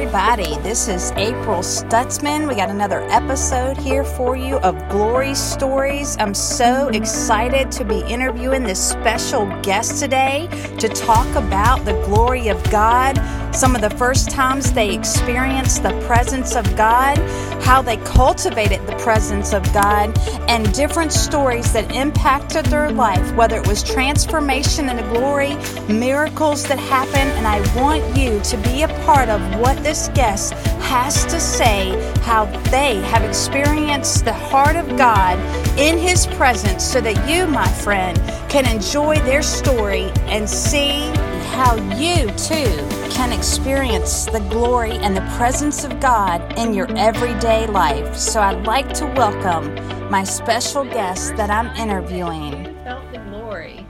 everybody. 0.00 0.56
This 0.62 0.88
is 0.88 1.12
April 1.16 1.58
Stutzman. 1.58 2.48
We 2.48 2.54
got 2.54 2.70
another 2.70 3.00
episode 3.10 3.76
here 3.76 4.02
for 4.02 4.34
you 4.34 4.56
of 4.60 4.74
Glory 4.88 5.34
Stories. 5.34 6.16
I'm 6.18 6.32
so 6.32 6.88
excited 6.88 7.70
to 7.72 7.84
be 7.84 8.00
interviewing 8.08 8.62
this 8.62 8.82
special 8.82 9.44
guest 9.60 10.00
today 10.02 10.48
to 10.78 10.88
talk 10.88 11.28
about 11.36 11.84
the 11.84 11.92
glory 12.06 12.48
of 12.48 12.62
God, 12.70 13.18
some 13.52 13.74
of 13.74 13.80
the 13.80 13.90
first 13.90 14.30
times 14.30 14.72
they 14.72 14.94
experienced 14.94 15.82
the 15.82 15.90
presence 16.06 16.54
of 16.54 16.64
God, 16.76 17.18
how 17.62 17.82
they 17.82 17.96
cultivated 17.98 18.84
the 18.86 18.96
presence 18.96 19.52
of 19.52 19.62
God, 19.72 20.16
and 20.48 20.72
different 20.72 21.12
stories 21.12 21.72
that 21.72 21.94
impacted 21.94 22.66
their 22.66 22.90
life, 22.90 23.34
whether 23.34 23.56
it 23.56 23.66
was 23.66 23.82
transformation 23.82 24.88
into 24.88 25.02
glory, 25.10 25.56
miracles 25.92 26.64
that 26.68 26.78
happened. 26.78 27.30
And 27.36 27.46
I 27.46 27.58
want 27.76 28.16
you 28.16 28.40
to 28.40 28.56
be 28.68 28.82
a 28.82 28.88
part 29.04 29.28
of 29.28 29.40
what 29.60 29.76
this 29.82 30.08
guest 30.14 30.52
has 30.82 31.24
to 31.26 31.38
say, 31.38 31.90
how 32.22 32.46
they 32.70 32.96
have 33.02 33.22
experienced 33.22 34.24
the 34.24 34.32
heart 34.32 34.76
of 34.76 34.96
God 34.96 35.38
in 35.78 35.98
His 35.98 36.26
presence, 36.26 36.84
so 36.84 37.00
that 37.00 37.28
you, 37.28 37.46
my 37.46 37.68
friend, 37.68 38.16
can 38.48 38.66
enjoy 38.66 39.16
their 39.20 39.42
story 39.42 40.10
and 40.26 40.48
see 40.48 41.12
how 41.50 41.74
you 41.96 42.26
too 42.36 42.88
can 43.10 43.32
experience 43.32 44.24
the 44.26 44.40
glory 44.50 44.92
and 44.92 45.16
the 45.16 45.34
presence 45.36 45.84
of 45.84 46.00
God 46.00 46.40
in 46.58 46.72
your 46.72 46.90
everyday 46.96 47.66
life. 47.66 48.16
So 48.16 48.40
I'd 48.40 48.66
like 48.66 48.92
to 48.94 49.06
welcome 49.06 49.74
my 50.10 50.24
special 50.24 50.84
guest 50.84 51.36
that 51.36 51.50
I'm 51.50 51.74
interviewing. 51.76 52.74
Felt 52.84 53.12
the 53.12 53.18
glory. 53.18 53.86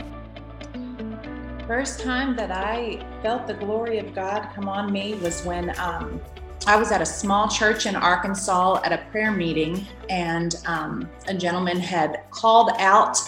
First 1.67 2.01
time 2.01 2.35
that 2.37 2.51
I 2.51 3.07
felt 3.23 3.47
the 3.47 3.55
glory 3.55 3.99
of 3.99 4.15
God 4.15 4.49
come 4.55 4.69
on 4.69 4.91
me 4.91 5.15
was 5.15 5.45
when 5.45 5.79
um, 5.79 6.21
I 6.67 6.77
was 6.77 6.91
at 6.93 7.01
a 7.01 7.07
small 7.07 7.47
church 7.47 7.87
in 7.87 7.95
Arkansas 7.95 8.81
at 8.85 8.93
a 8.93 9.05
prayer 9.11 9.33
meeting, 9.33 9.87
and 10.09 10.57
um, 10.67 11.09
a 11.29 11.35
gentleman 11.35 11.79
had 11.79 12.23
called 12.31 12.71
out 12.79 13.19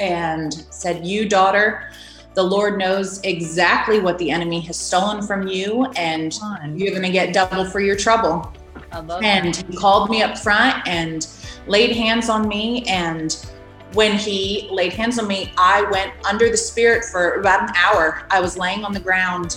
and 0.00 0.66
said, 0.70 1.06
You, 1.06 1.28
daughter, 1.28 1.90
the 2.38 2.44
Lord 2.44 2.78
knows 2.78 3.20
exactly 3.22 3.98
what 3.98 4.16
the 4.16 4.30
enemy 4.30 4.60
has 4.60 4.78
stolen 4.78 5.26
from 5.26 5.48
you, 5.48 5.86
and 5.96 6.32
you're 6.76 6.92
going 6.92 7.02
to 7.02 7.10
get 7.10 7.34
double 7.34 7.64
for 7.64 7.80
your 7.80 7.96
trouble. 7.96 8.52
and 8.92 9.56
he 9.56 9.76
called 9.76 10.08
me 10.08 10.22
up 10.22 10.38
front 10.38 10.86
and 10.86 11.26
laid 11.66 11.96
hands 11.96 12.28
on 12.28 12.46
me 12.46 12.84
and 12.84 13.44
when 13.92 14.16
he 14.16 14.68
laid 14.70 14.92
hands 14.92 15.18
on 15.18 15.26
me, 15.26 15.52
I 15.58 15.82
went 15.90 16.12
under 16.24 16.48
the 16.48 16.56
spirit 16.56 17.06
for 17.06 17.40
about 17.40 17.70
an 17.70 17.74
hour. 17.74 18.22
I 18.30 18.40
was 18.40 18.56
laying 18.56 18.84
on 18.84 18.92
the 18.92 19.00
ground 19.00 19.56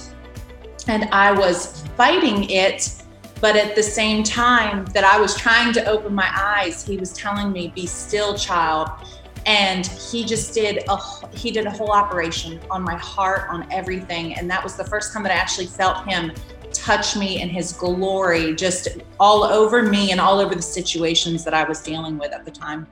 and 0.87 1.03
I 1.11 1.33
was 1.33 1.83
fighting 1.95 2.49
it. 2.49 2.95
But 3.41 3.55
at 3.55 3.75
the 3.75 3.83
same 3.83 4.23
time 4.23 4.85
that 4.85 5.03
I 5.03 5.19
was 5.19 5.35
trying 5.35 5.71
to 5.73 5.85
open 5.85 6.15
my 6.15 6.29
eyes, 6.35 6.83
he 6.83 6.97
was 6.97 7.13
telling 7.13 7.51
me, 7.51 7.71
Be 7.75 7.85
still, 7.85 8.35
child. 8.35 8.89
And 9.45 9.85
he 9.85 10.23
just 10.23 10.53
did 10.53 10.83
a 10.87 10.97
he 11.35 11.51
did 11.51 11.65
a 11.65 11.71
whole 11.71 11.91
operation 11.91 12.59
on 12.69 12.83
my 12.83 12.95
heart, 12.95 13.49
on 13.49 13.71
everything. 13.71 14.35
And 14.35 14.49
that 14.49 14.63
was 14.63 14.75
the 14.75 14.83
first 14.83 15.13
time 15.13 15.23
that 15.23 15.31
I 15.31 15.35
actually 15.35 15.67
felt 15.67 16.05
him 16.07 16.31
touch 16.71 17.17
me 17.17 17.41
in 17.41 17.49
his 17.49 17.73
glory, 17.73 18.55
just 18.55 18.87
all 19.19 19.43
over 19.43 19.83
me 19.83 20.11
and 20.11 20.21
all 20.21 20.39
over 20.39 20.55
the 20.55 20.61
situations 20.61 21.43
that 21.43 21.53
I 21.53 21.63
was 21.63 21.81
dealing 21.81 22.17
with 22.17 22.31
at 22.31 22.45
the 22.45 22.51
time. 22.51 22.87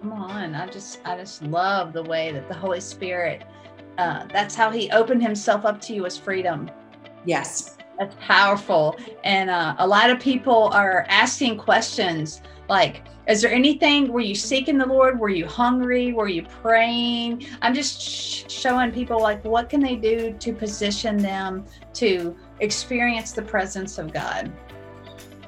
Come 0.00 0.12
on 0.12 0.54
i 0.54 0.66
just 0.66 1.00
i 1.06 1.16
just 1.16 1.42
love 1.44 1.94
the 1.94 2.02
way 2.02 2.30
that 2.30 2.46
the 2.46 2.52
holy 2.52 2.80
spirit 2.80 3.42
uh, 3.98 4.26
that's 4.32 4.54
how 4.54 4.70
he 4.70 4.90
opened 4.90 5.22
himself 5.22 5.64
up 5.64 5.80
to 5.82 5.94
you 5.94 6.06
as 6.06 6.18
freedom. 6.18 6.70
Yes. 7.24 7.76
That's 7.98 8.16
powerful. 8.20 8.96
And 9.22 9.50
uh, 9.50 9.76
a 9.78 9.86
lot 9.86 10.10
of 10.10 10.18
people 10.18 10.70
are 10.72 11.06
asking 11.08 11.58
questions 11.58 12.42
like 12.68 13.04
is 13.26 13.40
there 13.40 13.52
anything 13.52 14.12
were 14.12 14.20
you 14.20 14.34
seeking 14.34 14.78
the 14.78 14.86
lord? 14.86 15.18
Were 15.18 15.28
you 15.28 15.46
hungry? 15.46 16.12
Were 16.12 16.28
you 16.28 16.42
praying? 16.42 17.46
I'm 17.62 17.74
just 17.74 18.00
sh- 18.00 18.44
showing 18.48 18.92
people 18.92 19.20
like 19.20 19.44
what 19.44 19.68
can 19.68 19.80
they 19.80 19.96
do 19.96 20.34
to 20.38 20.52
position 20.52 21.16
them 21.16 21.64
to 21.94 22.36
experience 22.60 23.32
the 23.32 23.42
presence 23.42 23.98
of 23.98 24.12
god? 24.12 24.52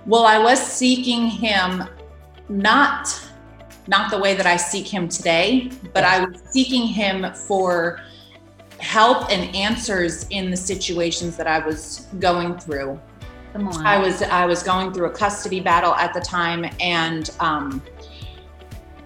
Well 0.07 0.25
i 0.25 0.39
was 0.39 0.61
seeking 0.61 1.27
him 1.27 1.85
not 2.49 3.23
not 3.89 4.11
the 4.11 4.19
way 4.19 4.35
that 4.35 4.47
I 4.47 4.57
seek 4.57 4.87
him 4.87 5.09
today, 5.09 5.71
but 5.93 6.05
I 6.05 6.25
was 6.25 6.43
seeking 6.51 6.87
him 6.87 7.33
for 7.35 8.01
help 8.81 9.31
and 9.31 9.55
answers 9.55 10.27
in 10.31 10.51
the 10.51 10.57
situations 10.57 11.37
that 11.37 11.47
I 11.47 11.65
was 11.65 12.09
going 12.19 12.59
through. 12.59 13.01
Come 13.57 13.69
on. 13.69 13.87
I 13.87 13.99
was 13.99 14.23
I 14.23 14.45
was 14.45 14.63
going 14.63 14.93
through 14.93 15.07
a 15.07 15.11
custody 15.11 15.61
battle 15.61 15.95
at 15.95 16.13
the 16.13 16.21
time, 16.21 16.71
and 16.79 17.31
um, 17.41 17.83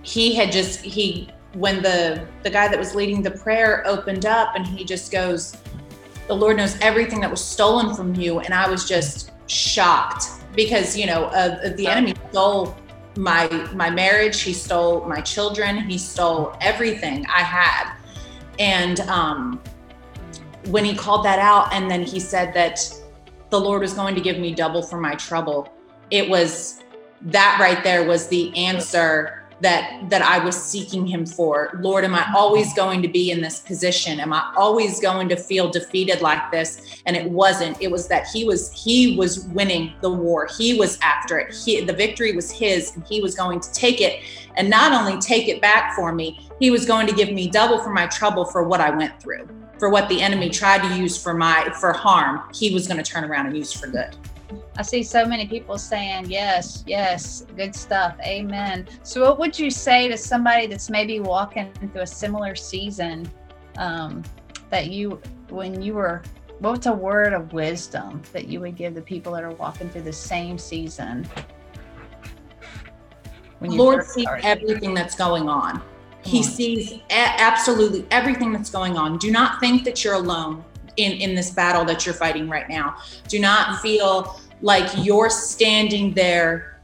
he 0.03 0.35
had 0.35 0.51
just 0.51 0.81
he 0.81 1.31
when 1.55 1.83
the 1.83 2.27
the 2.43 2.51
guy 2.51 2.67
that 2.67 2.79
was 2.79 2.95
leading 2.95 3.23
the 3.23 3.31
prayer 3.31 3.85
opened 3.87 4.27
up, 4.27 4.57
and 4.57 4.67
he 4.67 4.85
just 4.85 5.13
goes, 5.13 5.57
"The 6.27 6.35
Lord 6.35 6.57
knows 6.57 6.77
everything 6.81 7.21
that 7.21 7.31
was 7.31 7.45
stolen 7.45 7.95
from 7.95 8.15
you," 8.17 8.41
and 8.41 8.53
I 8.53 8.69
was 8.69 8.89
just 8.89 9.31
shocked 9.47 10.27
because 10.57 10.97
you 10.97 11.07
know 11.07 11.25
uh, 11.27 11.73
the 11.77 11.87
enemy. 11.87 12.15
Stole 12.31 12.77
my 13.17 13.47
my 13.73 13.89
marriage. 13.89 14.41
He 14.41 14.53
stole 14.53 15.07
my 15.07 15.21
children. 15.21 15.79
He 15.79 15.99
stole 15.99 16.57
everything 16.61 17.27
i 17.27 17.43
had. 17.43 17.93
And 18.59 19.01
um 19.01 19.61
when 20.67 20.85
he 20.85 20.95
called 20.95 21.25
that 21.25 21.39
out 21.39 21.73
and 21.73 21.91
then 21.91 22.03
he 22.03 22.21
said 22.21 22.53
that 22.55 22.79
the 23.51 23.61
lord 23.61 23.83
was 23.83 23.93
going 23.93 24.15
to 24.15 24.21
give 24.21 24.39
me 24.39 24.55
double 24.55 24.83
for 24.83 24.99
my 25.01 25.15
trouble 25.15 25.73
it 26.11 26.29
was 26.29 26.83
that 27.23 27.59
right 27.61 27.85
there 27.85 28.05
was 28.05 28.29
the 28.29 28.57
answer 28.57 29.41
that 29.61 30.09
that 30.09 30.23
I 30.23 30.43
was 30.43 30.61
seeking 30.61 31.07
him 31.07 31.27
for. 31.27 31.79
Lord, 31.81 32.05
am 32.05 32.15
I 32.15 32.27
always 32.35 32.73
going 32.75 33.03
to 33.03 33.09
be 33.09 33.31
in 33.31 33.41
this 33.41 33.61
position? 33.61 34.21
Am 34.21 34.33
I 34.33 34.53
always 34.57 35.01
going 35.01 35.29
to 35.29 35.37
feel 35.37 35.71
defeated 35.71 36.21
like 36.21 36.51
this? 36.51 37.03
And 37.07 37.17
it 37.17 37.31
wasn't. 37.31 37.81
It 37.81 37.91
was 37.91 38.09
that 38.09 38.27
he 38.29 38.45
was 38.45 38.73
he 38.73 39.17
was 39.17 39.47
winning 39.49 39.93
the 40.01 40.11
war. 40.11 40.49
He 40.57 40.79
was 40.79 40.99
after 41.03 41.39
it. 41.39 41.55
He, 41.55 41.81
the 41.83 41.93
victory 41.93 42.35
was 42.35 42.51
his 42.51 42.95
and 42.97 43.05
he 43.07 43.21
was 43.21 43.35
going 43.35 43.61
to 43.61 43.73
take 43.73 44.01
it 44.01 44.23
and 44.57 44.69
not 44.69 44.93
only 44.93 45.19
take 45.21 45.49
it 45.49 45.61
back 45.61 45.95
for 45.95 46.13
me, 46.13 46.49
he 46.59 46.71
was 46.71 46.85
going 46.87 47.07
to 47.07 47.13
give 47.13 47.31
me 47.31 47.49
double 47.49 47.79
for 47.79 47.91
my 47.91 48.07
trouble 48.07 48.45
for 48.45 48.65
what 48.65 48.81
I 48.81 48.91
went 48.91 49.21
through. 49.23 49.47
For 49.81 49.89
what 49.89 50.11
the 50.11 50.21
enemy 50.21 50.51
tried 50.51 50.83
to 50.87 50.95
use 50.95 51.17
for 51.17 51.33
my 51.33 51.73
for 51.81 51.95
harm, 51.95 52.43
he 52.53 52.75
was 52.75 52.87
going 52.87 53.03
to 53.03 53.03
turn 53.03 53.25
around 53.25 53.47
and 53.47 53.57
use 53.57 53.73
for 53.73 53.87
good. 53.87 54.15
I 54.77 54.83
see 54.83 55.03
so 55.03 55.25
many 55.25 55.47
people 55.47 55.79
saying, 55.79 56.27
yes, 56.29 56.85
yes, 56.87 57.47
good 57.57 57.75
stuff. 57.75 58.15
Amen. 58.21 58.87
So, 59.05 59.23
what 59.23 59.39
would 59.39 59.59
you 59.59 59.71
say 59.71 60.07
to 60.09 60.19
somebody 60.19 60.67
that's 60.67 60.91
maybe 60.91 61.19
walking 61.19 61.73
through 61.73 62.03
a 62.03 62.07
similar 62.07 62.55
season 62.55 63.31
um, 63.79 64.23
that 64.69 64.91
you, 64.91 65.19
when 65.49 65.81
you 65.81 65.95
were, 65.95 66.21
what's 66.59 66.85
a 66.85 66.93
word 66.93 67.33
of 67.33 67.55
wisdom 67.55 68.21
that 68.35 68.49
you 68.49 68.61
would 68.61 68.77
give 68.77 68.95
the 68.95 69.01
people 69.01 69.33
that 69.33 69.45
are 69.45 69.53
walking 69.53 69.89
through 69.89 70.03
the 70.03 70.13
same 70.13 70.59
season? 70.59 71.27
When 73.61 73.79
Lord 73.79 74.05
sees 74.05 74.29
everything 74.43 74.93
that's 74.93 75.15
going 75.15 75.49
on. 75.49 75.83
He 76.25 76.43
sees 76.43 76.93
a- 76.93 77.41
absolutely 77.41 78.07
everything 78.11 78.53
that's 78.53 78.71
going 78.71 78.97
on. 78.97 79.19
Do 79.19 79.31
not 79.31 79.61
think 79.61 79.85
that 79.85 80.05
you're 80.05 80.15
alone 80.15 80.65
in 80.97 81.13
in 81.13 81.35
this 81.35 81.51
battle 81.51 81.85
that 81.87 82.05
you're 82.05 82.15
fighting 82.15 82.49
right 82.49 82.69
now. 82.69 82.97
Do 83.29 83.39
not 83.39 83.81
feel 83.81 84.39
like 84.61 84.91
you're 84.99 85.31
standing 85.31 86.13
there 86.13 86.81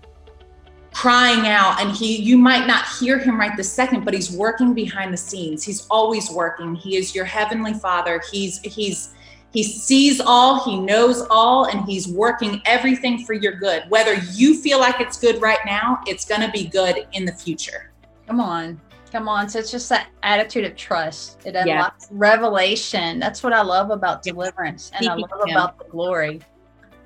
crying 0.93 1.47
out 1.47 1.79
and 1.79 1.95
he 1.95 2.17
you 2.17 2.39
might 2.39 2.67
not 2.67 2.87
hear 2.99 3.19
him 3.19 3.39
right 3.39 3.55
this 3.55 3.71
second 3.71 4.03
but 4.03 4.15
he's 4.15 4.31
working 4.33 4.73
behind 4.73 5.13
the 5.13 5.17
scenes. 5.17 5.63
He's 5.63 5.87
always 5.91 6.31
working. 6.31 6.75
He 6.75 6.97
is 6.97 7.15
your 7.15 7.27
heavenly 7.27 7.75
father. 7.75 8.23
He's 8.33 8.61
he's 8.61 9.13
he 9.53 9.63
sees 9.63 10.21
all 10.21 10.65
he 10.65 10.81
knows 10.81 11.27
all 11.29 11.67
and 11.67 11.85
he's 11.85 12.09
working 12.09 12.63
everything 12.65 13.25
for 13.25 13.35
your 13.35 13.53
good. 13.53 13.85
Whether 13.91 14.15
you 14.33 14.61
feel 14.61 14.79
like 14.79 15.01
it's 15.01 15.19
good 15.19 15.41
right 15.43 15.61
now 15.67 16.01
it's 16.07 16.25
going 16.25 16.41
to 16.41 16.51
be 16.51 16.67
good 16.67 17.07
in 17.13 17.27
the 17.27 17.33
future. 17.33 17.93
Come 18.27 18.41
on 18.41 18.81
Come 19.17 19.31
on. 19.31 19.49
So 19.49 19.59
it's 19.59 19.71
just 19.71 19.89
that 19.89 20.09
attitude 20.23 20.67
of 20.67 20.77
trust. 20.77 21.39
It 21.47 21.57
unlocks 21.57 22.09
yeah. 22.11 22.19
revelation. 22.19 23.19
That's 23.19 23.43
what 23.43 23.55
I 23.55 23.63
love 23.63 23.89
about 23.89 24.23
deliverance 24.23 24.91
and 24.93 25.09
I 25.09 25.15
love 25.15 25.31
about 25.49 25.79
the 25.79 25.87
glory. 25.87 26.43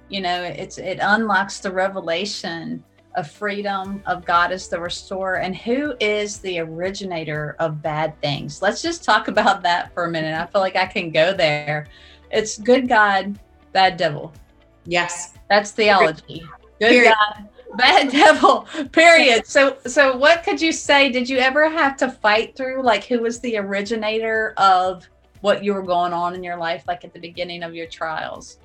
You 0.09 0.21
know, 0.21 0.43
it's 0.43 0.79
it 0.79 0.99
unlocks 1.01 1.61
the 1.61 1.71
revelation 1.71 2.83
of 3.15 3.31
freedom 3.31 4.03
of 4.07 4.25
God 4.25 4.51
as 4.51 4.67
the 4.67 4.81
restorer 4.81 5.37
and 5.37 5.55
who 5.55 5.95
is 6.01 6.39
the 6.39 6.59
originator 6.59 7.55
of 7.61 7.81
bad 7.81 8.21
things. 8.21 8.61
Let's 8.61 8.83
just 8.83 9.05
talk 9.05 9.29
about 9.29 9.63
that 9.63 9.95
for 9.95 10.07
a 10.07 10.11
minute. 10.11 10.37
I 10.37 10.47
feel 10.47 10.63
like 10.63 10.75
I 10.75 10.87
can 10.87 11.13
go 11.13 11.33
there. 11.33 11.87
It's 12.33 12.59
good 12.59 12.89
God, 12.89 13.39
bad 13.73 13.97
devil. 13.97 14.33
Yes. 14.85 15.35
That's 15.49 15.71
theology. 15.71 16.43
Good 16.81 16.89
Period. 16.89 17.15
God, 17.15 17.49
bad 17.77 18.11
devil 18.13 18.67
period 18.93 19.47
so 19.47 19.77
so 19.87 20.17
what 20.17 20.43
could 20.43 20.61
you 20.61 20.73
say 20.73 21.11
did 21.11 21.29
you 21.29 21.39
ever 21.39 21.69
have 21.69 21.97
to 21.97 22.11
fight 22.11 22.57
through 22.57 22.83
like 22.83 23.05
who 23.05 23.21
was 23.21 23.41
the 23.41 23.57
originator 23.57 24.55
of 24.57 25.09
what 25.41 25.65
you 25.65 25.73
were 25.73 25.83
going 25.83 26.13
on 26.13 26.35
in 26.35 26.43
your 26.43 26.57
life 26.57 26.85
like 26.87 27.05
at 27.05 27.13
the 27.13 27.21
beginning 27.21 27.63
of 27.63 27.75
your 27.75 27.87
trials 27.87 28.59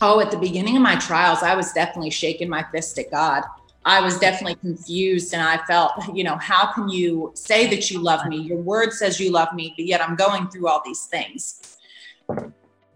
oh, 0.00 0.20
at 0.20 0.30
the 0.30 0.38
beginning 0.38 0.76
of 0.76 0.82
my 0.82 0.96
trials, 0.96 1.42
I 1.42 1.54
was 1.54 1.72
definitely 1.72 2.10
shaking 2.10 2.48
my 2.48 2.64
fist 2.72 2.98
at 2.98 3.10
God. 3.10 3.44
I 3.84 4.00
was 4.00 4.18
definitely 4.18 4.56
confused 4.56 5.32
and 5.32 5.42
I 5.42 5.58
felt, 5.64 5.92
you 6.14 6.22
know, 6.22 6.36
how 6.36 6.72
can 6.72 6.88
you 6.88 7.32
say 7.34 7.66
that 7.68 7.90
you 7.90 7.98
love 7.98 8.26
me? 8.26 8.36
Your 8.36 8.58
word 8.58 8.92
says 8.92 9.18
you 9.18 9.32
love 9.32 9.54
me, 9.54 9.72
but 9.76 9.86
yet 9.86 10.02
I'm 10.02 10.16
going 10.16 10.48
through 10.48 10.68
all 10.68 10.82
these 10.84 11.06
things. 11.06 11.78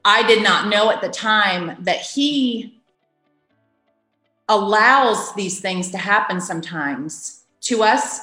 I 0.04 0.26
did 0.26 0.42
not 0.42 0.68
know 0.68 0.90
at 0.90 1.00
the 1.00 1.08
time 1.08 1.76
that 1.80 2.00
He 2.00 2.73
allows 4.48 5.34
these 5.34 5.60
things 5.60 5.90
to 5.90 5.98
happen 5.98 6.40
sometimes 6.40 7.44
to 7.62 7.82
us 7.82 8.20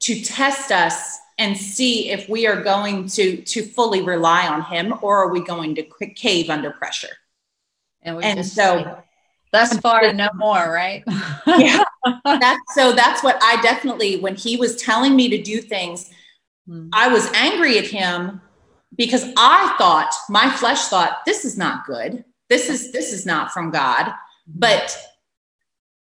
to 0.00 0.20
test 0.22 0.70
us 0.70 1.18
and 1.38 1.56
see 1.56 2.10
if 2.10 2.28
we 2.28 2.46
are 2.46 2.62
going 2.62 3.08
to 3.08 3.42
to 3.42 3.62
fully 3.62 4.02
rely 4.02 4.46
on 4.46 4.62
him 4.62 4.94
or 5.02 5.18
are 5.18 5.32
we 5.32 5.42
going 5.42 5.74
to 5.74 5.82
cave 6.14 6.50
under 6.50 6.70
pressure 6.70 7.16
and, 8.02 8.16
we 8.16 8.22
and 8.22 8.46
so 8.46 9.02
thus 9.52 9.76
far 9.80 10.12
no 10.12 10.28
more 10.34 10.72
right 10.72 11.02
yeah 11.46 11.82
that's 12.24 12.74
so 12.74 12.92
that's 12.92 13.22
what 13.22 13.38
i 13.42 13.60
definitely 13.60 14.20
when 14.20 14.36
he 14.36 14.56
was 14.56 14.76
telling 14.76 15.16
me 15.16 15.28
to 15.28 15.42
do 15.42 15.60
things 15.60 16.10
hmm. 16.66 16.88
i 16.92 17.08
was 17.08 17.30
angry 17.32 17.76
at 17.76 17.86
him 17.86 18.40
because 18.96 19.24
i 19.36 19.74
thought 19.78 20.14
my 20.28 20.48
flesh 20.48 20.86
thought 20.86 21.22
this 21.26 21.44
is 21.44 21.58
not 21.58 21.86
good 21.86 22.24
this 22.48 22.70
is 22.70 22.92
this 22.92 23.12
is 23.12 23.26
not 23.26 23.52
from 23.52 23.70
god. 23.70 24.12
But 24.54 24.96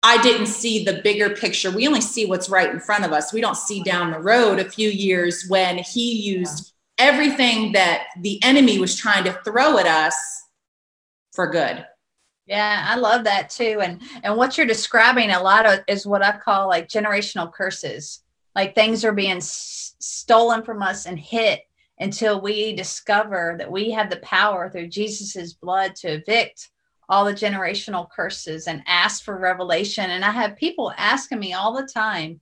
I 0.02 0.22
didn't 0.22 0.48
see 0.48 0.86
the 0.86 1.02
bigger 1.04 1.30
picture. 1.32 1.72
We 1.72 1.88
only 1.88 2.02
see 2.02 2.26
what's 2.26 2.50
right 2.50 2.70
in 2.70 2.80
front 2.80 3.06
of 3.06 3.12
us. 3.12 3.34
We 3.34 3.42
don't 3.42 3.58
see 3.58 3.84
down 3.84 4.12
the 4.12 4.20
road 4.20 4.60
a 4.60 4.70
few 4.70 4.90
years 4.90 5.46
when 5.50 5.78
he 5.80 6.14
used 6.14 6.74
everything 6.98 7.74
that 7.74 8.08
the 8.22 8.42
enemy 8.44 8.80
was 8.80 8.96
trying 8.96 9.26
to 9.26 9.34
throw 9.46 9.78
at 9.78 9.88
us 9.88 10.16
for 11.34 11.48
good. 11.48 11.86
Yeah, 12.46 12.86
I 12.88 12.96
love 12.96 13.26
that 13.26 13.50
too. 13.50 13.80
And 13.82 14.02
and 14.24 14.36
what 14.36 14.58
you're 14.58 14.66
describing 14.66 15.30
a 15.30 15.42
lot 15.42 15.66
of 15.66 15.82
is 15.88 16.08
what 16.08 16.24
I 16.24 16.38
call 16.38 16.68
like 16.68 16.88
generational 16.88 17.52
curses. 17.52 18.24
Like 18.56 18.74
things 18.74 19.06
are 19.06 19.12
being 19.12 19.38
s- 19.38 19.96
stolen 20.00 20.64
from 20.64 20.82
us 20.82 21.06
and 21.06 21.20
hit 21.20 21.62
until 22.00 22.42
we 22.42 22.74
discover 22.76 23.56
that 23.60 23.72
we 23.72 23.92
have 23.92 24.10
the 24.10 24.18
power 24.18 24.70
through 24.70 24.88
Jesus's 24.88 25.54
blood 25.54 25.96
to 25.98 26.14
evict 26.14 26.70
all 27.10 27.26
the 27.26 27.34
generational 27.34 28.10
curses 28.10 28.68
and 28.68 28.84
ask 28.86 29.24
for 29.24 29.38
revelation. 29.38 30.12
And 30.12 30.24
I 30.24 30.32
have 30.32 30.56
people 30.56 30.94
asking 30.96 31.40
me 31.40 31.54
all 31.54 31.74
the 31.74 31.90
time, 31.92 32.40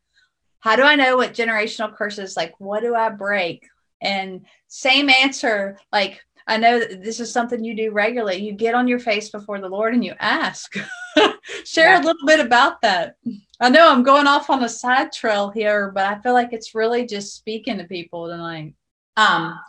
how 0.60 0.76
do 0.76 0.84
I 0.84 0.96
know 0.96 1.18
what 1.18 1.34
generational 1.34 1.96
curses 1.96 2.36
like 2.36 2.54
what 2.60 2.82
do 2.82 2.94
I 2.94 3.10
break? 3.10 3.66
And 4.02 4.46
same 4.68 5.10
answer, 5.10 5.80
like 5.92 6.22
I 6.46 6.58
know 6.58 6.80
that 6.80 7.04
this 7.04 7.20
is 7.20 7.32
something 7.32 7.64
you 7.64 7.76
do 7.76 7.92
regularly. 7.92 8.38
You 8.38 8.54
get 8.54 8.76
on 8.76 8.88
your 8.88 9.00
face 9.00 9.30
before 9.30 9.60
the 9.60 9.70
Lord 9.70 9.94
and 9.94 10.04
you 10.04 10.14
ask. 10.20 10.74
Share 11.66 11.92
yeah. 11.92 12.02
a 12.02 12.04
little 12.04 12.26
bit 12.26 12.40
about 12.40 12.82
that. 12.82 13.16
I 13.60 13.70
know 13.70 13.90
I'm 13.90 14.04
going 14.04 14.28
off 14.28 14.50
on 14.50 14.64
a 14.64 14.70
side 14.70 15.12
trail 15.12 15.50
here, 15.50 15.92
but 15.92 16.06
I 16.06 16.20
feel 16.20 16.34
like 16.34 16.54
it's 16.54 16.76
really 16.76 17.06
just 17.06 17.36
speaking 17.36 17.78
to 17.78 17.84
people 17.86 18.28
tonight. 18.28 18.76
Um, 19.18 19.60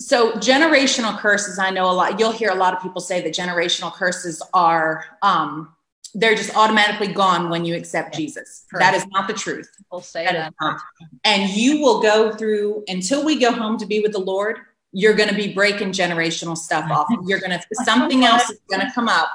so 0.00 0.32
generational 0.32 1.18
curses 1.18 1.58
i 1.58 1.70
know 1.70 1.90
a 1.90 1.92
lot 1.92 2.18
you'll 2.18 2.32
hear 2.32 2.50
a 2.50 2.54
lot 2.54 2.74
of 2.74 2.82
people 2.82 3.00
say 3.00 3.20
that 3.20 3.34
generational 3.34 3.92
curses 3.92 4.42
are 4.54 5.04
um 5.22 5.72
they're 6.14 6.34
just 6.34 6.56
automatically 6.56 7.08
gone 7.08 7.50
when 7.50 7.64
you 7.64 7.74
accept 7.74 8.14
jesus. 8.14 8.64
Correct. 8.70 8.80
that 8.80 8.94
is 8.94 9.06
not 9.08 9.28
the 9.28 9.34
truth. 9.34 9.70
We'll 9.92 10.00
say 10.00 10.24
that, 10.24 10.54
that. 10.58 10.80
and 11.24 11.50
you 11.50 11.82
will 11.82 12.00
go 12.00 12.32
through 12.32 12.84
until 12.88 13.24
we 13.24 13.38
go 13.38 13.52
home 13.52 13.76
to 13.78 13.86
be 13.86 14.00
with 14.00 14.12
the 14.12 14.18
lord 14.18 14.58
you're 14.92 15.14
going 15.14 15.28
to 15.28 15.34
be 15.34 15.52
breaking 15.52 15.92
generational 15.92 16.56
stuff 16.56 16.90
off. 16.90 17.06
you're 17.26 17.40
going 17.40 17.50
to 17.50 17.62
something 17.84 18.24
else 18.24 18.48
is 18.50 18.58
going 18.70 18.80
to 18.80 18.90
come 18.94 19.08
up 19.08 19.28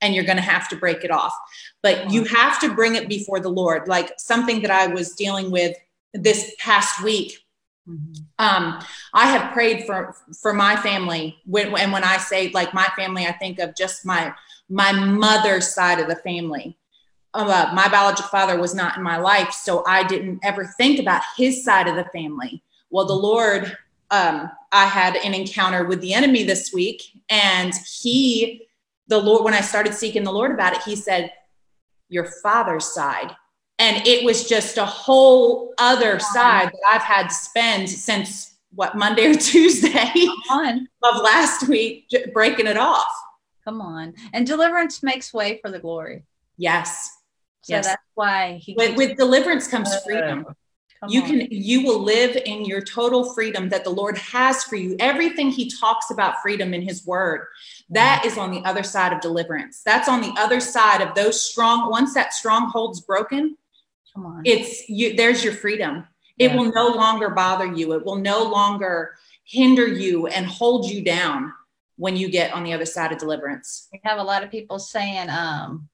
and 0.00 0.14
you're 0.14 0.24
going 0.24 0.36
to 0.36 0.42
have 0.42 0.68
to 0.68 0.76
break 0.76 1.04
it 1.04 1.10
off. 1.10 1.34
But 1.82 2.10
you 2.10 2.24
have 2.24 2.60
to 2.60 2.74
bring 2.74 2.94
it 2.94 3.08
before 3.08 3.40
the 3.40 3.48
lord. 3.48 3.88
Like 3.88 4.12
something 4.18 4.62
that 4.62 4.70
i 4.70 4.86
was 4.86 5.14
dealing 5.14 5.50
with 5.50 5.76
this 6.14 6.54
past 6.58 7.02
week. 7.02 7.38
Um, 8.38 8.80
I 9.12 9.26
have 9.26 9.52
prayed 9.52 9.84
for 9.84 10.14
for 10.40 10.52
my 10.52 10.76
family, 10.76 11.36
when, 11.44 11.74
and 11.76 11.92
when 11.92 12.04
I 12.04 12.16
say 12.16 12.50
like 12.50 12.72
my 12.72 12.88
family, 12.96 13.26
I 13.26 13.32
think 13.32 13.58
of 13.58 13.76
just 13.76 14.06
my 14.06 14.34
my 14.68 14.92
mother's 14.92 15.74
side 15.74 15.98
of 15.98 16.08
the 16.08 16.16
family. 16.16 16.76
Uh, 17.32 17.70
my 17.74 17.88
biological 17.88 18.28
father 18.28 18.58
was 18.58 18.74
not 18.74 18.96
in 18.96 19.02
my 19.02 19.16
life, 19.16 19.52
so 19.52 19.84
I 19.86 20.02
didn't 20.04 20.40
ever 20.42 20.64
think 20.76 20.98
about 20.98 21.22
his 21.36 21.64
side 21.64 21.86
of 21.86 21.96
the 21.96 22.06
family. 22.12 22.62
Well, 22.90 23.06
the 23.06 23.14
Lord, 23.14 23.76
um, 24.10 24.50
I 24.72 24.86
had 24.86 25.14
an 25.16 25.32
encounter 25.34 25.84
with 25.84 26.00
the 26.00 26.12
enemy 26.12 26.42
this 26.42 26.72
week, 26.72 27.02
and 27.28 27.72
he, 28.00 28.66
the 29.06 29.18
Lord, 29.18 29.44
when 29.44 29.54
I 29.54 29.60
started 29.60 29.94
seeking 29.94 30.24
the 30.24 30.32
Lord 30.32 30.50
about 30.50 30.74
it, 30.74 30.82
he 30.82 30.96
said, 30.96 31.32
"Your 32.08 32.28
father's 32.42 32.86
side." 32.92 33.36
And 33.80 34.06
it 34.06 34.22
was 34.24 34.46
just 34.46 34.76
a 34.76 34.84
whole 34.84 35.72
other 35.78 36.20
side 36.20 36.68
that 36.68 36.80
I've 36.86 37.02
had 37.02 37.28
to 37.28 37.34
spend 37.34 37.88
since 37.88 38.58
what 38.74 38.94
Monday 38.94 39.26
or 39.26 39.34
Tuesday 39.38 40.28
of 40.50 41.22
last 41.22 41.66
week 41.66 42.06
breaking 42.34 42.66
it 42.66 42.76
off. 42.76 43.10
Come 43.64 43.80
on. 43.80 44.14
And 44.34 44.46
deliverance 44.46 45.02
makes 45.02 45.32
way 45.32 45.60
for 45.62 45.70
the 45.70 45.78
glory. 45.78 46.24
Yes. 46.58 47.10
So 47.62 47.74
yes. 47.74 47.86
that's 47.86 48.02
why 48.14 48.60
he 48.62 48.74
with, 48.74 48.96
with 48.96 49.16
deliverance 49.16 49.66
comes 49.66 49.94
freedom. 50.04 50.46
you 51.08 51.22
on. 51.22 51.28
can 51.28 51.46
you 51.50 51.82
will 51.84 52.02
live 52.02 52.36
in 52.44 52.66
your 52.66 52.82
total 52.82 53.32
freedom 53.32 53.70
that 53.70 53.84
the 53.84 53.90
Lord 53.90 54.18
has 54.18 54.62
for 54.64 54.76
you. 54.76 54.96
Everything 54.98 55.50
he 55.50 55.70
talks 55.70 56.10
about 56.10 56.42
freedom 56.42 56.74
in 56.74 56.82
his 56.82 57.06
word. 57.06 57.46
That 57.88 58.24
is 58.26 58.36
on 58.36 58.50
the 58.50 58.62
other 58.64 58.82
side 58.82 59.12
of 59.12 59.20
deliverance. 59.20 59.82
That's 59.84 60.08
on 60.08 60.20
the 60.20 60.34
other 60.38 60.60
side 60.60 61.00
of 61.00 61.14
those 61.14 61.40
strong 61.40 61.90
once 61.90 62.12
that 62.14 62.34
stronghold's 62.34 63.00
broken, 63.00 63.56
Come 64.20 64.32
on. 64.32 64.42
It's 64.44 64.88
you 64.88 65.16
there's 65.16 65.42
your 65.42 65.54
freedom. 65.54 66.06
It 66.38 66.50
yeah. 66.50 66.56
will 66.56 66.72
no 66.72 66.88
longer 66.88 67.30
bother 67.30 67.66
you. 67.66 67.94
It 67.94 68.04
will 68.04 68.16
no 68.16 68.42
longer 68.44 69.16
hinder 69.44 69.86
you 69.86 70.26
and 70.26 70.46
hold 70.46 70.90
you 70.90 71.02
down 71.02 71.52
when 71.96 72.16
you 72.16 72.30
get 72.30 72.52
on 72.52 72.62
the 72.62 72.72
other 72.72 72.84
side 72.84 73.12
of 73.12 73.18
deliverance. 73.18 73.88
We 73.92 74.00
have 74.04 74.18
a 74.18 74.22
lot 74.22 74.42
of 74.44 74.50
people 74.50 74.78
saying 74.78 75.30
um 75.30 75.88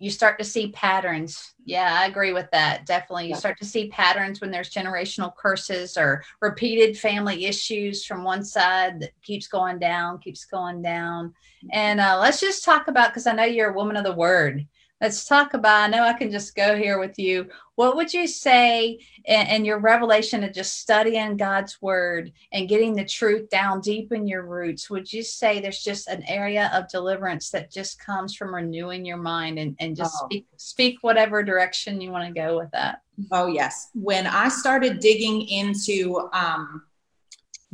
you 0.00 0.10
start 0.10 0.38
to 0.38 0.44
see 0.44 0.70
patterns. 0.70 1.54
Yeah, 1.64 1.98
I 2.00 2.06
agree 2.06 2.32
with 2.32 2.48
that. 2.52 2.86
Definitely. 2.86 3.24
You 3.24 3.30
yeah. 3.30 3.36
start 3.38 3.58
to 3.58 3.64
see 3.64 3.88
patterns 3.88 4.40
when 4.40 4.52
there's 4.52 4.70
generational 4.70 5.34
curses 5.34 5.96
or 5.96 6.22
repeated 6.40 6.96
family 6.96 7.46
issues 7.46 8.04
from 8.04 8.22
one 8.22 8.44
side 8.44 9.00
that 9.00 9.10
keeps 9.22 9.48
going 9.48 9.80
down, 9.80 10.20
keeps 10.20 10.44
going 10.44 10.82
down. 10.82 11.34
And 11.72 11.98
uh, 11.98 12.16
let's 12.20 12.38
just 12.38 12.64
talk 12.64 12.86
about 12.86 13.10
because 13.10 13.26
I 13.26 13.32
know 13.32 13.42
you're 13.42 13.70
a 13.70 13.76
woman 13.76 13.96
of 13.96 14.04
the 14.04 14.12
word 14.12 14.68
let's 15.00 15.24
talk 15.24 15.54
about 15.54 15.84
i 15.84 15.86
know 15.86 16.02
i 16.02 16.12
can 16.12 16.30
just 16.30 16.54
go 16.54 16.76
here 16.76 16.98
with 16.98 17.18
you. 17.18 17.46
What 17.76 17.94
would 17.94 18.12
you 18.12 18.26
say 18.26 18.98
in, 19.24 19.46
in, 19.46 19.64
your 19.64 19.78
revelation 19.78 20.42
of 20.42 20.52
just 20.52 20.80
studying 20.80 21.36
god's 21.36 21.80
word 21.80 22.32
and 22.52 22.68
getting 22.68 22.94
the 22.94 23.04
truth 23.04 23.48
down 23.50 23.80
deep 23.80 24.12
in 24.12 24.26
your 24.26 24.44
roots 24.44 24.90
would 24.90 25.12
you 25.12 25.22
say 25.22 25.60
there's 25.60 25.82
just 25.82 26.08
an 26.08 26.24
area 26.28 26.70
of 26.74 26.88
deliverance 26.88 27.50
that 27.50 27.70
just 27.70 28.00
comes 28.00 28.34
from 28.34 28.54
renewing 28.54 29.04
your 29.04 29.16
mind 29.16 29.58
and, 29.58 29.76
and 29.78 29.96
just 29.96 30.16
oh. 30.20 30.26
speak 30.26 30.46
speak 30.56 30.98
whatever 31.02 31.42
direction 31.42 32.00
you 32.00 32.10
want 32.10 32.26
to 32.26 32.40
go 32.40 32.58
with 32.58 32.70
that? 32.72 33.02
Oh 33.30 33.46
yes. 33.46 33.90
When 33.94 34.26
i 34.26 34.48
started 34.48 35.00
digging 35.00 35.42
into 35.48 36.28
um 36.32 36.82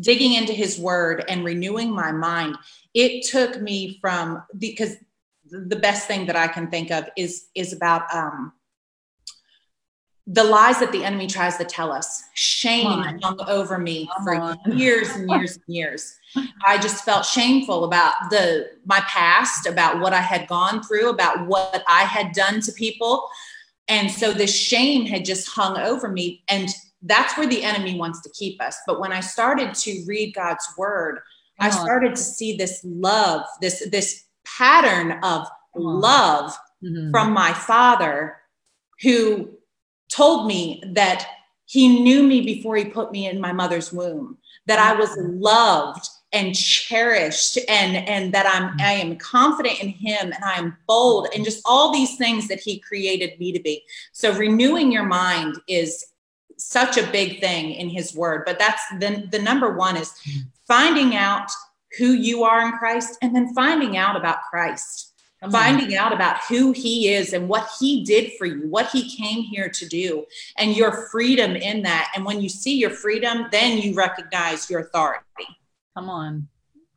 digging 0.01 0.35
into 0.35 0.53
his 0.53 0.79
word 0.79 1.25
and 1.29 1.45
renewing 1.45 1.91
my 1.91 2.11
mind 2.11 2.57
it 2.95 3.25
took 3.27 3.61
me 3.61 3.99
from 4.01 4.43
because 4.59 4.97
the 5.67 5.77
best 5.77 6.07
thing 6.07 6.27
that 6.27 6.37
I 6.37 6.49
can 6.49 6.69
think 6.69 6.91
of 6.91 7.09
is 7.17 7.47
is 7.55 7.73
about 7.73 8.13
um, 8.15 8.53
the 10.27 10.43
lies 10.45 10.81
that 10.81 10.91
the 10.91 11.05
enemy 11.05 11.27
tries 11.27 11.59
to 11.59 11.65
tell 11.65 11.93
us. 11.93 12.23
Shame 12.35 12.87
hung 13.23 13.39
over 13.47 13.79
me 13.79 14.09
Come 14.17 14.25
for 14.25 14.35
on. 14.35 14.59
years 14.67 15.11
and 15.11 15.29
years 15.31 15.57
and 15.57 15.75
years. 15.75 16.17
I 16.67 16.79
just 16.79 17.05
felt 17.05 17.25
shameful 17.25 17.85
about 17.85 18.15
the 18.31 18.71
my 18.87 19.01
past, 19.01 19.67
about 19.67 20.01
what 20.01 20.13
I 20.13 20.21
had 20.21 20.49
gone 20.49 20.83
through, 20.83 21.11
about 21.11 21.47
what 21.47 21.85
I 21.87 22.03
had 22.03 22.33
done 22.33 22.61
to 22.63 22.73
people. 22.73 23.29
And 23.89 24.11
so 24.11 24.33
this 24.33 24.55
shame 24.55 25.05
had 25.05 25.27
just 25.27 25.49
hung 25.49 25.79
over 25.79 26.09
me. 26.09 26.43
And 26.49 26.69
that's 27.03 27.37
where 27.37 27.47
the 27.47 27.63
enemy 27.63 27.99
wants 27.99 28.23
to 28.23 28.31
keep 28.31 28.63
us. 28.63 28.79
But 28.87 28.99
when 28.99 29.13
I 29.13 29.21
started 29.21 29.75
to 29.75 30.05
read 30.07 30.35
God's 30.35 30.67
word, 30.79 31.21
I 31.61 31.71
started 31.71 32.17
to 32.17 32.23
see 32.23 32.57
this 32.57 32.81
love, 32.83 33.43
this 33.61 33.87
this 33.91 34.25
pattern 34.45 35.19
of 35.23 35.47
love 35.75 36.57
mm-hmm. 36.83 37.11
from 37.11 37.33
my 37.33 37.53
father 37.53 38.37
who 39.03 39.51
told 40.09 40.47
me 40.47 40.83
that 40.93 41.27
he 41.67 42.01
knew 42.01 42.23
me 42.23 42.41
before 42.43 42.77
he 42.77 42.85
put 42.85 43.11
me 43.11 43.27
in 43.27 43.41
my 43.41 43.53
mother's 43.53 43.93
womb 43.93 44.39
that 44.67 44.79
i 44.79 44.99
was 44.99 45.11
mm-hmm. 45.11 45.41
loved 45.41 46.09
and 46.33 46.55
cherished 46.55 47.59
and 47.69 47.97
and 48.09 48.33
that 48.35 48.47
i'm 48.47 48.77
i 48.81 48.93
am 48.93 49.17
confident 49.17 49.81
in 49.83 49.89
him 49.89 50.33
and 50.33 50.45
i 50.45 50.55
am 50.55 50.77
bold 50.87 51.29
and 51.35 51.45
just 51.45 51.63
all 51.65 51.93
these 51.93 52.17
things 52.17 52.49
that 52.49 52.61
he 52.61 52.79
created 52.81 53.39
me 53.39 53.53
to 53.53 53.61
be 53.61 53.83
so 54.13 54.33
renewing 54.37 54.93
your 54.93 55.07
mind 55.07 55.57
is 55.69 56.05
such 56.57 56.97
a 56.97 57.11
big 57.11 57.41
thing 57.41 57.73
in 57.73 57.89
his 57.89 58.15
word 58.15 58.43
but 58.45 58.59
that's 58.59 58.83
the 59.01 59.27
the 59.33 59.39
number 59.39 59.75
one 59.75 59.97
is 59.97 60.11
mm-hmm. 60.11 60.41
finding 60.67 61.17
out 61.17 61.51
who 61.99 62.13
you 62.13 62.45
are 62.45 62.67
in 62.67 62.73
Christ 62.73 63.19
and 63.23 63.35
then 63.35 63.55
finding 63.55 63.97
out 63.97 64.17
about 64.17 64.43
Christ. 64.51 65.13
Finding 65.51 65.95
out 65.95 66.15
about 66.15 66.39
who 66.49 66.73
he 66.73 67.13
is 67.13 67.35
and 67.35 67.51
what 67.51 67.69
he 67.79 68.03
did 68.03 68.33
for 68.39 68.47
you, 68.47 68.67
what 68.71 68.89
he 68.89 69.15
came 69.15 69.43
here 69.43 69.69
to 69.69 69.87
do, 69.87 70.25
and 70.57 70.75
your 70.75 71.09
freedom 71.11 71.55
in 71.55 71.83
that. 71.83 72.11
And 72.17 72.25
when 72.25 72.41
you 72.41 72.49
see 72.49 72.79
your 72.79 72.89
freedom, 72.89 73.49
then 73.53 73.77
you 73.77 73.95
recognize 73.95 74.71
your 74.71 74.81
authority. 74.81 75.21
Come 75.95 76.09
on. 76.09 76.49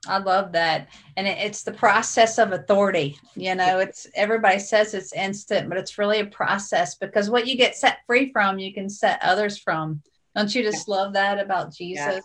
I 0.07 0.19
love 0.19 0.53
that. 0.53 0.87
And 1.17 1.27
it's 1.27 1.63
the 1.63 1.73
process 1.73 2.37
of 2.37 2.53
authority. 2.53 3.19
You 3.35 3.55
know, 3.55 3.79
it's 3.79 4.07
everybody 4.15 4.59
says 4.59 4.93
it's 4.93 5.11
instant, 5.11 5.67
but 5.67 5.77
it's 5.77 5.97
really 5.97 6.21
a 6.21 6.25
process 6.25 6.95
because 6.95 7.29
what 7.29 7.47
you 7.47 7.57
get 7.57 7.75
set 7.75 7.99
free 8.07 8.31
from, 8.31 8.59
you 8.59 8.73
can 8.73 8.89
set 8.89 9.19
others 9.21 9.57
from. 9.57 10.01
Don't 10.35 10.53
you 10.55 10.63
just 10.63 10.87
love 10.87 11.13
that 11.13 11.39
about 11.39 11.73
Jesus? 11.73 12.05
Yeah. 12.05 12.19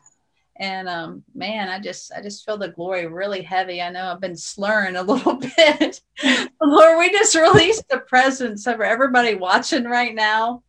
And 0.62 0.88
um, 0.88 1.25
man, 1.35 1.69
I 1.69 1.81
just 1.81 2.12
I 2.12 2.23
just 2.23 2.45
feel 2.45 2.57
the 2.57 2.69
glory 2.69 3.09
really 3.09 3.42
heavy. 3.42 3.83
I 3.83 3.90
know 3.90 4.04
I've 4.07 4.21
been 4.21 4.37
slurring 4.37 4.95
a 4.95 5.02
little 5.02 5.35
bit. 5.57 6.00
Lord, 6.62 6.99
we 7.00 7.11
just 7.11 7.35
released 7.35 7.88
the 7.90 7.99
presence 7.99 8.69
over 8.69 8.85
everybody 8.85 9.35
watching 9.35 9.85
right 9.85 10.14
now. 10.14 10.62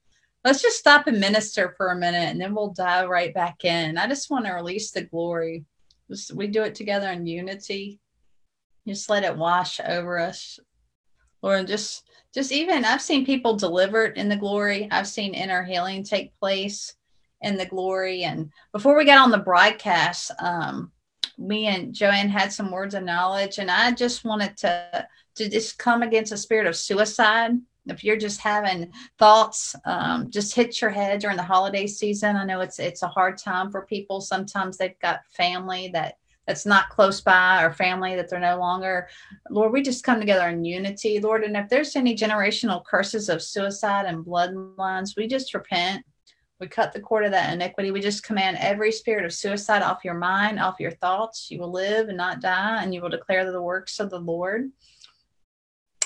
Let's 0.43 0.63
just 0.63 0.79
stop 0.79 1.05
and 1.05 1.19
minister 1.19 1.75
for 1.77 1.89
a 1.89 1.95
minute 1.95 2.27
and 2.31 2.41
then 2.41 2.55
we'll 2.55 2.73
dive 2.73 3.07
right 3.07 3.31
back 3.35 3.65
in. 3.65 3.99
I 3.99 4.07
just 4.07 4.31
want 4.31 4.45
to 4.45 4.53
release 4.53 4.89
the 4.89 5.03
glory 5.03 5.63
just, 6.09 6.33
we 6.33 6.47
do 6.47 6.63
it 6.63 6.73
together 6.73 7.09
in 7.11 7.27
unity. 7.27 7.99
Just 8.87 9.11
let 9.11 9.23
it 9.23 9.37
wash 9.37 9.79
over 9.79 10.17
us. 10.17 10.59
Lord, 11.43 11.67
just 11.67 12.03
just 12.33 12.51
even 12.51 12.83
I've 12.83 13.01
seen 13.01 13.27
people 13.27 13.57
delivered 13.57 14.17
in 14.17 14.27
the 14.27 14.35
glory. 14.35 14.87
I've 14.89 15.07
seen 15.07 15.35
inner 15.35 15.63
healing 15.63 16.03
take 16.03 16.37
place 16.39 16.95
in 17.43 17.57
the 17.57 17.65
glory. 17.65 18.23
And 18.23 18.51
before 18.71 18.97
we 18.97 19.05
got 19.05 19.19
on 19.19 19.31
the 19.31 19.37
broadcast, 19.37 20.31
um, 20.39 20.91
me 21.37 21.67
and 21.67 21.93
Joanne 21.93 22.29
had 22.29 22.51
some 22.51 22.71
words 22.71 22.95
of 22.95 23.03
knowledge, 23.03 23.57
and 23.57 23.69
I 23.69 23.91
just 23.91 24.23
wanted 24.23 24.57
to 24.57 25.07
to 25.35 25.49
just 25.49 25.79
come 25.79 26.03
against 26.03 26.31
a 26.31 26.37
spirit 26.37 26.67
of 26.67 26.75
suicide. 26.75 27.51
If 27.87 28.03
you're 28.03 28.17
just 28.17 28.39
having 28.39 28.93
thoughts, 29.17 29.75
um, 29.85 30.29
just 30.29 30.55
hit 30.55 30.79
your 30.79 30.91
head 30.91 31.19
during 31.19 31.37
the 31.37 31.43
holiday 31.43 31.87
season. 31.87 32.35
I 32.35 32.45
know 32.45 32.61
it's 32.61 32.79
it's 32.79 33.03
a 33.03 33.07
hard 33.07 33.37
time 33.37 33.71
for 33.71 33.85
people. 33.85 34.21
Sometimes 34.21 34.77
they've 34.77 34.99
got 34.99 35.25
family 35.35 35.89
that 35.93 36.15
that's 36.47 36.65
not 36.65 36.89
close 36.89 37.21
by 37.21 37.63
or 37.63 37.71
family 37.71 38.15
that 38.15 38.29
they're 38.29 38.39
no 38.39 38.57
longer. 38.57 39.07
Lord, 39.49 39.71
we 39.71 39.81
just 39.81 40.03
come 40.03 40.19
together 40.19 40.49
in 40.49 40.65
unity, 40.65 41.19
Lord. 41.19 41.43
And 41.43 41.55
if 41.55 41.69
there's 41.69 41.95
any 41.95 42.15
generational 42.15 42.83
curses 42.83 43.29
of 43.29 43.41
suicide 43.41 44.05
and 44.05 44.25
bloodlines, 44.25 45.15
we 45.15 45.27
just 45.27 45.53
repent. 45.53 46.05
We 46.63 46.69
cut 46.69 46.93
the 46.93 47.01
cord 47.01 47.25
of 47.25 47.31
that 47.31 47.53
iniquity. 47.53 47.91
We 47.91 47.99
just 47.99 48.23
command 48.23 48.55
every 48.57 48.89
spirit 48.89 49.25
of 49.25 49.33
suicide 49.33 49.81
off 49.81 50.05
your 50.05 50.13
mind, 50.13 50.61
off 50.61 50.79
your 50.79 50.91
thoughts. 50.91 51.51
You 51.51 51.59
will 51.59 51.73
live 51.73 52.07
and 52.07 52.15
not 52.15 52.39
die, 52.39 52.81
and 52.81 52.93
you 52.93 53.01
will 53.01 53.09
declare 53.09 53.51
the 53.51 53.61
works 53.61 53.99
of 53.99 54.09
the 54.09 54.19
Lord. 54.19 54.71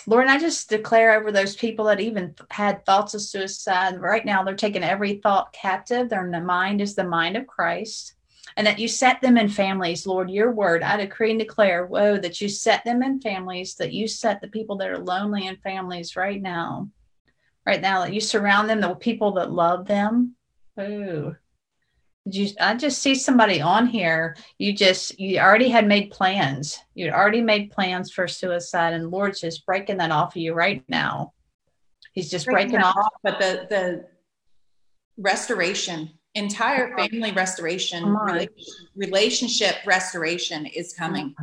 Lord, 0.08 0.26
I 0.26 0.40
just 0.40 0.68
declare 0.68 1.14
over 1.14 1.32
those 1.32 1.56
people 1.56 1.86
that 1.86 2.00
even 2.00 2.34
had 2.50 2.84
thoughts 2.88 3.14
of 3.14 3.22
suicide. 3.22 4.02
Right 4.02 4.26
now, 4.26 4.42
they're 4.42 4.56
taking 4.56 4.84
every 4.84 5.18
thought 5.22 5.54
captive. 5.54 6.10
Their 6.10 6.26
mind 6.26 6.82
is 6.82 6.96
the 6.96 7.04
mind 7.04 7.38
of 7.38 7.46
Christ. 7.46 8.16
And 8.56 8.66
that 8.66 8.80
you 8.80 8.88
set 8.88 9.22
them 9.22 9.38
in 9.38 9.50
families, 9.50 10.08
Lord, 10.08 10.32
your 10.32 10.52
word. 10.52 10.82
I 10.82 10.98
decree 10.98 11.30
and 11.30 11.40
declare, 11.40 11.86
whoa, 11.86 12.18
that 12.18 12.42
you 12.42 12.50
set 12.50 12.84
them 12.84 13.04
in 13.04 13.22
families, 13.22 13.76
that 13.76 13.94
you 13.94 14.08
set 14.08 14.42
the 14.42 14.48
people 14.48 14.76
that 14.78 14.90
are 14.90 14.98
lonely 14.98 15.46
in 15.46 15.58
families 15.58 16.16
right 16.16 16.42
now. 16.42 16.90
Right 17.64 17.82
now, 17.82 18.00
that 18.00 18.14
you 18.14 18.22
surround 18.22 18.70
them 18.70 18.80
with 18.80 19.00
people 19.00 19.34
that 19.34 19.52
love 19.52 19.86
them. 19.86 20.37
Ooh. 20.80 21.36
You 22.30 22.50
i 22.60 22.76
just 22.76 23.02
see 23.02 23.16
somebody 23.16 23.62
on 23.62 23.88
here. 23.88 24.36
You 24.58 24.74
just 24.74 25.18
you 25.20 25.40
already 25.40 25.70
had 25.70 25.88
made 25.88 26.12
plans. 26.12 26.78
You'd 26.94 27.14
already 27.14 27.42
made 27.42 27.72
plans 27.72 28.12
for 28.12 28.28
suicide 28.28 28.94
and 28.94 29.10
lord's 29.12 29.40
just 29.40 29.66
breaking 29.66 29.98
that 29.98 30.12
off 30.12 30.36
of 30.36 30.42
you 30.42 30.54
right 30.54 30.84
now. 30.90 31.34
He's 32.12 32.30
just 32.30 32.46
breaking, 32.46 32.72
breaking 32.72 32.86
off. 32.86 32.98
off 32.98 33.14
but 33.24 33.40
the 33.40 33.68
the 33.70 34.06
restoration 35.18 36.10
entire 36.36 36.96
family 36.98 37.32
restoration 37.32 38.16
relationship 38.96 39.76
restoration 39.86 40.66
is 40.66 40.94
coming. 40.94 41.34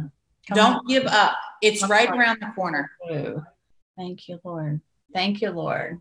Don't 0.53 0.77
on. 0.77 0.87
give 0.87 1.07
up. 1.07 1.37
It's 1.63 1.81
Come 1.81 1.91
right 1.91 2.11
on. 2.11 2.19
around 2.19 2.39
the 2.41 2.53
corner. 2.55 2.91
Thank 3.97 4.29
you 4.29 4.39
lord. 4.45 4.81
Thank 5.15 5.41
you 5.41 5.51
lord 5.51 6.01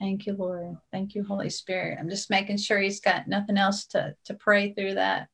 Thank 0.00 0.26
you, 0.26 0.34
Lord. 0.34 0.76
Thank 0.92 1.14
you, 1.14 1.24
Holy 1.24 1.50
Spirit. 1.50 1.98
I'm 1.98 2.08
just 2.08 2.30
making 2.30 2.58
sure 2.58 2.78
he's 2.78 3.00
got 3.00 3.26
nothing 3.26 3.56
else 3.56 3.86
to, 3.86 4.14
to 4.26 4.34
pray 4.34 4.72
through 4.72 4.94
that. 4.94 5.28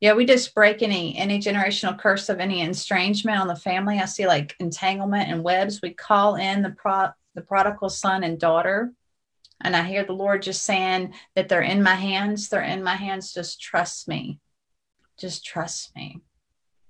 Yeah, 0.00 0.12
we 0.12 0.26
just 0.26 0.54
break 0.54 0.82
any 0.82 1.16
any 1.16 1.38
generational 1.38 1.98
curse 1.98 2.28
of 2.28 2.38
any 2.38 2.62
estrangement 2.62 3.40
on 3.40 3.48
the 3.48 3.56
family. 3.56 3.98
I 3.98 4.04
see 4.04 4.26
like 4.26 4.54
entanglement 4.60 5.30
and 5.30 5.42
webs. 5.42 5.80
We 5.82 5.94
call 5.94 6.36
in 6.36 6.62
the 6.62 6.70
pro 6.70 7.08
the 7.34 7.40
prodigal 7.40 7.88
son 7.88 8.22
and 8.22 8.38
daughter. 8.38 8.92
And 9.62 9.74
I 9.74 9.84
hear 9.84 10.04
the 10.04 10.12
Lord 10.12 10.42
just 10.42 10.64
saying 10.64 11.14
that 11.34 11.48
they're 11.48 11.62
in 11.62 11.82
my 11.82 11.94
hands. 11.94 12.48
They're 12.50 12.60
in 12.60 12.82
my 12.82 12.96
hands. 12.96 13.32
Just 13.32 13.58
trust 13.58 14.06
me. 14.06 14.38
Just 15.18 15.46
trust 15.46 15.96
me. 15.96 16.20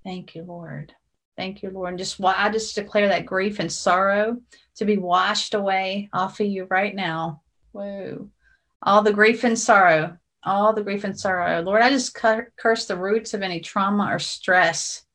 Thank 0.03 0.35
you, 0.35 0.43
Lord. 0.43 0.93
Thank 1.37 1.63
you, 1.63 1.71
Lord. 1.71 1.91
And 1.91 1.99
just 1.99 2.19
why 2.19 2.35
I 2.37 2.51
just 2.51 2.75
declare 2.75 3.09
that 3.09 3.27
grief 3.27 3.59
and 3.59 3.71
sorrow 3.71 4.39
to 4.77 4.85
be 4.85 4.99
washed 4.99 5.55
away 5.55 6.09
off 6.13 6.41
of 6.41 6.47
you 6.47 6.67
right 6.71 6.95
now. 6.95 7.43
Whoa. 7.73 8.31
All 8.83 9.03
the 9.03 9.13
grief 9.13 9.45
and 9.45 9.59
sorrow, 9.59 10.19
all 10.43 10.73
the 10.73 10.83
grief 10.83 11.05
and 11.05 11.19
sorrow. 11.19 11.63
Lord, 11.63 11.83
I 11.83 11.91
just 11.91 12.15
curse 12.15 12.87
the 12.87 12.97
roots 12.97 13.35
of 13.35 13.43
any 13.43 13.61
trauma 13.61 14.09
or 14.13 14.19
stress 14.19 15.06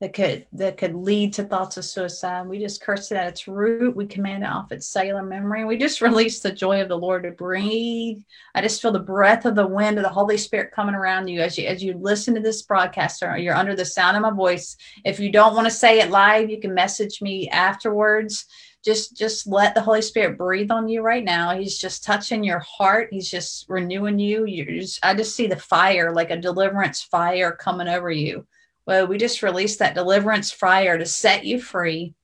that 0.00 0.12
could 0.12 0.46
that 0.52 0.76
could 0.76 0.94
lead 0.94 1.32
to 1.32 1.42
thoughts 1.42 1.76
of 1.76 1.84
suicide. 1.84 2.46
We 2.46 2.60
just 2.60 2.80
curse 2.80 3.10
it 3.10 3.16
at 3.16 3.26
its 3.26 3.48
root. 3.48 3.96
We 3.96 4.06
command 4.06 4.44
it 4.44 4.48
off 4.48 4.70
its 4.70 4.86
cellular 4.86 5.24
memory. 5.24 5.64
We 5.64 5.76
just 5.76 6.00
release 6.02 6.38
the 6.38 6.52
joy 6.52 6.80
of 6.80 6.88
the 6.88 6.98
Lord 6.98 7.24
to 7.24 7.32
breathe. 7.32 8.22
I 8.54 8.62
just 8.62 8.80
feel 8.80 8.92
the 8.92 9.00
breath 9.00 9.44
of 9.44 9.56
the 9.56 9.66
wind 9.66 9.98
of 9.98 10.04
the 10.04 10.10
Holy 10.10 10.38
Spirit 10.38 10.72
coming 10.72 10.94
around 10.94 11.26
you 11.26 11.40
as 11.40 11.58
you 11.58 11.66
as 11.66 11.82
you 11.82 11.94
listen 11.94 12.34
to 12.34 12.40
this 12.40 12.62
broadcast 12.62 13.24
or 13.24 13.36
you're 13.38 13.56
under 13.56 13.74
the 13.74 13.84
sound 13.84 14.16
of 14.16 14.22
my 14.22 14.30
voice. 14.30 14.76
If 15.04 15.18
you 15.18 15.32
don't 15.32 15.54
want 15.54 15.66
to 15.66 15.70
say 15.70 15.98
it 15.98 16.10
live, 16.10 16.48
you 16.48 16.60
can 16.60 16.74
message 16.74 17.20
me 17.20 17.48
afterwards. 17.48 18.46
Just 18.84 19.16
just 19.16 19.48
let 19.48 19.74
the 19.74 19.82
Holy 19.82 20.02
Spirit 20.02 20.38
breathe 20.38 20.70
on 20.70 20.88
you 20.88 21.02
right 21.02 21.24
now. 21.24 21.58
He's 21.58 21.76
just 21.76 22.04
touching 22.04 22.44
your 22.44 22.60
heart. 22.60 23.08
He's 23.10 23.28
just 23.28 23.66
renewing 23.68 24.20
you. 24.20 24.46
You 24.46 24.80
just 24.80 25.04
I 25.04 25.14
just 25.14 25.34
see 25.34 25.48
the 25.48 25.56
fire 25.56 26.12
like 26.12 26.30
a 26.30 26.36
deliverance 26.36 27.02
fire 27.02 27.50
coming 27.50 27.88
over 27.88 28.12
you 28.12 28.46
well, 28.88 29.06
we 29.06 29.18
just 29.18 29.42
released 29.42 29.80
that 29.80 29.94
deliverance 29.94 30.50
fire 30.50 30.96
to 30.96 31.04
set 31.04 31.44
you 31.44 31.60
free. 31.60 32.14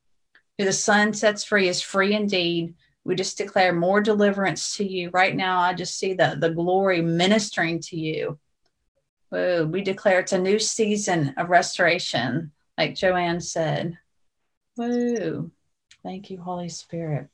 Who 0.56 0.64
the 0.64 0.72
Son 0.72 1.12
sets 1.12 1.44
free 1.44 1.68
is 1.68 1.82
free 1.82 2.14
indeed. 2.14 2.72
We 3.04 3.16
just 3.16 3.36
declare 3.36 3.74
more 3.74 4.00
deliverance 4.00 4.74
to 4.76 4.84
you. 4.84 5.10
Right 5.12 5.36
now, 5.36 5.60
I 5.60 5.74
just 5.74 5.98
see 5.98 6.14
the, 6.14 6.38
the 6.40 6.48
glory 6.48 7.02
ministering 7.02 7.80
to 7.80 7.98
you. 7.98 8.38
Whoa, 9.28 9.66
we 9.66 9.82
declare 9.82 10.20
it's 10.20 10.32
a 10.32 10.38
new 10.38 10.58
season 10.58 11.34
of 11.36 11.50
restoration, 11.50 12.52
like 12.78 12.94
Joanne 12.94 13.42
said. 13.42 13.98
Whoa. 14.76 15.50
Thank 16.02 16.30
you, 16.30 16.40
Holy 16.40 16.70
Spirit. 16.70 17.28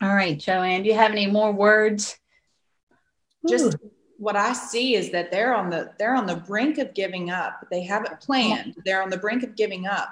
All 0.00 0.14
right, 0.14 0.38
Joanne, 0.38 0.84
do 0.84 0.90
you 0.90 0.94
have 0.94 1.10
any 1.10 1.26
more 1.26 1.50
words? 1.50 2.16
Just 3.48 3.74
Ooh 3.74 3.90
what 4.18 4.36
I 4.36 4.52
see 4.52 4.94
is 4.94 5.10
that 5.10 5.30
they're 5.30 5.54
on 5.54 5.70
the 5.70 5.92
they're 5.98 6.14
on 6.14 6.26
the 6.26 6.36
brink 6.36 6.78
of 6.78 6.94
giving 6.94 7.30
up. 7.30 7.66
They 7.70 7.82
haven't 7.82 8.20
planned. 8.20 8.76
They're 8.84 9.02
on 9.02 9.10
the 9.10 9.16
brink 9.16 9.42
of 9.42 9.56
giving 9.56 9.86
up. 9.86 10.08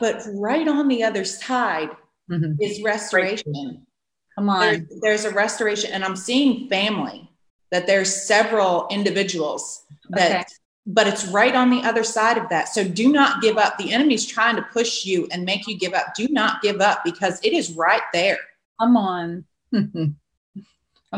But 0.00 0.22
right 0.34 0.66
on 0.66 0.88
the 0.88 1.02
other 1.02 1.24
side 1.24 1.90
mm-hmm. 2.30 2.54
is 2.60 2.82
restoration. 2.82 3.86
Come 4.34 4.48
on. 4.48 4.60
There's, 4.60 5.00
there's, 5.00 5.24
a 5.26 5.30
restoration, 5.30 5.92
and 5.92 6.04
I'm 6.04 6.16
seeing 6.16 6.68
family. 6.68 7.28
That 7.70 7.86
there's 7.86 8.14
several 8.14 8.86
individuals 8.90 9.84
that, 10.10 10.30
okay. 10.30 10.44
but 10.86 11.06
it's 11.06 11.26
right 11.28 11.54
on 11.54 11.70
the 11.70 11.80
other 11.82 12.04
side 12.04 12.36
of 12.36 12.46
that. 12.50 12.68
So 12.68 12.86
do 12.86 13.10
not 13.10 13.40
give 13.40 13.56
up. 13.56 13.78
The 13.78 13.92
enemy's 13.92 14.26
trying 14.26 14.56
to 14.56 14.62
push 14.62 15.06
you 15.06 15.26
and 15.30 15.44
make 15.44 15.66
you 15.66 15.78
give 15.78 15.94
up. 15.94 16.14
Do 16.14 16.28
not 16.28 16.60
give 16.60 16.82
up 16.82 17.00
because 17.02 17.40
it 17.42 17.54
is 17.54 17.72
right 17.72 18.02
there. 18.12 18.36
Come 18.78 18.98
on. 18.98 19.46
and 19.72 20.14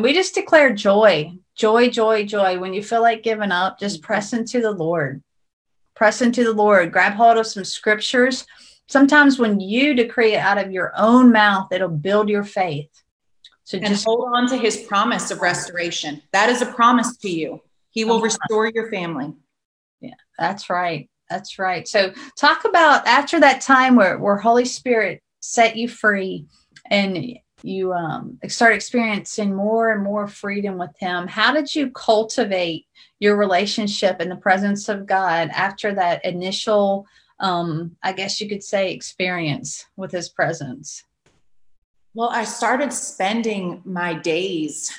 we 0.00 0.12
just 0.12 0.36
declare 0.36 0.72
joy 0.72 1.36
Joy, 1.56 1.88
joy, 1.88 2.24
joy. 2.24 2.58
When 2.58 2.74
you 2.74 2.82
feel 2.82 3.02
like 3.02 3.22
giving 3.22 3.52
up, 3.52 3.78
just 3.78 3.96
mm-hmm. 3.96 4.06
press 4.06 4.32
into 4.32 4.60
the 4.60 4.72
Lord. 4.72 5.22
Press 5.94 6.22
into 6.22 6.44
the 6.44 6.52
Lord. 6.52 6.92
Grab 6.92 7.12
hold 7.14 7.36
of 7.36 7.46
some 7.46 7.64
scriptures. 7.64 8.46
Sometimes 8.88 9.38
when 9.38 9.60
you 9.60 9.94
decree 9.94 10.34
it 10.34 10.38
out 10.38 10.58
of 10.58 10.72
your 10.72 10.92
own 10.96 11.32
mouth, 11.32 11.68
it'll 11.72 11.88
build 11.88 12.28
your 12.28 12.44
faith. 12.44 12.90
So 13.62 13.78
and 13.78 13.86
just 13.86 14.04
hold 14.04 14.28
on 14.34 14.48
to 14.48 14.56
his 14.58 14.78
promise 14.82 15.30
of 15.30 15.40
restoration. 15.40 16.20
That 16.32 16.50
is 16.50 16.60
a 16.60 16.66
promise 16.66 17.16
to 17.18 17.30
you. 17.30 17.62
He 17.90 18.04
will 18.04 18.20
restore 18.20 18.70
your 18.74 18.90
family. 18.90 19.32
Yeah, 20.00 20.14
that's 20.38 20.68
right. 20.68 21.08
That's 21.30 21.58
right. 21.58 21.88
So 21.88 22.12
talk 22.38 22.64
about 22.66 23.06
after 23.06 23.40
that 23.40 23.62
time 23.62 23.96
where, 23.96 24.18
where 24.18 24.36
Holy 24.36 24.66
Spirit 24.66 25.22
set 25.40 25.76
you 25.76 25.88
free 25.88 26.46
and 26.90 27.38
you 27.64 27.92
um, 27.92 28.38
start 28.48 28.74
experiencing 28.74 29.54
more 29.54 29.90
and 29.90 30.02
more 30.02 30.26
freedom 30.26 30.76
with 30.76 30.96
him. 30.98 31.26
How 31.26 31.52
did 31.52 31.74
you 31.74 31.90
cultivate 31.90 32.86
your 33.18 33.36
relationship 33.36 34.20
in 34.20 34.28
the 34.28 34.36
presence 34.36 34.88
of 34.88 35.06
god 35.06 35.48
after 35.50 35.94
that 35.94 36.24
initial 36.24 37.06
um, 37.40 37.96
i 38.02 38.12
guess 38.12 38.40
you 38.40 38.48
could 38.48 38.62
say 38.62 38.92
experience 38.92 39.86
with 39.96 40.12
his 40.12 40.28
presence? 40.28 41.04
Well 42.12 42.30
i 42.30 42.44
started 42.44 42.92
spending 42.92 43.82
my 43.84 44.14
days 44.14 44.92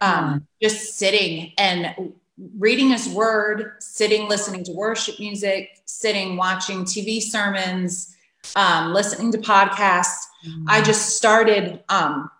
um, 0.00 0.46
just 0.60 0.98
sitting 0.98 1.52
and 1.56 2.12
reading 2.58 2.90
his 2.90 3.08
word 3.08 3.76
sitting 3.78 4.28
listening 4.28 4.64
to 4.64 4.72
worship 4.72 5.18
music 5.18 5.70
sitting 5.86 6.36
watching 6.36 6.84
tv 6.84 7.22
sermons 7.22 8.14
um, 8.56 8.92
listening 8.92 9.32
to 9.32 9.38
podcasts. 9.38 10.23
I 10.66 10.82
just 10.82 11.16
started 11.16 11.82
um, 11.88 12.30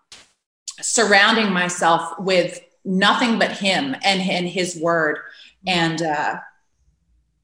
surrounding 0.80 1.52
myself 1.52 2.18
with 2.18 2.60
nothing 2.84 3.38
but 3.38 3.52
him 3.52 3.94
and, 4.04 4.20
and 4.20 4.46
his 4.48 4.78
word. 4.78 5.18
And 5.66 6.02
uh, 6.02 6.36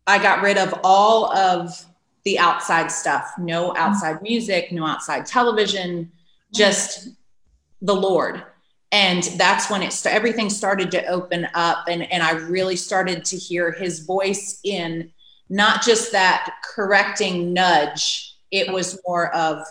i 0.07 0.19
got 0.19 0.43
rid 0.43 0.59
of 0.59 0.75
all 0.85 1.33
of 1.37 1.87
the 2.25 2.39
outside 2.39 2.91
stuff. 2.91 3.33
No 3.39 3.75
outside 3.77 4.21
music 4.23 4.73
no 4.73 4.85
outside 4.87 5.27
television 5.27 6.11
just 6.55 7.09
the 7.81 7.95
lord. 7.95 8.45
And 8.93 9.23
that's 9.39 9.71
when 9.71 9.83
it 9.83 9.93
st- 9.93 10.15
everything 10.15 10.51
started 10.51 10.91
to 10.91 11.07
open 11.07 11.49
up 11.55 11.85
and 11.89 12.11
and 12.13 12.23
i 12.23 12.33
really 12.33 12.77
started 12.77 13.25
to 13.27 13.37
hear 13.37 13.71
his 13.71 14.01
voice 14.01 14.61
in 14.65 15.13
not 15.49 15.83
just 15.83 16.13
that 16.13 16.57
correcting 16.65 17.53
nudge 17.53 18.37
it 18.51 18.71
was 18.73 19.01
more 19.07 19.33
of 19.35 19.65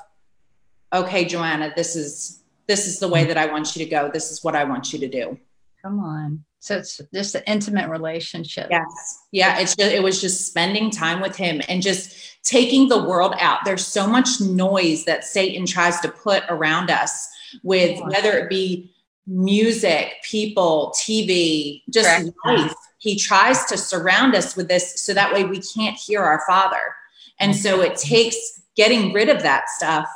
okay 0.93 1.25
joanna 1.25 1.71
this 1.75 1.95
is 1.95 2.41
this 2.67 2.87
is 2.87 2.99
the 2.99 3.07
way 3.07 3.25
that 3.25 3.37
i 3.37 3.47
want 3.47 3.75
you 3.75 3.83
to 3.83 3.89
go. 3.89 4.09
This 4.13 4.31
is 4.31 4.43
what 4.43 4.55
i 4.55 4.63
want 4.63 4.93
you 4.93 4.99
to 4.99 5.07
do. 5.07 5.37
Come 5.81 5.99
on. 5.99 6.43
So 6.59 6.77
it's 6.77 6.99
just 7.13 7.35
an 7.35 7.43
intimate 7.47 7.89
relationship. 7.89 8.67
Yes. 8.69 9.23
Yeah 9.31 9.59
it's 9.59 9.75
just 9.75 9.91
it 9.91 10.03
was 10.03 10.21
just 10.21 10.45
spending 10.45 10.91
time 10.91 11.21
with 11.21 11.35
him 11.35 11.61
and 11.67 11.81
just 11.81 12.43
taking 12.43 12.87
the 12.87 13.03
world 13.03 13.33
out. 13.39 13.65
There's 13.65 13.85
so 13.85 14.07
much 14.07 14.39
noise 14.39 15.05
that 15.05 15.23
satan 15.23 15.65
tries 15.65 15.99
to 16.01 16.09
put 16.09 16.43
around 16.49 16.91
us 16.91 17.27
with 17.63 17.99
whether 18.01 18.37
it 18.37 18.49
be 18.49 18.93
music, 19.25 20.13
people, 20.23 20.93
TV, 20.97 21.83
just 21.89 22.07
Correct. 22.07 22.35
life. 22.45 22.73
He 22.97 23.17
tries 23.17 23.65
to 23.65 23.77
surround 23.77 24.35
us 24.35 24.55
with 24.55 24.67
this 24.67 24.99
so 24.99 25.13
that 25.13 25.33
way 25.33 25.43
we 25.45 25.61
can't 25.61 25.95
hear 25.95 26.21
our 26.21 26.41
Father. 26.47 26.95
And 27.39 27.55
so 27.55 27.81
it 27.81 27.93
mm-hmm. 27.93 28.09
takes 28.09 28.61
getting 28.75 29.13
rid 29.13 29.29
of 29.29 29.41
that 29.43 29.69
stuff, 29.69 30.07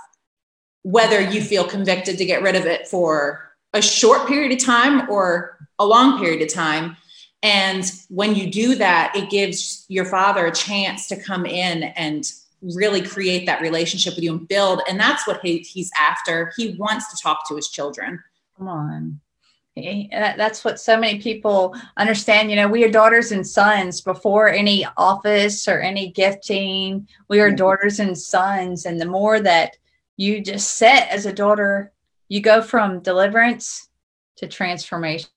whether 0.84 1.20
you 1.20 1.42
feel 1.42 1.66
convicted 1.66 2.18
to 2.18 2.26
get 2.26 2.42
rid 2.42 2.56
of 2.56 2.66
it 2.66 2.88
for 2.88 3.52
a 3.74 3.82
short 3.82 4.28
period 4.28 4.52
of 4.52 4.64
time 4.64 5.10
or 5.10 5.58
a 5.80 5.86
long 5.86 6.20
period 6.20 6.42
of 6.42 6.54
time. 6.54 6.96
And 7.42 7.92
when 8.10 8.36
you 8.36 8.50
do 8.50 8.76
that, 8.76 9.14
it 9.16 9.30
gives 9.30 9.86
your 9.90 10.06
father 10.06 10.46
a 10.46 10.52
chance 10.52 11.08
to 11.08 11.22
come 11.22 11.46
in 11.46 11.84
and 11.84 12.32
really 12.62 13.02
create 13.02 13.46
that 13.46 13.62
relationship 13.62 14.16
with 14.16 14.24
you 14.24 14.32
and 14.32 14.48
build. 14.48 14.82
And 14.88 15.00
that's 15.00 15.28
what 15.28 15.42
he, 15.42 15.60
he's 15.60 15.92
after. 16.00 16.54
He 16.56 16.76
wants 16.76 17.14
to 17.14 17.22
talk 17.22 17.48
to 17.50 17.56
his 17.56 17.68
children. 17.70 18.24
Come 18.58 18.68
on. 18.68 19.20
That's 19.76 20.64
what 20.64 20.80
so 20.80 20.98
many 20.98 21.20
people 21.20 21.76
understand. 21.98 22.50
You 22.52 22.56
know, 22.56 22.68
we 22.68 22.86
are 22.86 22.92
daughters 22.92 23.32
and 23.32 23.46
sons 23.46 24.02
before 24.02 24.48
any 24.48 24.86
office 24.98 25.68
or 25.68 25.82
any 25.82 26.12
gifting. 26.12 27.08
We 27.28 27.40
are 27.40 27.52
daughters 27.52 28.00
and 28.00 28.18
sons. 28.18 28.86
And 28.86 29.02
the 29.02 29.06
more 29.06 29.40
that 29.40 29.78
you 30.18 30.42
just 30.42 30.76
sit 30.76 31.08
as 31.10 31.26
a 31.26 31.34
daughter, 31.34 31.92
you 32.30 32.42
go 32.42 32.62
from 32.62 33.02
deliverance 33.02 33.90
to 34.38 34.48
transformation. 34.48 35.30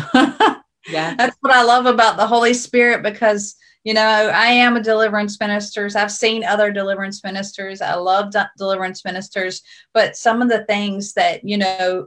yeah. 0.14 1.14
That's 1.16 1.36
what 1.40 1.52
I 1.52 1.62
love 1.62 1.86
about 1.86 2.16
the 2.16 2.26
Holy 2.26 2.54
Spirit 2.54 3.02
because, 3.02 3.56
you 3.84 3.94
know, 3.94 4.00
I 4.02 4.46
am 4.46 4.76
a 4.76 4.82
deliverance 4.82 5.38
minister. 5.40 5.88
I've 5.94 6.12
seen 6.12 6.44
other 6.44 6.72
deliverance 6.72 7.22
ministers. 7.24 7.80
I 7.80 7.94
love 7.94 8.32
deliverance 8.58 9.04
ministers, 9.04 9.62
but 9.94 10.16
some 10.16 10.42
of 10.42 10.48
the 10.48 10.64
things 10.64 11.12
that, 11.14 11.44
you 11.44 11.58
know, 11.58 12.06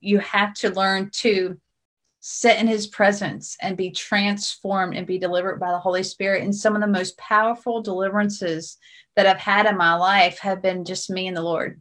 you 0.00 0.18
have 0.20 0.54
to 0.54 0.70
learn 0.70 1.10
to 1.12 1.58
sit 2.30 2.58
in 2.58 2.66
his 2.66 2.86
presence 2.86 3.56
and 3.62 3.74
be 3.74 3.90
transformed 3.90 4.94
and 4.94 5.06
be 5.06 5.18
delivered 5.18 5.58
by 5.58 5.72
the 5.72 5.78
Holy 5.78 6.02
Spirit. 6.02 6.42
And 6.42 6.54
some 6.54 6.74
of 6.74 6.82
the 6.82 6.86
most 6.86 7.16
powerful 7.16 7.80
deliverances 7.80 8.76
that 9.16 9.26
I've 9.26 9.38
had 9.38 9.64
in 9.64 9.78
my 9.78 9.94
life 9.94 10.38
have 10.40 10.60
been 10.60 10.84
just 10.84 11.08
me 11.08 11.26
and 11.26 11.34
the 11.34 11.40
Lord. 11.40 11.80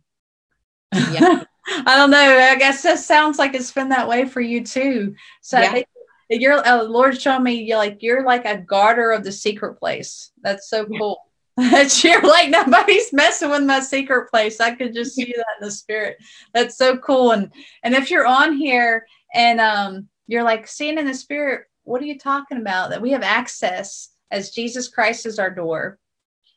Yeah. 0.93 1.43
I 1.86 1.97
don't 1.97 2.12
know. 2.12 2.17
I 2.17 2.55
guess 2.55 2.81
that 2.83 2.99
sounds 2.99 3.38
like 3.38 3.55
it's 3.55 3.73
been 3.73 3.89
that 3.89 4.07
way 4.07 4.23
for 4.23 4.39
you 4.39 4.63
too. 4.63 5.15
So 5.41 5.60
yeah. 5.60 5.83
You're 6.29 6.65
uh, 6.65 6.83
Lord 6.83 7.19
showing 7.19 7.43
me 7.43 7.63
you're 7.63 7.77
like 7.77 8.01
you're 8.01 8.25
like 8.25 8.45
a 8.45 8.57
garter 8.57 9.12
of 9.12 9.25
the 9.25 9.31
secret 9.33 9.75
place. 9.75 10.31
That's 10.41 10.69
so 10.69 10.86
cool. 10.86 11.21
That 11.57 12.03
you're 12.03 12.21
like 12.21 12.49
nobody's 12.49 13.12
messing 13.12 13.49
with 13.49 13.63
my 13.63 13.79
secret 13.79 14.29
place. 14.29 14.60
I 14.60 14.75
could 14.75 14.93
just 14.93 15.15
see 15.15 15.33
that 15.36 15.45
in 15.60 15.65
the 15.65 15.71
spirit. 15.71 16.17
That's 16.53 16.77
so 16.77 16.97
cool. 16.97 17.31
And 17.31 17.51
and 17.83 17.95
if 17.95 18.12
you're 18.12 18.27
on 18.27 18.55
here 18.55 19.07
and 19.33 19.60
um 19.60 20.07
you're 20.27 20.43
like 20.43 20.67
seeing 20.67 20.97
in 20.97 21.05
the 21.05 21.13
spirit, 21.13 21.65
what 21.83 22.01
are 22.01 22.05
you 22.05 22.19
talking 22.19 22.59
about? 22.59 22.89
That 22.89 23.01
we 23.01 23.11
have 23.11 23.23
access 23.23 24.09
as 24.29 24.51
Jesus 24.51 24.87
Christ 24.89 25.25
is 25.25 25.39
our 25.39 25.49
door. 25.49 25.99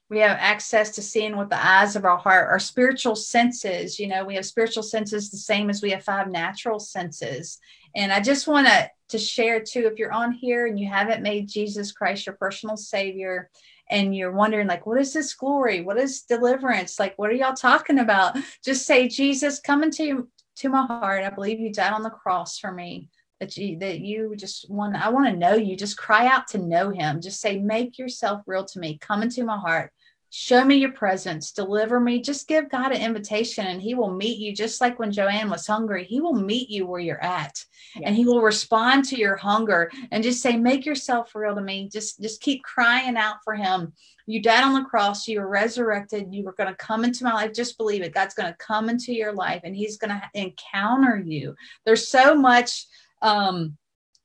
We 0.08 0.18
have 0.18 0.36
access 0.40 0.90
to 0.92 1.02
seeing 1.02 1.36
with 1.36 1.50
the 1.50 1.64
eyes 1.64 1.94
of 1.94 2.04
our 2.04 2.16
heart, 2.16 2.48
our 2.48 2.58
spiritual 2.58 3.14
senses. 3.14 4.00
You 4.00 4.08
know, 4.08 4.24
we 4.24 4.34
have 4.34 4.44
spiritual 4.44 4.82
senses 4.82 5.30
the 5.30 5.36
same 5.36 5.70
as 5.70 5.82
we 5.82 5.90
have 5.90 6.02
five 6.02 6.28
natural 6.28 6.80
senses. 6.80 7.58
And 7.94 8.12
I 8.12 8.20
just 8.20 8.48
want 8.48 8.66
to 8.66 8.90
to 9.10 9.18
share 9.18 9.60
too, 9.60 9.88
if 9.90 9.98
you're 9.98 10.12
on 10.12 10.30
here 10.30 10.66
and 10.66 10.78
you 10.78 10.88
haven't 10.88 11.22
made 11.22 11.48
Jesus 11.48 11.90
Christ 11.90 12.26
your 12.26 12.36
personal 12.36 12.76
savior, 12.76 13.50
and 13.90 14.14
you're 14.14 14.32
wondering 14.32 14.68
like 14.68 14.86
what 14.86 15.00
is 15.00 15.12
this 15.12 15.34
glory 15.34 15.82
what 15.82 15.98
is 15.98 16.22
deliverance 16.22 16.98
like 16.98 17.14
what 17.16 17.28
are 17.28 17.34
y'all 17.34 17.54
talking 17.54 17.98
about 17.98 18.36
just 18.64 18.86
say 18.86 19.08
jesus 19.08 19.60
come 19.60 19.82
into 19.82 20.28
to 20.56 20.68
my 20.68 20.86
heart 20.86 21.24
i 21.24 21.30
believe 21.30 21.60
you 21.60 21.72
died 21.72 21.92
on 21.92 22.02
the 22.02 22.10
cross 22.10 22.58
for 22.58 22.72
me 22.72 23.08
that 23.40 23.56
you 23.56 23.78
that 23.78 24.00
you 24.00 24.34
just 24.36 24.70
want 24.70 24.94
i 24.94 25.08
want 25.08 25.26
to 25.26 25.36
know 25.36 25.54
you. 25.54 25.76
Just 25.76 25.96
cry 25.96 26.26
out 26.26 26.46
to 26.48 26.58
know 26.58 26.90
him. 26.90 27.20
Just 27.20 27.40
say 27.40 27.58
make 27.58 27.98
yourself 27.98 28.42
real 28.46 28.64
to 28.66 28.78
me. 28.78 28.98
Come 28.98 29.22
into 29.22 29.44
my 29.44 29.58
heart. 29.58 29.92
Show 30.32 30.64
me 30.64 30.76
your 30.76 30.92
presence. 30.92 31.50
Deliver 31.50 31.98
me. 31.98 32.20
Just 32.20 32.46
give 32.46 32.70
god 32.70 32.92
an 32.92 33.02
invitation 33.02 33.66
and 33.66 33.82
he 33.82 33.94
will 33.94 34.12
meet 34.12 34.38
you. 34.38 34.54
Just 34.54 34.80
like 34.80 34.98
when 34.98 35.10
joanne 35.10 35.50
was 35.50 35.66
hungry 35.66 36.04
he 36.04 36.20
will 36.20 36.34
meet 36.34 36.68
you 36.68 36.86
where 36.86 37.00
you're 37.00 37.22
at. 37.22 37.64
Yes. 37.96 38.04
and 38.06 38.14
he 38.14 38.24
will 38.24 38.42
respond 38.42 39.06
to 39.06 39.16
your 39.16 39.36
hunger 39.36 39.90
and 40.12 40.22
just 40.22 40.42
say 40.42 40.56
make 40.56 40.86
yourself 40.86 41.34
real 41.34 41.54
to 41.54 41.62
me. 41.62 41.88
Just 41.90 42.20
just 42.20 42.42
keep 42.42 42.62
crying 42.62 43.16
out 43.16 43.36
for 43.42 43.54
him. 43.54 43.92
You 44.26 44.40
died 44.40 44.62
on 44.62 44.74
the 44.74 44.88
cross. 44.88 45.26
You 45.26 45.40
were 45.40 45.48
resurrected. 45.48 46.28
You 46.30 46.44
were 46.44 46.52
going 46.52 46.68
to 46.68 46.76
come 46.76 47.04
into 47.04 47.24
my 47.24 47.32
life. 47.32 47.52
Just 47.52 47.76
believe 47.76 48.02
it. 48.02 48.14
God's 48.14 48.34
going 48.34 48.52
to 48.52 48.56
come 48.58 48.88
into 48.88 49.12
your 49.12 49.32
life 49.32 49.62
and 49.64 49.74
he's 49.74 49.98
going 49.98 50.10
to 50.10 50.22
encounter 50.34 51.18
you. 51.18 51.56
There's 51.84 52.06
so 52.06 52.36
much 52.36 52.86
um 53.22 53.76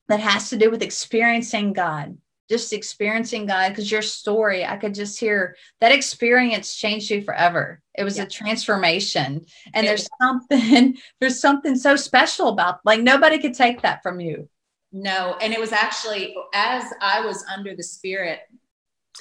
that 0.08 0.20
has 0.20 0.50
to 0.50 0.58
do 0.58 0.70
with 0.70 0.82
experiencing 0.82 1.74
god 1.74 2.18
just 2.50 2.74
experiencing 2.74 3.48
God 3.48 3.70
because 3.70 3.92
your 3.92 4.02
story, 4.02 4.66
I 4.66 4.78
could 4.78 4.94
just 4.94 5.20
hear 5.20 5.56
that 5.82 5.92
experience 5.92 6.76
changed 6.76 7.10
you 7.10 7.22
forever. 7.22 7.82
It 7.98 8.04
was 8.04 8.18
yeah. 8.18 8.24
a 8.24 8.28
transformation. 8.28 9.46
And 9.74 9.88
there's 9.88 10.08
something, 10.22 10.98
there's 11.20 11.40
something 11.40 11.76
so 11.76 11.96
special 11.96 12.50
about 12.50 12.80
like 12.86 13.02
nobody 13.02 13.40
could 13.40 13.56
take 13.56 13.82
that 13.82 14.04
from 14.04 14.20
you. 14.20 14.48
No. 14.92 15.38
And 15.42 15.54
it 15.54 15.60
was 15.60 15.72
actually 15.72 16.36
as 16.54 16.84
I 17.02 17.22
was 17.22 17.44
under 17.54 17.76
the 17.76 17.84
spirit, 17.84 18.42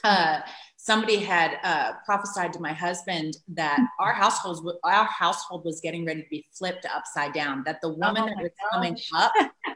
uh, 0.03 0.41
somebody 0.85 1.17
had 1.17 1.59
uh, 1.63 1.93
prophesied 2.05 2.53
to 2.53 2.61
my 2.61 2.73
husband 2.73 3.39
that 3.49 3.79
our 3.99 4.13
household 4.13 4.77
our 4.85 5.05
household 5.07 5.65
was 5.65 5.81
getting 5.81 6.05
ready 6.05 6.23
to 6.23 6.29
be 6.29 6.45
flipped 6.53 6.87
upside 6.95 7.33
down 7.33 7.63
that 7.65 7.81
the 7.81 7.89
woman 7.89 8.23
oh 8.23 8.27
that 8.27 8.37
was 8.37 8.51
gosh. 8.61 8.71
coming 8.73 8.99
up 9.15 9.33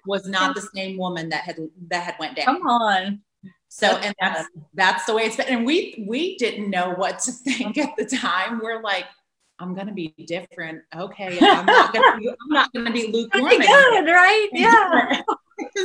was 0.06 0.26
not 0.36 0.54
the 0.54 0.68
same 0.74 0.98
woman 0.98 1.28
that 1.28 1.44
had 1.44 1.56
that 1.88 2.02
had 2.02 2.14
went 2.18 2.36
down 2.36 2.44
come 2.44 2.66
on 2.66 3.20
so 3.68 3.86
and 3.86 4.14
that's 4.18 4.48
that's 4.74 5.04
the 5.04 5.14
way 5.14 5.22
it's 5.24 5.36
been. 5.36 5.46
And 5.48 5.66
we 5.66 6.04
we 6.08 6.36
didn't 6.38 6.70
know 6.70 6.94
what 6.94 7.18
to 7.20 7.32
think 7.44 7.78
at 7.78 7.90
the 7.96 8.04
time. 8.04 8.60
We're 8.62 8.82
like, 8.82 9.04
I'm 9.58 9.74
gonna 9.74 9.92
be 9.92 10.14
different. 10.26 10.82
Okay, 10.96 11.38
I'm 11.42 11.66
not 11.66 11.92
gonna 11.92 12.18
be, 12.18 12.28
I'm 12.28 12.48
not 12.48 12.72
gonna 12.72 12.92
be 12.92 13.08
lukewarm. 13.08 13.50
Good, 13.50 14.06
right? 14.06 14.48
Yeah. 14.52 15.22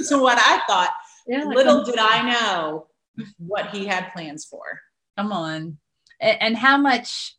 so 0.01 0.21
what 0.21 0.37
I 0.39 0.61
thought. 0.65 0.91
Yeah, 1.27 1.43
little 1.45 1.83
did 1.83 1.99
I 1.99 2.31
know 2.31 2.87
what 3.37 3.69
he 3.69 3.85
had 3.85 4.11
plans 4.13 4.45
for. 4.45 4.79
Come 5.17 5.31
on. 5.31 5.77
And, 6.19 6.41
and 6.41 6.57
how 6.57 6.77
much 6.77 7.35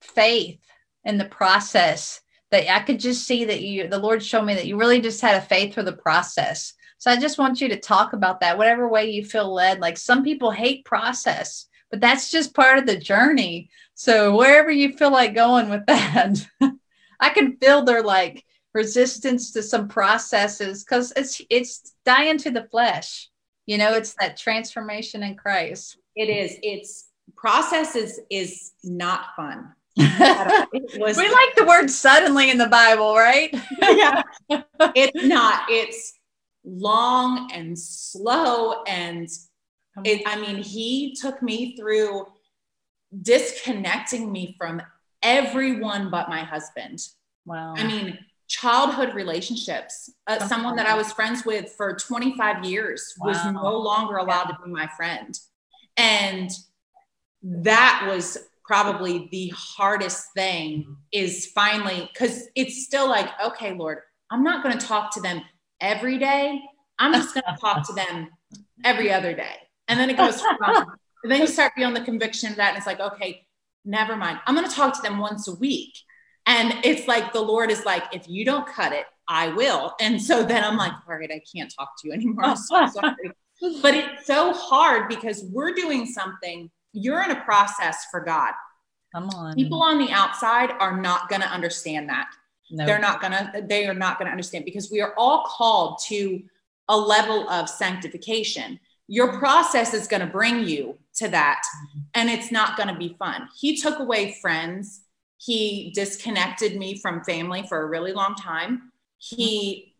faith 0.00 0.60
in 1.04 1.18
the 1.18 1.24
process 1.24 2.20
that 2.50 2.70
I 2.72 2.80
could 2.80 3.00
just 3.00 3.26
see 3.26 3.44
that 3.46 3.62
you 3.62 3.88
the 3.88 3.98
Lord 3.98 4.22
showed 4.22 4.44
me 4.44 4.54
that 4.54 4.66
you 4.66 4.76
really 4.76 5.00
just 5.00 5.20
had 5.20 5.36
a 5.36 5.40
faith 5.40 5.74
for 5.74 5.82
the 5.82 5.92
process 5.92 6.74
so 7.02 7.10
I 7.10 7.16
just 7.16 7.36
want 7.36 7.60
you 7.60 7.68
to 7.68 7.80
talk 7.80 8.12
about 8.12 8.38
that, 8.38 8.56
whatever 8.56 8.86
way 8.86 9.10
you 9.10 9.24
feel 9.24 9.52
led. 9.52 9.80
Like 9.80 9.98
some 9.98 10.22
people 10.22 10.52
hate 10.52 10.84
process, 10.84 11.66
but 11.90 12.00
that's 12.00 12.30
just 12.30 12.54
part 12.54 12.78
of 12.78 12.86
the 12.86 12.96
journey. 12.96 13.70
So 13.94 14.36
wherever 14.36 14.70
you 14.70 14.92
feel 14.92 15.10
like 15.10 15.34
going 15.34 15.68
with 15.68 15.84
that. 15.86 16.46
I 17.18 17.30
can 17.30 17.56
feel 17.56 17.82
their 17.82 18.04
like 18.04 18.44
resistance 18.72 19.50
to 19.50 19.64
some 19.64 19.88
processes 19.88 20.84
because 20.84 21.12
it's 21.16 21.42
it's 21.50 21.92
dying 22.04 22.38
to 22.38 22.52
the 22.52 22.68
flesh. 22.70 23.28
You 23.66 23.78
know, 23.78 23.94
it's 23.94 24.14
that 24.20 24.36
transformation 24.36 25.24
in 25.24 25.34
Christ. 25.34 25.98
It 26.14 26.28
is. 26.28 26.56
It's 26.62 27.08
process 27.36 27.96
is 27.96 28.20
is 28.30 28.72
not 28.82 29.34
fun. 29.36 29.72
was, 29.96 31.18
we 31.18 31.30
like 31.30 31.54
the 31.54 31.66
word 31.66 31.90
suddenly 31.90 32.50
in 32.50 32.56
the 32.56 32.68
Bible, 32.68 33.14
right? 33.14 33.54
yeah. 33.80 34.22
It's 34.94 35.24
not. 35.24 35.64
It's 35.68 36.14
long 36.64 37.50
and 37.52 37.78
slow 37.78 38.82
and 38.84 39.28
it, 40.04 40.22
I 40.26 40.40
mean, 40.40 40.62
he 40.62 41.14
took 41.14 41.42
me 41.42 41.76
through 41.76 42.26
disconnecting 43.20 44.32
me 44.32 44.54
from 44.58 44.80
everyone 45.22 46.10
but 46.10 46.28
my 46.28 46.40
husband. 46.40 47.00
Wow. 47.44 47.74
I 47.76 47.86
mean, 47.86 48.18
childhood 48.48 49.14
relationships. 49.14 50.10
Uh, 50.26 50.46
someone 50.46 50.76
that 50.76 50.86
I 50.86 50.94
was 50.94 51.12
friends 51.12 51.44
with 51.44 51.74
for 51.76 51.94
25 51.94 52.64
years 52.64 53.14
wow. 53.18 53.28
was 53.28 53.52
no 53.52 53.76
longer 53.78 54.16
allowed 54.16 54.48
yeah. 54.48 54.56
to 54.56 54.62
be 54.64 54.70
my 54.70 54.88
friend. 54.96 55.38
And 55.96 56.50
that 57.42 58.06
was 58.08 58.38
probably 58.64 59.28
the 59.30 59.52
hardest 59.56 60.28
thing 60.34 60.82
mm-hmm. 60.82 60.92
is 61.12 61.46
finally 61.46 62.08
because 62.12 62.48
it's 62.54 62.84
still 62.84 63.08
like, 63.08 63.28
okay, 63.44 63.74
Lord, 63.74 63.98
I'm 64.30 64.42
not 64.42 64.62
going 64.62 64.78
to 64.78 64.86
talk 64.86 65.12
to 65.14 65.20
them 65.20 65.42
every 65.80 66.18
day. 66.18 66.60
I'm 66.98 67.12
just 67.12 67.34
going 67.34 67.44
to 67.54 67.60
talk 67.60 67.86
to 67.88 67.92
them 67.92 68.28
every 68.84 69.12
other 69.12 69.34
day. 69.34 69.56
And 69.88 69.98
then 69.98 70.10
it 70.10 70.16
goes 70.16 70.40
from, 70.40 70.86
then 71.24 71.40
you 71.40 71.46
start 71.46 71.72
feeling 71.76 71.94
the 71.94 72.00
conviction 72.00 72.50
of 72.50 72.56
that. 72.56 72.70
And 72.70 72.78
it's 72.78 72.86
like, 72.86 73.00
okay, 73.00 73.46
never 73.84 74.16
mind. 74.16 74.38
I'm 74.46 74.54
going 74.54 74.68
to 74.68 74.74
talk 74.74 74.94
to 74.96 75.02
them 75.02 75.18
once 75.18 75.48
a 75.48 75.54
week. 75.54 75.92
And 76.46 76.74
it's 76.84 77.06
like 77.06 77.32
the 77.32 77.40
Lord 77.40 77.70
is 77.70 77.84
like, 77.84 78.04
if 78.12 78.28
you 78.28 78.44
don't 78.44 78.66
cut 78.66 78.92
it, 78.92 79.04
I 79.28 79.48
will. 79.48 79.94
And 80.00 80.20
so 80.20 80.42
then 80.42 80.64
I'm 80.64 80.76
like, 80.76 80.92
all 81.08 81.16
right, 81.16 81.30
I 81.30 81.40
can't 81.54 81.72
talk 81.76 81.90
to 82.00 82.08
you 82.08 82.14
anymore. 82.14 82.44
I'm 82.44 82.56
so 82.56 82.86
sorry. 82.92 83.32
but 83.80 83.94
it's 83.94 84.26
so 84.26 84.52
hard 84.52 85.08
because 85.08 85.44
we're 85.52 85.72
doing 85.72 86.06
something, 86.06 86.70
you're 86.92 87.22
in 87.22 87.30
a 87.30 87.40
process 87.44 88.06
for 88.10 88.20
God. 88.20 88.52
Come 89.14 89.28
on. 89.30 89.54
People 89.54 89.82
on 89.82 89.98
the 89.98 90.10
outside 90.10 90.70
are 90.78 91.00
not 91.00 91.28
going 91.28 91.42
to 91.42 91.48
understand 91.48 92.08
that. 92.08 92.28
They're 92.74 92.98
not 92.98 93.20
going 93.20 93.32
to, 93.32 93.66
they 93.68 93.86
are 93.86 93.94
not 93.94 94.18
going 94.18 94.26
to 94.26 94.32
understand 94.32 94.64
because 94.64 94.90
we 94.90 95.00
are 95.02 95.14
all 95.18 95.44
called 95.44 96.00
to 96.06 96.42
a 96.88 96.96
level 96.96 97.48
of 97.50 97.68
sanctification. 97.68 98.80
Your 99.08 99.38
process 99.38 99.92
is 99.92 100.06
going 100.06 100.20
to 100.20 100.26
bring 100.26 100.66
you 100.66 100.96
to 101.16 101.28
that 101.28 101.60
mm-hmm. 101.62 102.00
and 102.14 102.30
it's 102.30 102.50
not 102.50 102.76
going 102.76 102.88
to 102.88 102.94
be 102.94 103.14
fun. 103.18 103.48
He 103.58 103.76
took 103.76 103.98
away 103.98 104.38
friends. 104.40 105.02
He 105.36 105.92
disconnected 105.94 106.78
me 106.78 106.98
from 106.98 107.22
family 107.24 107.64
for 107.68 107.82
a 107.82 107.86
really 107.86 108.12
long 108.12 108.34
time. 108.36 108.92
He 109.18 109.92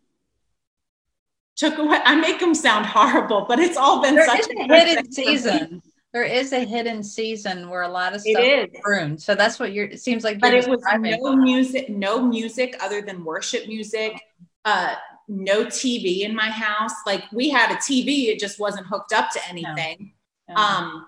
mm-hmm. 1.60 1.68
took 1.68 1.78
away 1.78 2.00
i 2.04 2.14
make 2.14 2.40
him 2.40 2.54
sound 2.54 2.86
horrible 2.96 3.44
but 3.46 3.58
it's 3.58 3.76
all 3.76 4.00
been 4.00 4.14
there 4.14 4.26
such 4.26 4.46
a, 4.50 4.72
a 4.72 4.84
hidden 4.84 5.12
season 5.12 5.82
there 6.12 6.24
is 6.24 6.52
a 6.52 6.64
hidden 6.64 7.02
season 7.02 7.68
where 7.68 7.82
a 7.82 7.88
lot 7.88 8.14
of 8.14 8.20
stuff 8.20 8.42
it 8.42 8.74
is 8.74 8.80
pruned 8.82 9.20
so 9.20 9.34
that's 9.34 9.58
what 9.58 9.72
you're 9.72 9.86
it 9.86 10.00
seems 10.00 10.24
like 10.24 10.40
but 10.40 10.54
it 10.54 10.68
was 10.68 10.82
no 10.98 11.36
music 11.36 11.88
no 11.88 12.22
music 12.22 12.76
other 12.80 13.00
than 13.00 13.24
worship 13.24 13.66
music 13.66 14.20
uh 14.64 14.94
no 15.28 15.64
TV 15.64 16.20
in 16.20 16.34
my 16.34 16.50
house. 16.50 16.92
Like 17.06 17.24
we 17.32 17.48
had 17.48 17.72
a 17.72 17.76
TV, 17.76 18.28
it 18.28 18.38
just 18.38 18.60
wasn't 18.60 18.86
hooked 18.86 19.12
up 19.12 19.30
to 19.30 19.48
anything. 19.48 20.12
No. 20.48 20.54
No. 20.54 20.60
Um, 20.60 21.06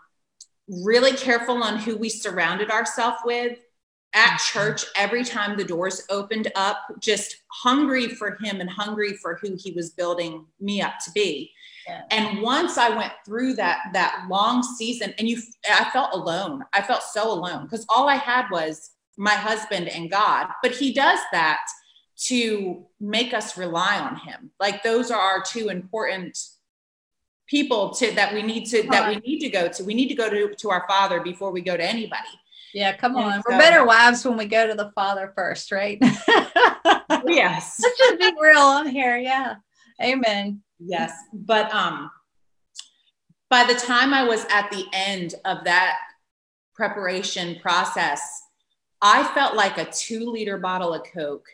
really 0.68 1.12
careful 1.12 1.62
on 1.62 1.78
who 1.78 1.96
we 1.96 2.08
surrounded 2.08 2.70
ourselves 2.70 3.18
with 3.24 3.58
at 4.14 4.26
mm-hmm. 4.26 4.58
church 4.58 4.86
every 4.96 5.24
time 5.24 5.56
the 5.56 5.64
doors 5.64 6.06
opened 6.08 6.50
up 6.54 6.78
just 7.00 7.42
hungry 7.48 8.08
for 8.08 8.38
him 8.42 8.60
and 8.60 8.70
hungry 8.70 9.14
for 9.14 9.36
who 9.36 9.56
he 9.58 9.72
was 9.72 9.90
building 9.90 10.46
me 10.60 10.80
up 10.80 10.94
to 11.04 11.10
be 11.12 11.50
yeah. 11.86 12.02
and 12.10 12.40
once 12.42 12.78
i 12.78 12.88
went 12.88 13.12
through 13.24 13.54
that 13.54 13.78
that 13.92 14.26
long 14.28 14.62
season 14.62 15.14
and 15.18 15.28
you 15.28 15.40
i 15.70 15.88
felt 15.92 16.14
alone. 16.14 16.64
I 16.72 16.82
felt 16.82 17.02
so 17.02 17.30
alone 17.30 17.64
because 17.64 17.86
all 17.88 18.08
i 18.08 18.16
had 18.16 18.46
was 18.50 18.90
my 19.16 19.34
husband 19.34 19.88
and 19.88 20.10
god. 20.10 20.48
But 20.62 20.72
he 20.72 20.92
does 20.92 21.20
that 21.32 21.60
to 22.26 22.86
make 23.00 23.34
us 23.34 23.56
rely 23.56 23.98
on 23.98 24.16
him. 24.16 24.50
Like 24.60 24.82
those 24.82 25.10
are 25.10 25.20
our 25.20 25.42
two 25.42 25.68
important 25.68 26.38
people 27.46 27.90
to 27.90 28.10
that 28.12 28.32
we 28.32 28.42
need 28.42 28.64
to 28.66 28.82
that 28.90 29.08
we 29.08 29.16
need 29.16 29.40
to 29.40 29.50
go 29.50 29.68
to. 29.68 29.84
We 29.84 29.94
need 29.94 30.08
to 30.08 30.14
go 30.14 30.30
to 30.30 30.54
to 30.54 30.70
our 30.70 30.84
father 30.88 31.20
before 31.20 31.50
we 31.50 31.60
go 31.60 31.76
to 31.76 31.84
anybody. 31.84 32.22
Yeah 32.72 32.96
come 32.96 33.16
on. 33.16 33.42
we're 33.48 33.58
better 33.58 33.84
wives 33.84 34.24
when 34.24 34.36
we 34.36 34.46
go 34.46 34.66
to 34.66 34.74
the 34.74 34.90
father 34.94 35.32
first 35.34 35.70
right? 35.72 35.98
Yes. 37.26 37.80
Let's 37.82 37.98
just 37.98 38.18
be 38.18 38.32
real 38.38 38.58
on 38.58 38.86
here 38.86 39.16
yeah 39.16 39.56
amen. 40.02 40.62
Yes 40.78 41.12
but 41.32 41.72
um 41.74 42.10
by 43.50 43.64
the 43.64 43.74
time 43.74 44.12
i 44.12 44.24
was 44.24 44.44
at 44.50 44.70
the 44.70 44.84
end 44.92 45.34
of 45.44 45.64
that 45.64 45.96
preparation 46.74 47.56
process 47.60 48.42
i 49.00 49.22
felt 49.34 49.54
like 49.54 49.78
a 49.78 49.90
two 49.90 50.30
liter 50.30 50.58
bottle 50.58 50.92
of 50.92 51.02
coke 51.12 51.46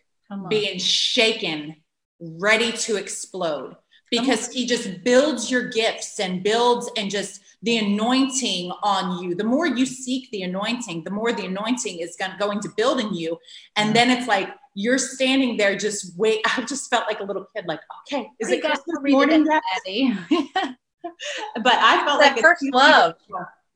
being 0.48 0.79
shaken, 0.79 1.76
ready 2.20 2.72
to 2.72 2.96
explode. 2.96 3.76
Because 4.11 4.53
he 4.53 4.66
just 4.66 5.05
builds 5.05 5.50
your 5.50 5.68
gifts 5.68 6.18
and 6.18 6.42
builds 6.42 6.90
and 6.96 7.11
just 7.11 7.40
the 7.62 7.79
anointing 7.79 8.72
on 8.83 9.22
you. 9.22 9.37
The 9.37 9.44
more 9.44 9.68
you 9.68 9.87
seek 9.87 10.29
the 10.31 10.42
anointing, 10.42 11.05
the 11.05 11.12
more 11.12 11.33
the 11.33 11.46
anointing 11.46 12.00
is 12.00 12.16
going 12.38 12.61
to 12.61 12.68
build 12.76 12.98
in 12.98 13.14
you. 13.14 13.38
And 13.76 13.94
then 13.94 14.11
it's 14.11 14.26
like 14.26 14.48
you're 14.75 14.99
standing 14.99 15.57
there 15.57 15.77
just 15.77 16.17
wait. 16.19 16.41
I 16.57 16.63
just 16.63 16.91
felt 16.91 17.07
like 17.07 17.21
a 17.21 17.25
little 17.25 17.47
kid, 17.55 17.67
like, 17.67 17.81
okay, 18.03 18.29
is 18.39 18.51
it 18.51 18.63
Christmas 18.63 18.99
morning 19.03 19.47
yet? 19.47 20.17
but 21.63 21.75
I 21.75 22.05
felt 22.05 22.21
that 22.21 22.35
like 22.35 22.41
first 22.41 22.65
love 22.73 23.15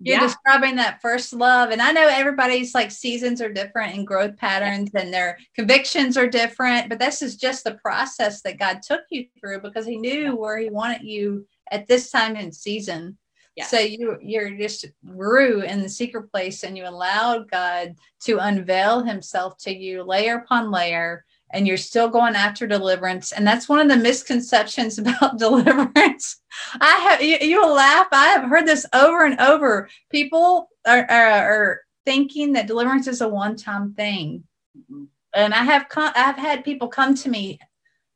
you're 0.01 0.17
yeah. 0.17 0.21
describing 0.21 0.77
that 0.77 1.01
first 1.01 1.33
love 1.33 1.71
and 1.71 1.81
i 1.81 1.93
know 1.93 2.07
everybody's 2.09 2.75
like 2.75 2.91
seasons 2.91 3.41
are 3.41 3.53
different 3.53 3.95
and 3.95 4.07
growth 4.07 4.37
patterns 4.37 4.91
and 4.95 5.13
their 5.13 5.39
convictions 5.55 6.17
are 6.17 6.27
different 6.27 6.89
but 6.89 6.99
this 6.99 7.23
is 7.23 7.37
just 7.37 7.65
the 7.65 7.75
process 7.75 8.43
that 8.43 8.59
god 8.59 8.81
took 8.83 9.03
you 9.11 9.27
through 9.41 9.61
because 9.61 9.87
he 9.87 9.97
knew 9.97 10.37
where 10.37 10.59
he 10.59 10.69
wanted 10.69 11.03
you 11.03 11.47
at 11.71 11.87
this 11.87 12.11
time 12.11 12.37
in 12.37 12.53
season 12.53 13.17
yeah. 13.57 13.67
so 13.67 13.79
you 13.79 14.19
you're 14.21 14.51
just 14.57 14.87
grew 15.07 15.62
in 15.62 15.83
the 15.83 15.88
secret 15.88 16.31
place 16.31 16.64
and 16.64 16.77
you 16.77 16.87
allowed 16.87 17.51
god 17.51 17.95
to 18.21 18.38
unveil 18.38 19.03
himself 19.03 19.57
to 19.59 19.75
you 19.75 20.03
layer 20.03 20.37
upon 20.37 20.71
layer 20.71 21.25
and 21.55 21.69
you're 21.69 21.77
still 21.77 22.09
going 22.09 22.35
after 22.35 22.67
deliverance. 22.67 23.31
And 23.31 23.47
that's 23.47 23.69
one 23.69 23.79
of 23.79 23.88
the 23.88 23.97
misconceptions 23.97 24.99
about 24.99 25.38
deliverance. 25.38 26.40
I 26.81 26.97
have 27.09 27.23
you, 27.23 27.38
you 27.40 27.61
will 27.61 27.75
laugh. 27.75 28.09
I 28.12 28.27
have 28.29 28.51
heard 28.51 28.67
this 28.67 28.85
over 28.93 29.25
and 29.25 29.40
over. 29.40 29.88
People 30.11 30.69
are, 30.85 31.07
are, 31.09 31.31
are 31.31 31.81
thinking 32.05 32.53
that 32.53 32.67
deliverance 32.67 33.07
is 33.07 33.21
a 33.21 33.29
one-time 33.29 33.95
thing. 33.95 34.45
Mm-hmm. 34.77 35.05
and 35.35 35.55
i 35.55 35.62
have 35.62 35.88
come, 35.88 36.12
i've 36.17 36.37
had 36.37 36.64
people 36.64 36.88
come 36.88 37.14
to 37.14 37.29
me 37.29 37.61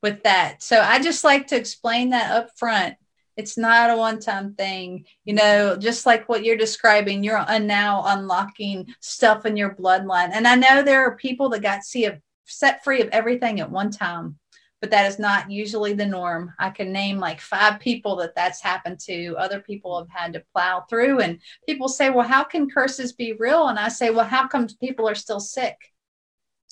with 0.03 0.25
that. 0.25 0.61
So 0.61 0.81
i 0.81 1.01
just 1.01 1.23
like 1.23 1.47
to 1.49 1.57
explain 1.57 2.11
that 2.11 2.33
up 2.33 2.51
front 2.57 2.97
it's 3.39 3.57
not 3.57 3.89
a 3.89 3.97
one-time 3.97 4.53
thing 4.55 5.07
you 5.25 5.33
know 5.33 5.77
just 5.77 6.05
like 6.05 6.29
what 6.29 6.45
you're 6.45 6.57
describing 6.57 7.25
you're 7.25 7.43
now 7.61 8.03
unlocking 8.07 8.87
stuff 9.01 9.47
in 9.47 9.57
your 9.57 9.75
bloodline 9.75 10.31
and 10.33 10.47
i 10.47 10.55
know 10.55 10.83
there 10.83 11.01
are 11.07 11.17
people 11.17 11.49
that 11.49 11.63
got 11.63 11.81
set 12.45 12.85
free 12.85 13.01
of 13.01 13.09
everything 13.09 13.61
at 13.61 13.71
one 13.71 13.91
time 13.91 14.37
but 14.81 14.91
that 14.91 15.07
is 15.07 15.19
not 15.19 15.51
usually 15.51 15.93
the 15.93 16.07
norm. 16.07 16.55
I 16.59 16.71
can 16.71 16.93
name 16.93 17.19
like 17.19 17.41
five 17.41 17.81
people 17.81 18.17
that 18.17 18.35
that's 18.37 18.61
happened 18.61 19.01
to. 19.01 19.35
Other 19.37 19.61
people 19.61 19.99
have 19.99 20.09
had 20.09 20.33
to 20.35 20.45
plow 20.55 20.85
through, 20.89 21.21
and 21.21 21.41
people 21.67 21.89
say, 21.89 22.11
Well, 22.11 22.27
how 22.27 22.45
can 22.45 22.71
curses 22.71 23.13
be 23.13 23.33
real? 23.33 23.69
And 23.69 23.79
I 23.79 23.89
say, 23.89 24.11
Well, 24.11 24.25
how 24.25 24.47
come 24.47 24.69
people 24.81 25.09
are 25.09 25.15
still 25.17 25.41
sick? 25.41 25.77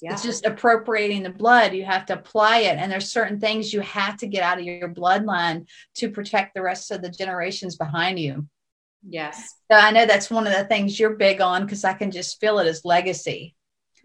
Yeah. 0.02 0.12
It's 0.12 0.22
just 0.22 0.44
appropriating 0.44 1.22
the 1.22 1.30
blood. 1.30 1.72
You 1.72 1.84
have 1.84 2.04
to 2.06 2.14
apply 2.14 2.58
it. 2.58 2.76
And 2.78 2.92
there's 2.92 3.10
certain 3.10 3.40
things 3.40 3.72
you 3.72 3.80
have 3.80 4.18
to 4.18 4.26
get 4.26 4.42
out 4.42 4.58
of 4.58 4.64
your 4.64 4.92
bloodline 4.92 5.66
to 5.96 6.10
protect 6.10 6.54
the 6.54 6.62
rest 6.62 6.90
of 6.90 7.00
the 7.00 7.08
generations 7.08 7.76
behind 7.76 8.18
you. 8.18 8.46
Yes. 9.08 9.54
So 9.70 9.78
I 9.78 9.90
know 9.92 10.04
that's 10.04 10.30
one 10.30 10.46
of 10.46 10.52
the 10.52 10.64
things 10.64 10.98
you're 10.98 11.16
big 11.16 11.40
on 11.40 11.62
because 11.62 11.84
I 11.84 11.94
can 11.94 12.10
just 12.10 12.40
feel 12.40 12.58
it 12.58 12.66
as 12.66 12.84
legacy. 12.84 13.54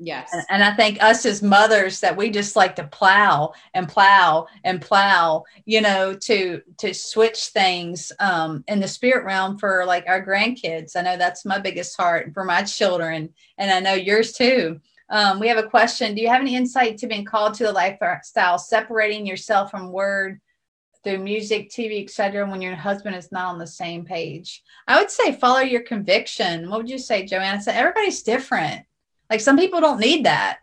Yes. 0.03 0.29
And, 0.33 0.43
and, 0.49 0.63
I 0.63 0.73
think 0.73 1.01
us 1.03 1.27
as 1.27 1.43
mothers 1.43 1.99
that 1.99 2.17
we 2.17 2.31
just 2.31 2.55
like 2.55 2.75
to 2.77 2.87
plow 2.87 3.53
and 3.75 3.87
plow 3.87 4.47
and 4.63 4.81
plow, 4.81 5.43
you 5.65 5.79
know, 5.79 6.15
to 6.15 6.61
to 6.79 6.91
switch 6.91 7.49
things 7.49 8.11
um 8.19 8.63
in 8.67 8.79
the 8.79 8.87
spirit 8.87 9.25
realm 9.25 9.59
for 9.59 9.85
like 9.85 10.05
our 10.07 10.25
grandkids. 10.25 10.95
I 10.95 11.03
know 11.03 11.17
that's 11.17 11.45
my 11.45 11.59
biggest 11.59 11.95
heart 11.97 12.31
for 12.33 12.43
my 12.43 12.63
children 12.63 13.29
and 13.59 13.69
I 13.69 13.79
know 13.79 13.93
yours 13.93 14.33
too. 14.33 14.81
Um, 15.11 15.39
we 15.39 15.47
have 15.49 15.57
a 15.57 15.69
question. 15.69 16.15
Do 16.15 16.21
you 16.21 16.29
have 16.29 16.41
any 16.41 16.55
insight 16.55 16.97
to 16.99 17.07
being 17.07 17.25
called 17.25 17.53
to 17.55 17.65
the 17.65 17.71
lifestyle, 17.71 18.57
separating 18.57 19.25
yourself 19.27 19.69
from 19.69 19.91
word 19.91 20.41
through 21.03 21.19
music, 21.19 21.69
TV, 21.69 22.03
etc., 22.03 22.49
when 22.49 22.61
your 22.61 22.75
husband 22.75 23.15
is 23.15 23.31
not 23.31 23.49
on 23.49 23.59
the 23.59 23.67
same 23.67 24.05
page? 24.05 24.63
I 24.87 24.99
would 24.99 25.11
say 25.11 25.33
follow 25.33 25.59
your 25.59 25.81
conviction. 25.83 26.69
What 26.69 26.77
would 26.77 26.89
you 26.89 26.97
say, 26.97 27.25
Joanna? 27.25 27.61
So 27.61 27.71
everybody's 27.71 28.23
different 28.23 28.85
like 29.31 29.39
some 29.39 29.57
people 29.57 29.79
don't 29.79 29.99
need 29.99 30.25
that. 30.25 30.59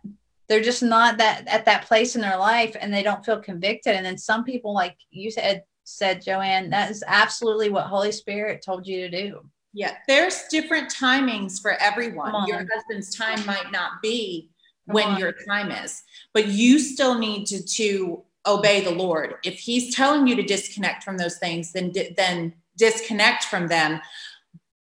they're 0.49 0.61
just 0.61 0.83
not 0.83 1.19
that 1.19 1.47
at 1.49 1.65
that 1.65 1.87
place 1.87 2.15
in 2.15 2.21
their 2.23 2.37
life 2.37 2.77
and 2.79 2.93
they 2.93 3.03
don't 3.03 3.25
feel 3.25 3.41
convicted 3.41 3.97
and 3.97 4.05
then 4.07 4.19
some 4.19 4.45
people 4.45 4.73
like 4.75 4.97
you 5.11 5.31
said 5.31 5.65
said 5.85 6.23
joanne 6.23 6.71
that 6.71 6.91
is 6.91 7.03
absolutely 7.07 7.71
what 7.71 7.87
holy 7.87 8.13
spirit 8.13 8.63
told 8.63 8.87
you 8.87 9.09
to 9.09 9.11
do 9.11 9.51
yeah 9.79 9.95
there's 10.09 10.43
different 10.51 10.93
timings 10.93 11.63
for 11.63 11.71
everyone 11.81 12.47
your 12.49 12.67
husband's 12.75 13.15
time 13.15 13.47
might 13.47 13.71
not 13.71 14.03
be 14.03 14.51
Come 14.87 14.95
when 14.95 15.07
on. 15.07 15.19
your 15.21 15.33
time 15.47 15.71
is 15.71 16.03
but 16.35 16.49
you 16.49 16.81
still 16.81 17.17
need 17.17 17.47
to 17.47 17.63
to 17.63 18.23
obey 18.47 18.81
the 18.81 18.91
lord 18.91 19.37
if 19.45 19.55
he's 19.61 19.95
telling 19.95 20.27
you 20.27 20.35
to 20.35 20.43
disconnect 20.43 21.05
from 21.05 21.17
those 21.17 21.39
things 21.39 21.73
then 21.73 21.93
then 22.17 22.55
disconnect 22.77 23.45
from 23.45 23.69
them 23.69 24.01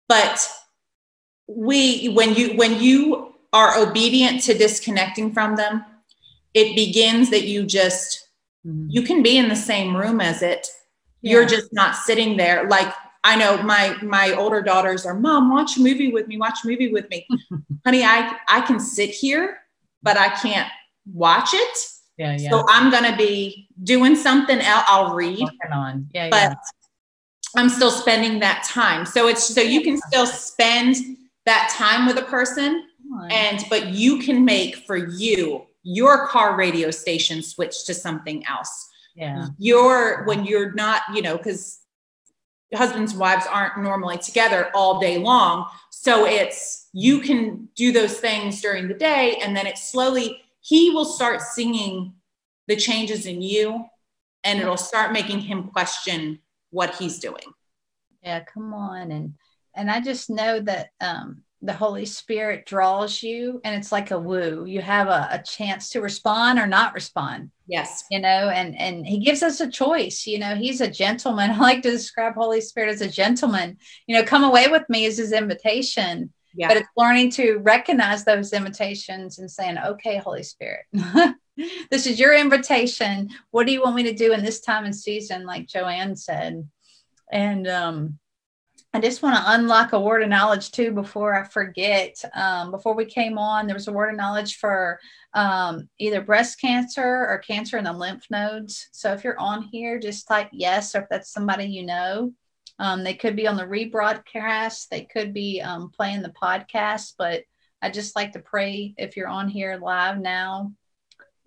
but 0.08 0.50
we 1.48 2.08
when 2.08 2.34
you 2.34 2.56
when 2.58 2.82
you 2.82 3.36
are 3.54 3.78
obedient 3.78 4.42
to 4.44 4.58
disconnecting 4.58 5.32
from 5.32 5.56
them 5.56 5.86
it 6.56 6.76
begins 6.76 7.30
that 7.30 7.44
you 7.44 7.64
just 7.64 8.30
mm-hmm. 8.66 8.88
you 8.90 9.04
can 9.04 9.22
be 9.22 9.38
in 9.38 9.50
the 9.50 9.56
same 9.56 9.96
room 9.96 10.20
as 10.20 10.42
it 10.42 10.68
yeah. 11.22 11.34
you're 11.34 11.46
just 11.46 11.72
not 11.74 11.96
sitting 11.96 12.38
there 12.38 12.68
like 12.68 12.92
i 13.24 13.36
know 13.36 13.62
my 13.64 13.96
my 14.02 14.34
older 14.34 14.62
daughters 14.62 15.06
are 15.06 15.14
mom 15.14 15.52
watch 15.52 15.78
a 15.78 15.80
movie 15.82 16.12
with 16.12 16.28
me 16.28 16.38
watch 16.38 16.60
a 16.64 16.68
movie 16.68 16.92
with 16.92 17.10
me. 17.10 17.28
Honey 17.86 18.04
i 18.04 18.36
i 18.48 18.62
can 18.62 18.80
sit 18.80 19.10
here 19.10 19.60
but 20.02 20.18
i 20.18 20.30
can't 20.30 20.70
watch 21.12 21.54
it. 21.54 21.78
Yeah, 22.18 22.38
yeah. 22.38 22.50
so 22.50 22.66
i'm 22.68 22.92
gonna 22.92 23.16
be 23.16 23.68
doing 23.84 24.16
something 24.16 24.60
else 24.60 24.86
i'll 24.88 25.16
read 25.16 25.40
Working 25.40 25.72
on. 25.72 26.08
Yeah 26.14 26.30
but 26.30 26.36
yeah. 26.36 26.56
i'm 27.58 27.70
still 27.70 27.92
spending 27.92 28.40
that 28.40 28.64
time. 28.64 29.06
So 29.06 29.28
it's 29.28 29.44
so 29.44 29.62
you 29.62 29.82
can 29.82 29.98
still 29.98 30.26
spend 30.26 30.96
that 31.46 31.74
time 31.76 32.06
with 32.06 32.18
a 32.18 32.24
person 32.24 32.86
and 33.32 33.66
but 33.70 33.88
you 33.88 34.20
can 34.20 34.46
make 34.46 34.76
for 34.76 34.96
you 34.96 35.66
your 35.84 36.28
car 36.28 36.56
radio 36.56 36.92
station 36.92 37.42
switch 37.42 37.86
to 37.86 37.94
something 37.94 38.46
else. 38.46 38.88
Yeah. 39.16 39.48
Your 39.58 40.26
when 40.26 40.46
you're 40.46 40.74
not 40.74 41.02
you 41.14 41.22
know 41.22 41.38
because 41.38 41.79
husbands 42.74 43.12
and 43.12 43.20
wives 43.20 43.46
aren't 43.50 43.80
normally 43.80 44.18
together 44.18 44.70
all 44.74 45.00
day 45.00 45.18
long. 45.18 45.68
So 45.90 46.26
it's 46.26 46.88
you 46.94 47.20
can 47.20 47.70
do 47.76 47.92
those 47.92 48.20
things 48.20 48.62
during 48.62 48.88
the 48.88 48.94
day 48.94 49.40
and 49.44 49.56
then 49.56 49.68
it 49.68 49.78
slowly 49.78 50.42
he 50.62 50.92
will 50.92 51.06
start 51.06 51.42
singing 51.42 52.14
the 52.68 52.76
changes 52.76 53.26
in 53.26 53.42
you 53.42 53.86
and 54.44 54.60
it'll 54.60 54.78
start 54.78 55.12
making 55.12 55.40
him 55.40 55.70
question 55.70 56.40
what 56.70 56.96
he's 56.96 57.20
doing. 57.20 57.54
Yeah 58.24 58.44
come 58.44 58.74
on. 58.74 59.12
And 59.12 59.34
and 59.76 59.90
i 59.90 60.02
just 60.02 60.30
know 60.30 60.60
that 60.60 60.90
um 61.00 61.44
the 61.62 61.74
Holy 61.74 62.06
Spirit 62.06 62.66
draws 62.66 63.22
you 63.22 63.60
and 63.64 63.76
it's 63.76 63.92
like 63.92 64.12
a 64.12 64.20
woo. 64.20 64.66
You 64.66 64.82
have 64.82 65.08
a, 65.08 65.28
a, 65.32 65.44
chance 65.44 65.90
to 65.90 66.02
respond 66.02 66.58
or 66.58 66.68
not 66.68 66.94
respond. 66.94 67.52
Yes. 67.68 68.06
You 68.10 68.20
know, 68.20 68.50
and 68.50 68.78
and 68.78 69.06
he 69.06 69.20
gives 69.20 69.44
us 69.44 69.60
a 69.60 69.70
choice. 69.70 70.26
You 70.26 70.40
know, 70.40 70.56
he's 70.56 70.80
a 70.80 70.90
gentleman. 70.90 71.52
I 71.52 71.58
like 71.58 71.82
to 71.82 71.92
describe 71.92 72.36
Holy 72.36 72.62
Spirit 72.62 72.90
as 72.92 73.02
a 73.02 73.10
gentleman. 73.10 73.78
You 74.08 74.16
know, 74.16 74.24
come 74.24 74.44
away 74.44 74.68
with 74.70 74.84
me 74.90 75.06
is 75.06 75.18
his 75.18 75.34
invitation. 75.34 76.34
Yeah. 76.56 76.70
But 76.70 76.78
it's 76.78 76.90
learning 76.96 77.32
to 77.32 77.58
recognize 77.58 78.26
those 78.26 78.54
invitations 78.54 79.38
and 79.38 79.52
saying, 79.52 79.78
okay, 79.78 80.18
Holy 80.18 80.44
Spirit, 80.44 80.86
this 81.92 82.08
is 82.08 82.20
your 82.20 82.36
invitation. 82.36 83.30
What 83.52 83.68
do 83.68 83.74
you 83.74 83.84
want 83.84 83.96
me 83.96 84.04
to 84.04 84.14
do 84.14 84.34
in 84.34 84.44
this 84.44 84.62
time 84.62 84.86
and 84.86 84.96
season? 84.96 85.46
Like 85.46 85.68
Joanne 85.68 86.16
said. 86.16 86.68
And 87.32 87.68
um 87.68 88.20
I 88.92 89.00
just 89.00 89.22
want 89.22 89.36
to 89.36 89.52
unlock 89.54 89.94
a 89.94 90.00
word 90.00 90.24
of 90.24 90.30
knowledge 90.30 90.72
too 90.72 90.92
before 90.92 91.36
I 91.36 91.48
forget. 91.48 92.20
Um, 92.34 92.72
before 92.72 92.96
we 92.96 93.06
came 93.06 93.38
on, 93.38 93.68
there 93.68 93.76
was 93.76 93.88
a 93.88 93.94
word 93.94 94.10
of 94.10 94.18
knowledge 94.18 94.58
for 94.58 95.00
um, 95.36 95.88
either 96.00 96.22
breast 96.22 96.60
cancer 96.60 97.04
or 97.04 97.44
cancer 97.46 97.78
in 97.78 97.84
the 97.84 97.94
lymph 97.94 98.26
nodes. 98.32 98.90
So 98.92 99.14
if 99.14 99.24
you're 99.24 99.40
on 99.40 99.62
here, 99.62 100.00
just 100.00 100.28
type 100.28 100.50
yes, 100.52 100.96
or 100.96 101.02
if 101.02 101.10
that's 101.10 101.32
somebody 101.32 101.66
you 101.66 101.86
know. 101.86 102.34
Um, 102.80 103.04
they 103.04 103.14
could 103.14 103.36
be 103.36 103.46
on 103.46 103.58
the 103.58 103.64
rebroadcast, 103.64 104.88
they 104.88 105.02
could 105.04 105.34
be 105.34 105.62
um, 105.62 105.92
playing 105.92 106.24
the 106.24 106.34
podcast, 106.42 107.14
but 107.18 107.44
I 107.82 107.92
just 107.92 108.16
like 108.16 108.32
to 108.34 108.40
pray 108.40 108.96
if 108.98 109.16
you're 109.16 109.28
on 109.28 109.50
here 109.50 109.78
live 109.78 110.18
now. 110.18 110.72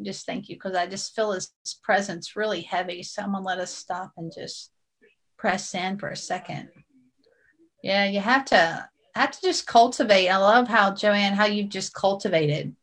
Just 0.01 0.27
thank 0.27 0.49
you 0.49 0.57
because 0.57 0.77
I 0.77 0.87
just 0.87 1.15
feel 1.15 1.33
his 1.33 1.51
presence 1.83 2.37
really 2.37 2.61
heavy. 2.61 3.03
So 3.03 3.23
I'm 3.23 3.33
going 3.33 3.43
to 3.43 3.49
let 3.49 3.59
us 3.59 3.75
stop 3.75 4.13
and 4.17 4.33
just 4.33 4.71
press 5.39 5.75
in 5.75 5.99
for 5.99 6.09
a 6.09 6.17
second. 6.17 6.69
Yeah, 7.83 8.05
you 8.05 8.21
have 8.21 8.45
to 8.47 8.89
have 9.15 9.33
to 9.33 9.41
just 9.43 9.67
cultivate. 9.67 10.29
I 10.29 10.37
love 10.39 10.69
how 10.69 10.95
Joanne, 10.95 11.35
how 11.35 11.47
you've 11.47 11.69
just 11.69 11.93
cultivated. 11.95 12.75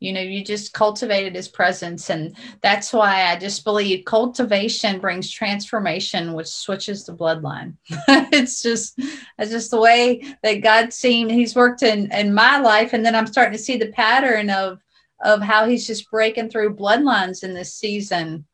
You 0.00 0.12
know, 0.12 0.20
you 0.20 0.44
just 0.44 0.72
cultivated 0.72 1.34
his 1.34 1.48
presence. 1.48 2.08
And 2.08 2.36
that's 2.62 2.92
why 2.92 3.24
I 3.24 3.36
just 3.36 3.64
believe 3.64 4.04
cultivation 4.04 5.00
brings 5.00 5.28
transformation, 5.28 6.34
which 6.34 6.46
switches 6.46 7.04
the 7.04 7.14
bloodline. 7.14 7.74
it's 8.08 8.62
just 8.62 8.98
it's 9.38 9.50
just 9.50 9.70
the 9.72 9.80
way 9.80 10.22
that 10.42 10.62
God 10.62 10.92
seen 10.92 11.28
he's 11.28 11.56
worked 11.56 11.82
in 11.82 12.12
in 12.12 12.32
my 12.32 12.58
life. 12.58 12.92
And 12.92 13.04
then 13.04 13.14
I'm 13.14 13.26
starting 13.26 13.56
to 13.56 13.62
see 13.62 13.76
the 13.76 13.92
pattern 13.92 14.50
of 14.50 14.80
of 15.24 15.42
how 15.42 15.66
he's 15.66 15.86
just 15.86 16.10
breaking 16.10 16.48
through 16.48 16.76
bloodlines 16.76 17.42
in 17.42 17.52
this 17.52 17.74
season 17.74 18.46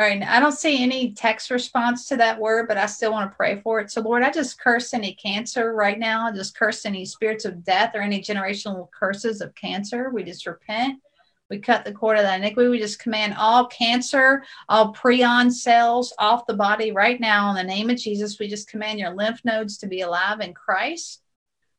all 0.00 0.06
right. 0.06 0.22
I 0.22 0.40
don't 0.40 0.52
see 0.52 0.82
any 0.82 1.12
text 1.12 1.50
response 1.50 2.08
to 2.08 2.16
that 2.16 2.40
word, 2.40 2.68
but 2.68 2.78
I 2.78 2.86
still 2.86 3.12
want 3.12 3.30
to 3.30 3.36
pray 3.36 3.60
for 3.60 3.80
it. 3.80 3.90
So, 3.90 4.00
Lord, 4.00 4.22
I 4.22 4.30
just 4.30 4.58
curse 4.58 4.94
any 4.94 5.12
cancer 5.12 5.74
right 5.74 5.98
now. 5.98 6.26
I 6.26 6.32
just 6.32 6.56
curse 6.56 6.86
any 6.86 7.04
spirits 7.04 7.44
of 7.44 7.62
death 7.62 7.90
or 7.94 8.00
any 8.00 8.22
generational 8.22 8.88
curses 8.98 9.42
of 9.42 9.54
cancer. 9.54 10.08
We 10.08 10.24
just 10.24 10.46
repent. 10.46 11.02
We 11.50 11.58
cut 11.58 11.84
the 11.84 11.92
cord 11.92 12.16
of 12.16 12.22
that 12.22 12.40
iniquity. 12.40 12.70
We 12.70 12.78
just 12.78 12.98
command 12.98 13.34
all 13.36 13.66
cancer, 13.66 14.42
all 14.70 14.94
prion 14.94 15.52
cells 15.52 16.14
off 16.18 16.46
the 16.46 16.54
body 16.54 16.92
right 16.92 17.20
now. 17.20 17.50
In 17.50 17.56
the 17.56 17.62
name 17.62 17.90
of 17.90 17.98
Jesus, 17.98 18.38
we 18.38 18.48
just 18.48 18.70
command 18.70 18.98
your 18.98 19.14
lymph 19.14 19.44
nodes 19.44 19.76
to 19.78 19.86
be 19.86 20.00
alive 20.00 20.40
in 20.40 20.54
Christ 20.54 21.20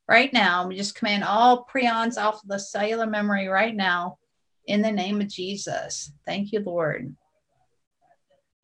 right 0.07 0.31
now. 0.31 0.67
We 0.67 0.75
just 0.75 0.93
command 0.93 1.23
all 1.23 1.65
prions 1.65 2.21
off 2.21 2.43
of 2.43 2.49
the 2.49 2.60
cellular 2.60 3.07
memory 3.07 3.47
right 3.47 3.75
now 3.75 4.19
in 4.67 4.84
the 4.84 4.91
name 4.91 5.21
of 5.21 5.27
Jesus. 5.27 6.12
Thank 6.27 6.51
you, 6.51 6.60
Lord. 6.60 7.15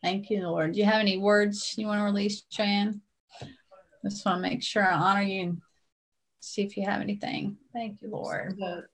Thank 0.07 0.29
you, 0.29 0.43
Lord. 0.43 0.71
Do 0.71 0.79
you 0.79 0.85
have 0.85 1.01
any 1.01 1.17
words 1.17 1.73
you 1.77 1.85
want 1.85 1.99
to 1.99 2.05
release, 2.05 2.43
Chan? 2.43 3.01
Just 4.05 4.25
want 4.25 4.37
to 4.37 4.41
make 4.41 4.63
sure 4.63 4.81
I 4.81 4.93
honor 4.93 5.21
you 5.21 5.41
and 5.41 5.61
see 6.39 6.61
if 6.61 6.77
you 6.77 6.85
have 6.85 7.01
anything. 7.01 7.57
Thank 7.73 8.01
you, 8.01 8.09
Lord. 8.09 8.55
The, 8.57 8.85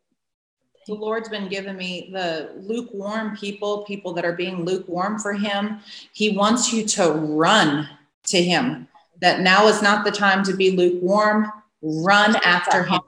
the 0.87 0.95
Lord's 0.95 1.29
been 1.29 1.49
giving 1.49 1.77
me 1.77 2.09
the 2.11 2.53
lukewarm 2.55 3.37
people, 3.37 3.83
people 3.83 4.11
that 4.13 4.25
are 4.25 4.33
being 4.33 4.65
lukewarm 4.65 5.19
for 5.19 5.33
Him. 5.33 5.81
He 6.13 6.35
wants 6.35 6.73
you 6.73 6.83
to 6.87 7.11
run 7.11 7.87
to 8.29 8.41
Him. 8.41 8.87
That 9.21 9.41
now 9.41 9.67
is 9.67 9.83
not 9.83 10.03
the 10.05 10.11
time 10.11 10.43
to 10.45 10.55
be 10.55 10.71
lukewarm. 10.71 11.45
Run 11.83 12.37
after 12.37 12.85
Him 12.85 13.01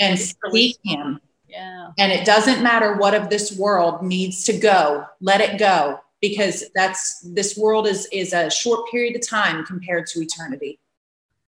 and 0.00 0.18
seek 0.18 0.78
Him. 0.82 1.20
Yeah. 1.46 1.88
And 1.98 2.12
it 2.12 2.24
doesn't 2.24 2.62
matter 2.62 2.96
what 2.96 3.12
of 3.12 3.28
this 3.28 3.58
world 3.58 4.02
needs 4.02 4.42
to 4.44 4.58
go, 4.58 5.04
let 5.20 5.42
it 5.42 5.58
go 5.58 6.00
because 6.28 6.64
that's 6.74 7.20
this 7.20 7.56
world 7.56 7.86
is 7.86 8.08
is 8.12 8.32
a 8.32 8.50
short 8.50 8.90
period 8.90 9.16
of 9.16 9.26
time 9.26 9.64
compared 9.64 10.06
to 10.08 10.20
eternity. 10.20 10.78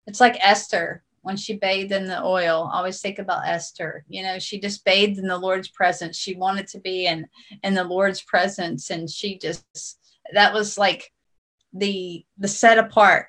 It's 0.08 0.20
like 0.20 0.38
Esther 0.42 1.04
when 1.22 1.38
she 1.38 1.56
bathed 1.56 1.92
in 1.92 2.06
the 2.06 2.24
oil. 2.24 2.70
Always 2.72 3.02
think 3.02 3.20
about 3.20 3.48
Esther. 3.48 4.04
You 4.08 4.24
know, 4.24 4.40
she 4.40 4.60
just 4.60 4.86
bathed 4.86 5.20
in 5.20 5.28
the 5.28 5.38
Lord's 5.38 5.70
presence. 5.70 6.18
She 6.18 6.36
wanted 6.36 6.68
to 6.70 6.80
be 6.80 7.06
in 7.06 7.28
in 7.64 7.74
the 7.74 7.84
Lord's 7.84 8.22
presence, 8.22 8.90
and 8.90 9.10
she 9.10 9.38
just 9.38 9.98
that 10.34 10.54
was 10.54 10.78
like 10.78 11.12
the 11.74 12.26
the 12.38 12.48
set 12.48 12.78
apart. 12.78 13.28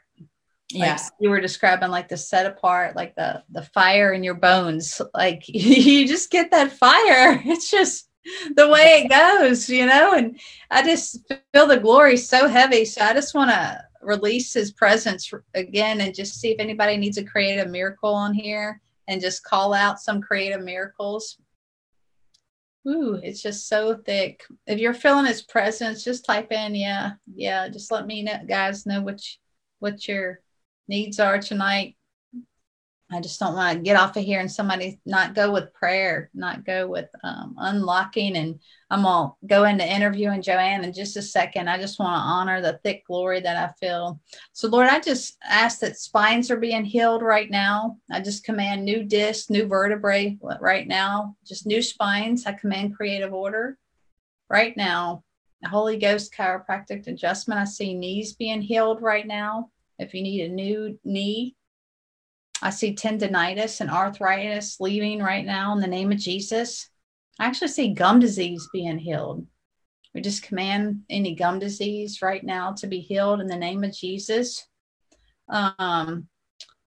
Like 0.72 0.88
yes, 0.88 1.10
you 1.20 1.30
were 1.30 1.40
describing 1.40 1.90
like 1.90 2.08
the 2.08 2.16
set 2.16 2.46
apart, 2.46 2.96
like 2.96 3.14
the 3.14 3.42
the 3.50 3.62
fire 3.62 4.12
in 4.12 4.24
your 4.24 4.34
bones. 4.34 5.00
Like 5.14 5.44
you 5.48 6.06
just 6.08 6.30
get 6.30 6.50
that 6.50 6.72
fire. 6.72 7.40
It's 7.44 7.70
just 7.70 8.08
the 8.56 8.68
way 8.68 9.02
it 9.04 9.08
goes, 9.08 9.68
you 9.68 9.86
know, 9.86 10.14
and 10.14 10.38
I 10.70 10.82
just 10.82 11.32
feel 11.52 11.66
the 11.66 11.78
glory 11.78 12.16
so 12.16 12.48
heavy. 12.48 12.84
So 12.84 13.02
I 13.02 13.12
just 13.12 13.34
want 13.34 13.50
to 13.50 13.82
release 14.02 14.52
his 14.52 14.72
presence 14.72 15.32
again 15.54 16.00
and 16.00 16.14
just 16.14 16.40
see 16.40 16.50
if 16.50 16.60
anybody 16.60 16.96
needs 16.96 17.16
to 17.16 17.24
create 17.24 17.58
a 17.58 17.68
miracle 17.68 18.14
on 18.14 18.34
here 18.34 18.80
and 19.08 19.20
just 19.20 19.44
call 19.44 19.74
out 19.74 20.00
some 20.00 20.20
creative 20.20 20.62
miracles. 20.62 21.38
Ooh, 22.86 23.18
it's 23.22 23.42
just 23.42 23.68
so 23.68 23.96
thick. 23.96 24.44
If 24.66 24.78
you're 24.78 24.94
feeling 24.94 25.24
his 25.24 25.42
presence, 25.42 26.04
just 26.04 26.24
type 26.24 26.52
in, 26.52 26.74
yeah, 26.74 27.12
yeah. 27.34 27.68
Just 27.68 27.90
let 27.90 28.06
me 28.06 28.22
know, 28.22 28.40
guys 28.46 28.84
know 28.84 29.00
you, 29.00 29.38
what 29.78 30.06
your 30.06 30.40
needs 30.86 31.18
are 31.18 31.38
tonight. 31.38 31.96
I 33.14 33.20
just 33.20 33.38
don't 33.38 33.54
want 33.54 33.76
to 33.76 33.82
get 33.82 33.96
off 33.96 34.16
of 34.16 34.24
here 34.24 34.40
and 34.40 34.50
somebody 34.50 35.00
not 35.06 35.34
go 35.34 35.52
with 35.52 35.72
prayer, 35.72 36.30
not 36.34 36.64
go 36.64 36.88
with 36.88 37.08
um, 37.22 37.54
unlocking. 37.58 38.36
And 38.36 38.60
I'm 38.90 39.02
going 39.02 39.28
to 39.28 39.46
go 39.46 39.64
into 39.64 39.86
interviewing 39.86 40.42
Joanne 40.42 40.84
in 40.84 40.92
just 40.92 41.16
a 41.16 41.22
second. 41.22 41.68
I 41.68 41.78
just 41.78 41.98
want 41.98 42.14
to 42.14 42.20
honor 42.20 42.60
the 42.60 42.80
thick 42.82 43.06
glory 43.06 43.40
that 43.40 43.56
I 43.56 43.72
feel. 43.78 44.20
So, 44.52 44.68
Lord, 44.68 44.88
I 44.88 45.00
just 45.00 45.36
ask 45.44 45.80
that 45.80 45.98
spines 45.98 46.50
are 46.50 46.56
being 46.56 46.84
healed 46.84 47.22
right 47.22 47.50
now. 47.50 47.98
I 48.10 48.20
just 48.20 48.44
command 48.44 48.84
new 48.84 49.04
discs, 49.04 49.50
new 49.50 49.66
vertebrae 49.66 50.38
right 50.60 50.86
now, 50.86 51.36
just 51.46 51.66
new 51.66 51.82
spines. 51.82 52.46
I 52.46 52.52
command 52.52 52.96
creative 52.96 53.32
order 53.32 53.78
right 54.48 54.76
now. 54.76 55.24
Holy 55.64 55.96
Ghost 55.96 56.34
chiropractic 56.34 57.06
adjustment. 57.06 57.60
I 57.60 57.64
see 57.64 57.94
knees 57.94 58.34
being 58.34 58.60
healed 58.60 59.00
right 59.00 59.26
now. 59.26 59.70
If 59.98 60.14
you 60.14 60.22
need 60.22 60.42
a 60.42 60.48
new 60.48 60.98
knee, 61.04 61.54
I 62.64 62.70
see 62.70 62.94
tendonitis 62.94 63.82
and 63.82 63.90
arthritis 63.90 64.80
leaving 64.80 65.22
right 65.22 65.44
now 65.44 65.74
in 65.74 65.80
the 65.80 65.86
name 65.86 66.10
of 66.10 66.16
Jesus. 66.16 66.88
I 67.38 67.44
actually 67.44 67.68
see 67.68 67.92
gum 67.92 68.20
disease 68.20 68.66
being 68.72 68.98
healed. 68.98 69.46
We 70.14 70.22
just 70.22 70.44
command 70.44 71.02
any 71.10 71.34
gum 71.34 71.58
disease 71.58 72.22
right 72.22 72.42
now 72.42 72.72
to 72.78 72.86
be 72.86 73.00
healed 73.00 73.42
in 73.42 73.48
the 73.48 73.56
name 73.56 73.84
of 73.84 73.92
Jesus. 73.92 74.66
Um, 75.50 76.26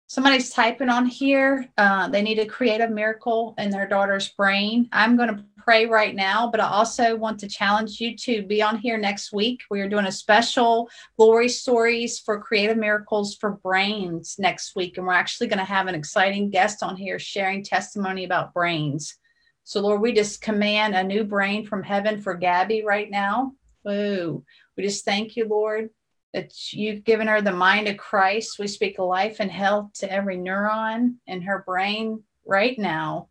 somebody's 0.07 0.51
typing 0.51 0.89
on 0.89 1.05
here. 1.05 1.67
Uh, 1.77 2.07
they 2.09 2.21
need 2.21 2.35
to 2.35 2.45
create 2.45 2.81
a 2.81 2.87
miracle 2.87 3.55
in 3.57 3.69
their 3.69 3.87
daughter's 3.87 4.29
brain. 4.29 4.87
I'm 4.91 5.17
going 5.17 5.35
to 5.35 5.43
pray 5.57 5.87
right 5.87 6.13
now, 6.13 6.49
but 6.49 6.59
I 6.59 6.67
also 6.67 7.15
want 7.15 7.39
to 7.39 7.47
challenge 7.47 7.99
you 7.99 8.15
to 8.17 8.43
be 8.43 8.61
on 8.61 8.77
here 8.77 8.99
next 8.99 9.33
week. 9.33 9.61
We 9.71 9.81
are 9.81 9.89
doing 9.89 10.05
a 10.05 10.11
special 10.11 10.89
glory 11.17 11.49
stories 11.49 12.19
for 12.19 12.39
creative 12.39 12.77
miracles 12.77 13.35
for 13.35 13.53
brains 13.63 14.35
next 14.37 14.75
week. 14.75 14.97
And 14.97 15.07
we're 15.07 15.13
actually 15.13 15.47
going 15.47 15.59
to 15.59 15.65
have 15.65 15.87
an 15.87 15.95
exciting 15.95 16.51
guest 16.51 16.83
on 16.83 16.95
here 16.95 17.17
sharing 17.17 17.63
testimony 17.63 18.25
about 18.25 18.53
brains. 18.53 19.15
So, 19.63 19.81
Lord, 19.81 20.01
we 20.01 20.13
just 20.13 20.41
command 20.41 20.93
a 20.93 21.03
new 21.03 21.23
brain 21.23 21.65
from 21.65 21.81
heaven 21.81 22.21
for 22.21 22.35
Gabby 22.35 22.83
right 22.85 23.09
now. 23.09 23.53
Whoa. 23.81 24.43
We 24.77 24.83
just 24.83 25.03
thank 25.03 25.35
you, 25.35 25.47
Lord, 25.47 25.89
that 26.35 26.73
you've 26.73 27.05
given 27.05 27.27
her 27.27 27.41
the 27.41 27.53
mind 27.53 27.87
of 27.87 27.95
Christ. 27.95 28.59
We 28.59 28.67
speak 28.67 28.99
life 28.99 29.37
and 29.39 29.49
health 29.49 29.93
to 29.99 30.11
every 30.11 30.35
neuron 30.35 31.15
in 31.27 31.41
her 31.43 31.63
brain 31.65 32.23
right 32.45 32.77
now. 32.77 33.29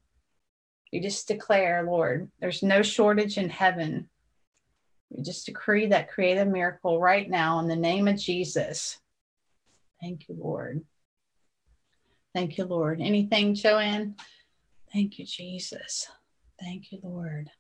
We 0.91 1.01
just 1.01 1.29
declare, 1.29 1.83
Lord, 1.83 2.31
there's 2.41 2.63
no 2.63 2.81
shortage 2.81 3.37
in 3.37 3.51
heaven. 3.51 4.09
We 5.11 5.23
just 5.23 5.45
decree 5.45 5.85
that 5.89 6.11
creative 6.11 6.49
miracle 6.49 6.99
right 6.99 7.29
now 7.29 7.59
in 7.59 7.69
the 7.69 7.77
name 7.77 8.09
of 8.09 8.17
Jesus. 8.17 8.99
Thank 10.01 10.27
you, 10.31 10.37
Lord. 10.41 10.83
Thank 12.35 12.57
you, 12.57 12.65
Lord. 12.65 13.03
Anything, 13.03 13.55
Joanne? 13.55 14.15
Thank 14.95 15.19
you, 15.19 15.27
Jesus. 15.27 16.09
Thank 16.59 16.91
you, 16.91 17.01
Lord. 17.03 17.51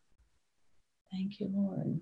Thank 1.12 1.38
you, 1.38 1.50
Lord. 1.52 2.00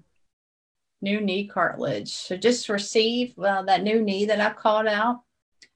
New 1.02 1.20
knee 1.20 1.46
cartilage. 1.46 2.12
So 2.12 2.36
just 2.36 2.68
receive 2.68 3.34
well, 3.36 3.64
that 3.66 3.82
new 3.82 4.00
knee 4.00 4.24
that 4.24 4.40
I've 4.40 4.56
called 4.56 4.86
out 4.86 5.20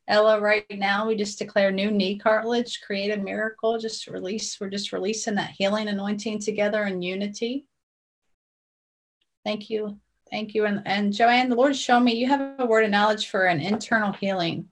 Ella, 0.08 0.40
right 0.40 0.64
now, 0.70 1.08
we 1.08 1.16
just 1.16 1.38
declare 1.38 1.72
new 1.72 1.90
knee 1.90 2.16
cartilage, 2.16 2.80
create 2.80 3.10
a 3.10 3.16
miracle, 3.16 3.76
just 3.76 4.06
release. 4.06 4.60
We're 4.60 4.70
just 4.70 4.92
releasing 4.92 5.34
that 5.34 5.50
healing 5.50 5.88
anointing 5.88 6.40
together 6.40 6.84
in 6.84 7.02
unity. 7.02 7.66
Thank 9.44 9.68
you. 9.68 9.98
Thank 10.30 10.54
you. 10.54 10.64
And, 10.64 10.82
and 10.86 11.12
Joanne, 11.12 11.48
the 11.48 11.56
Lord 11.56 11.74
showed 11.74 12.00
me 12.00 12.14
you 12.14 12.28
have 12.28 12.54
a 12.58 12.66
word 12.66 12.84
of 12.84 12.90
knowledge 12.90 13.28
for 13.28 13.46
an 13.46 13.60
internal 13.60 14.12
healing. 14.12 14.68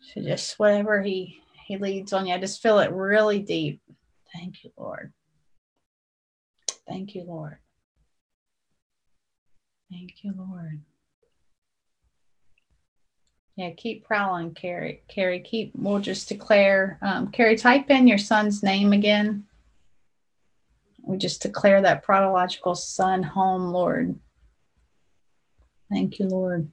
So 0.00 0.20
just 0.22 0.58
whatever 0.58 1.00
he 1.02 1.40
he 1.66 1.76
leads 1.76 2.12
on 2.12 2.26
you, 2.26 2.34
I 2.34 2.38
just 2.38 2.62
feel 2.62 2.78
it 2.78 2.90
really 2.90 3.40
deep. 3.40 3.82
Thank 4.34 4.64
you, 4.64 4.72
Lord. 4.76 5.12
Thank 6.88 7.14
you, 7.14 7.24
Lord. 7.24 7.58
Thank 9.90 10.22
you, 10.22 10.34
Lord. 10.36 10.80
Yeah, 13.56 13.70
keep 13.70 14.04
prowling, 14.04 14.54
Carrie. 14.54 15.02
Carrie, 15.08 15.40
keep. 15.40 15.72
We'll 15.74 15.98
just 15.98 16.28
declare. 16.28 16.98
Um, 17.02 17.32
Carrie, 17.32 17.56
type 17.56 17.90
in 17.90 18.06
your 18.06 18.18
son's 18.18 18.62
name 18.62 18.92
again. 18.92 19.44
We 21.02 21.16
just 21.16 21.42
declare 21.42 21.82
that 21.82 22.02
prodigal 22.02 22.74
son 22.74 23.22
home, 23.22 23.72
Lord. 23.72 24.18
Thank 25.90 26.18
you, 26.18 26.26
Lord. 26.26 26.70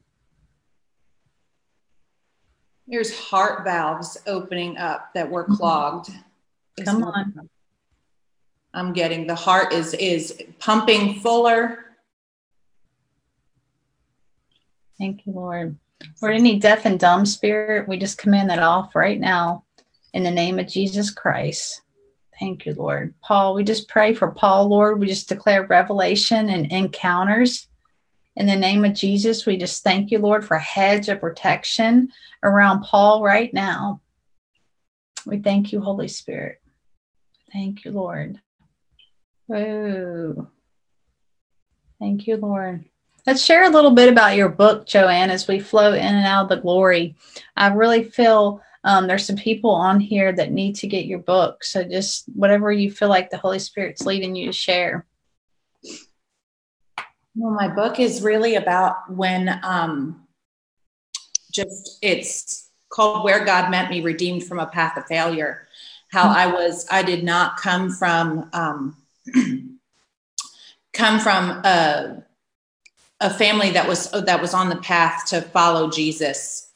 There's 2.88 3.17
heart 3.17 3.63
valves 3.63 4.17
opening 4.28 4.78
up 4.78 5.13
that 5.15 5.32
were 5.32 5.45
mm-hmm. 5.45 5.56
clogged. 5.56 6.12
Come 6.84 7.04
on. 7.04 7.49
I'm 8.73 8.93
getting 8.93 9.25
the 9.25 9.36
heart 9.36 9.73
is 9.73 9.93
is 9.95 10.43
pumping 10.60 11.21
fuller. 11.21 11.84
Thank 14.97 15.25
you, 15.25 15.34
Lord. 15.34 15.77
For 16.17 16.29
any 16.29 16.60
deaf 16.60 16.86
and 16.86 16.99
dumb 16.99 17.25
spirit, 17.25 17.88
we 17.88 17.97
just 17.97 18.17
command 18.17 18.49
that 18.49 18.60
off 18.60 18.95
right 18.95 19.19
now 19.19 19.63
in 20.13 20.23
the 20.23 20.31
name 20.31 20.60
of 20.60 20.67
Jesus 20.67 21.10
Christ. 21.12 21.81
Thank 22.39 22.65
you, 22.65 22.73
Lord. 22.73 23.13
Paul, 23.21 23.53
we 23.53 23.63
just 23.63 23.88
pray 23.88 24.13
for 24.13 24.31
Paul, 24.31 24.67
Lord. 24.67 24.99
We 24.99 25.08
just 25.08 25.29
declare 25.29 25.65
revelation 25.65 26.49
and 26.49 26.71
encounters. 26.71 27.67
In 28.36 28.45
the 28.45 28.55
name 28.55 28.84
of 28.84 28.93
Jesus, 28.93 29.45
we 29.45 29.58
just 29.58 29.84
thank 29.84 30.12
you, 30.12 30.19
Lord, 30.19 30.45
for 30.45 30.55
a 30.55 30.62
hedge 30.62 31.08
of 31.08 31.21
protection 31.21 32.10
around 32.43 32.84
Paul 32.84 33.23
right 33.23 33.53
now. 33.53 34.01
We 35.25 35.39
thank 35.39 35.71
you, 35.71 35.79
Holy 35.79 36.10
Spirit. 36.10 36.62
Thank 37.53 37.86
you, 37.86 37.91
Lord. 37.91 38.41
Whoa. 39.47 40.49
Thank 41.99 42.27
you, 42.27 42.36
Lord. 42.36 42.84
Let's 43.27 43.43
share 43.43 43.63
a 43.63 43.71
little 43.71 43.91
bit 43.91 44.07
about 44.07 44.35
your 44.35 44.49
book, 44.49 44.85
Joanne, 44.85 45.31
as 45.31 45.47
we 45.47 45.59
flow 45.59 45.93
in 45.93 45.99
and 45.99 46.27
out 46.27 46.43
of 46.43 46.49
the 46.49 46.57
glory. 46.57 47.15
I 47.57 47.67
really 47.67 48.03
feel 48.03 48.61
um, 48.83 49.07
there's 49.07 49.25
some 49.25 49.35
people 49.35 49.71
on 49.71 49.99
here 49.99 50.31
that 50.31 50.51
need 50.51 50.75
to 50.75 50.88
get 50.88 51.07
your 51.07 51.17
book. 51.17 51.63
So 51.63 51.83
just 51.83 52.25
whatever 52.35 52.71
you 52.71 52.91
feel 52.91 53.09
like 53.09 53.31
the 53.31 53.38
Holy 53.38 53.57
Spirit's 53.57 54.05
leading 54.05 54.35
you 54.35 54.45
to 54.45 54.53
share. 54.53 55.07
Well, 57.35 57.51
my 57.51 57.67
book 57.67 57.99
is 57.99 58.21
really 58.21 58.55
about 58.55 59.11
when 59.11 59.59
um, 59.63 60.27
just 61.51 61.97
it's 62.03 62.69
called 62.89 63.23
Where 63.23 63.43
God 63.43 63.71
Met 63.71 63.89
Me, 63.89 64.01
Redeemed 64.01 64.43
from 64.43 64.59
a 64.59 64.67
Path 64.67 64.97
of 64.97 65.07
Failure. 65.07 65.67
How 66.11 66.29
I 66.29 66.45
was, 66.45 66.85
I 66.91 67.01
did 67.01 67.23
not 67.23 67.57
come 67.57 67.89
from, 67.89 68.51
um, 68.53 68.97
come 70.93 71.19
from 71.19 71.49
a 71.65 72.24
a 73.19 73.34
family 73.34 73.71
that 73.71 73.88
was 73.88 74.12
that 74.12 74.41
was 74.41 74.54
on 74.54 74.69
the 74.69 74.75
path 74.78 75.25
to 75.28 75.41
follow 75.41 75.89
Jesus. 75.89 76.71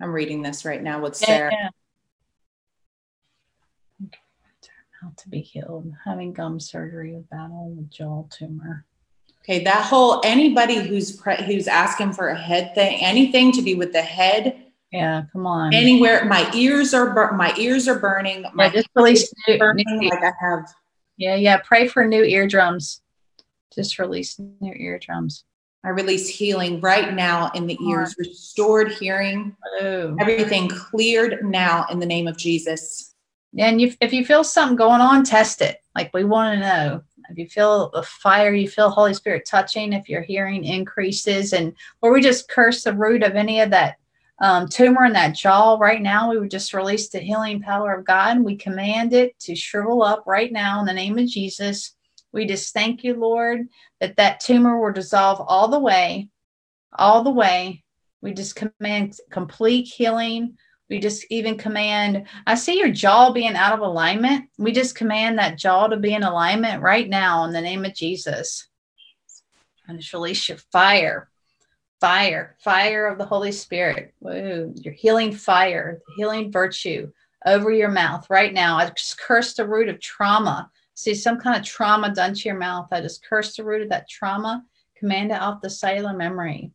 I'm 0.00 0.12
reading 0.12 0.42
this 0.42 0.64
right 0.64 0.82
now 0.82 1.00
with 1.00 1.16
Sarah. 1.16 1.50
Yeah. 1.52 1.68
How 5.00 5.12
to 5.16 5.28
be 5.28 5.40
healed, 5.40 5.92
having 6.04 6.32
gum 6.32 6.58
surgery, 6.58 7.14
a 7.14 7.20
battle 7.20 7.72
with 7.76 7.90
jaw 7.90 8.24
tumor. 8.30 8.84
Okay, 9.42 9.62
that 9.64 9.84
whole 9.84 10.20
anybody 10.24 10.76
who's 10.76 11.16
pre- 11.16 11.42
who's 11.42 11.68
asking 11.68 12.12
for 12.12 12.28
a 12.28 12.38
head 12.38 12.74
thing, 12.74 12.98
anything 13.00 13.52
to 13.52 13.62
be 13.62 13.74
with 13.74 13.92
the 13.92 14.02
head. 14.02 14.64
Yeah, 14.92 15.24
come 15.32 15.46
on. 15.46 15.72
Anywhere, 15.72 16.24
my 16.24 16.50
ears 16.52 16.94
are 16.94 17.14
bur- 17.14 17.32
my 17.32 17.54
ears 17.56 17.86
are 17.88 17.98
burning. 17.98 18.44
My 18.54 18.64
yeah, 18.64 18.70
just 18.70 18.88
release 18.94 19.32
burning 19.58 19.84
new, 19.88 20.10
like 20.10 20.22
I 20.22 20.32
have. 20.40 20.68
Yeah, 21.16 21.36
yeah. 21.36 21.58
Pray 21.58 21.86
for 21.88 22.04
new 22.06 22.24
eardrums 22.24 23.00
just 23.74 23.98
releasing 23.98 24.54
your 24.60 24.76
eardrums. 24.76 25.44
I 25.84 25.90
release 25.90 26.28
healing 26.28 26.80
right 26.80 27.14
now 27.14 27.50
in 27.54 27.66
the 27.66 27.78
ears, 27.88 28.14
restored 28.18 28.90
hearing, 28.92 29.56
oh. 29.80 30.16
everything 30.18 30.68
cleared 30.68 31.44
now 31.44 31.86
in 31.90 32.00
the 32.00 32.06
name 32.06 32.26
of 32.26 32.36
Jesus. 32.36 33.14
And 33.56 33.80
you, 33.80 33.94
if 34.00 34.12
you 34.12 34.24
feel 34.24 34.42
something 34.42 34.76
going 34.76 35.00
on, 35.00 35.24
test 35.24 35.62
it. 35.62 35.78
Like 35.94 36.12
we 36.12 36.24
want 36.24 36.54
to 36.54 36.60
know. 36.60 37.02
If 37.30 37.38
you 37.38 37.46
feel 37.46 37.90
a 37.90 38.02
fire, 38.02 38.54
you 38.54 38.68
feel 38.68 38.90
Holy 38.90 39.14
Spirit 39.14 39.46
touching, 39.46 39.92
if 39.92 40.08
your 40.08 40.22
hearing 40.22 40.64
increases, 40.64 41.52
and 41.52 41.74
or 42.00 42.12
we 42.12 42.22
just 42.22 42.48
curse 42.48 42.84
the 42.84 42.94
root 42.94 43.22
of 43.22 43.36
any 43.36 43.60
of 43.60 43.70
that 43.70 43.96
um, 44.40 44.66
tumor 44.66 45.04
in 45.04 45.12
that 45.12 45.34
jaw 45.34 45.76
right 45.78 46.00
now, 46.00 46.30
we 46.30 46.38
would 46.38 46.50
just 46.50 46.72
release 46.72 47.08
the 47.08 47.18
healing 47.18 47.60
power 47.60 47.92
of 47.94 48.06
God. 48.06 48.36
And 48.36 48.44
we 48.44 48.56
command 48.56 49.12
it 49.12 49.38
to 49.40 49.54
shrivel 49.54 50.02
up 50.02 50.24
right 50.26 50.50
now 50.50 50.80
in 50.80 50.86
the 50.86 50.92
name 50.92 51.18
of 51.18 51.26
Jesus 51.26 51.94
we 52.38 52.46
just 52.46 52.72
thank 52.72 53.02
you, 53.02 53.14
Lord, 53.14 53.66
that 53.98 54.16
that 54.16 54.38
tumor 54.38 54.80
will 54.80 54.92
dissolve 54.92 55.44
all 55.48 55.66
the 55.66 55.80
way, 55.80 56.28
all 56.96 57.24
the 57.24 57.32
way. 57.32 57.82
We 58.22 58.32
just 58.32 58.54
command 58.54 59.16
complete 59.28 59.88
healing. 59.88 60.56
We 60.88 61.00
just 61.00 61.26
even 61.30 61.58
command, 61.58 62.28
I 62.46 62.54
see 62.54 62.78
your 62.78 62.92
jaw 62.92 63.32
being 63.32 63.56
out 63.56 63.72
of 63.72 63.80
alignment. 63.80 64.50
We 64.56 64.70
just 64.70 64.94
command 64.94 65.40
that 65.40 65.58
jaw 65.58 65.88
to 65.88 65.96
be 65.96 66.14
in 66.14 66.22
alignment 66.22 66.80
right 66.80 67.08
now 67.08 67.42
in 67.42 67.52
the 67.52 67.60
name 67.60 67.84
of 67.84 67.92
Jesus. 67.92 68.68
And 69.88 69.98
just 69.98 70.12
release 70.12 70.48
your 70.48 70.58
fire. 70.70 71.28
fire, 72.00 72.56
fire 72.60 73.08
of 73.08 73.18
the 73.18 73.26
Holy 73.26 73.50
Spirit. 73.50 74.14
Woo, 74.20 74.72
your 74.76 74.94
healing 74.94 75.32
fire, 75.32 76.00
healing 76.16 76.52
virtue 76.52 77.10
over 77.44 77.72
your 77.72 77.90
mouth 77.90 78.30
right 78.30 78.54
now. 78.54 78.76
I 78.76 78.90
just 78.90 79.18
curse 79.18 79.54
the 79.54 79.66
root 79.66 79.88
of 79.88 80.00
trauma. 80.00 80.70
See 80.98 81.14
some 81.14 81.38
kind 81.38 81.56
of 81.56 81.62
trauma 81.62 82.12
done 82.12 82.34
to 82.34 82.48
your 82.48 82.58
mouth. 82.58 82.88
I 82.90 83.00
just 83.00 83.24
curse 83.24 83.54
the 83.54 83.62
root 83.62 83.82
of 83.82 83.90
that 83.90 84.08
trauma. 84.08 84.64
Command 84.96 85.30
it 85.30 85.40
off 85.40 85.60
the 85.60 85.70
cellular 85.70 86.12
memory. 86.12 86.72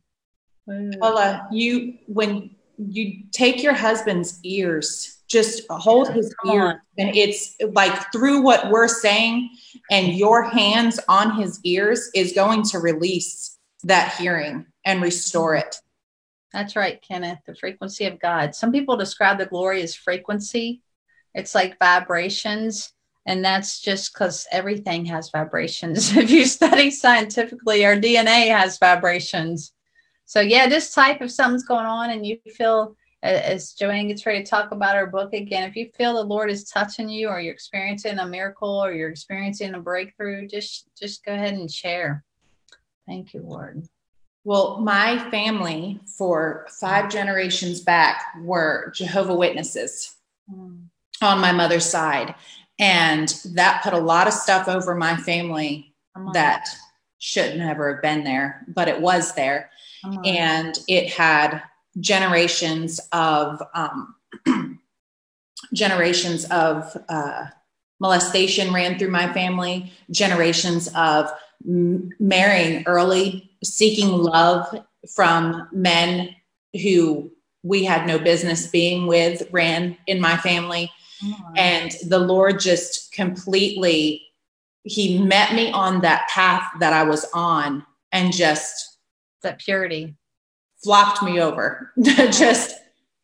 Mm. 0.66 0.98
Paula, 0.98 1.46
you 1.52 1.98
when 2.06 2.56
you 2.78 3.24
take 3.32 3.62
your 3.62 3.74
husband's 3.74 4.40
ears, 4.42 5.18
just 5.28 5.64
hold 5.68 6.08
his 6.08 6.34
ear, 6.46 6.82
and 6.96 7.14
it's 7.14 7.54
like 7.72 8.10
through 8.12 8.40
what 8.40 8.70
we're 8.70 8.88
saying, 8.88 9.50
and 9.90 10.14
your 10.14 10.42
hands 10.42 10.98
on 11.06 11.38
his 11.38 11.60
ears 11.62 12.08
is 12.14 12.32
going 12.32 12.62
to 12.62 12.78
release 12.78 13.58
that 13.82 14.14
hearing 14.14 14.64
and 14.86 15.02
restore 15.02 15.54
it. 15.54 15.76
That's 16.50 16.76
right, 16.76 16.98
Kenneth. 17.06 17.40
The 17.46 17.54
frequency 17.54 18.06
of 18.06 18.18
God. 18.18 18.54
Some 18.54 18.72
people 18.72 18.96
describe 18.96 19.36
the 19.36 19.44
glory 19.44 19.82
as 19.82 19.94
frequency. 19.94 20.80
It's 21.34 21.54
like 21.54 21.78
vibrations. 21.78 22.90
And 23.26 23.44
that's 23.44 23.80
just 23.80 24.12
because 24.12 24.46
everything 24.52 25.04
has 25.06 25.30
vibrations. 25.30 26.16
if 26.16 26.30
you 26.30 26.44
study 26.44 26.90
scientifically, 26.90 27.84
our 27.84 27.96
DNA 27.96 28.48
has 28.48 28.78
vibrations. 28.78 29.72
So, 30.26 30.40
yeah, 30.40 30.68
just 30.68 30.94
type 30.94 31.20
if 31.20 31.30
something's 31.30 31.64
going 31.64 31.86
on 31.86 32.10
and 32.10 32.26
you 32.26 32.38
feel, 32.54 32.96
as 33.22 33.72
Joanne 33.72 34.08
gets 34.08 34.26
ready 34.26 34.42
to 34.42 34.50
talk 34.50 34.72
about 34.72 34.96
her 34.96 35.06
book 35.06 35.32
again, 35.32 35.68
if 35.68 35.76
you 35.76 35.90
feel 35.96 36.14
the 36.14 36.22
Lord 36.22 36.50
is 36.50 36.64
touching 36.64 37.08
you 37.08 37.28
or 37.28 37.40
you're 37.40 37.54
experiencing 37.54 38.18
a 38.18 38.26
miracle 38.26 38.82
or 38.82 38.92
you're 38.92 39.10
experiencing 39.10 39.74
a 39.74 39.80
breakthrough, 39.80 40.46
just 40.46 40.88
just 40.98 41.24
go 41.24 41.32
ahead 41.32 41.54
and 41.54 41.70
share. 41.70 42.24
Thank 43.06 43.34
you, 43.34 43.42
Lord. 43.42 43.86
Well, 44.44 44.78
my 44.80 45.30
family 45.30 46.00
for 46.18 46.66
five 46.78 47.10
generations 47.10 47.80
back 47.80 48.34
were 48.42 48.92
Jehovah 48.94 49.34
Witnesses 49.34 50.16
mm. 50.52 50.82
on 51.22 51.40
my 51.40 51.52
mother's 51.52 51.86
side. 51.86 52.34
And 52.78 53.28
that 53.54 53.82
put 53.82 53.92
a 53.92 53.98
lot 53.98 54.26
of 54.26 54.32
stuff 54.34 54.68
over 54.68 54.94
my 54.94 55.16
family 55.16 55.94
that 56.32 56.68
shouldn't 57.18 57.60
ever 57.60 57.92
have 57.94 58.02
been 58.02 58.24
there, 58.24 58.64
but 58.68 58.88
it 58.88 59.00
was 59.00 59.34
there. 59.34 59.70
And 60.24 60.78
it 60.88 61.12
had 61.12 61.62
generations 62.00 63.00
of 63.12 63.62
um, 63.74 64.14
generations 65.72 66.44
of 66.46 66.96
uh, 67.08 67.46
molestation 68.00 68.72
ran 68.72 68.98
through 68.98 69.10
my 69.10 69.32
family, 69.32 69.92
generations 70.10 70.88
of 70.94 71.30
m- 71.66 72.10
marrying 72.20 72.82
early 72.86 73.50
seeking 73.62 74.08
love 74.10 74.66
from 75.14 75.68
men 75.72 76.34
who 76.82 77.30
we 77.62 77.84
had 77.84 78.06
no 78.06 78.18
business 78.18 78.66
being 78.66 79.06
with 79.06 79.42
ran 79.52 79.96
in 80.06 80.20
my 80.20 80.36
family. 80.36 80.90
And 81.56 81.92
the 82.06 82.18
Lord 82.18 82.60
just 82.60 83.12
completely, 83.12 84.22
He 84.82 85.18
met 85.18 85.54
me 85.54 85.70
on 85.70 86.00
that 86.02 86.28
path 86.28 86.70
that 86.80 86.92
I 86.92 87.04
was 87.04 87.26
on 87.32 87.84
and 88.12 88.32
just 88.32 88.98
that 89.42 89.58
purity 89.58 90.14
flopped 90.82 91.22
me 91.22 91.40
over. 91.40 91.92
just, 92.02 92.74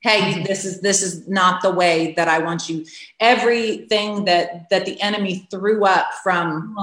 hey, 0.02 0.42
this 0.44 0.64
is 0.64 0.80
this 0.80 1.02
is 1.02 1.28
not 1.28 1.62
the 1.62 1.70
way 1.70 2.14
that 2.14 2.28
I 2.28 2.38
want 2.38 2.68
you. 2.68 2.86
Everything 3.20 4.24
that 4.24 4.68
that 4.70 4.86
the 4.86 5.00
enemy 5.00 5.46
threw 5.50 5.84
up 5.84 6.06
from 6.22 6.74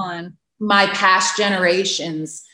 my 0.58 0.86
past 0.86 1.36
generations 1.36 2.44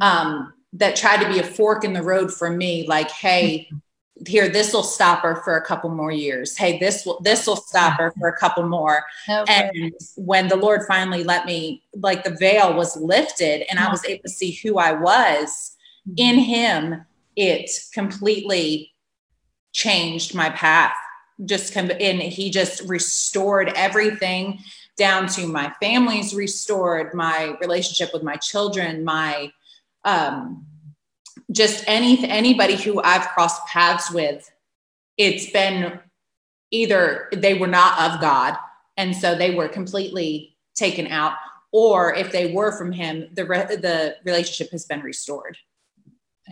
um, 0.00 0.52
that 0.72 0.96
tried 0.96 1.22
to 1.22 1.28
be 1.28 1.38
a 1.38 1.44
fork 1.44 1.84
in 1.84 1.92
the 1.92 2.02
road 2.02 2.32
for 2.32 2.50
me 2.50 2.86
like 2.86 3.10
hey 3.10 3.68
here 4.26 4.48
this 4.48 4.72
will 4.72 4.82
stop 4.82 5.22
her 5.22 5.36
for 5.36 5.56
a 5.56 5.64
couple 5.64 5.90
more 5.90 6.12
years 6.12 6.56
hey 6.56 6.78
this 6.78 7.04
will 7.04 7.20
this 7.20 7.46
will 7.46 7.56
stop 7.56 7.98
her 7.98 8.12
for 8.18 8.28
a 8.28 8.36
couple 8.36 8.66
more 8.68 9.02
okay. 9.28 9.70
and 9.74 9.92
when 10.16 10.48
the 10.48 10.56
lord 10.56 10.82
finally 10.86 11.24
let 11.24 11.46
me 11.46 11.82
like 11.96 12.24
the 12.24 12.36
veil 12.38 12.74
was 12.74 12.96
lifted 12.96 13.64
and 13.70 13.78
i 13.78 13.88
was 13.90 14.04
able 14.06 14.22
to 14.22 14.28
see 14.28 14.52
who 14.62 14.78
i 14.78 14.92
was 14.92 15.76
mm-hmm. 16.08 16.14
in 16.16 16.38
him 16.38 17.04
it 17.36 17.70
completely 17.92 18.92
changed 19.72 20.34
my 20.34 20.50
path 20.50 20.94
just 21.44 21.74
come 21.74 21.90
and 22.00 22.22
he 22.22 22.50
just 22.50 22.82
restored 22.88 23.72
everything 23.74 24.58
down 24.96 25.26
to 25.26 25.46
my 25.46 25.72
family's 25.80 26.34
restored 26.34 27.12
my 27.14 27.56
relationship 27.60 28.10
with 28.12 28.22
my 28.22 28.36
children 28.36 29.04
my 29.04 29.50
um, 30.04 30.66
just 31.50 31.84
any 31.86 32.28
anybody 32.28 32.76
who 32.76 33.02
I've 33.02 33.28
crossed 33.28 33.66
paths 33.66 34.10
with, 34.10 34.50
it's 35.16 35.50
been 35.50 36.00
either 36.70 37.28
they 37.32 37.54
were 37.54 37.66
not 37.66 38.12
of 38.12 38.20
God, 38.20 38.56
and 38.96 39.14
so 39.14 39.34
they 39.34 39.54
were 39.54 39.68
completely 39.68 40.56
taken 40.74 41.06
out, 41.08 41.34
or 41.72 42.14
if 42.14 42.32
they 42.32 42.52
were 42.52 42.72
from 42.72 42.92
Him, 42.92 43.28
the 43.34 43.44
re- 43.44 43.76
the 43.76 44.16
relationship 44.24 44.72
has 44.72 44.86
been 44.86 45.00
restored. 45.00 45.56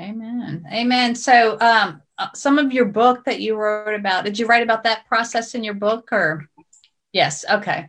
Amen. 0.00 0.64
Amen. 0.72 1.14
So, 1.14 1.58
um, 1.60 2.00
uh, 2.18 2.28
some 2.34 2.58
of 2.58 2.72
your 2.72 2.86
book 2.86 3.24
that 3.24 3.40
you 3.40 3.56
wrote 3.56 3.94
about, 3.94 4.24
did 4.24 4.38
you 4.38 4.46
write 4.46 4.62
about 4.62 4.84
that 4.84 5.06
process 5.06 5.54
in 5.54 5.62
your 5.62 5.74
book, 5.74 6.08
or? 6.12 6.48
Yes. 7.12 7.44
Okay. 7.50 7.88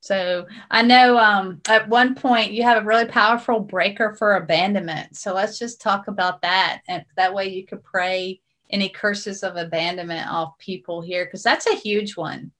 So 0.00 0.46
I 0.70 0.82
know 0.82 1.18
um, 1.18 1.60
at 1.68 1.88
one 1.88 2.14
point 2.14 2.52
you 2.52 2.62
have 2.62 2.82
a 2.82 2.86
really 2.86 3.04
powerful 3.04 3.60
breaker 3.60 4.14
for 4.14 4.36
abandonment. 4.36 5.16
So 5.16 5.34
let's 5.34 5.58
just 5.58 5.80
talk 5.80 6.08
about 6.08 6.40
that. 6.42 6.80
And 6.88 7.04
that 7.16 7.34
way 7.34 7.48
you 7.48 7.66
could 7.66 7.84
pray 7.84 8.40
any 8.70 8.88
curses 8.88 9.42
of 9.42 9.56
abandonment 9.56 10.30
off 10.30 10.56
people 10.58 11.02
here, 11.02 11.24
because 11.26 11.42
that's 11.42 11.66
a 11.66 11.74
huge 11.74 12.16
one. 12.16 12.50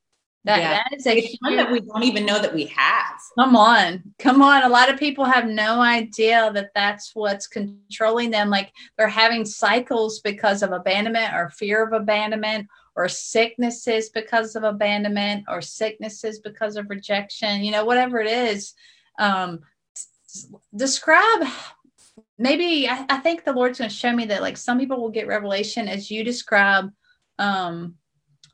That, 0.45 0.59
yeah. 0.59 0.71
that 0.71 0.97
is 0.97 1.07
a 1.07 1.21
huge, 1.21 1.39
one 1.41 1.57
that 1.57 1.71
we 1.71 1.81
don't 1.81 2.03
even 2.03 2.25
know 2.25 2.41
that 2.41 2.55
we 2.55 2.65
have. 2.65 3.21
Come 3.39 3.55
on, 3.55 4.03
come 4.19 4.43
on. 4.43 4.63
A 4.63 4.69
lot 4.69 4.91
of 4.91 4.99
people 4.99 5.25
have 5.25 5.47
no 5.47 5.81
idea 5.81 6.51
that 6.55 6.71
that's 6.75 7.15
what's 7.15 7.47
controlling 7.47 8.31
them. 8.31 8.49
Like 8.49 8.73
they're 8.97 9.07
having 9.07 9.45
cycles 9.45 10.21
because 10.21 10.63
of 10.63 10.73
abandonment 10.73 11.35
or 11.35 11.51
fear 11.51 11.85
of 11.85 11.93
abandonment 11.93 12.69
or 12.97 13.09
sicknesses 13.09 14.11
because 14.11 14.57
of 14.57 14.65
abandonment 14.65 15.45
or 15.49 15.61
sicknesses 15.63 16.41
because 16.41 16.77
of 16.77 16.91
rejection, 16.91 17.63
you 17.63 17.71
know, 17.71 17.85
whatever 17.85 18.19
it 18.19 18.27
is. 18.27 18.75
Um, 19.19 19.61
describe 20.75 21.49
maybe 22.39 22.89
I, 22.89 23.05
I 23.09 23.19
think 23.19 23.45
the 23.45 23.53
Lord's 23.53 23.79
going 23.79 23.91
to 23.91 23.97
show 23.97 24.13
me 24.13 24.27
that 24.27 24.43
like 24.43 24.57
some 24.57 24.79
people 24.79 25.01
will 25.01 25.11
get 25.11 25.27
revelation 25.27 25.89
as 25.89 26.11
you 26.11 26.25
describe 26.25 26.91
um, 27.39 27.95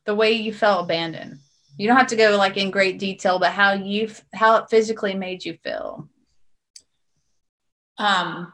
the 0.04 0.14
way 0.14 0.32
you 0.32 0.52
felt 0.52 0.84
abandoned. 0.84 1.38
You 1.78 1.86
don't 1.86 1.96
have 1.96 2.08
to 2.08 2.16
go 2.16 2.36
like 2.36 2.56
in 2.56 2.70
great 2.70 2.98
detail, 2.98 3.38
but 3.38 3.52
how 3.52 3.72
you 3.72 4.10
how 4.34 4.56
it 4.56 4.70
physically 4.70 5.14
made 5.14 5.44
you 5.44 5.58
feel. 5.62 6.08
Um, 7.98 8.52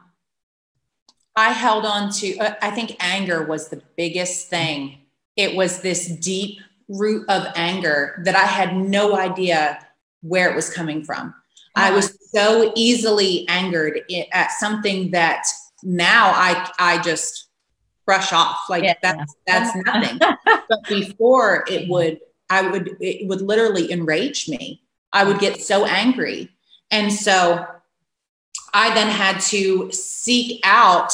I 1.35 1.51
held 1.51 1.85
on 1.85 2.11
to. 2.13 2.37
Uh, 2.37 2.55
I 2.61 2.71
think 2.71 2.97
anger 2.99 3.43
was 3.45 3.69
the 3.69 3.81
biggest 3.95 4.49
thing 4.49 5.02
it 5.35 5.55
was 5.55 5.81
this 5.81 6.07
deep 6.17 6.59
root 6.87 7.27
of 7.29 7.47
anger 7.55 8.21
that 8.25 8.35
I 8.35 8.45
had 8.45 8.75
no 8.75 9.15
idea 9.17 9.85
where 10.21 10.49
it 10.49 10.55
was 10.55 10.73
coming 10.73 11.03
from. 11.03 11.33
I 11.75 11.91
was 11.91 12.17
so 12.31 12.71
easily 12.75 13.47
angered 13.47 14.01
at 14.31 14.51
something 14.51 15.11
that 15.11 15.45
now 15.81 16.31
I 16.35 16.69
I 16.77 17.01
just 17.01 17.47
brush 18.05 18.31
off 18.31 18.69
like 18.69 18.83
yeah. 18.83 18.93
that's 19.01 19.35
that's 19.47 19.75
nothing. 19.85 20.19
but 20.19 20.79
before 20.87 21.65
it 21.67 21.89
would 21.89 22.19
I 22.49 22.67
would 22.69 22.95
it 22.99 23.27
would 23.27 23.41
literally 23.41 23.91
enrage 23.91 24.47
me. 24.47 24.83
I 25.11 25.23
would 25.23 25.39
get 25.39 25.61
so 25.61 25.85
angry. 25.85 26.49
And 26.91 27.11
so 27.11 27.65
I 28.73 28.93
then 28.93 29.07
had 29.07 29.39
to 29.41 29.91
seek 29.91 30.61
out 30.63 31.11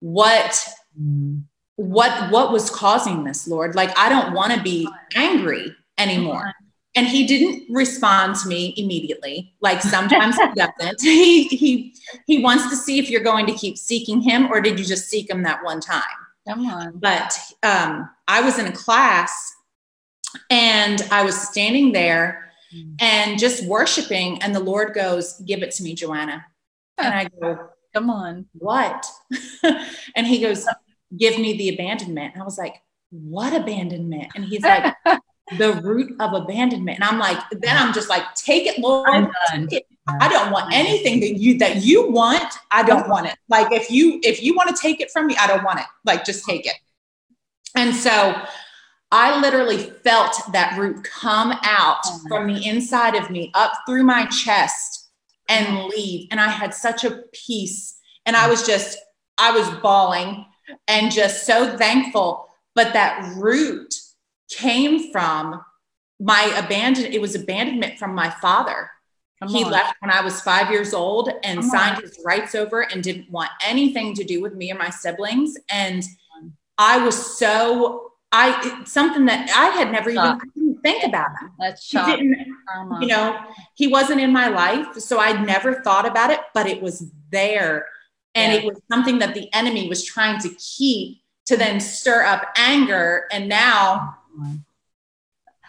what 0.00 0.66
mm 1.00 1.42
what 1.76 2.30
what 2.30 2.52
was 2.52 2.70
causing 2.70 3.24
this 3.24 3.48
lord? 3.48 3.74
Like 3.74 3.96
i 3.98 4.08
don't 4.08 4.34
want 4.34 4.52
to 4.52 4.62
be 4.62 4.88
angry 5.14 5.74
anymore. 5.98 6.52
And 6.94 7.06
he 7.06 7.26
didn't 7.26 7.64
respond 7.70 8.36
to 8.36 8.48
me 8.48 8.74
immediately. 8.76 9.54
Like 9.60 9.80
sometimes 9.80 10.36
he 10.36 10.46
doesn't. 10.56 11.00
He 11.00 11.44
he 11.44 11.94
he 12.26 12.42
wants 12.42 12.68
to 12.68 12.76
see 12.76 12.98
if 12.98 13.08
you're 13.08 13.22
going 13.22 13.46
to 13.46 13.52
keep 13.52 13.78
seeking 13.78 14.20
him 14.20 14.52
or 14.52 14.60
did 14.60 14.78
you 14.78 14.84
just 14.84 15.08
seek 15.08 15.30
him 15.30 15.42
that 15.44 15.64
one 15.64 15.80
time? 15.80 16.02
Come 16.46 16.66
on. 16.66 16.98
But 16.98 17.38
um 17.62 18.10
i 18.28 18.40
was 18.40 18.58
in 18.58 18.66
a 18.66 18.72
class 18.72 19.54
and 20.50 21.02
i 21.10 21.22
was 21.22 21.36
standing 21.36 21.92
there 21.92 22.50
mm. 22.74 22.94
and 23.00 23.38
just 23.38 23.66
worshiping 23.66 24.42
and 24.42 24.54
the 24.54 24.60
lord 24.60 24.94
goes 24.94 25.38
give 25.40 25.62
it 25.62 25.70
to 25.72 25.82
me 25.82 25.94
joanna. 25.94 26.44
And 26.98 27.14
i 27.14 27.28
go 27.40 27.68
come 27.92 28.10
on. 28.10 28.46
What? 28.54 29.06
And 30.16 30.26
he 30.26 30.40
goes 30.40 30.66
give 31.16 31.38
me 31.38 31.56
the 31.56 31.70
abandonment. 31.70 32.34
And 32.34 32.42
I 32.42 32.44
was 32.44 32.58
like, 32.58 32.82
what 33.10 33.54
abandonment? 33.54 34.28
And 34.34 34.44
he's 34.44 34.62
like, 34.62 34.94
the 35.58 35.74
root 35.82 36.14
of 36.20 36.32
abandonment. 36.32 36.98
And 36.98 37.04
I'm 37.04 37.18
like, 37.18 37.38
then 37.50 37.76
I'm 37.76 37.92
just 37.92 38.08
like, 38.08 38.34
take 38.34 38.66
it, 38.66 38.78
Lord. 38.78 39.28
Take 39.68 39.72
it. 39.72 39.86
I 40.20 40.28
don't 40.28 40.50
want 40.50 40.72
anything 40.72 41.20
that 41.20 41.38
you 41.38 41.58
that 41.58 41.84
you 41.84 42.10
want. 42.10 42.54
I 42.72 42.82
don't 42.82 43.08
want 43.08 43.26
it. 43.26 43.36
Like 43.48 43.70
if 43.70 43.88
you 43.88 44.18
if 44.24 44.42
you 44.42 44.54
want 44.54 44.74
to 44.74 44.80
take 44.80 45.00
it 45.00 45.12
from 45.12 45.28
me, 45.28 45.36
I 45.36 45.46
don't 45.46 45.62
want 45.62 45.78
it. 45.78 45.86
Like 46.04 46.24
just 46.24 46.44
take 46.44 46.66
it. 46.66 46.74
And 47.76 47.94
so 47.94 48.34
I 49.12 49.40
literally 49.40 49.92
felt 50.02 50.34
that 50.52 50.76
root 50.78 51.04
come 51.04 51.52
out 51.62 52.00
oh 52.04 52.20
from 52.28 52.52
the 52.52 52.66
inside 52.66 53.14
of 53.14 53.30
me 53.30 53.50
up 53.54 53.72
through 53.86 54.02
my 54.02 54.26
chest 54.26 55.10
and 55.48 55.84
leave. 55.84 56.28
And 56.30 56.40
I 56.40 56.48
had 56.48 56.74
such 56.74 57.04
a 57.04 57.22
peace. 57.32 57.98
And 58.24 58.36
I 58.36 58.48
was 58.48 58.66
just, 58.66 58.98
I 59.38 59.50
was 59.50 59.68
bawling 59.80 60.46
and 60.88 61.12
just 61.12 61.46
so 61.46 61.76
thankful. 61.76 62.48
But 62.74 62.92
that 62.94 63.34
root 63.36 63.94
came 64.50 65.12
from 65.12 65.62
my 66.20 66.42
abandon. 66.56 67.12
It 67.12 67.20
was 67.20 67.34
abandonment 67.34 67.98
from 67.98 68.14
my 68.14 68.30
father. 68.30 68.90
Come 69.40 69.48
he 69.48 69.64
on. 69.64 69.72
left 69.72 69.96
when 70.00 70.10
I 70.10 70.22
was 70.22 70.40
five 70.40 70.70
years 70.70 70.94
old 70.94 71.30
and 71.42 71.60
Come 71.60 71.68
signed 71.68 71.96
on. 71.96 72.02
his 72.02 72.18
rights 72.24 72.54
over 72.54 72.82
and 72.82 73.02
didn't 73.02 73.30
want 73.30 73.50
anything 73.64 74.14
to 74.14 74.24
do 74.24 74.40
with 74.40 74.54
me 74.54 74.70
or 74.72 74.76
my 74.76 74.90
siblings. 74.90 75.56
And 75.68 76.04
I 76.78 77.04
was 77.04 77.36
so 77.38 78.12
I 78.32 78.82
something 78.86 79.26
that 79.26 79.50
I 79.50 79.66
had 79.78 79.92
never 79.92 80.10
even 80.10 80.78
think 80.82 81.04
about 81.04 81.30
him. 81.40 81.50
That's 81.58 81.86
he 81.88 81.98
didn't, 81.98 82.46
you 83.00 83.06
know, 83.06 83.38
he 83.74 83.88
wasn't 83.88 84.20
in 84.20 84.32
my 84.32 84.48
life, 84.48 84.94
so 84.98 85.18
I'd 85.18 85.46
never 85.46 85.82
thought 85.82 86.06
about 86.06 86.30
it, 86.30 86.40
but 86.54 86.66
it 86.66 86.80
was 86.80 87.04
there, 87.30 87.86
and 88.34 88.52
yeah. 88.52 88.58
it 88.58 88.64
was 88.64 88.80
something 88.90 89.18
that 89.18 89.34
the 89.34 89.52
enemy 89.52 89.88
was 89.88 90.04
trying 90.04 90.40
to 90.40 90.48
keep 90.50 91.18
to 91.46 91.56
then 91.56 91.80
stir 91.80 92.24
up 92.24 92.46
anger, 92.56 93.26
and 93.32 93.48
now. 93.48 94.18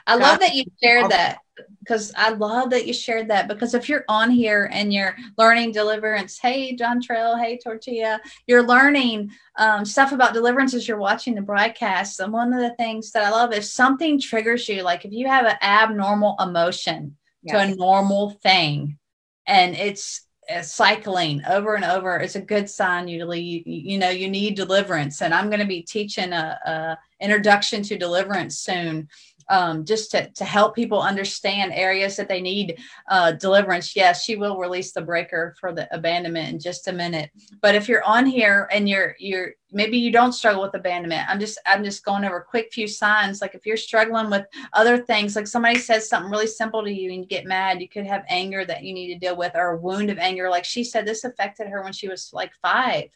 I 0.05 0.15
love 0.15 0.41
that 0.41 0.53
you 0.53 0.65
shared 0.81 1.09
that 1.11 1.39
because 1.79 2.13
I 2.15 2.29
love 2.29 2.69
that 2.71 2.87
you 2.87 2.93
shared 2.93 3.29
that 3.29 3.47
because 3.47 3.73
if 3.73 3.89
you're 3.89 4.05
on 4.07 4.31
here 4.31 4.69
and 4.71 4.93
you're 4.93 5.15
learning 5.37 5.71
deliverance, 5.71 6.39
hey 6.39 6.75
John 6.75 7.01
Trail, 7.01 7.37
hey 7.37 7.57
Tortilla, 7.57 8.21
you're 8.47 8.65
learning 8.65 9.31
um, 9.57 9.85
stuff 9.85 10.11
about 10.11 10.33
deliverance 10.33 10.73
as 10.73 10.87
you're 10.87 10.97
watching 10.97 11.35
the 11.35 11.41
broadcast. 11.41 12.19
And 12.19 12.33
one 12.33 12.53
of 12.53 12.59
the 12.59 12.75
things 12.75 13.11
that 13.11 13.23
I 13.23 13.29
love 13.29 13.53
is 13.53 13.71
something 13.71 14.19
triggers 14.19 14.67
you, 14.67 14.83
like 14.83 15.05
if 15.05 15.11
you 15.11 15.27
have 15.27 15.45
an 15.45 15.57
abnormal 15.61 16.35
emotion 16.39 17.17
yes. 17.43 17.53
to 17.53 17.73
a 17.73 17.75
normal 17.75 18.31
thing, 18.31 18.97
and 19.45 19.75
it's 19.75 20.22
Uh, 20.49 20.61
cycling 20.61 21.41
over 21.47 21.75
and 21.75 21.85
over 21.85 22.17
it's 22.17 22.35
a 22.35 22.41
good 22.41 22.69
sign 22.69 23.07
usually 23.07 23.39
you, 23.39 23.63
you 23.65 23.97
know 23.97 24.09
you 24.09 24.27
need 24.27 24.55
deliverance. 24.55 25.21
And 25.21 25.33
i'm 25.33 25.49
going 25.49 25.61
to 25.61 25.65
be 25.65 25.81
teaching 25.81 26.33
a, 26.33 26.59
a 26.65 27.23
introduction 27.23 27.81
to 27.83 27.97
deliverance 27.97 28.57
soon 28.57 29.07
um, 29.49 29.85
just 29.85 30.11
to, 30.11 30.29
to 30.31 30.45
help 30.45 30.75
people 30.75 31.01
understand 31.01 31.73
areas 31.73 32.15
that 32.17 32.27
they 32.27 32.41
need 32.41 32.79
uh, 33.09 33.33
deliverance. 33.33 33.95
Yes, 33.95 34.23
she 34.23 34.35
will 34.35 34.57
release 34.57 34.91
the 34.91 35.01
breaker 35.01 35.55
for 35.59 35.73
the 35.73 35.93
abandonment 35.93 36.49
in 36.49 36.59
just 36.59 36.87
a 36.87 36.93
minute. 36.93 37.29
But 37.61 37.75
if 37.75 37.87
you're 37.87 38.03
on 38.03 38.25
here 38.25 38.67
and 38.71 38.87
you're 38.87 39.15
you're 39.19 39.51
maybe 39.71 39.97
you 39.97 40.11
don't 40.11 40.33
struggle 40.33 40.61
with 40.61 40.75
abandonment, 40.75 41.29
I'm 41.29 41.39
just 41.39 41.59
I'm 41.65 41.83
just 41.83 42.05
going 42.05 42.23
over 42.23 42.37
a 42.37 42.43
quick 42.43 42.71
few 42.71 42.87
signs. 42.87 43.41
Like 43.41 43.55
if 43.55 43.65
you're 43.65 43.77
struggling 43.77 44.29
with 44.29 44.45
other 44.73 44.97
things, 44.97 45.35
like 45.35 45.47
somebody 45.47 45.79
says 45.79 46.07
something 46.07 46.31
really 46.31 46.47
simple 46.47 46.83
to 46.83 46.91
you 46.91 47.11
and 47.11 47.21
you 47.21 47.25
get 47.25 47.45
mad, 47.45 47.81
you 47.81 47.89
could 47.89 48.05
have 48.05 48.25
anger 48.29 48.65
that 48.65 48.83
you 48.83 48.93
need 48.93 49.13
to 49.13 49.19
deal 49.19 49.35
with 49.35 49.53
or 49.55 49.71
a 49.71 49.77
wound 49.77 50.09
of 50.09 50.17
anger. 50.17 50.49
Like 50.49 50.65
she 50.65 50.83
said, 50.83 51.05
this 51.05 51.23
affected 51.23 51.67
her 51.67 51.83
when 51.83 51.93
she 51.93 52.07
was 52.07 52.31
like 52.33 52.53
five. 52.61 53.09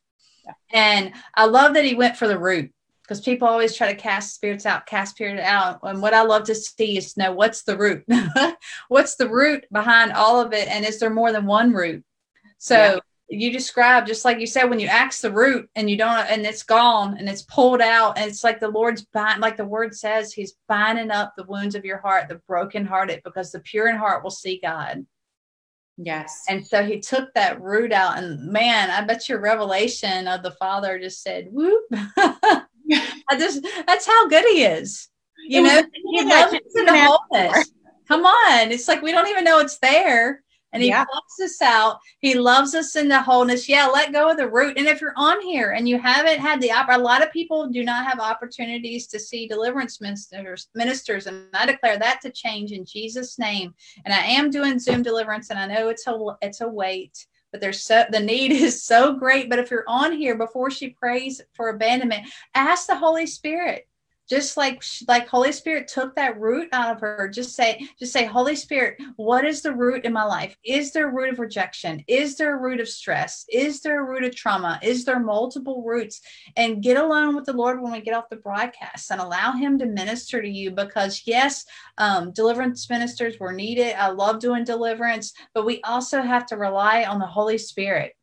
Yeah. 0.45 0.53
And 0.71 1.13
I 1.35 1.45
love 1.45 1.73
that 1.73 1.85
he 1.85 1.95
went 1.95 2.17
for 2.17 2.27
the 2.27 2.39
root 2.39 2.71
because 3.07 3.21
people 3.21 3.47
always 3.47 3.73
try 3.75 3.91
to 3.91 3.99
cast 3.99 4.35
spirits 4.35 4.65
out, 4.65 4.85
cast 4.85 5.15
spirit 5.15 5.39
out. 5.39 5.79
And 5.83 6.01
what 6.01 6.13
I 6.13 6.23
love 6.23 6.43
to 6.45 6.55
see 6.55 6.97
is 6.97 7.15
know 7.15 7.31
what's 7.31 7.63
the 7.63 7.77
root, 7.77 8.05
what's 8.89 9.15
the 9.15 9.29
root 9.29 9.65
behind 9.71 10.11
all 10.11 10.41
of 10.41 10.51
it, 10.53 10.67
and 10.67 10.85
is 10.85 10.99
there 10.99 11.09
more 11.09 11.31
than 11.31 11.45
one 11.45 11.71
root? 11.71 12.03
So 12.57 12.75
yeah. 12.75 12.99
you 13.29 13.51
describe 13.51 14.07
just 14.07 14.25
like 14.25 14.39
you 14.39 14.47
said 14.47 14.65
when 14.65 14.79
you 14.79 14.87
axe 14.87 15.21
the 15.21 15.31
root 15.31 15.69
and 15.75 15.89
you 15.89 15.97
don't, 15.97 16.29
and 16.29 16.45
it's 16.45 16.63
gone 16.63 17.17
and 17.17 17.29
it's 17.29 17.43
pulled 17.43 17.81
out, 17.81 18.17
and 18.17 18.29
it's 18.29 18.43
like 18.43 18.59
the 18.59 18.67
Lord's 18.67 19.05
bind, 19.13 19.39
like 19.39 19.55
the 19.55 19.65
word 19.65 19.95
says, 19.95 20.33
He's 20.33 20.55
binding 20.67 21.11
up 21.11 21.33
the 21.37 21.45
wounds 21.45 21.75
of 21.75 21.85
your 21.85 21.99
heart, 21.99 22.27
the 22.27 22.41
brokenhearted, 22.47 23.21
because 23.23 23.53
the 23.53 23.59
pure 23.61 23.87
in 23.87 23.95
heart 23.95 24.21
will 24.21 24.31
see 24.31 24.59
God. 24.61 25.05
Yes. 25.97 26.43
And 26.47 26.67
so 26.67 26.83
he 26.83 26.99
took 26.99 27.33
that 27.33 27.61
root 27.61 27.93
out, 27.93 28.17
and 28.17 28.51
man, 28.51 28.91
I 28.91 29.01
bet 29.05 29.29
your 29.29 29.39
revelation 29.39 30.27
of 30.27 30.43
the 30.43 30.51
Father 30.51 30.99
just 30.99 31.23
said, 31.23 31.47
"Whoop." 31.51 31.85
I 33.29 33.37
just 33.37 33.65
that's 33.85 34.05
how 34.07 34.27
good 34.27 34.45
he 34.45 34.63
is. 34.63 35.09
You 35.47 35.63
know, 35.63 35.83
he 35.93 36.23
loves 36.23 36.53
us 36.53 36.61
in 36.75 36.85
the 36.85 36.97
wholeness. 36.97 37.71
Come 38.07 38.25
on. 38.25 38.71
It's 38.71 38.87
like 38.87 39.01
we 39.01 39.11
don't 39.11 39.27
even 39.27 39.43
know 39.43 39.59
it's 39.59 39.77
there. 39.79 40.43
And 40.73 40.83
he 40.83 40.89
yeah. 40.89 41.05
us 41.41 41.61
out. 41.61 41.99
He 42.19 42.35
loves 42.35 42.75
us 42.75 42.95
in 42.97 43.07
the 43.07 43.21
wholeness. 43.21 43.69
Yeah, 43.69 43.87
let 43.87 44.11
go 44.11 44.29
of 44.29 44.37
the 44.37 44.49
root. 44.49 44.77
And 44.77 44.87
if 44.87 44.99
you're 44.99 45.13
on 45.15 45.41
here 45.41 45.71
and 45.71 45.87
you 45.87 45.97
haven't 45.97 46.39
had 46.39 46.61
the 46.61 46.71
a 46.89 46.97
lot 46.97 47.23
of 47.23 47.31
people 47.31 47.69
do 47.69 47.83
not 47.83 48.05
have 48.05 48.19
opportunities 48.19 49.07
to 49.07 49.19
see 49.19 49.47
deliverance 49.47 50.01
ministers, 50.01 50.67
ministers, 50.75 51.27
and 51.27 51.47
I 51.53 51.65
declare 51.65 51.97
that 51.97 52.19
to 52.21 52.31
change 52.31 52.73
in 52.73 52.85
Jesus' 52.85 53.39
name. 53.39 53.73
And 54.03 54.13
I 54.13 54.19
am 54.19 54.49
doing 54.49 54.77
Zoom 54.77 55.03
deliverance, 55.03 55.49
and 55.49 55.57
I 55.57 55.67
know 55.67 55.87
it's 55.89 56.05
a 56.05 56.19
it's 56.41 56.61
a 56.61 56.67
wait 56.67 57.25
but 57.51 57.61
there's 57.61 57.83
so 57.83 58.05
the 58.09 58.19
need 58.19 58.51
is 58.51 58.83
so 58.83 59.13
great. 59.13 59.49
But 59.49 59.59
if 59.59 59.71
you're 59.71 59.85
on 59.87 60.13
here 60.13 60.35
before 60.35 60.71
she 60.71 60.89
prays 60.89 61.41
for 61.53 61.69
abandonment, 61.69 62.27
ask 62.53 62.87
the 62.87 62.95
Holy 62.95 63.27
Spirit. 63.27 63.86
Just 64.29 64.57
like 64.57 64.83
like 65.07 65.27
Holy 65.27 65.51
Spirit 65.51 65.87
took 65.87 66.15
that 66.15 66.39
root 66.39 66.67
out 66.73 66.93
of 66.93 67.01
her. 67.01 67.29
Just 67.33 67.55
say, 67.55 67.87
just 67.97 68.11
say, 68.11 68.25
Holy 68.25 68.55
Spirit, 68.55 68.97
what 69.15 69.45
is 69.45 69.61
the 69.61 69.73
root 69.73 70.03
in 70.03 70.11
my 70.11 70.23
life? 70.23 70.57
Is 70.63 70.91
there 70.91 71.09
a 71.09 71.13
root 71.13 71.29
of 71.29 71.39
rejection? 71.39 72.03
Is 72.07 72.35
there 72.35 72.55
a 72.55 72.61
root 72.61 72.81
of 72.81 72.89
stress? 72.89 73.45
Is 73.49 73.81
there 73.81 74.01
a 74.01 74.05
root 74.05 74.23
of 74.23 74.35
trauma? 74.35 74.79
Is 74.83 75.05
there 75.05 75.19
multiple 75.19 75.81
roots? 75.83 76.21
And 76.57 76.83
get 76.83 76.97
alone 76.97 77.35
with 77.35 77.45
the 77.45 77.53
Lord 77.53 77.81
when 77.81 77.93
we 77.93 78.01
get 78.01 78.15
off 78.15 78.29
the 78.29 78.35
broadcast 78.35 79.11
and 79.11 79.21
allow 79.21 79.53
Him 79.53 79.79
to 79.79 79.85
minister 79.85 80.41
to 80.41 80.49
you. 80.49 80.71
Because 80.71 81.23
yes, 81.25 81.65
um, 81.97 82.31
deliverance 82.31 82.89
ministers 82.89 83.39
were 83.39 83.53
needed. 83.53 83.95
I 83.95 84.09
love 84.09 84.39
doing 84.39 84.65
deliverance, 84.65 85.33
but 85.53 85.65
we 85.65 85.81
also 85.83 86.21
have 86.21 86.45
to 86.47 86.57
rely 86.57 87.05
on 87.05 87.19
the 87.19 87.25
Holy 87.25 87.57
Spirit. 87.57 88.16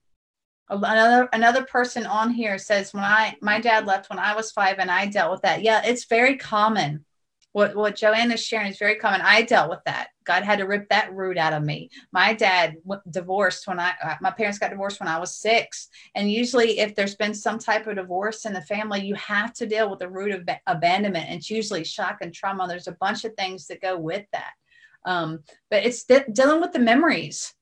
Another 0.71 1.29
another 1.33 1.65
person 1.65 2.07
on 2.07 2.31
here 2.31 2.57
says 2.57 2.95
when 2.95 3.05
I 3.05 3.37
my 3.43 3.61
dad 3.61 3.87
left 3.87 4.09
when 4.09 4.19
I 4.19 4.35
was 4.35 4.51
five 4.51 4.79
and 4.79 4.91
I 4.91 5.07
dealt 5.07 5.31
with 5.31 5.43
that. 5.43 5.63
Yeah, 5.63 5.83
it's 5.85 6.07
very 6.07 6.37
common. 6.39 7.05
What 7.53 7.77
what 7.77 7.97
Joanne 7.97 8.33
is 8.33 8.43
sharing 8.43 8.69
is 8.69 8.79
very 8.79 8.97
common. 8.97 9.21
I 9.21 9.43
dealt 9.43 9.69
with 9.69 9.81
that. 9.85 10.09
God 10.25 10.43
had 10.43 10.59
to 10.61 10.67
rip 10.67 10.89
that 10.89 11.15
root 11.15 11.37
out 11.37 11.53
of 11.53 11.63
me. 11.63 11.91
My 12.13 12.33
dad 12.33 12.77
divorced 13.11 13.67
when 13.69 13.79
I 13.79 13.93
uh, 14.03 14.17
my 14.23 14.31
parents 14.31 14.59
got 14.59 14.71
divorced 14.71 15.01
when 15.01 15.09
I 15.09 15.19
was 15.21 15.37
six. 15.37 15.89
And 16.15 16.33
usually, 16.33 16.79
if 16.79 16.95
there's 16.95 17.15
been 17.15 17.35
some 17.35 17.59
type 17.59 17.87
of 17.87 17.97
divorce 17.97 18.47
in 18.47 18.55
the 18.55 18.63
family, 18.63 19.05
you 19.05 19.15
have 19.17 19.53
to 19.55 19.67
deal 19.67 19.91
with 19.91 19.99
the 19.99 20.09
root 20.09 20.33
of 20.33 20.49
abandonment. 20.67 21.27
And 21.29 21.37
it's 21.37 21.51
usually 21.51 21.85
shock 21.85 22.19
and 22.23 22.33
trauma. 22.33 22.67
There's 22.67 22.89
a 22.89 22.93
bunch 22.93 23.25
of 23.25 23.35
things 23.35 23.67
that 23.67 23.83
go 23.83 23.99
with 23.99 24.25
that. 24.33 24.53
Um, 25.05 25.41
but 25.71 25.85
it's 25.85 26.05
de- 26.05 26.25
dealing 26.33 26.63
with 26.63 26.73
the 26.73 26.79
memories 26.79 27.55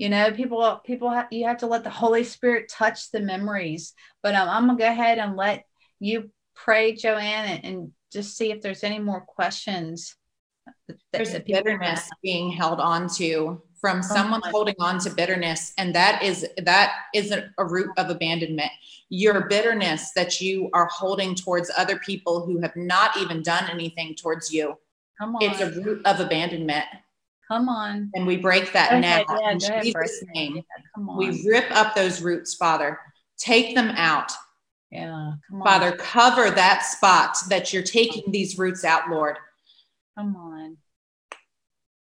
you 0.00 0.08
know 0.08 0.32
people 0.32 0.80
people 0.84 1.10
have 1.10 1.26
you 1.30 1.46
have 1.46 1.58
to 1.58 1.66
let 1.66 1.84
the 1.84 1.90
holy 1.90 2.24
spirit 2.24 2.70
touch 2.70 3.10
the 3.10 3.20
memories 3.20 3.92
but 4.22 4.34
um, 4.34 4.48
i'm 4.48 4.66
gonna 4.66 4.78
go 4.78 4.86
ahead 4.86 5.18
and 5.18 5.36
let 5.36 5.64
you 5.98 6.30
pray 6.54 6.94
joanne 6.94 7.44
and, 7.44 7.64
and 7.64 7.92
just 8.10 8.36
see 8.36 8.50
if 8.50 8.62
there's 8.62 8.82
any 8.82 8.98
more 8.98 9.20
questions 9.20 10.16
that, 10.88 10.96
there's 11.12 11.32
that 11.32 11.46
bitterness 11.46 12.00
have. 12.00 12.10
being 12.22 12.50
held 12.50 12.80
on 12.80 13.08
to 13.08 13.60
from 13.78 13.98
oh 13.98 14.00
someone 14.00 14.40
holding 14.46 14.74
on 14.78 14.98
to 14.98 15.10
bitterness 15.10 15.74
and 15.76 15.94
that 15.94 16.22
is 16.22 16.46
that 16.64 16.94
isn't 17.14 17.44
a 17.58 17.64
root 17.64 17.90
of 17.98 18.08
abandonment 18.08 18.70
your 19.10 19.48
bitterness 19.48 20.12
that 20.16 20.40
you 20.40 20.70
are 20.72 20.88
holding 20.90 21.34
towards 21.34 21.70
other 21.76 21.98
people 21.98 22.46
who 22.46 22.58
have 22.60 22.74
not 22.74 23.16
even 23.18 23.42
done 23.42 23.68
anything 23.70 24.14
towards 24.14 24.50
you 24.50 24.78
Come 25.18 25.36
on. 25.36 25.42
it's 25.42 25.60
a 25.60 25.70
root 25.82 26.00
of 26.06 26.20
abandonment 26.20 26.86
Come 27.50 27.68
on. 27.68 28.12
And 28.14 28.28
we 28.28 28.36
break 28.36 28.72
that 28.74 29.00
now 29.00 29.24
yeah, 29.40 29.50
in 29.50 29.58
Jesus' 29.58 30.22
name. 30.34 30.56
Yeah, 30.56 30.62
come 30.94 31.10
on. 31.10 31.18
We 31.18 31.42
rip 31.48 31.68
up 31.72 31.96
those 31.96 32.22
roots, 32.22 32.54
Father. 32.54 33.00
Take 33.38 33.74
them 33.74 33.88
out. 33.96 34.30
Yeah. 34.92 35.32
Father, 35.64 35.92
cover 35.92 36.50
that 36.50 36.84
spot 36.84 37.36
that 37.48 37.72
you're 37.72 37.82
taking 37.82 38.30
these 38.30 38.56
roots 38.56 38.84
out, 38.84 39.10
Lord. 39.10 39.36
Come 40.16 40.36
on. 40.36 40.76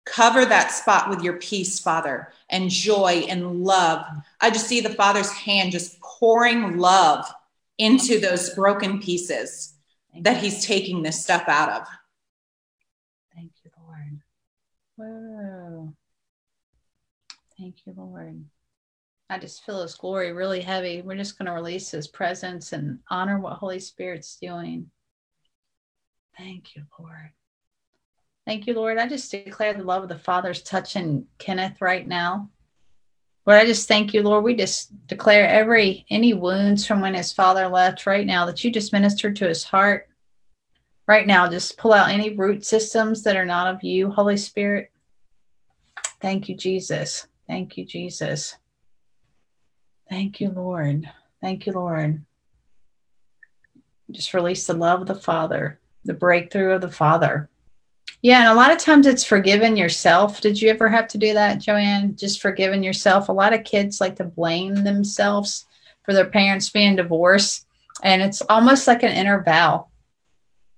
Cover 0.05 0.45
that 0.45 0.71
spot 0.71 1.09
with 1.09 1.21
your 1.21 1.33
peace, 1.33 1.79
Father, 1.79 2.31
and 2.49 2.69
joy 2.69 3.25
and 3.29 3.63
love. 3.63 4.03
I 4.41 4.49
just 4.49 4.67
see 4.67 4.81
the 4.81 4.89
Father's 4.89 5.31
hand 5.31 5.71
just 5.71 5.99
pouring 5.99 6.77
love 6.77 7.31
into 7.77 8.19
those 8.19 8.51
broken 8.55 8.99
pieces 8.99 9.75
that 10.21 10.37
He's 10.37 10.65
taking 10.65 11.03
this 11.03 11.21
stuff 11.21 11.43
out 11.47 11.69
of. 11.69 11.87
Whoa. 14.95 15.93
Thank 17.57 17.85
you, 17.85 17.93
Lord. 17.95 18.45
I 19.29 19.39
just 19.39 19.65
feel 19.65 19.81
His 19.81 19.95
glory 19.95 20.31
really 20.31 20.61
heavy. 20.61 21.01
We're 21.01 21.17
just 21.17 21.37
going 21.37 21.47
to 21.47 21.51
release 21.51 21.91
His 21.91 22.07
presence 22.07 22.73
and 22.73 22.99
honor 23.09 23.39
what 23.39 23.53
Holy 23.53 23.79
Spirit's 23.79 24.37
doing. 24.41 24.91
Thank 26.37 26.75
you, 26.75 26.83
Lord. 26.99 27.31
Thank 28.45 28.67
you, 28.67 28.73
Lord. 28.73 28.97
I 28.97 29.07
just 29.07 29.31
declare 29.31 29.73
the 29.73 29.83
love 29.83 30.03
of 30.03 30.09
the 30.09 30.19
Father's 30.19 30.61
touching 30.61 31.25
Kenneth 31.39 31.81
right 31.81 32.07
now. 32.07 32.49
Lord, 33.45 33.59
I 33.59 33.65
just 33.65 33.87
thank 33.87 34.13
you, 34.13 34.23
Lord. 34.23 34.43
We 34.43 34.55
just 34.55 35.07
declare 35.07 35.47
every 35.47 36.05
any 36.09 36.33
wounds 36.33 36.85
from 36.85 37.01
when 37.01 37.13
his 37.13 37.31
father 37.31 37.67
left 37.67 38.07
right 38.07 38.25
now 38.25 38.45
that 38.45 38.63
you 38.63 38.71
just 38.71 38.91
ministered 38.91 39.35
to 39.37 39.47
his 39.47 39.63
heart. 39.63 40.09
Right 41.07 41.27
now, 41.27 41.47
just 41.47 41.77
pull 41.77 41.93
out 41.93 42.09
any 42.09 42.35
root 42.35 42.65
systems 42.65 43.23
that 43.23 43.35
are 43.35 43.45
not 43.45 43.73
of 43.73 43.83
you, 43.83 44.09
Holy 44.09 44.37
Spirit. 44.37 44.91
Thank 46.19 46.49
you, 46.49 46.55
Jesus. 46.55 47.27
Thank 47.47 47.77
you, 47.77 47.85
Jesus. 47.85 48.57
Thank 50.09 50.39
you, 50.39 50.49
Lord. 50.49 51.09
Thank 51.41 51.67
you, 51.67 51.73
Lord. 51.73 52.23
Just 54.09 54.33
release 54.33 54.65
the 54.65 54.73
love 54.73 55.01
of 55.01 55.07
the 55.07 55.15
Father, 55.15 55.79
the 56.03 56.13
breakthrough 56.13 56.73
of 56.73 56.81
the 56.81 56.91
Father. 56.91 57.49
Yeah, 58.21 58.39
and 58.39 58.49
a 58.49 58.55
lot 58.55 58.71
of 58.71 58.79
times 58.79 59.05
it's 59.05 59.23
forgiving 59.23 59.77
yourself. 59.77 60.41
Did 60.41 60.59
you 60.59 60.69
ever 60.69 60.89
have 60.89 61.07
to 61.09 61.19
do 61.19 61.33
that, 61.33 61.59
Joanne? 61.59 62.15
Just 62.15 62.41
forgiving 62.41 62.81
yourself. 62.81 63.29
A 63.29 63.33
lot 63.33 63.53
of 63.53 63.63
kids 63.63 64.01
like 64.01 64.15
to 64.15 64.23
blame 64.23 64.73
themselves 64.75 65.65
for 66.03 66.13
their 66.13 66.25
parents 66.25 66.69
being 66.69 66.95
divorced, 66.95 67.67
and 68.01 68.23
it's 68.23 68.41
almost 68.41 68.87
like 68.87 69.03
an 69.03 69.11
inner 69.11 69.43
vow. 69.43 69.87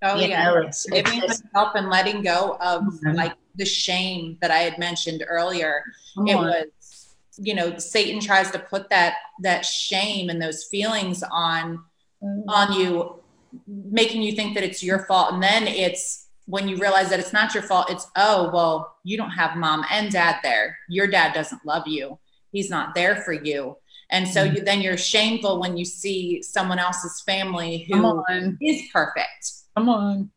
Oh 0.01 0.15
you 0.15 0.27
yeah, 0.27 0.43
know, 0.45 0.57
it's, 0.57 0.85
giving 0.85 1.23
it's, 1.23 1.43
myself 1.43 1.73
and 1.75 1.89
letting 1.89 2.21
go 2.21 2.57
of 2.61 2.83
mm-hmm. 2.83 3.15
like 3.15 3.33
the 3.55 3.65
shame 3.65 4.37
that 4.41 4.51
I 4.51 4.59
had 4.59 4.77
mentioned 4.77 5.23
earlier. 5.27 5.83
It 6.25 6.35
was, 6.35 7.15
you 7.37 7.53
know, 7.55 7.77
Satan 7.77 8.19
tries 8.19 8.51
to 8.51 8.59
put 8.59 8.89
that 8.89 9.15
that 9.41 9.65
shame 9.65 10.29
and 10.29 10.41
those 10.41 10.65
feelings 10.65 11.23
on 11.31 11.79
mm-hmm. 12.23 12.49
on 12.49 12.73
you, 12.73 13.21
making 13.67 14.21
you 14.21 14.33
think 14.33 14.53
that 14.53 14.63
it's 14.63 14.83
your 14.83 15.05
fault, 15.05 15.33
and 15.33 15.41
then 15.41 15.67
it's 15.67 16.27
when 16.47 16.67
you 16.69 16.77
realize 16.77 17.09
that 17.09 17.19
it's 17.19 17.33
not 17.33 17.53
your 17.53 17.61
fault, 17.61 17.89
it's, 17.89 18.07
oh, 18.15 18.49
well, 18.53 18.95
you 19.03 19.17
don't 19.17 19.31
have 19.31 19.57
mom 19.57 19.83
and 19.91 20.09
dad 20.11 20.37
there. 20.43 20.77
Your 20.87 21.05
dad 21.05 21.33
doesn't 21.33 21.65
love 21.65 21.85
you. 21.87 22.17
He's 22.53 22.69
not 22.69 22.95
there 22.95 23.17
for 23.17 23.33
you. 23.33 23.75
And 24.09 24.25
so 24.25 24.43
you, 24.43 24.61
then 24.61 24.79
you're 24.79 24.97
shameful 24.97 25.59
when 25.59 25.75
you 25.75 25.83
see 25.83 26.41
someone 26.41 26.79
else's 26.79 27.21
family 27.25 27.85
who 27.91 28.23
is 28.61 28.81
perfect. 28.93 29.51
Come 29.78 29.89
on. 29.89 30.32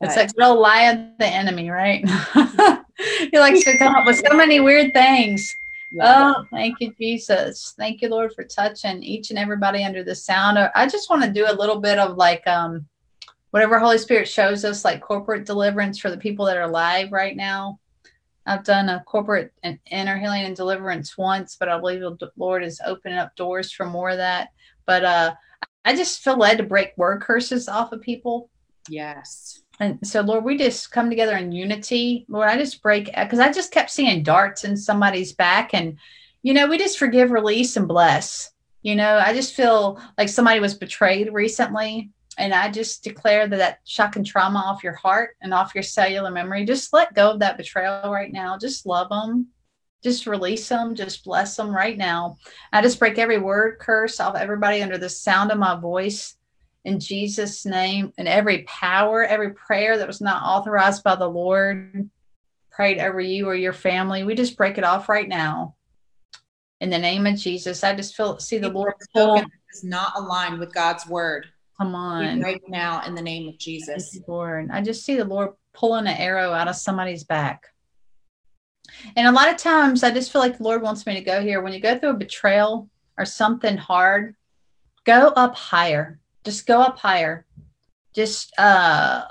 But, 0.00 0.08
it's 0.08 0.16
like 0.16 0.30
real 0.38 0.58
lie 0.58 0.84
of 0.84 0.98
the 1.18 1.26
enemy, 1.26 1.68
right? 1.68 2.02
he 3.30 3.38
likes 3.38 3.62
to 3.64 3.76
come 3.76 3.94
up 3.94 4.06
with 4.06 4.22
so 4.26 4.34
many 4.34 4.58
weird 4.58 4.94
things. 4.94 5.54
Yeah. 5.90 6.32
Oh, 6.34 6.44
thank 6.50 6.80
you, 6.80 6.94
Jesus. 6.98 7.74
Thank 7.76 8.00
you, 8.00 8.08
Lord, 8.08 8.32
for 8.32 8.44
touching 8.44 9.02
each 9.02 9.28
and 9.28 9.38
everybody 9.38 9.84
under 9.84 10.02
the 10.02 10.14
sound. 10.14 10.58
I 10.58 10.86
just 10.86 11.10
want 11.10 11.22
to 11.24 11.30
do 11.30 11.44
a 11.46 11.52
little 11.52 11.78
bit 11.78 11.98
of 11.98 12.16
like 12.16 12.46
um 12.46 12.86
whatever 13.50 13.78
Holy 13.78 13.98
Spirit 13.98 14.26
shows 14.26 14.64
us, 14.64 14.82
like 14.82 15.02
corporate 15.02 15.44
deliverance 15.44 15.98
for 15.98 16.10
the 16.10 16.16
people 16.16 16.46
that 16.46 16.56
are 16.56 16.68
live 16.68 17.12
right 17.12 17.36
now. 17.36 17.78
I've 18.46 18.64
done 18.64 18.88
a 18.88 19.04
corporate 19.06 19.52
and 19.62 19.78
inner 19.90 20.16
healing 20.16 20.44
and 20.44 20.56
deliverance 20.56 21.18
once, 21.18 21.56
but 21.60 21.68
I 21.68 21.78
believe 21.78 22.00
the 22.00 22.30
Lord 22.38 22.64
is 22.64 22.80
opening 22.86 23.18
up 23.18 23.36
doors 23.36 23.70
for 23.70 23.84
more 23.84 24.08
of 24.08 24.16
that. 24.16 24.48
But 24.86 25.04
uh, 25.04 25.34
I 25.84 25.96
just 25.96 26.22
feel 26.22 26.36
led 26.36 26.58
to 26.58 26.64
break 26.64 26.92
word 26.96 27.22
curses 27.22 27.68
off 27.68 27.92
of 27.92 28.00
people. 28.00 28.50
Yes. 28.88 29.62
And 29.80 29.98
so, 30.06 30.20
Lord, 30.20 30.44
we 30.44 30.56
just 30.56 30.92
come 30.92 31.10
together 31.10 31.36
in 31.36 31.52
unity. 31.52 32.24
Lord, 32.28 32.48
I 32.48 32.56
just 32.56 32.82
break 32.82 33.06
because 33.06 33.38
I 33.38 33.52
just 33.52 33.72
kept 33.72 33.90
seeing 33.90 34.22
darts 34.22 34.64
in 34.64 34.76
somebody's 34.76 35.32
back. 35.32 35.74
And, 35.74 35.98
you 36.42 36.54
know, 36.54 36.66
we 36.66 36.78
just 36.78 36.98
forgive, 36.98 37.30
release, 37.30 37.76
and 37.76 37.88
bless. 37.88 38.50
You 38.82 38.96
know, 38.96 39.18
I 39.18 39.32
just 39.32 39.54
feel 39.54 40.00
like 40.18 40.28
somebody 40.28 40.60
was 40.60 40.74
betrayed 40.74 41.32
recently 41.32 42.10
and 42.38 42.54
I 42.54 42.70
just 42.70 43.04
declare 43.04 43.46
that 43.46 43.56
that 43.56 43.78
shock 43.84 44.16
and 44.16 44.26
trauma 44.26 44.58
off 44.58 44.82
your 44.82 44.94
heart 44.94 45.36
and 45.40 45.52
off 45.52 45.74
your 45.74 45.82
cellular 45.82 46.30
memory. 46.30 46.64
Just 46.64 46.92
let 46.92 47.14
go 47.14 47.30
of 47.30 47.40
that 47.40 47.56
betrayal 47.56 48.10
right 48.10 48.32
now. 48.32 48.58
Just 48.58 48.86
love 48.86 49.08
them. 49.08 49.48
Just 50.02 50.26
release 50.26 50.68
them. 50.68 50.94
Just 50.94 51.24
bless 51.24 51.56
them 51.56 51.74
right 51.74 51.96
now. 51.96 52.36
I 52.72 52.82
just 52.82 52.98
break 52.98 53.18
every 53.18 53.38
word 53.38 53.78
curse 53.78 54.18
off 54.20 54.36
everybody 54.36 54.82
under 54.82 54.98
the 54.98 55.08
sound 55.08 55.50
of 55.50 55.58
my 55.58 55.78
voice 55.78 56.36
in 56.84 56.98
Jesus' 56.98 57.64
name. 57.64 58.12
And 58.18 58.26
every 58.26 58.62
power, 58.64 59.24
every 59.24 59.54
prayer 59.54 59.98
that 59.98 60.06
was 60.06 60.20
not 60.20 60.42
authorized 60.42 61.04
by 61.04 61.14
the 61.14 61.28
Lord 61.28 62.08
prayed 62.70 62.98
over 62.98 63.20
you 63.20 63.46
or 63.46 63.54
your 63.54 63.72
family, 63.72 64.24
we 64.24 64.34
just 64.34 64.56
break 64.56 64.78
it 64.78 64.84
off 64.84 65.08
right 65.08 65.28
now. 65.28 65.76
In 66.80 66.90
the 66.90 66.98
name 66.98 67.26
of 67.26 67.36
Jesus, 67.36 67.84
I 67.84 67.94
just 67.94 68.16
feel 68.16 68.40
see 68.40 68.58
the 68.58 68.68
Lord 68.68 68.94
is 69.72 69.84
not 69.84 70.12
aligned 70.16 70.58
with 70.58 70.74
God's 70.74 71.06
word. 71.06 71.46
Come 71.78 71.94
on. 71.94 72.40
Right 72.40 72.60
now, 72.68 73.02
in 73.06 73.14
the 73.14 73.22
name 73.22 73.48
of 73.48 73.58
Jesus. 73.58 74.18
Lord. 74.26 74.68
I 74.72 74.82
just 74.82 75.04
see 75.04 75.16
the 75.16 75.24
Lord 75.24 75.50
pulling 75.72 76.06
an 76.06 76.16
arrow 76.16 76.52
out 76.52 76.68
of 76.68 76.76
somebody's 76.76 77.24
back. 77.24 77.71
And 79.16 79.26
a 79.26 79.32
lot 79.32 79.50
of 79.50 79.56
times, 79.56 80.02
I 80.02 80.10
just 80.10 80.32
feel 80.32 80.40
like 80.40 80.58
the 80.58 80.64
Lord 80.64 80.82
wants 80.82 81.06
me 81.06 81.14
to 81.14 81.20
go 81.20 81.40
here. 81.40 81.60
When 81.60 81.72
you 81.72 81.80
go 81.80 81.98
through 81.98 82.10
a 82.10 82.14
betrayal 82.14 82.88
or 83.18 83.24
something 83.24 83.76
hard, 83.76 84.34
go 85.04 85.28
up 85.28 85.54
higher. 85.56 86.18
Just 86.44 86.66
go 86.66 86.80
up 86.80 86.98
higher. 86.98 87.46
Just, 88.14 88.52
uh, 88.58 89.24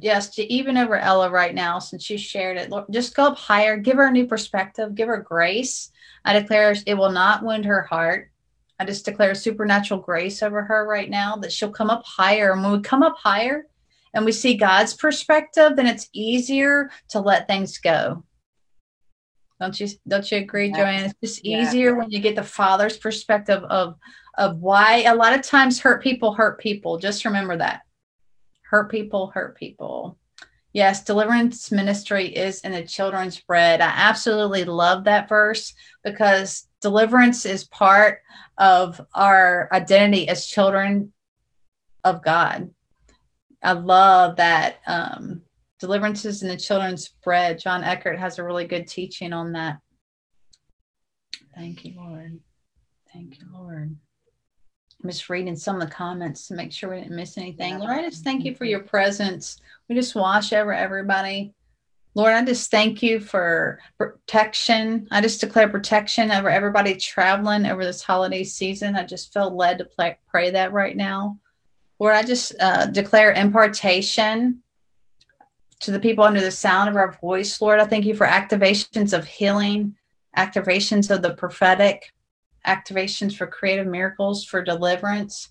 yes, 0.00 0.38
even 0.38 0.76
over 0.76 0.96
Ella 0.96 1.30
right 1.30 1.54
now, 1.54 1.78
since 1.78 2.04
she 2.04 2.16
shared 2.16 2.56
it, 2.56 2.70
Lord, 2.70 2.84
just 2.90 3.14
go 3.14 3.24
up 3.24 3.38
higher. 3.38 3.76
Give 3.76 3.96
her 3.96 4.06
a 4.06 4.12
new 4.12 4.26
perspective. 4.26 4.94
Give 4.94 5.08
her 5.08 5.18
grace. 5.18 5.90
I 6.24 6.38
declare 6.38 6.74
it 6.86 6.94
will 6.94 7.10
not 7.10 7.42
wound 7.42 7.64
her 7.64 7.82
heart. 7.82 8.30
I 8.78 8.84
just 8.84 9.04
declare 9.04 9.34
supernatural 9.34 10.00
grace 10.00 10.42
over 10.42 10.62
her 10.62 10.86
right 10.86 11.08
now 11.08 11.36
that 11.36 11.52
she'll 11.52 11.70
come 11.70 11.90
up 11.90 12.04
higher. 12.04 12.52
And 12.52 12.62
when 12.62 12.72
we 12.72 12.80
come 12.80 13.02
up 13.02 13.16
higher 13.16 13.66
and 14.14 14.24
we 14.24 14.32
see 14.32 14.54
God's 14.54 14.94
perspective, 14.94 15.76
then 15.76 15.86
it's 15.86 16.08
easier 16.12 16.90
to 17.10 17.20
let 17.20 17.46
things 17.46 17.78
go. 17.78 18.24
Don't 19.62 19.78
you 19.78 19.86
don't 20.08 20.28
you 20.28 20.38
agree, 20.38 20.70
yes. 20.70 20.76
Joanne? 20.76 21.04
It's 21.04 21.14
just 21.22 21.44
easier 21.44 21.94
when 21.94 22.10
you 22.10 22.18
get 22.18 22.34
the 22.34 22.42
father's 22.42 22.96
perspective 22.96 23.62
of 23.62 23.94
of 24.36 24.58
why 24.58 25.02
a 25.02 25.14
lot 25.14 25.34
of 25.34 25.42
times 25.42 25.78
hurt 25.78 26.02
people 26.02 26.34
hurt 26.34 26.58
people. 26.58 26.98
Just 26.98 27.24
remember 27.24 27.56
that. 27.56 27.82
Hurt 28.62 28.90
people 28.90 29.28
hurt 29.28 29.56
people. 29.56 30.18
Yes, 30.72 31.04
deliverance 31.04 31.70
ministry 31.70 32.26
is 32.26 32.62
in 32.62 32.72
the 32.72 32.82
children's 32.82 33.40
bread. 33.40 33.80
I 33.80 33.92
absolutely 33.94 34.64
love 34.64 35.04
that 35.04 35.28
verse 35.28 35.74
because 36.02 36.66
deliverance 36.80 37.46
is 37.46 37.62
part 37.62 38.18
of 38.58 39.00
our 39.14 39.68
identity 39.70 40.28
as 40.28 40.44
children 40.44 41.12
of 42.02 42.24
God. 42.24 42.70
I 43.62 43.72
love 43.74 44.38
that 44.38 44.80
um, 44.88 45.42
deliverance 45.82 46.24
is 46.24 46.44
in 46.44 46.48
the 46.48 46.56
children's 46.56 47.08
bread. 47.24 47.58
John 47.58 47.82
Eckhardt 47.82 48.16
has 48.16 48.38
a 48.38 48.44
really 48.44 48.66
good 48.66 48.86
teaching 48.86 49.32
on 49.32 49.52
that. 49.52 49.78
Thank 51.56 51.84
you, 51.84 51.94
Lord. 51.96 52.38
Thank 53.12 53.40
you, 53.40 53.46
Lord. 53.52 53.96
I'm 55.02 55.10
just 55.10 55.28
reading 55.28 55.56
some 55.56 55.74
of 55.74 55.82
the 55.82 55.92
comments 55.92 56.46
to 56.46 56.54
make 56.54 56.70
sure 56.70 56.90
we 56.90 57.00
didn't 57.00 57.16
miss 57.16 57.36
anything. 57.36 57.80
Lord, 57.80 57.90
I 57.90 58.08
just 58.08 58.22
thank 58.22 58.44
you 58.44 58.54
for 58.54 58.64
your 58.64 58.78
presence. 58.78 59.56
We 59.88 59.96
just 59.96 60.14
wash 60.14 60.52
over 60.52 60.72
everybody. 60.72 61.52
Lord, 62.14 62.32
I 62.32 62.44
just 62.44 62.70
thank 62.70 63.02
you 63.02 63.18
for 63.18 63.80
protection. 63.98 65.08
I 65.10 65.20
just 65.20 65.40
declare 65.40 65.68
protection 65.68 66.30
over 66.30 66.48
everybody 66.48 66.94
traveling 66.94 67.66
over 67.66 67.84
this 67.84 68.04
holiday 68.04 68.44
season. 68.44 68.94
I 68.94 69.04
just 69.04 69.32
feel 69.32 69.56
led 69.56 69.78
to 69.78 69.84
play, 69.84 70.16
pray 70.28 70.52
that 70.52 70.72
right 70.72 70.96
now. 70.96 71.38
Lord, 71.98 72.14
I 72.14 72.22
just 72.22 72.54
uh, 72.60 72.86
declare 72.86 73.32
impartation 73.32 74.62
to 75.82 75.90
the 75.90 76.00
people 76.00 76.24
under 76.24 76.40
the 76.40 76.50
sound 76.50 76.88
of 76.88 76.96
our 76.96 77.12
voice. 77.20 77.60
Lord, 77.60 77.80
I 77.80 77.84
thank 77.84 78.04
you 78.04 78.14
for 78.14 78.26
activations 78.26 79.12
of 79.16 79.24
healing, 79.24 79.96
activations 80.36 81.10
of 81.10 81.22
the 81.22 81.34
prophetic, 81.34 82.12
activations 82.66 83.36
for 83.36 83.46
creative 83.46 83.86
miracles, 83.86 84.44
for 84.44 84.62
deliverance 84.62 85.50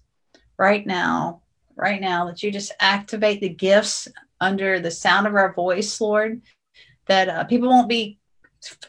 right 0.57 0.85
now, 0.87 1.41
right 1.75 1.99
now, 1.99 2.25
that 2.25 2.41
you 2.41 2.51
just 2.51 2.71
activate 2.79 3.41
the 3.41 3.49
gifts 3.49 4.07
under 4.39 4.79
the 4.79 4.91
sound 4.91 5.27
of 5.27 5.35
our 5.35 5.53
voice, 5.53 5.99
Lord, 5.99 6.41
that 7.07 7.29
uh, 7.29 7.43
people 7.43 7.69
won't 7.69 7.89
be 7.89 8.17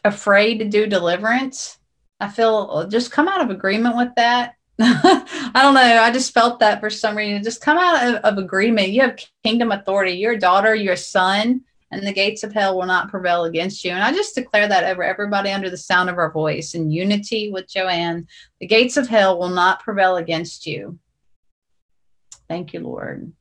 afraid 0.05 0.59
to 0.59 0.65
do 0.65 0.87
deliverance. 0.87 1.77
I 2.19 2.29
feel 2.29 2.69
uh, 2.71 2.87
just 2.87 3.11
come 3.11 3.27
out 3.27 3.41
of 3.41 3.49
agreement 3.49 3.97
with 3.97 4.15
that. 4.15 4.55
I 4.79 5.51
don't 5.53 5.75
know. 5.75 5.81
I 5.81 6.11
just 6.11 6.33
felt 6.33 6.59
that 6.59 6.79
for 6.79 6.89
some 6.89 7.15
reason. 7.15 7.43
Just 7.43 7.61
come 7.61 7.77
out 7.77 8.07
of, 8.07 8.15
of 8.23 8.37
agreement. 8.37 8.89
You 8.89 9.01
have 9.01 9.19
kingdom 9.43 9.71
authority. 9.71 10.13
You're 10.13 10.33
a 10.33 10.39
daughter, 10.39 10.73
you're 10.73 10.93
a 10.93 10.97
son, 10.97 11.61
and 11.91 12.07
the 12.07 12.13
gates 12.13 12.43
of 12.43 12.53
hell 12.53 12.77
will 12.77 12.87
not 12.87 13.09
prevail 13.09 13.45
against 13.45 13.85
you. 13.85 13.91
And 13.91 14.01
I 14.01 14.11
just 14.11 14.33
declare 14.33 14.67
that 14.67 14.83
over 14.85 15.03
everybody 15.03 15.51
under 15.51 15.69
the 15.69 15.77
sound 15.77 16.09
of 16.09 16.17
our 16.17 16.31
voice 16.31 16.73
in 16.73 16.89
unity 16.89 17.51
with 17.51 17.69
Joanne. 17.69 18.27
The 18.59 18.67
gates 18.67 18.97
of 18.97 19.07
hell 19.07 19.37
will 19.37 19.49
not 19.49 19.83
prevail 19.83 20.15
against 20.15 20.65
you. 20.65 20.97
Thank 22.49 22.73
you, 22.73 22.79
Lord. 22.79 23.31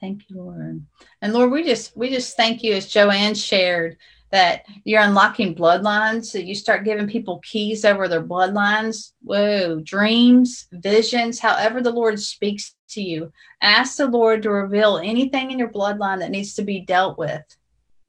Thank 0.00 0.28
you, 0.28 0.36
Lord. 0.36 0.84
And 1.22 1.32
Lord, 1.32 1.50
we 1.50 1.64
just 1.64 1.96
we 1.96 2.10
just 2.10 2.36
thank 2.36 2.62
you 2.62 2.74
as 2.74 2.86
Joanne 2.86 3.34
shared 3.34 3.96
that 4.30 4.64
you're 4.84 5.02
unlocking 5.02 5.54
bloodlines. 5.54 6.26
So 6.26 6.38
you 6.38 6.54
start 6.54 6.84
giving 6.84 7.08
people 7.08 7.40
keys 7.42 7.84
over 7.84 8.08
their 8.08 8.22
bloodlines. 8.22 9.12
Whoa, 9.22 9.80
dreams, 9.80 10.66
visions, 10.72 11.38
however 11.38 11.80
the 11.80 11.90
Lord 11.90 12.20
speaks 12.20 12.74
to 12.90 13.02
you. 13.02 13.32
Ask 13.62 13.96
the 13.96 14.06
Lord 14.06 14.42
to 14.42 14.50
reveal 14.50 14.98
anything 14.98 15.50
in 15.50 15.58
your 15.58 15.70
bloodline 15.70 16.18
that 16.20 16.30
needs 16.30 16.54
to 16.54 16.62
be 16.62 16.80
dealt 16.80 17.18
with. 17.18 17.42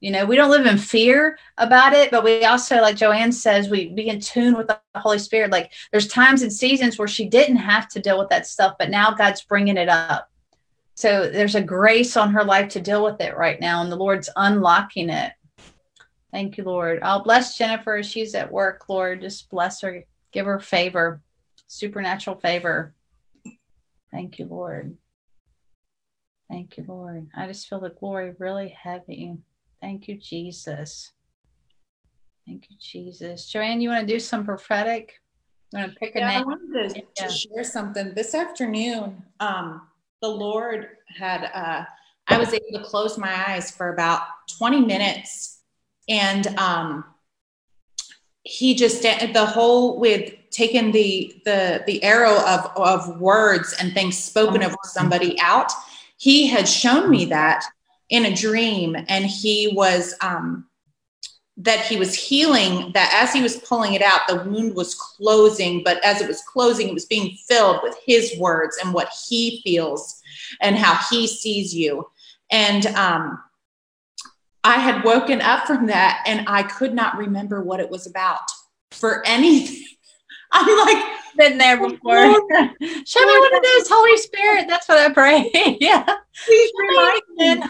You 0.00 0.10
know, 0.10 0.24
we 0.24 0.36
don't 0.36 0.50
live 0.50 0.64
in 0.64 0.78
fear 0.78 1.38
about 1.58 1.92
it, 1.92 2.10
but 2.10 2.24
we 2.24 2.44
also, 2.46 2.80
like 2.80 2.96
Joanne 2.96 3.32
says, 3.32 3.68
we 3.68 3.90
be 3.90 4.08
in 4.08 4.18
tune 4.18 4.56
with 4.56 4.66
the 4.66 4.80
Holy 4.94 5.18
Spirit. 5.18 5.50
Like 5.50 5.72
there's 5.90 6.08
times 6.08 6.40
and 6.40 6.52
seasons 6.52 6.98
where 6.98 7.08
she 7.08 7.28
didn't 7.28 7.56
have 7.56 7.86
to 7.88 8.00
deal 8.00 8.18
with 8.18 8.30
that 8.30 8.46
stuff, 8.46 8.76
but 8.78 8.88
now 8.88 9.12
God's 9.12 9.42
bringing 9.42 9.76
it 9.76 9.90
up. 9.90 10.30
So 10.94 11.30
there's 11.30 11.54
a 11.54 11.62
grace 11.62 12.16
on 12.16 12.32
her 12.32 12.44
life 12.44 12.70
to 12.70 12.80
deal 12.80 13.04
with 13.04 13.20
it 13.20 13.36
right 13.36 13.60
now, 13.60 13.82
and 13.82 13.92
the 13.92 13.96
Lord's 13.96 14.28
unlocking 14.36 15.10
it. 15.10 15.32
Thank 16.32 16.58
you, 16.58 16.64
Lord. 16.64 17.00
I'll 17.02 17.24
bless 17.24 17.58
Jennifer. 17.58 18.02
She's 18.02 18.34
at 18.34 18.52
work, 18.52 18.88
Lord. 18.88 19.20
Just 19.20 19.50
bless 19.50 19.80
her, 19.80 20.04
give 20.32 20.46
her 20.46 20.60
favor, 20.60 21.22
supernatural 21.66 22.36
favor. 22.36 22.94
Thank 24.12 24.38
you, 24.38 24.46
Lord. 24.46 24.96
Thank 26.48 26.76
you, 26.76 26.84
Lord. 26.86 27.28
I 27.36 27.46
just 27.46 27.68
feel 27.68 27.80
the 27.80 27.90
glory 27.90 28.34
really 28.38 28.68
heavy. 28.68 29.36
Thank 29.80 30.08
you, 30.08 30.16
Jesus. 30.16 31.12
Thank 32.46 32.66
you, 32.70 32.76
Jesus. 32.80 33.48
Joanne, 33.48 33.80
you 33.80 33.90
want 33.90 34.06
to 34.06 34.12
do 34.12 34.18
some 34.18 34.44
prophetic? 34.44 35.20
You 35.72 35.78
want 35.78 35.92
to 35.92 35.98
pick 35.98 36.16
a 36.16 36.18
yeah, 36.18 36.28
name? 36.28 36.40
I 36.40 36.44
wanted 36.44 36.94
to, 36.94 37.02
yeah. 37.16 37.26
to, 37.26 37.32
share 37.32 37.62
something. 37.62 38.12
This 38.14 38.34
afternoon, 38.34 39.22
um, 39.38 39.82
the 40.20 40.28
Lord 40.28 40.88
had, 41.16 41.44
uh, 41.54 41.84
I 42.26 42.38
was 42.38 42.52
able 42.52 42.78
to 42.78 42.84
close 42.84 43.16
my 43.16 43.48
eyes 43.48 43.70
for 43.70 43.92
about 43.92 44.22
20 44.58 44.80
minutes. 44.84 45.59
And 46.08 46.46
um, 46.58 47.04
he 48.42 48.74
just, 48.74 49.02
the 49.02 49.46
whole 49.46 49.98
with 49.98 50.32
taking 50.50 50.92
the, 50.92 51.40
the, 51.44 51.84
the 51.86 52.02
arrow 52.02 52.36
of, 52.46 52.72
of 52.76 53.20
words 53.20 53.74
and 53.80 53.92
things 53.92 54.18
spoken 54.18 54.62
of 54.62 54.74
somebody 54.84 55.38
out, 55.40 55.70
he 56.16 56.46
had 56.46 56.68
shown 56.68 57.08
me 57.10 57.26
that 57.26 57.64
in 58.08 58.26
a 58.26 58.34
dream. 58.34 58.96
And 59.08 59.24
he 59.24 59.72
was 59.74 60.14
um, 60.20 60.66
that 61.62 61.84
he 61.84 61.96
was 61.96 62.14
healing 62.14 62.90
that 62.94 63.12
as 63.14 63.34
he 63.34 63.42
was 63.42 63.58
pulling 63.58 63.92
it 63.92 64.00
out 64.00 64.20
the 64.26 64.42
wound 64.44 64.74
was 64.74 64.94
closing. 64.94 65.82
But 65.84 66.02
as 66.04 66.20
it 66.20 66.28
was 66.28 66.42
closing 66.42 66.88
it 66.88 66.94
was 66.94 67.04
being 67.04 67.36
filled 67.46 67.80
with 67.82 67.96
his 68.04 68.36
words 68.38 68.78
and 68.82 68.94
what 68.94 69.10
he 69.28 69.60
feels 69.62 70.22
and 70.60 70.76
how 70.76 70.98
he 71.10 71.26
sees 71.26 71.74
you. 71.74 72.06
And 72.50 72.86
um, 72.86 73.42
i 74.64 74.74
had 74.74 75.04
woken 75.04 75.40
up 75.40 75.66
from 75.66 75.86
that 75.86 76.22
and 76.26 76.44
i 76.48 76.62
could 76.62 76.94
not 76.94 77.16
remember 77.16 77.62
what 77.62 77.80
it 77.80 77.90
was 77.90 78.06
about 78.06 78.42
for 78.90 79.26
anything 79.26 79.84
i'm 80.52 80.86
like 80.86 81.04
been 81.36 81.58
there 81.58 81.80
oh, 81.80 81.88
before. 81.88 82.16
Show 82.26 83.20
me 83.20 83.38
what 83.38 83.52
it 83.52 83.66
is, 83.66 83.88
Holy 83.88 84.16
Spirit. 84.16 84.66
That's 84.68 84.88
what 84.88 84.98
I 84.98 85.12
pray. 85.12 85.50
yeah. 85.80 86.04
Please 86.46 86.72
remind 86.78 87.22
me 87.36 87.62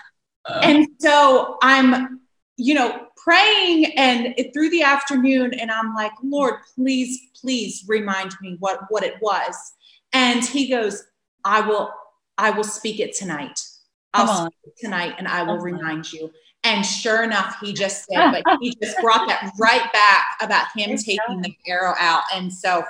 and 0.62 0.88
so 0.98 1.58
I'm, 1.62 2.20
you 2.56 2.74
know, 2.74 3.06
praying 3.16 3.96
and 3.98 4.34
it, 4.36 4.52
through 4.52 4.70
the 4.70 4.82
afternoon, 4.82 5.54
and 5.54 5.70
I'm 5.70 5.94
like, 5.94 6.12
Lord, 6.22 6.54
please, 6.74 7.18
please 7.40 7.84
remind 7.86 8.32
me 8.40 8.56
what 8.58 8.80
what 8.88 9.04
it 9.04 9.14
was. 9.20 9.54
And 10.12 10.44
he 10.44 10.68
goes, 10.68 11.04
I 11.44 11.60
will, 11.60 11.92
I 12.36 12.50
will 12.50 12.64
speak 12.64 13.00
it 13.00 13.14
tonight. 13.14 13.60
I'll 14.12 14.46
speak 14.46 14.58
it 14.64 14.74
tonight, 14.78 15.14
and 15.18 15.28
I 15.28 15.42
will 15.42 15.58
remind 15.58 16.12
you. 16.12 16.30
And 16.62 16.84
sure 16.84 17.22
enough, 17.22 17.56
he 17.62 17.72
just 17.72 18.04
said, 18.04 18.32
but 18.32 18.58
he 18.60 18.74
just 18.82 18.98
brought 19.00 19.26
that 19.28 19.52
right 19.58 19.92
back 19.92 20.26
about 20.42 20.66
him 20.76 20.96
taking 20.96 21.40
the 21.40 21.56
arrow 21.66 21.94
out. 21.98 22.22
And 22.34 22.52
so 22.52 22.84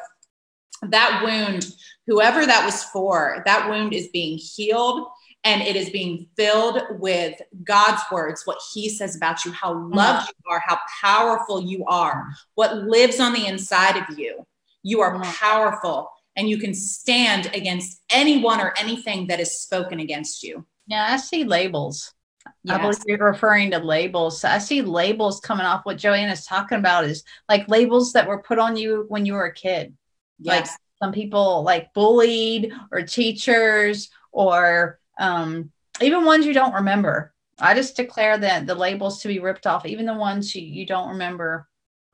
that 0.83 1.23
wound, 1.25 1.75
whoever 2.07 2.45
that 2.47 2.65
was 2.65 2.85
for, 2.85 3.43
that 3.47 3.69
wound 3.69 3.93
is 3.93 4.09
being 4.09 4.39
healed 4.39 5.07
and 5.45 5.63
it 5.63 5.77
is 5.77 5.91
being 5.91 6.27
filled 6.37 6.83
with 6.99 7.41
God's 7.65 8.03
words, 8.13 8.43
what 8.45 8.59
He 8.73 8.89
says 8.89 9.17
about 9.17 9.45
you, 9.45 9.53
how 9.53 9.73
mm. 9.73 9.95
loved 9.95 10.29
you 10.29 10.53
are, 10.53 10.63
how 10.67 10.79
powerful 11.01 11.63
you 11.63 11.85
are, 11.87 12.27
what 12.55 12.77
lives 12.77 13.21
on 13.21 13.33
the 13.33 13.47
inside 13.47 13.97
of 13.97 14.19
you. 14.19 14.45
You 14.83 15.01
are 15.01 15.19
mm. 15.19 15.23
powerful 15.35 16.11
and 16.37 16.49
you 16.49 16.59
can 16.59 16.75
stand 16.75 17.51
against 17.55 18.01
anyone 18.11 18.61
or 18.61 18.75
anything 18.79 19.27
that 19.29 19.41
is 19.41 19.61
spoken 19.61 20.01
against 20.01 20.43
you. 20.43 20.65
Yeah, 20.87 21.07
I 21.11 21.17
see 21.17 21.45
labels. 21.45 22.13
Yes. 22.63 22.79
I 22.79 22.83
believe 22.83 23.03
you're 23.07 23.31
referring 23.31 23.71
to 23.71 23.79
labels. 23.79 24.41
So 24.41 24.49
I 24.49 24.59
see 24.59 24.83
labels 24.83 25.41
coming 25.41 25.67
off. 25.67 25.85
What 25.85 25.97
Joanne 25.97 26.29
is 26.29 26.45
talking 26.45 26.79
about 26.79 27.05
is 27.05 27.25
like 27.49 27.69
labels 27.69 28.13
that 28.13 28.29
were 28.29 28.43
put 28.43 28.59
on 28.59 28.77
you 28.77 29.07
when 29.09 29.25
you 29.25 29.33
were 29.33 29.47
a 29.47 29.55
kid. 29.55 29.95
Yes. 30.39 30.69
Like 30.69 30.79
some 31.03 31.13
people 31.13 31.63
like 31.63 31.93
bullied 31.95 32.73
or 32.93 33.03
teachers 33.03 34.11
or 34.33 34.99
um, 35.19 35.71
even 36.01 36.25
ones 36.25 36.47
you 36.47 36.53
don't 36.53 36.75
remember. 36.75 37.33
I 37.59 37.75
just 37.75 37.97
declare 37.97 38.39
that 38.39 38.67
the 38.67 38.75
labels 38.75 39.21
to 39.23 39.29
be 39.29 39.39
ripped 39.39 39.67
off, 39.67 39.87
even 39.87 40.07
the 40.07 40.15
ones 40.15 40.55
you, 40.55 40.63
you 40.63 40.87
don't 40.87 41.11
remember 41.11 41.69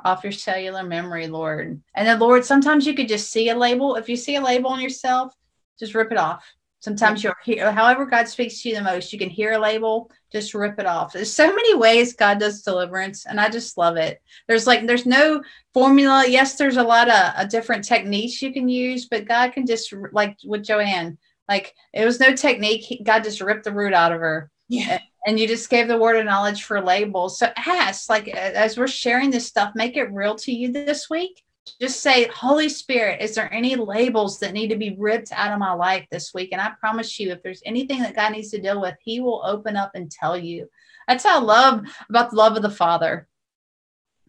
off 0.05 0.25
your 0.25 0.33
cellular 0.33 0.83
memory, 0.83 1.27
Lord. 1.27 1.81
And 1.95 2.07
then, 2.07 2.19
Lord, 2.19 2.45
sometimes 2.45 2.87
you 2.87 2.95
could 2.95 3.09
just 3.09 3.31
see 3.31 3.49
a 3.49 3.57
label. 3.57 3.97
If 3.97 4.09
you 4.09 4.17
see 4.17 4.37
a 4.37 4.41
label 4.41 4.71
on 4.71 4.81
yourself, 4.81 5.33
just 5.79 5.95
rip 5.95 6.13
it 6.13 6.19
off. 6.19 6.45
Sometimes 6.81 7.25
you'll 7.25 7.35
hear, 7.45 7.73
however, 7.73 8.07
God 8.07 8.29
speaks 8.29 8.63
to 8.63 8.69
you 8.69 8.77
the 8.77 8.83
most, 8.83 9.13
you 9.13 9.19
can 9.19 9.31
hear 9.31 9.53
a 9.53 9.59
label, 9.59 10.11
just 10.31 10.55
rip 10.55 10.79
it 10.79 10.87
off. 10.87 11.13
There's 11.13 11.33
so 11.33 11.49
many 11.49 11.75
ways 11.75 12.15
God 12.15 12.39
does 12.39 12.63
deliverance, 12.63 13.27
and 13.27 13.41
I 13.41 13.49
just 13.49 13.77
love 13.77 13.97
it. 13.97 14.23
There's 14.47 14.67
like, 14.67 14.87
there's 14.87 15.07
no 15.07 15.43
formula. 15.75 16.27
Yes, 16.29 16.57
there's 16.57 16.77
a 16.77 16.83
lot 16.83 17.09
of, 17.09 17.35
of 17.43 17.49
different 17.49 17.85
techniques 17.85 18.41
you 18.41 18.53
can 18.53 18.69
use, 18.69 19.07
but 19.07 19.27
God 19.27 19.53
can 19.53 19.67
just, 19.67 19.93
like 20.13 20.37
with 20.45 20.65
Joanne, 20.65 21.19
like 21.49 21.75
it 21.93 22.05
was 22.05 22.21
no 22.21 22.35
technique. 22.35 23.03
God 23.05 23.25
just 23.25 23.41
ripped 23.41 23.65
the 23.65 23.73
root 23.73 23.95
out 23.95 24.13
of 24.13 24.21
her. 24.21 24.51
Yeah. 24.69 25.01
And 25.27 25.41
you 25.41 25.49
just 25.49 25.71
gave 25.71 25.89
the 25.89 25.99
word 25.99 26.17
of 26.17 26.25
knowledge 26.25 26.63
for 26.63 26.81
labels. 26.81 27.39
So 27.39 27.51
ask, 27.57 28.09
like 28.09 28.29
as 28.29 28.77
we're 28.77 28.87
sharing 28.87 29.31
this 29.31 29.47
stuff, 29.47 29.73
make 29.75 29.97
it 29.97 30.13
real 30.13 30.37
to 30.37 30.53
you 30.53 30.73
this 30.73 31.11
week. 31.11 31.43
Just 31.81 32.01
say, 32.01 32.29
Holy 32.29 32.69
Spirit, 32.69 33.21
is 33.21 33.35
there 33.35 33.53
any 33.53 33.77
labels 33.77 34.39
that 34.39 34.53
need 34.53 34.69
to 34.69 34.77
be 34.77 34.97
ripped 34.99 35.33
out 35.33 35.53
of 35.53 35.59
my 35.59 35.73
life 35.73 36.07
this 36.11 36.33
week? 36.33 36.51
And 36.53 36.61
I 36.61 36.73
promise 36.81 37.19
you, 37.19 37.31
if 37.31 37.43
there's 37.43 37.63
anything 37.67 38.01
that 38.01 38.15
God 38.15 38.33
needs 38.33 38.51
to 38.51 38.61
deal 38.61 38.81
with, 38.81 38.95
He 39.01 39.21
will 39.21 39.43
open 39.45 39.77
up 39.77 39.93
and 39.95 40.11
tell 40.11 40.37
you. 40.37 40.69
That's 41.09 41.25
how 41.25 41.41
I 41.41 41.43
love 41.43 41.85
about 42.09 42.31
the 42.31 42.37
love 42.37 42.57
of 42.57 42.63
the 42.63 42.71
Father 42.71 43.29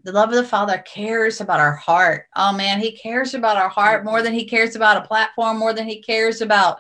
the 0.08 0.14
love 0.14 0.30
of 0.30 0.36
the 0.36 0.44
Father 0.46 0.78
cares 0.80 1.42
about 1.42 1.60
our 1.60 1.76
heart. 1.76 2.28
Oh 2.36 2.54
man, 2.54 2.80
He 2.80 2.94
cares 2.94 3.34
about 3.34 3.58
our 3.58 3.68
heart 3.68 4.06
more 4.06 4.22
than 4.22 4.34
He 4.34 4.46
cares 4.46 4.78
about 4.78 4.96
a 4.96 5.08
platform, 5.08 5.58
more 5.58 5.74
than 5.74 5.86
He 5.86 6.02
cares 6.02 6.40
about 6.40 6.78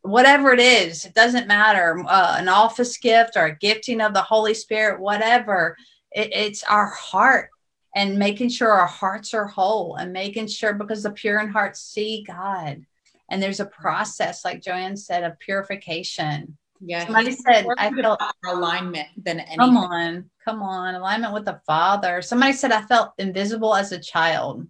whatever 0.00 0.52
it 0.52 0.60
is. 0.60 1.04
It 1.04 1.14
doesn't 1.14 1.46
matter 1.46 2.02
uh, 2.08 2.36
an 2.38 2.48
office 2.48 2.96
gift 2.96 3.36
or 3.36 3.44
a 3.44 3.56
gifting 3.56 4.00
of 4.00 4.14
the 4.14 4.22
Holy 4.22 4.54
Spirit, 4.54 4.98
whatever. 4.98 5.76
It, 6.12 6.32
it's 6.32 6.62
our 6.64 6.86
heart 6.86 7.50
and 7.94 8.18
making 8.18 8.48
sure 8.48 8.70
our 8.70 8.86
hearts 8.86 9.34
are 9.34 9.46
whole 9.46 9.96
and 9.96 10.12
making 10.12 10.46
sure 10.46 10.74
because 10.74 11.02
the 11.02 11.10
pure 11.10 11.40
in 11.40 11.48
heart 11.48 11.76
see 11.76 12.24
God. 12.26 12.84
And 13.28 13.42
there's 13.42 13.60
a 13.60 13.66
process, 13.66 14.44
like 14.44 14.62
Joanne 14.62 14.96
said, 14.96 15.24
of 15.24 15.38
purification. 15.38 16.56
Yeah. 16.80 17.04
Somebody 17.04 17.32
said 17.32 17.66
I 17.76 17.90
felt 17.90 18.20
alignment 18.44 19.08
than 19.16 19.40
anything. 19.40 19.58
Come 19.58 19.76
on, 19.76 20.30
come 20.44 20.62
on, 20.62 20.94
alignment 20.94 21.34
with 21.34 21.44
the 21.44 21.60
Father. 21.66 22.22
Somebody 22.22 22.54
said 22.54 22.72
I 22.72 22.82
felt 22.82 23.12
invisible 23.18 23.74
as 23.74 23.92
a 23.92 23.98
child. 23.98 24.66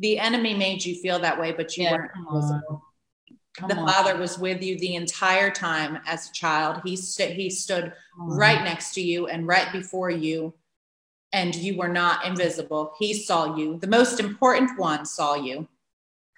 The 0.00 0.18
enemy 0.18 0.54
made 0.54 0.84
you 0.84 0.96
feel 0.96 1.20
that 1.20 1.40
way, 1.40 1.52
but 1.52 1.76
you 1.76 1.84
yeah, 1.84 1.92
weren't 1.92 2.10
invisible. 2.16 2.82
the 3.68 3.76
on. 3.76 3.88
Father 3.88 4.16
was 4.18 4.36
with 4.36 4.62
you 4.62 4.78
the 4.78 4.96
entire 4.96 5.50
time 5.50 6.00
as 6.06 6.28
a 6.28 6.32
child. 6.32 6.80
He 6.84 6.96
stood 6.96 7.30
he 7.30 7.48
stood 7.48 7.92
right 8.18 8.64
next 8.64 8.94
to 8.94 9.00
you 9.00 9.28
and 9.28 9.46
right 9.46 9.70
before 9.72 10.10
you, 10.10 10.54
and 11.32 11.54
you 11.54 11.76
were 11.76 11.88
not 11.88 12.24
invisible. 12.26 12.92
He 12.98 13.14
saw 13.14 13.56
you. 13.56 13.78
The 13.78 13.86
most 13.86 14.20
important 14.20 14.78
one 14.78 15.06
saw 15.06 15.34
you. 15.34 15.68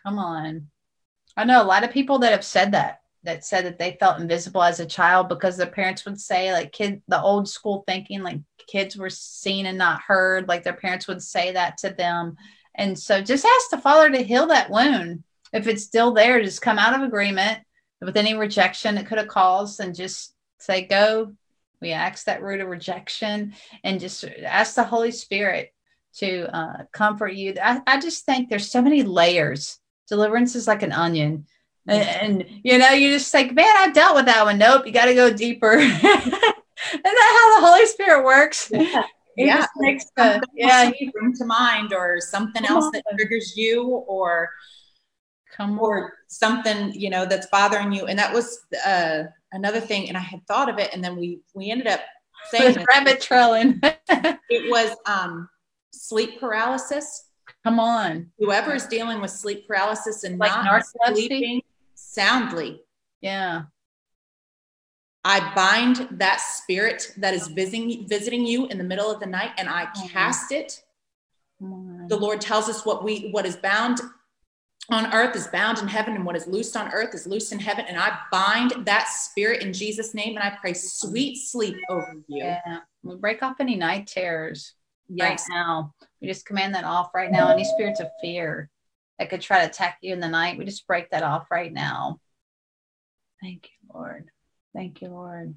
Come 0.03 0.18
on. 0.18 0.68
I 1.36 1.45
know 1.45 1.62
a 1.62 1.64
lot 1.64 1.84
of 1.84 1.90
people 1.90 2.18
that 2.20 2.32
have 2.32 2.45
said 2.45 2.72
that 2.72 3.01
that 3.24 3.45
said 3.45 3.64
that 3.64 3.78
they 3.78 3.97
felt 3.99 4.20
invisible 4.20 4.62
as 4.62 4.80
a 4.80 4.86
child 4.86 5.28
because 5.28 5.57
their 5.57 5.66
parents 5.66 6.05
would 6.05 6.20
say 6.20 6.53
like 6.53 6.72
kid 6.72 7.03
the 7.09 7.20
old 7.20 7.49
school 7.49 7.82
thinking 7.86 8.22
like 8.22 8.38
kids 8.66 8.97
were 8.97 9.11
seen 9.11 9.66
and 9.66 9.78
not 9.78 10.03
heard 10.03 10.47
like 10.47 10.62
their 10.62 10.74
parents 10.74 11.09
would 11.09 11.22
say 11.22 11.53
that 11.53 11.76
to 11.78 11.90
them 11.90 12.36
and 12.74 12.99
so 12.99 13.20
just 13.20 13.45
ask 13.45 13.70
the 13.70 13.78
father 13.78 14.11
to 14.11 14.22
heal 14.22 14.47
that 14.47 14.70
wound 14.70 15.24
if 15.53 15.66
it's 15.66 15.84
still 15.84 16.12
there 16.12 16.42
just 16.42 16.62
come 16.62 16.78
out 16.78 16.95
of 16.95 17.03
agreement 17.03 17.59
with 18.01 18.16
any 18.16 18.34
rejection 18.34 18.99
it 18.99 19.07
could 19.07 19.18
have 19.18 19.28
caused 19.28 19.80
and 19.80 19.95
just 19.95 20.34
say 20.59 20.82
go 20.82 21.32
we 21.85 21.93
ask 21.93 22.24
that 22.24 22.43
root 22.43 22.61
of 22.61 22.68
rejection 22.68 23.55
and 23.85 24.01
just 24.01 24.24
ask 24.43 24.74
the 24.74 24.82
holy 24.82 25.11
spirit 25.11 25.72
to 26.14 26.55
uh, 26.57 26.85
comfort 26.93 27.35
you 27.35 27.55
I, 27.62 27.82
I 27.87 28.01
just 28.01 28.24
think 28.24 28.49
there's 28.49 28.70
so 28.70 28.80
many 28.80 29.03
layers 29.03 29.78
deliverance 30.09 30.55
is 30.57 30.66
like 30.66 30.82
an 30.82 30.93
onion 30.93 31.47
and, 31.87 32.41
and, 32.41 32.61
you 32.62 32.78
know, 32.78 32.93
you 32.93 33.11
just 33.11 33.35
like, 33.35 33.53
man, 33.53 33.76
I 33.76 33.91
dealt 33.91 34.14
with 34.16 34.24
that 34.24 34.47
one. 34.47 34.57
Nope, 34.57 34.87
you 34.87 34.93
got 34.93 35.05
to 35.05 35.14
go 35.14 35.30
deeper. 35.30 35.72
Isn't 35.74 36.01
that 36.01 36.41
how 37.03 37.61
the 37.61 37.66
Holy 37.66 37.85
Spirit 37.85 38.24
works? 38.24 38.70
Yeah. 38.72 39.03
He 39.37 39.45
yeah. 39.45 39.66
Makes 39.76 40.07
the, 40.16 40.41
yeah, 40.55 40.91
he 40.97 41.11
bring 41.11 41.35
to 41.35 41.45
mind 41.45 41.93
or 41.93 42.20
something 42.22 42.64
else 42.64 42.91
that 42.93 43.03
triggers 43.18 43.55
you 43.55 43.85
or 43.85 44.49
Come 45.57 45.78
or 45.78 46.14
something, 46.26 46.93
you 46.95 47.11
know, 47.11 47.26
that's 47.26 47.47
bothering 47.47 47.93
you. 47.93 48.07
And 48.07 48.18
that 48.18 48.35
was 48.35 48.59
uh, 48.85 49.24
another 49.55 49.80
thing. 49.80 50.09
And 50.09 50.16
I 50.16 50.20
had 50.20 50.46
thought 50.46 50.68
of 50.68 50.78
it, 50.78 50.90
and 50.92 51.02
then 51.02 51.16
we 51.16 51.40
we 51.55 51.70
ended 51.70 51.86
up 51.86 52.00
saying 52.50 52.84
rabbit 52.88 53.20
trailing. 53.20 53.80
it 53.82 54.70
was 54.70 54.94
um, 55.07 55.48
sleep 55.92 56.38
paralysis. 56.38 57.28
Come 57.62 57.80
on. 57.80 58.30
Whoever 58.38 58.74
is 58.74 58.86
dealing 58.86 59.20
with 59.20 59.30
sleep 59.30 59.66
paralysis 59.66 60.24
and 60.24 60.38
like 60.38 60.52
not 60.64 60.82
sleeping 61.09 61.62
soundly. 61.94 62.82
Yeah. 63.20 63.62
I 65.24 65.55
bind 65.55 66.09
that 66.18 66.40
spirit 66.40 67.12
that 67.16 67.32
is 67.32 67.48
visiting 67.48 68.07
visiting 68.07 68.46
you 68.46 68.66
in 68.66 68.76
the 68.76 68.84
middle 68.84 69.11
of 69.11 69.20
the 69.20 69.26
night 69.26 69.52
and 69.57 69.68
I 69.68 69.86
cast 70.09 70.52
it. 70.52 70.82
The 71.61 72.16
Lord 72.16 72.42
tells 72.42 72.68
us 72.68 72.84
what 72.84 73.02
we 73.02 73.30
what 73.30 73.46
is 73.46 73.57
bound 73.57 74.00
on 74.91 75.12
earth 75.14 75.35
is 75.35 75.47
bound 75.49 75.78
in 75.78 75.89
heaven 75.89 76.14
and 76.14 76.24
what 76.24 76.37
is 76.37 76.47
loosed 76.47 76.76
on 76.76 76.93
earth 76.93 77.14
is 77.14 77.26
loosed 77.26 77.53
in 77.53 77.59
heaven 77.59 77.87
and 77.89 77.99
I 77.99 78.18
bind 78.30 78.85
that 78.87 79.09
spirit 79.09 79.62
in 79.62 79.72
Jesus 79.72 80.14
name 80.14 80.37
and 80.37 80.45
I 80.45 80.57
pray 80.61 80.74
sweet 80.74 81.39
sleep 81.39 81.76
over 81.89 82.14
you. 82.28 82.45
Yeah. 82.45 82.80
We 83.03 83.16
break 83.16 83.43
off 83.43 83.57
any 83.61 83.76
night 83.76 84.07
terrors 84.07 84.74
yes. 85.09 85.28
right 85.28 85.57
now. 85.57 85.95
We 86.20 86.28
just 86.28 86.47
command 86.47 86.74
that 86.74 86.85
off 86.85 87.14
right 87.14 87.30
now. 87.30 87.49
Any 87.49 87.64
spirits 87.64 88.01
of 88.01 88.09
fear 88.20 88.70
that 89.18 89.30
could 89.30 89.41
try 89.41 89.61
to 89.61 89.70
attack 89.70 89.99
you 90.03 90.12
in 90.12 90.20
the 90.20 90.28
night, 90.28 90.59
we 90.59 90.64
just 90.64 90.87
break 90.87 91.11
that 91.11 91.22
off 91.22 91.51
right 91.51 91.72
now. 91.72 92.20
Thank 93.43 93.64
you, 93.70 93.95
Lord. 93.95 94.30
Thank 94.74 95.03
you, 95.03 95.09
Lord. 95.09 95.55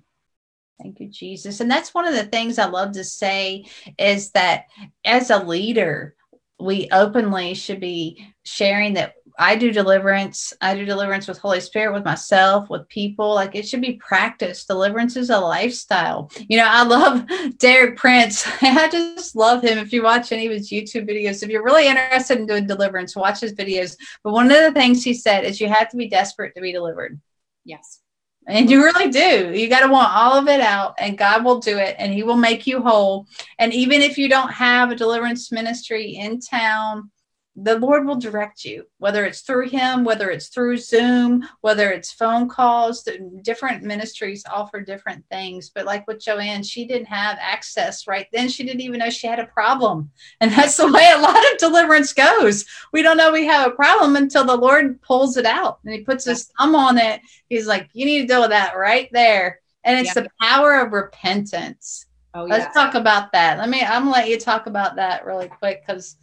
Thank 0.82 1.00
you, 1.00 1.08
Jesus. 1.08 1.60
And 1.60 1.72
that's 1.72 1.94
one 1.94 2.08
of 2.08 2.14
the 2.14 2.26
things 2.26 2.60
I 2.60 2.68
love 2.68 2.94
to 2.94 3.04
say 3.04 3.66
is 3.98 4.32
that 4.32 4.66
as 5.04 5.32
a 5.32 5.44
leader, 5.44 6.16
we 6.60 6.88
openly 6.92 7.54
should 7.54 7.80
be 7.80 8.34
sharing 8.44 8.94
that 8.94 9.16
I 9.38 9.56
do 9.56 9.72
deliverance. 9.72 10.52
I 10.62 10.74
do 10.74 10.84
deliverance 10.84 11.28
with 11.28 11.38
Holy 11.38 11.60
Spirit, 11.60 11.94
with 11.94 12.04
myself, 12.04 12.70
with 12.70 12.88
people. 12.90 13.36
Like 13.36 13.56
it 13.56 13.68
should 13.68 13.82
be 13.82 13.94
practiced. 13.94 14.68
Deliverance 14.68 15.16
is 15.16 15.30
a 15.30 15.40
lifestyle. 15.40 16.32
You 16.48 16.58
know, 16.58 16.68
I 16.68 16.84
love 16.84 17.26
Derek 17.58 17.98
Prince. 17.98 18.48
I 18.62 18.90
just 18.90 19.36
love 19.36 19.64
him. 19.64 19.78
If 19.78 19.94
you 19.94 20.04
watch 20.04 20.32
any 20.32 20.48
of 20.48 20.54
his 20.54 20.72
YouTube 20.72 21.08
videos, 21.08 21.44
if 21.44 21.50
you're 21.50 21.64
really 21.64 21.88
interested 21.88 22.40
in 22.40 22.48
doing 22.48 22.66
deliverance, 22.66 23.16
watch 23.16 23.42
his 23.42 23.54
videos. 23.54 23.96
But 24.24 24.34
one 24.34 24.52
of 24.52 24.58
the 24.58 24.72
things 24.72 25.04
he 25.04 25.14
said 25.14 25.44
is 25.44 25.62
you 25.62 25.70
have 25.70 25.90
to 25.90 25.98
be 25.98 26.10
desperate 26.10 26.56
to 26.56 26.62
be 26.62 26.72
delivered. 26.72 27.20
Yes. 27.64 28.00
And 28.48 28.72
you 28.72 28.82
really 28.82 29.12
do. 29.12 29.52
You 29.54 29.68
got 29.68 29.82
to 29.82 29.92
want 29.92 30.10
all 30.14 30.36
of 30.36 30.48
it 30.48 30.62
out, 30.62 30.96
and 30.98 31.18
God 31.18 31.44
will 31.44 31.60
do 31.60 31.78
it, 31.78 31.98
and 32.00 32.14
He 32.14 32.24
will 32.24 32.38
make 32.38 32.66
you 32.66 32.82
whole. 32.82 33.28
And 33.60 33.74
even 33.74 34.02
if 34.02 34.18
you 34.18 34.30
don't 34.30 34.52
have 34.54 34.90
a 34.90 34.96
deliverance 34.96 35.52
ministry 35.52 36.16
in 36.16 36.40
town, 36.40 37.12
the 37.60 37.80
Lord 37.80 38.05
will 38.05 38.18
direct 38.18 38.64
you, 38.64 38.86
whether 38.99 39.26
it's 39.26 39.41
through 39.41 39.70
Him, 39.70 40.03
whether 40.03 40.30
it's 40.30 40.49
through 40.49 40.78
Zoom, 40.78 41.43
whether 41.62 41.89
it's 41.89 42.12
phone 42.12 42.47
calls. 42.47 43.08
Different 43.41 43.82
ministries 43.82 44.45
offer 44.45 44.80
different 44.80 45.26
things. 45.32 45.72
But 45.74 45.88
like 45.88 46.05
with 46.05 46.24
Joanne, 46.24 46.62
she 46.62 46.86
didn't 46.86 47.08
have 47.08 47.38
access 47.41 48.05
right 48.05 48.28
then. 48.32 48.47
She 48.47 48.64
didn't 48.64 48.82
even 48.82 48.99
know 48.99 49.10
she 49.10 49.26
had 49.26 49.39
a 49.39 49.45
problem. 49.45 50.12
And 50.39 50.51
that's 50.51 50.78
the 50.78 50.91
way 50.91 51.12
a 51.16 51.20
lot 51.20 51.51
of 51.51 51.58
deliverance 51.58 52.14
goes. 52.14 52.64
We 52.93 53.01
don't 53.01 53.18
know 53.18 53.32
we 53.32 53.47
have 53.47 53.68
a 53.68 53.76
problem 53.76 54.16
until 54.16 54.45
the 54.45 54.55
Lord 54.55 55.01
pulls 55.01 55.36
it 55.36 55.47
out 55.47 55.80
and 55.84 55.93
He 55.93 56.01
puts 56.01 56.26
His 56.26 56.51
thumb 56.60 56.76
on 56.76 56.99
it. 56.99 57.22
He's 57.49 57.66
like, 57.66 57.89
you 57.93 58.05
need 58.05 58.22
to 58.22 58.28
deal 58.28 58.41
with 58.41 58.51
that 58.51 58.78
right 58.78 59.10
there. 59.12 59.62
And 59.84 59.97
it's 59.97 60.16
yeah. 60.16 60.24
the 60.24 60.30
power 60.41 60.76
of 60.82 60.91
repentance. 60.91 62.07
Oh, 62.38 62.46
yeah. 62.46 62.54
Let's 62.54 62.74
talk 62.74 62.94
about 62.94 63.32
that. 63.32 63.58
Let 63.58 63.68
me, 63.68 63.82
I'm 63.82 64.04
gonna 64.04 64.12
let 64.12 64.30
you 64.30 64.38
talk 64.40 64.68
about 64.68 64.96
that 64.98 65.26
really 65.26 65.48
quick 65.48 65.84
because 65.86 66.18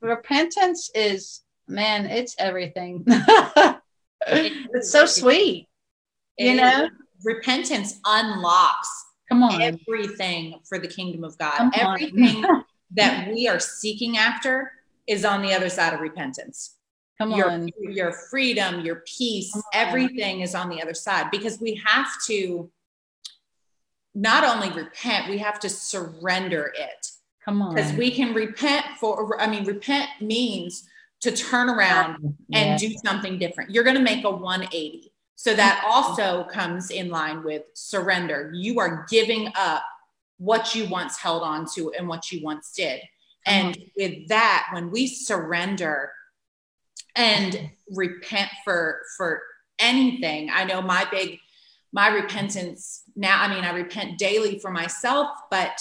repentance 0.00 0.90
is 0.94 1.42
man, 1.66 2.06
it's 2.06 2.36
everything. 2.38 3.04
it's 4.28 4.92
so 4.92 5.06
sweet. 5.06 5.66
You 6.38 6.54
know, 6.54 6.88
repentance 7.24 7.98
unlocks 8.06 8.88
come 9.28 9.42
on 9.42 9.60
everything 9.60 10.60
for 10.68 10.78
the 10.78 10.86
kingdom 10.86 11.24
of 11.24 11.36
God. 11.36 11.56
Come 11.56 11.72
everything 11.74 12.44
that 12.92 13.28
we 13.28 13.48
are 13.48 13.58
seeking 13.58 14.18
after 14.18 14.70
is 15.08 15.24
on 15.24 15.42
the 15.42 15.52
other 15.52 15.68
side 15.68 15.94
of 15.94 16.00
repentance. 16.00 16.76
Come 17.18 17.32
your, 17.32 17.50
on. 17.50 17.70
Your 17.80 18.12
freedom, 18.12 18.80
your 18.80 19.02
peace, 19.04 19.60
everything 19.74 20.42
is 20.42 20.54
on 20.54 20.70
the 20.70 20.80
other 20.80 20.94
side 20.94 21.30
because 21.32 21.60
we 21.60 21.80
have 21.84 22.06
to 22.28 22.70
not 24.14 24.44
only 24.44 24.70
repent, 24.70 25.28
we 25.28 25.38
have 25.38 25.60
to 25.60 25.68
surrender 25.68 26.72
it. 26.76 27.10
Come 27.44 27.62
on. 27.62 27.74
Because 27.74 27.92
we 27.94 28.10
can 28.10 28.34
repent 28.34 28.84
for, 28.98 29.40
I 29.40 29.48
mean, 29.48 29.64
repent 29.64 30.08
means 30.20 30.88
to 31.20 31.30
turn 31.30 31.68
around 31.68 32.34
and 32.52 32.78
do 32.78 32.94
something 33.04 33.38
different. 33.38 33.70
You're 33.70 33.84
going 33.84 33.96
to 33.96 34.02
make 34.02 34.24
a 34.24 34.30
180. 34.30 35.12
So 35.36 35.54
that 35.54 35.78
mm-hmm. 35.78 35.90
also 35.90 36.44
comes 36.44 36.90
in 36.90 37.08
line 37.08 37.42
with 37.44 37.62
surrender. 37.74 38.50
You 38.54 38.78
are 38.80 39.06
giving 39.08 39.52
up 39.56 39.82
what 40.38 40.74
you 40.74 40.86
once 40.88 41.18
held 41.18 41.42
on 41.42 41.66
to 41.74 41.92
and 41.92 42.08
what 42.08 42.32
you 42.32 42.42
once 42.42 42.72
did. 42.72 43.00
And 43.46 43.76
with 43.96 44.28
that, 44.28 44.68
when 44.72 44.90
we 44.90 45.06
surrender 45.06 46.12
and 47.16 47.52
mm-hmm. 47.52 47.96
repent 47.96 48.50
for 48.64 49.00
for 49.16 49.42
anything, 49.78 50.50
I 50.52 50.64
know 50.64 50.82
my 50.82 51.06
big 51.10 51.38
my 51.92 52.08
repentance 52.08 53.02
now, 53.16 53.42
I 53.42 53.48
mean, 53.48 53.64
I 53.64 53.72
repent 53.72 54.18
daily 54.18 54.58
for 54.58 54.70
myself, 54.70 55.28
but 55.50 55.80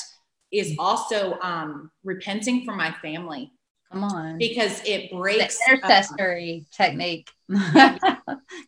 is 0.52 0.76
also 0.80 1.38
um, 1.42 1.92
repenting 2.04 2.66
for 2.66 2.76
my 2.76 2.92
family. 3.02 3.52
Come 3.92 4.04
on. 4.04 4.38
Because 4.38 4.82
it 4.86 5.12
breaks 5.12 5.58
the 5.58 5.74
intercessory 5.74 6.66
uh, 6.66 6.84
technique. 6.84 7.30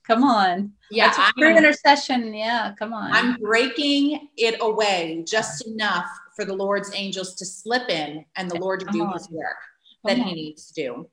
come 0.08 0.24
on. 0.24 0.72
Yeah. 0.89 1.14
True 1.38 1.56
intercession. 1.56 2.34
Yeah. 2.34 2.74
Come 2.78 2.92
on. 2.94 3.12
I'm 3.12 3.36
breaking 3.36 4.30
it 4.38 4.58
away 4.62 5.24
just 5.28 5.68
enough 5.68 6.08
for 6.36 6.44
the 6.44 6.54
Lord's 6.54 6.92
angels 6.96 7.36
to 7.36 7.46
slip 7.46 7.89
in 7.89 8.26
and 8.36 8.50
the 8.50 8.60
Lord 8.60 8.80
to 8.80 8.88
come 8.88 8.96
do 8.96 9.04
on. 9.04 9.14
his 9.14 9.30
work 9.30 9.58
come 10.08 10.18
that 10.18 10.22
on. 10.24 10.28
he 10.28 10.34
needs 10.34 10.72
to 10.72 10.74
do. 10.74 11.10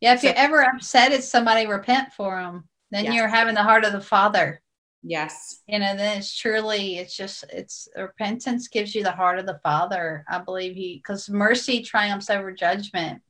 Yeah. 0.00 0.14
If 0.14 0.20
so, 0.20 0.28
you're 0.28 0.36
ever 0.36 0.62
upset 0.62 1.12
at 1.12 1.22
somebody, 1.22 1.66
repent 1.66 2.14
for 2.14 2.40
them. 2.40 2.64
Then 2.90 3.04
yes. 3.04 3.14
you're 3.14 3.28
having 3.28 3.54
the 3.54 3.62
heart 3.62 3.84
of 3.84 3.92
the 3.92 4.00
Father. 4.00 4.62
Yes. 5.02 5.62
You 5.66 5.78
know, 5.78 5.96
then 5.96 6.18
it's 6.18 6.36
truly, 6.36 6.98
it's 6.98 7.16
just, 7.16 7.44
it's 7.50 7.88
repentance 7.96 8.68
gives 8.68 8.94
you 8.94 9.02
the 9.02 9.12
heart 9.12 9.38
of 9.38 9.46
the 9.46 9.60
Father. 9.62 10.24
I 10.28 10.38
believe 10.40 10.76
he, 10.76 10.96
because 10.96 11.30
mercy 11.30 11.82
triumphs 11.82 12.28
over 12.28 12.52
judgment, 12.52 13.22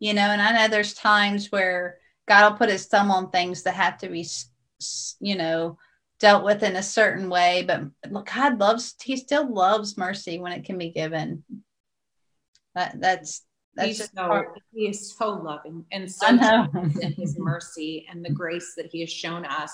you 0.00 0.14
know, 0.14 0.22
and 0.22 0.42
I 0.42 0.52
know 0.52 0.68
there's 0.68 0.94
times 0.94 1.52
where 1.52 1.98
God 2.26 2.50
will 2.50 2.58
put 2.58 2.70
his 2.70 2.86
thumb 2.86 3.10
on 3.10 3.30
things 3.30 3.62
that 3.62 3.74
have 3.74 3.98
to 3.98 4.08
be, 4.08 4.26
you 5.20 5.36
know, 5.36 5.78
dealt 6.18 6.44
with 6.44 6.62
in 6.64 6.76
a 6.76 6.82
certain 6.82 7.28
way. 7.28 7.64
But 7.66 7.84
God 8.24 8.58
loves, 8.58 8.94
he 9.00 9.16
still 9.16 9.52
loves 9.52 9.96
mercy 9.96 10.40
when 10.40 10.52
it 10.52 10.64
can 10.64 10.76
be 10.76 10.90
given. 10.90 11.44
That, 12.74 13.00
that's, 13.00 13.42
that's 13.76 13.98
He's 13.98 14.10
so, 14.14 14.44
he 14.74 14.88
is 14.88 15.14
so 15.16 15.30
loving 15.30 15.84
and 15.92 16.10
so 16.10 16.26
in 16.28 17.12
his 17.12 17.38
mercy 17.38 18.06
and 18.10 18.24
the 18.24 18.30
grace 18.30 18.74
that 18.76 18.86
he 18.86 19.00
has 19.00 19.10
shown 19.10 19.44
us 19.44 19.72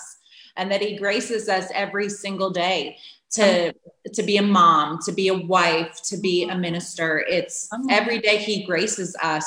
and 0.59 0.71
that 0.71 0.81
he 0.81 0.97
graces 0.97 1.49
us 1.49 1.69
every 1.73 2.09
single 2.09 2.51
day 2.51 2.97
to 3.31 3.41
mm-hmm. 3.41 4.11
to 4.11 4.23
be 4.23 4.37
a 4.37 4.41
mom 4.41 4.99
to 5.05 5.11
be 5.11 5.27
a 5.29 5.33
wife 5.33 6.01
to 6.03 6.17
be 6.17 6.43
a 6.43 6.47
mm-hmm. 6.47 6.61
minister. 6.61 7.23
It's 7.27 7.67
mm-hmm. 7.69 7.89
every 7.89 8.19
day 8.19 8.37
he 8.37 8.63
graces 8.63 9.15
us. 9.23 9.45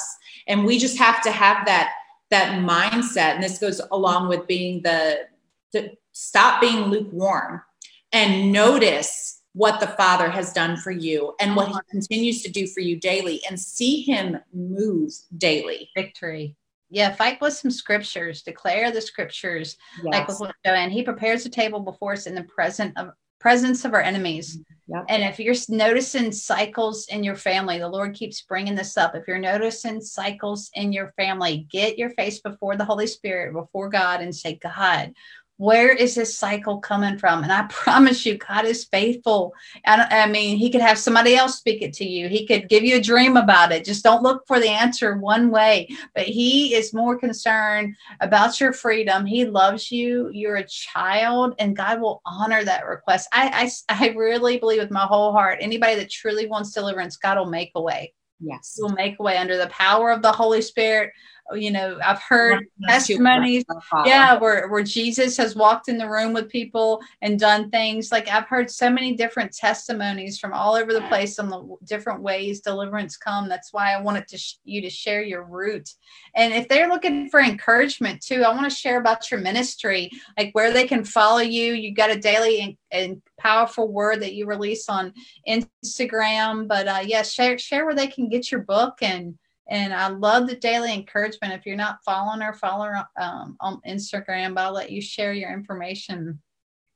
And 0.49 0.65
we 0.65 0.79
just 0.79 0.99
have 0.99 1.23
to 1.23 1.31
have 1.31 1.67
that 1.67 1.93
that 2.31 2.59
mindset. 2.61 3.35
And 3.35 3.43
this 3.43 3.59
goes 3.59 3.81
along 3.93 4.29
with 4.29 4.47
being 4.47 4.83
the, 4.83 5.27
the 5.73 5.93
stop 6.13 6.61
being 6.63 6.87
lukewarm 6.87 7.63
and 8.11 8.51
notice 8.51 9.43
what 9.53 9.81
the 9.81 9.89
father 9.89 10.31
has 10.31 10.51
done 10.53 10.79
for 10.79 10.91
you 10.91 11.35
and 11.41 11.55
what 11.55 11.69
he 11.69 11.75
continues 11.91 12.43
to 12.43 12.51
do 12.51 12.67
for 12.67 12.81
you 12.81 12.97
daily 12.99 13.43
and 13.49 13.61
see 13.61 14.01
him 14.01 14.39
move 14.55 15.13
daily. 15.37 15.91
Victory 15.95 16.57
yeah, 16.93 17.15
fight 17.15 17.41
with 17.41 17.55
some 17.55 17.71
scriptures, 17.71 18.43
declare 18.43 18.91
the 18.91 19.01
scriptures, 19.01 19.77
yes. 20.05 20.13
like 20.13 20.29
with 20.29 20.53
Joanne. 20.65 20.91
He 20.91 21.03
prepares 21.03 21.47
a 21.47 21.49
table 21.49 21.81
before 21.81 22.13
us 22.13 22.27
in 22.27 22.35
the 22.35 22.45
present 22.45 22.97
of 22.99 23.13
presence 23.41 23.85
of 23.85 23.93
our 23.93 24.01
enemies. 24.01 24.57
Mm-hmm. 24.57 24.95
Yep. 24.95 25.05
And 25.09 25.23
if 25.25 25.41
you're 25.41 25.55
noticing 25.69 26.31
cycles 26.31 27.07
in 27.09 27.25
your 27.25 27.35
family, 27.35 27.79
the 27.79 27.89
Lord 27.89 28.15
keeps 28.15 28.43
bringing 28.43 28.75
this 28.75 28.97
up. 28.97 29.15
If 29.15 29.27
you're 29.27 29.39
noticing 29.39 30.01
cycles 30.01 30.71
in 30.75 30.93
your 30.93 31.13
family, 31.17 31.67
get 31.71 31.99
your 31.99 32.11
face 32.11 32.41
before 32.41 32.77
the 32.77 32.85
Holy 32.85 33.07
Spirit, 33.07 33.55
before 33.55 33.89
God, 33.89 34.21
and 34.21 34.35
say, 34.35 34.61
God, 34.63 35.15
where 35.57 35.93
is 35.93 36.15
this 36.15 36.37
cycle 36.37 36.79
coming 36.79 37.19
from? 37.19 37.43
And 37.43 37.53
I 37.53 37.63
promise 37.71 38.27
you, 38.27 38.39
God 38.39 38.65
is 38.65 38.85
faithful. 38.85 39.53
And 39.85 40.03
I 40.03 40.27
mean, 40.27 40.57
He 40.57 40.71
could 40.71 40.81
have 40.81 40.99
somebody 40.99 41.37
else 41.37 41.57
speak 41.57 41.83
it 41.83 41.93
to 41.95 42.05
you. 42.05 42.29
He 42.29 42.47
could 42.47 42.69
give 42.69 42.83
you 42.83 42.97
a 42.97 43.01
dream 43.01 43.37
about 43.37 43.73
it. 43.73 43.85
Just 43.85 44.05
don't 44.05 44.23
look 44.23 44.45
for 44.47 44.59
the 44.59 44.71
answer 44.71 45.17
one 45.17 45.51
way. 45.51 45.89
But 46.15 46.25
He 46.25 46.75
is 46.75 46.95
more 46.95 47.19
concerned 47.19 47.95
about 48.21 48.61
your 48.61 48.73
freedom. 48.73 49.27
He 49.27 49.45
loves 49.45 49.91
you. 49.91 50.31
You're 50.33 50.57
a 50.57 50.67
child, 50.67 51.55
and 51.59 51.77
God 51.77 52.01
will 52.01 52.23
honor 52.27 52.65
that 52.65 52.87
request. 52.87 53.29
I 53.33 53.71
I, 53.89 54.05
I 54.05 54.09
really 54.09 54.59
believe 54.59 54.81
with 54.81 54.91
my 54.91 55.07
whole 55.07 55.33
heart, 55.33 55.59
anybody 55.61 55.95
that 55.97 56.11
truly 56.11 56.47
wants 56.47 56.73
deliverance, 56.73 57.17
God 57.17 57.39
will 57.39 57.47
make 57.47 57.73
a 57.75 57.83
way. 57.83 58.15
Yes. 58.43 58.75
He 58.77 58.83
will 58.83 58.91
make 58.91 59.17
a 59.19 59.23
way 59.23 59.37
under 59.37 59.57
the 59.57 59.69
power 59.69 60.11
of 60.11 60.23
the 60.23 60.33
Holy 60.33 60.63
Spirit, 60.63 61.13
you 61.55 61.71
know, 61.71 61.99
I've 62.05 62.23
heard 62.23 62.67
testimonies, 62.89 63.65
yeah, 64.05 64.39
where, 64.39 64.69
where 64.69 64.83
Jesus 64.83 65.37
has 65.37 65.55
walked 65.55 65.89
in 65.89 65.99
the 65.99 66.09
room 66.09 66.33
with 66.33 66.49
people 66.49 67.01
and 67.21 67.39
done 67.39 67.71
things. 67.71 68.11
Like 68.11 68.29
I've 68.29 68.47
heard 68.47 68.71
so 68.71 68.91
many 68.91 69.15
different 69.15 69.53
testimonies 69.55 70.39
from 70.39 70.53
all 70.53 70.75
over 70.75 70.93
the 70.93 71.03
place 71.03 71.39
on 71.39 71.49
the 71.49 71.77
different 71.85 72.23
ways 72.23 72.61
deliverance 72.61 73.17
come. 73.17 73.49
That's 73.49 73.73
why 73.73 73.93
I 73.93 74.01
wanted 74.01 74.29
to 74.29 74.39
sh- 74.39 74.57
you 74.65 74.81
to 74.83 74.91
share 74.91 75.23
your 75.23 75.45
root. 75.45 75.89
And 76.35 76.53
if 76.53 76.69
they're 76.69 76.89
looking 76.89 77.29
for 77.29 77.41
encouragement 77.41 78.23
too, 78.23 78.43
I 78.43 78.55
want 78.55 78.71
to 78.71 78.77
share 78.77 78.99
about 78.99 79.31
your 79.31 79.41
ministry, 79.41 80.11
like 80.39 80.51
where 80.53 80.73
they 80.73 80.87
can 80.87 81.05
follow 81.05 81.41
you. 81.41 81.73
You 81.75 81.95
got 81.95 82.11
a 82.11 82.19
daily 82.19 82.61
and, 82.61 82.77
and 82.91 83.23
powerful 83.39 83.89
word 83.89 84.23
that 84.23 84.35
you 84.35 84.47
release 84.47 84.89
on 84.89 85.13
Instagram. 85.49 86.69
But 86.69 86.89
uh, 86.89 87.03
yeah, 87.05 87.23
share 87.23 87.59
share 87.59 87.85
where 87.85 87.95
they 87.95 88.07
can 88.07 88.29
get 88.29 88.51
your 88.51 88.63
book 88.63 88.99
and 89.03 89.39
and 89.73 89.95
I 89.95 90.09
love 90.09 90.49
the 90.49 90.55
daily 90.55 90.93
encouragement. 90.93 91.55
If 91.55 91.65
you're 91.65 91.77
not 91.77 92.05
following 92.05 92.43
her, 92.43 92.53
follow 92.53 92.85
her 92.85 93.09
um, 93.19 93.57
on 93.59 93.81
Instagram, 93.89 94.55
but 94.55 94.65
I'll 94.65 94.75
let 94.75 94.93
you 94.93 95.01
share 95.01 95.33
your 95.33 95.51
information. 95.51 96.41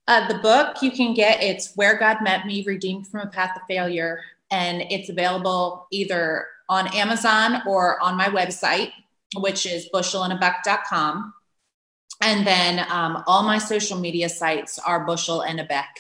Uh, 0.07 0.29
the 0.29 0.39
book 0.41 0.83
you 0.83 0.91
can 0.91 1.15
get 1.15 1.43
it's 1.43 1.75
Where 1.75 1.99
God 1.99 2.19
Met 2.23 2.45
Me, 2.45 2.63
Redeemed 2.65 3.07
from 3.07 3.21
a 3.21 3.29
Path 3.29 3.57
of 3.57 3.63
Failure, 3.67 4.21
and 4.51 4.83
it's 4.91 5.09
available 5.09 5.87
either 5.91 6.47
on 6.69 6.95
Amazon 6.95 7.63
or 7.67 7.99
on 8.03 8.15
my 8.15 8.27
website, 8.27 8.93
which 9.39 9.65
is 9.65 9.89
bushelandabeck.com. 9.93 11.33
And 12.21 12.47
then 12.47 12.87
um, 12.91 13.25
all 13.27 13.43
my 13.43 13.57
social 13.57 13.99
media 13.99 14.29
sites 14.29 14.79
are 14.79 15.07
Bushel 15.07 15.41
and 15.41 15.61
a 15.61 15.65
Beck. 15.65 15.99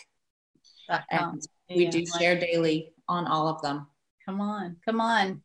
And 1.11 1.43
we 1.70 1.87
do 1.87 2.05
share 2.18 2.39
daily 2.39 2.93
on 3.09 3.27
all 3.27 3.49
of 3.49 3.62
them. 3.62 3.87
Come 4.27 4.43
on, 4.43 4.77
come 4.85 5.01
on 5.01 5.41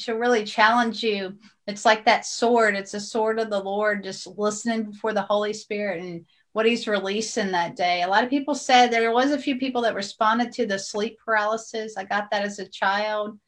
she'll 0.00 0.16
really 0.16 0.44
challenge 0.44 1.02
you. 1.02 1.38
It's 1.66 1.84
like 1.84 2.04
that 2.04 2.26
sword. 2.26 2.76
It's 2.76 2.94
a 2.94 3.00
sword 3.00 3.38
of 3.38 3.50
the 3.50 3.60
Lord, 3.60 4.04
just 4.04 4.26
listening 4.26 4.90
before 4.90 5.12
the 5.12 5.22
Holy 5.22 5.52
Spirit 5.52 6.02
and 6.02 6.26
what 6.52 6.66
he's 6.66 6.88
releasing 6.88 7.52
that 7.52 7.76
day. 7.76 8.02
A 8.02 8.08
lot 8.08 8.24
of 8.24 8.30
people 8.30 8.54
said 8.54 8.90
there 8.90 9.12
was 9.12 9.32
a 9.32 9.38
few 9.38 9.58
people 9.58 9.82
that 9.82 9.94
responded 9.94 10.52
to 10.52 10.66
the 10.66 10.78
sleep 10.78 11.18
paralysis. 11.24 11.96
I 11.96 12.04
got 12.04 12.30
that 12.30 12.44
as 12.44 12.58
a 12.58 12.68
child. 12.68 13.38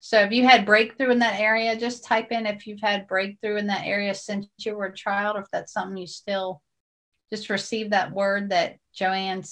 So 0.00 0.20
if 0.20 0.32
you 0.32 0.46
had 0.46 0.66
breakthrough 0.66 1.10
in 1.10 1.18
that 1.20 1.40
area, 1.40 1.76
just 1.78 2.04
type 2.04 2.30
in 2.30 2.46
if 2.46 2.66
you've 2.66 2.80
had 2.80 3.08
breakthrough 3.08 3.56
in 3.56 3.66
that 3.68 3.86
area 3.86 4.14
since 4.14 4.46
you 4.58 4.76
were 4.76 4.86
a 4.86 4.94
child, 4.94 5.36
or 5.36 5.40
if 5.40 5.48
that's 5.50 5.72
something 5.72 5.96
you 5.96 6.06
still 6.06 6.62
just 7.30 7.50
receive 7.50 7.90
that 7.90 8.12
word 8.12 8.50
that 8.50 8.76
Joanne 8.94 9.42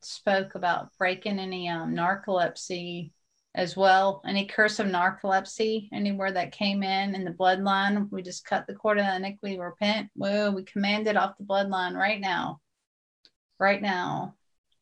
spoke 0.00 0.54
about 0.54 0.96
breaking 0.98 1.38
any 1.38 1.68
um, 1.68 1.94
narcolepsy 1.94 3.12
as 3.54 3.76
well. 3.76 4.22
Any 4.26 4.46
curse 4.46 4.78
of 4.78 4.86
narcolepsy, 4.86 5.88
anywhere 5.92 6.32
that 6.32 6.52
came 6.52 6.82
in 6.82 7.14
in 7.14 7.24
the 7.24 7.30
bloodline, 7.30 8.10
we 8.10 8.22
just 8.22 8.44
cut 8.44 8.66
the 8.66 8.74
cord 8.74 8.98
of 8.98 9.06
the 9.06 9.16
iniquity, 9.16 9.58
repent. 9.58 10.10
Whoa, 10.14 10.50
we 10.50 10.62
command 10.62 11.06
it 11.06 11.16
off 11.16 11.38
the 11.38 11.44
bloodline 11.44 11.94
right 11.94 12.20
now. 12.20 12.60
Right 13.58 13.82
now. 13.82 14.34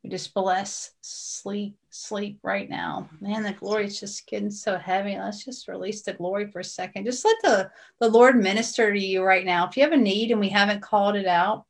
We 0.02 0.10
just 0.10 0.34
bless 0.34 0.92
sleep, 1.00 1.76
sleep 1.90 2.38
right 2.44 2.70
now. 2.70 3.08
Man, 3.20 3.42
the 3.42 3.52
glory 3.52 3.86
is 3.86 3.98
just 3.98 4.24
getting 4.28 4.50
so 4.50 4.78
heavy. 4.78 5.16
Let's 5.16 5.44
just 5.44 5.66
release 5.66 6.02
the 6.02 6.12
glory 6.12 6.48
for 6.50 6.60
a 6.60 6.64
second. 6.64 7.06
Just 7.06 7.24
let 7.24 7.36
the, 7.42 7.70
the 7.98 8.08
Lord 8.08 8.36
minister 8.36 8.92
to 8.92 9.00
you 9.00 9.24
right 9.24 9.44
now. 9.44 9.66
If 9.66 9.76
you 9.76 9.82
have 9.82 9.92
a 9.92 9.96
need 9.96 10.30
and 10.30 10.38
we 10.38 10.48
haven't 10.48 10.82
called 10.82 11.16
it 11.16 11.26
out, 11.26 11.64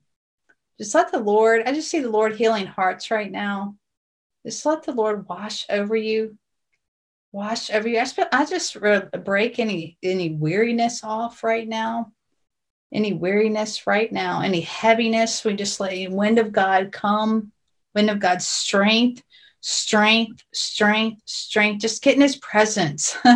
just 0.78 0.94
let 0.94 1.10
the 1.10 1.18
Lord, 1.18 1.62
I 1.64 1.72
just 1.72 1.88
see 1.88 2.00
the 2.00 2.10
Lord 2.10 2.36
healing 2.36 2.66
hearts 2.66 3.10
right 3.10 3.30
now. 3.30 3.76
Just 4.44 4.66
let 4.66 4.82
the 4.82 4.92
Lord 4.92 5.26
wash 5.28 5.64
over 5.70 5.96
you 5.96 6.36
wash 7.32 7.70
every 7.70 7.98
aspect. 7.98 8.34
I 8.34 8.44
just 8.44 8.76
break 9.24 9.58
any 9.58 9.98
any 10.02 10.30
weariness 10.30 11.04
off 11.04 11.42
right 11.44 11.68
now. 11.68 12.12
Any 12.92 13.12
weariness 13.12 13.86
right 13.86 14.10
now, 14.12 14.42
any 14.42 14.60
heaviness, 14.60 15.44
we 15.44 15.54
just 15.54 15.80
let 15.80 16.10
wind 16.10 16.38
of 16.38 16.52
God 16.52 16.92
come, 16.92 17.50
wind 17.94 18.10
of 18.10 18.20
God's 18.20 18.46
strength, 18.46 19.22
strength, 19.60 20.44
strength, 20.52 21.20
strength. 21.24 21.80
Just 21.80 22.02
get 22.02 22.14
in 22.14 22.20
His 22.20 22.36
presence. 22.36 23.16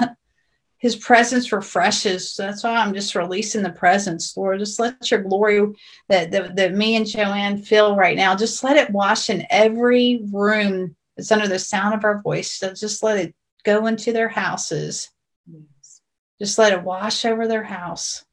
his 0.81 0.97
presence 0.97 1.53
refreshes. 1.53 2.35
That's 2.37 2.65
why 2.65 2.77
I'm 2.77 2.95
just 2.95 3.15
releasing 3.15 3.63
the 3.63 3.71
presence, 3.71 4.35
Lord. 4.35 4.61
Just 4.61 4.81
let 4.81 5.11
your 5.11 5.23
glory 5.23 5.75
that, 6.09 6.31
that, 6.31 6.57
that 6.57 6.75
me 6.75 6.97
and 6.97 7.07
Joanne 7.07 7.59
feel 7.59 7.97
right 7.97 8.17
now, 8.17 8.35
just 8.35 8.65
let 8.65 8.79
it 8.79 8.91
wash 8.91 9.29
in 9.29 9.47
every 9.51 10.23
room 10.33 10.97
that's 11.17 11.31
under 11.31 11.47
the 11.47 11.59
sound 11.59 11.95
of 11.95 12.05
our 12.05 12.23
voice. 12.23 12.53
So 12.53 12.73
just 12.73 13.03
let 13.03 13.19
it 13.19 13.35
go 13.65 13.87
into 13.87 14.13
their 14.13 14.29
houses. 14.29 15.11
Yes. 15.51 16.01
Just 16.41 16.59
let 16.59 16.73
it 16.73 16.83
wash 16.83 17.25
over 17.25 17.47
their 17.47 17.65
house. 17.65 18.25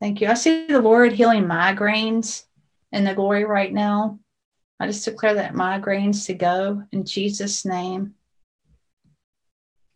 Thank 0.00 0.20
you. 0.20 0.28
I 0.28 0.34
see 0.34 0.66
the 0.66 0.80
Lord 0.80 1.12
healing 1.12 1.44
migraines 1.44 2.44
in 2.92 3.04
the 3.04 3.14
glory 3.14 3.44
right 3.44 3.72
now. 3.72 4.18
I 4.78 4.86
just 4.86 5.04
declare 5.04 5.34
that 5.34 5.52
migraines 5.52 6.26
to 6.26 6.34
go 6.34 6.82
in 6.90 7.04
Jesus' 7.04 7.66
name. 7.66 8.14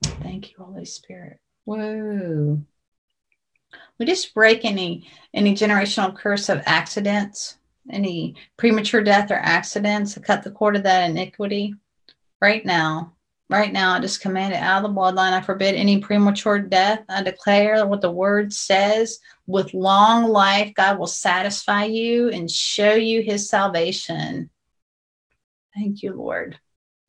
Thank 0.02 0.50
you, 0.50 0.62
Holy 0.62 0.84
Spirit. 0.84 1.38
Whoa. 1.64 2.60
We 3.98 4.06
just 4.06 4.34
break 4.34 4.64
any 4.64 5.08
any 5.32 5.54
generational 5.54 6.14
curse 6.14 6.50
of 6.50 6.62
accidents, 6.66 7.56
any 7.90 8.34
premature 8.58 9.02
death 9.02 9.30
or 9.30 9.36
accidents, 9.36 10.18
cut 10.18 10.42
the 10.42 10.50
cord 10.50 10.76
of 10.76 10.82
that 10.82 11.08
iniquity 11.08 11.74
right 12.42 12.64
now 12.66 13.14
Right 13.54 13.72
now, 13.72 13.94
I 13.94 14.00
just 14.00 14.20
command 14.20 14.52
it 14.52 14.56
out 14.56 14.84
of 14.84 14.92
the 14.92 15.00
bloodline. 15.00 15.32
I 15.32 15.40
forbid 15.40 15.76
any 15.76 16.00
premature 16.00 16.58
death. 16.58 17.04
I 17.08 17.22
declare 17.22 17.86
what 17.86 18.00
the 18.00 18.10
word 18.10 18.52
says. 18.52 19.20
With 19.46 19.74
long 19.74 20.24
life, 20.24 20.74
God 20.74 20.98
will 20.98 21.06
satisfy 21.06 21.84
you 21.84 22.30
and 22.30 22.50
show 22.50 22.94
you 22.94 23.22
his 23.22 23.48
salvation. 23.48 24.50
Thank 25.72 26.02
you, 26.02 26.14
Lord. 26.14 26.58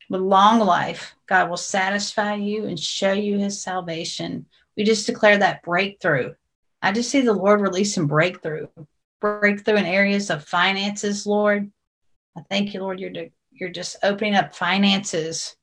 With 0.07 0.21
long 0.21 0.59
life, 0.59 1.15
God 1.25 1.49
will 1.49 1.57
satisfy 1.57 2.35
you 2.35 2.65
and 2.65 2.79
show 2.79 3.13
you 3.13 3.39
his 3.39 3.59
salvation. 3.59 4.45
We 4.77 4.83
just 4.83 5.07
declare 5.07 5.39
that 5.39 5.63
breakthrough. 5.63 6.35
I 6.79 6.91
just 6.91 7.09
see 7.09 7.21
the 7.21 7.33
Lord 7.33 7.59
releasing 7.59 8.05
breakthrough, 8.05 8.67
breakthrough 9.19 9.77
in 9.77 9.85
areas 9.85 10.29
of 10.29 10.45
finances, 10.45 11.25
Lord. 11.25 11.71
I 12.37 12.41
thank 12.51 12.75
you, 12.75 12.81
Lord. 12.81 12.99
You're, 12.99 13.29
you're 13.49 13.69
just 13.69 13.95
opening 14.03 14.35
up 14.35 14.55
finances 14.55 15.55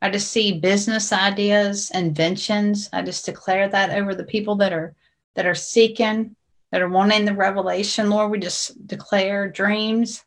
I 0.00 0.10
just 0.10 0.30
see 0.30 0.60
business 0.60 1.12
ideas, 1.12 1.90
inventions. 1.92 2.88
I 2.92 3.02
just 3.02 3.26
declare 3.26 3.68
that 3.68 3.90
over 3.90 4.14
the 4.14 4.24
people 4.24 4.56
that 4.56 4.72
are 4.72 4.94
that 5.34 5.46
are 5.46 5.54
seeking, 5.54 6.36
that 6.72 6.82
are 6.82 6.88
wanting 6.88 7.24
the 7.24 7.34
revelation, 7.34 8.10
Lord. 8.10 8.30
We 8.30 8.38
just 8.38 8.86
declare 8.86 9.50
dreams 9.50 10.24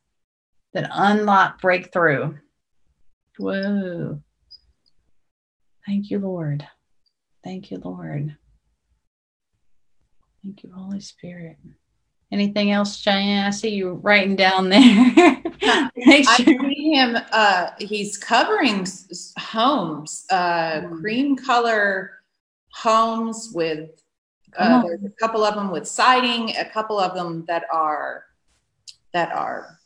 that 0.74 0.90
unlock 0.92 1.62
breakthrough. 1.62 2.38
Whoa. 3.38 4.22
Thank 5.86 6.12
you, 6.12 6.20
Lord. 6.20 6.68
Thank 7.44 7.72
you, 7.72 7.82
Lord. 7.84 8.36
Thank 10.44 10.64
you, 10.64 10.72
Holy 10.74 11.00
Spirit. 11.00 11.58
Anything 12.32 12.72
else, 12.72 12.98
Cheyenne? 12.98 13.46
I 13.46 13.50
see 13.50 13.70
you 13.70 13.94
writing 13.94 14.36
down 14.36 14.70
there. 14.70 14.82
Make 15.96 16.28
I 16.28 16.38
see 16.82 16.94
him. 16.94 17.18
Uh, 17.32 17.68
he's 17.80 18.18
covering 18.18 18.86
homes, 19.38 20.26
uh, 20.30 20.82
mm. 20.82 21.00
cream 21.00 21.36
color 21.36 22.12
homes 22.74 23.52
with. 23.54 23.90
Uh, 24.58 24.82
there's 24.82 25.06
a 25.06 25.10
couple 25.12 25.46
of 25.46 25.56
them 25.56 25.72
with 25.72 25.88
siding, 25.88 26.56
a 26.58 26.66
couple 26.66 27.00
of 27.00 27.14
them 27.14 27.46
that 27.48 27.64
are 27.72 28.26
that 29.14 29.32
are 29.32 29.78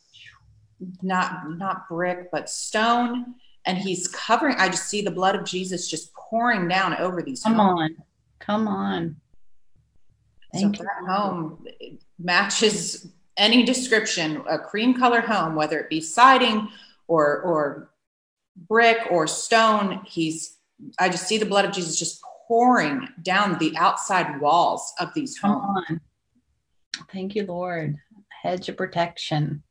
not 1.02 1.56
not 1.56 1.88
brick 1.88 2.30
but 2.32 2.50
stone, 2.50 3.34
and 3.64 3.78
he's 3.78 4.08
covering. 4.08 4.56
I 4.58 4.68
just 4.68 4.88
see 4.88 5.02
the 5.02 5.10
blood 5.10 5.36
of 5.36 5.44
Jesus 5.44 5.86
just 5.86 6.12
pouring 6.14 6.66
down 6.66 6.96
over 6.96 7.22
these. 7.22 7.44
Come 7.44 7.54
homes. 7.54 7.80
on, 7.80 7.96
come 8.40 8.68
on. 8.68 9.16
Thank 10.52 10.76
so 10.76 10.82
you. 10.82 10.88
that 10.88 11.12
home 11.12 11.64
matches 12.18 13.08
any 13.36 13.62
description, 13.62 14.42
a 14.48 14.58
cream 14.58 14.94
color 14.98 15.20
home, 15.20 15.54
whether 15.54 15.78
it 15.78 15.88
be 15.88 16.00
siding 16.00 16.68
or 17.08 17.40
or 17.40 17.90
brick 18.56 18.98
or 19.10 19.26
stone, 19.26 20.02
he's 20.04 20.56
I 20.98 21.08
just 21.08 21.26
see 21.26 21.38
the 21.38 21.46
blood 21.46 21.64
of 21.64 21.72
Jesus 21.72 21.98
just 21.98 22.22
pouring 22.46 23.08
down 23.22 23.58
the 23.58 23.76
outside 23.76 24.40
walls 24.40 24.92
of 25.00 25.12
these 25.14 25.38
homes. 25.38 26.00
Thank 27.12 27.34
you, 27.34 27.44
Lord. 27.44 27.96
Hedge 28.42 28.68
of 28.68 28.76
protection. 28.76 29.62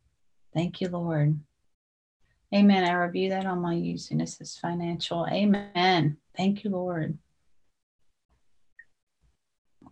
Thank 0.53 0.81
you, 0.81 0.89
Lord. 0.89 1.39
Amen. 2.53 2.83
I 2.83 2.93
review 2.93 3.29
that 3.29 3.45
on 3.45 3.59
my 3.59 3.73
using 3.73 4.17
this 4.17 4.39
as 4.39 4.57
financial. 4.57 5.27
Amen. 5.29 6.17
Thank 6.37 6.63
you, 6.63 6.69
Lord. 6.69 7.17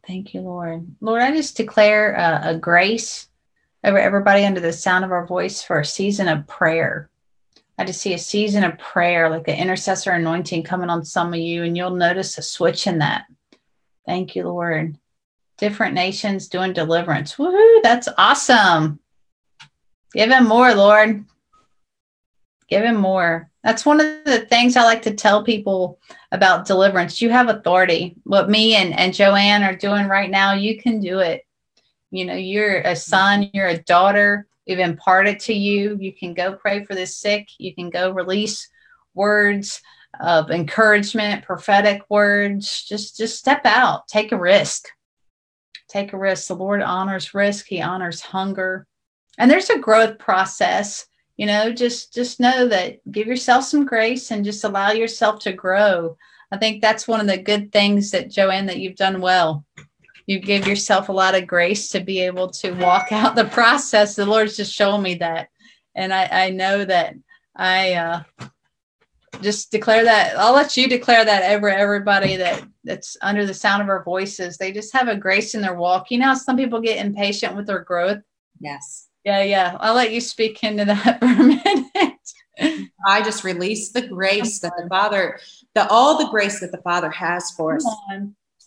Thank 0.06 0.34
you, 0.34 0.42
Lord. 0.42 0.88
Lord, 1.00 1.22
I 1.22 1.32
just 1.32 1.58
declare 1.58 2.14
a, 2.14 2.50
a 2.50 2.58
grace 2.58 3.28
over 3.84 3.98
everybody 3.98 4.46
under 4.46 4.60
the 4.60 4.74
sound 4.74 5.06
of 5.06 5.12
our 5.12 5.26
voice 5.26 5.62
for 5.62 5.80
a 5.80 5.86
season 5.86 6.28
of 6.28 6.48
prayer. 6.48 7.10
I 7.78 7.86
just 7.86 8.02
see 8.02 8.14
a 8.14 8.20
season 8.20 8.64
of 8.64 8.78
prayer, 8.78 9.30
like 9.30 9.46
the 9.46 9.58
intercessor 9.60 10.12
anointing 10.12 10.64
coming 10.64 10.90
on 10.90 11.04
some 11.04 11.34
of 11.34 11.40
you, 11.40 11.64
and 11.64 11.76
you'll 11.76 11.90
notice 11.92 12.38
a 12.38 12.42
switch 12.42 12.86
in 12.88 13.00
that. 13.00 13.26
Thank 14.06 14.36
you, 14.36 14.44
Lord. 14.48 14.98
different 15.58 15.94
nations 15.94 16.48
doing 16.48 16.74
deliverance. 16.74 17.36
Woohoo, 17.36 17.82
that's 17.84 18.10
awesome. 18.18 19.00
Give 20.14 20.30
him 20.30 20.46
more, 20.46 20.74
Lord. 20.74 21.26
Give 22.70 22.84
him 22.84 22.98
more. 22.98 23.50
That's 23.64 23.86
one 23.86 24.02
of 24.02 24.26
the 24.26 24.40
things 24.40 24.76
I 24.76 24.84
like 24.84 25.04
to 25.04 25.14
tell 25.14 25.44
people 25.44 26.00
about 26.32 26.66
deliverance. 26.66 27.22
You 27.22 27.30
have 27.30 27.48
authority. 27.50 28.16
What 28.24 28.50
me 28.50 28.76
and, 28.76 28.98
and 28.98 29.14
Joanne 29.14 29.64
are 29.64 29.76
doing 29.76 30.08
right 30.08 30.30
now, 30.30 30.54
you 30.54 30.82
can 30.82 31.00
do 31.00 31.20
it. 31.20 31.46
You 32.12 32.26
know, 32.26 32.36
you're 32.36 32.80
a 32.82 32.96
son, 32.96 33.50
you're 33.54 33.68
a 33.68 33.78
daughter. 33.78 34.48
We've 34.68 34.80
imparted 34.80 35.40
to 35.42 35.54
you. 35.54 35.98
You 36.00 36.14
can 36.14 36.34
go 36.34 36.54
pray 36.54 36.86
for 36.86 36.96
the 36.96 37.06
sick. 37.06 37.48
You 37.58 37.76
can 37.76 37.90
go 37.90 38.12
release 38.12 38.70
words 39.14 39.82
of 40.20 40.52
encouragement, 40.52 41.44
prophetic 41.44 42.04
words. 42.10 42.84
Just 42.84 43.18
just 43.18 43.38
step 43.38 43.62
out. 43.66 44.08
Take 44.08 44.32
a 44.32 44.38
risk. 44.38 44.86
Take 45.88 46.14
a 46.14 46.18
risk. 46.18 46.48
The 46.48 46.56
Lord 46.56 46.82
honors 46.82 47.34
risk. 47.34 47.66
He 47.68 47.82
honors 47.82 48.22
hunger. 48.22 48.88
And 49.38 49.50
there's 49.50 49.70
a 49.70 49.80
growth 49.80 50.20
process 50.20 51.08
you 51.38 51.46
know 51.46 51.72
just 51.72 52.14
just 52.14 52.40
know 52.40 52.68
that 52.68 53.00
give 53.12 53.28
yourself 53.28 53.66
some 53.66 53.86
grace 53.86 54.32
and 54.32 54.46
just 54.46 54.64
allow 54.64 54.92
yourself 54.92 55.40
to 55.40 55.54
grow 55.54 56.16
i 56.52 56.58
think 56.58 56.82
that's 56.82 57.08
one 57.08 57.20
of 57.20 57.28
the 57.28 57.38
good 57.38 57.72
things 57.72 58.12
that 58.12 58.30
joanne 58.30 58.66
that 58.66 58.80
you've 58.80 58.96
done 58.96 59.22
well 59.22 59.66
you 60.26 60.40
give 60.40 60.68
yourself 60.68 61.10
a 61.10 61.14
lot 61.14 61.36
of 61.36 61.48
grace 61.48 61.90
to 61.90 62.00
be 62.00 62.22
able 62.22 62.50
to 62.50 62.72
walk 62.74 63.08
out 63.12 63.36
the 63.36 63.46
process. 63.46 64.16
The 64.16 64.26
lord's 64.26 64.58
just 64.58 64.74
showing 64.74 65.04
me 65.04 65.16
that. 65.16 65.50
And 65.96 66.14
i 66.14 66.28
i 66.32 66.50
know 66.50 66.84
that 66.86 67.16
i 67.56 67.94
uh 67.94 68.24
just 69.42 69.72
declare 69.72 70.04
that 70.04 70.38
i'll 70.38 70.54
let 70.54 70.78
you 70.78 70.88
declare 70.88 71.26
that 71.26 71.56
over 71.56 71.70
everybody 71.70 72.36
that 72.36 72.64
that's 72.84 73.18
under 73.22 73.46
the 73.46 73.54
sound 73.54 73.82
of 73.82 73.90
our 73.90 74.04
voices. 74.04 74.58
They 74.58 74.72
just 74.72 74.94
have 74.94 75.08
a 75.08 75.16
grace 75.16 75.56
in 75.56 75.62
their 75.62 75.76
walk. 75.76 76.12
You 76.12 76.20
know 76.20 76.34
some 76.34 76.58
people 76.58 76.82
get 76.82 77.04
impatient 77.04 77.56
with 77.56 77.68
their 77.68 77.80
growth? 77.80 78.20
Yes. 78.60 79.08
Yeah, 79.24 79.44
yeah. 79.44 79.78
I'll 79.80 79.96
let 79.96 80.12
you 80.12 80.20
speak 80.20 80.64
into 80.64 80.86
that 80.86 81.20
for 81.20 81.26
a 81.26 81.44
minute. 81.44 82.90
I 83.08 83.22
just 83.22 83.44
release 83.44 83.92
the 83.92 84.08
grace 84.08 84.60
that 84.60 84.74
the 84.78 84.88
Father, 84.88 85.40
the 85.76 85.88
all 85.88 86.18
the 86.18 86.30
grace 86.30 86.60
that 86.60 86.72
the 86.72 86.82
Father 86.82 87.10
has 87.10 87.52
for 87.52 87.76
us, 87.76 87.96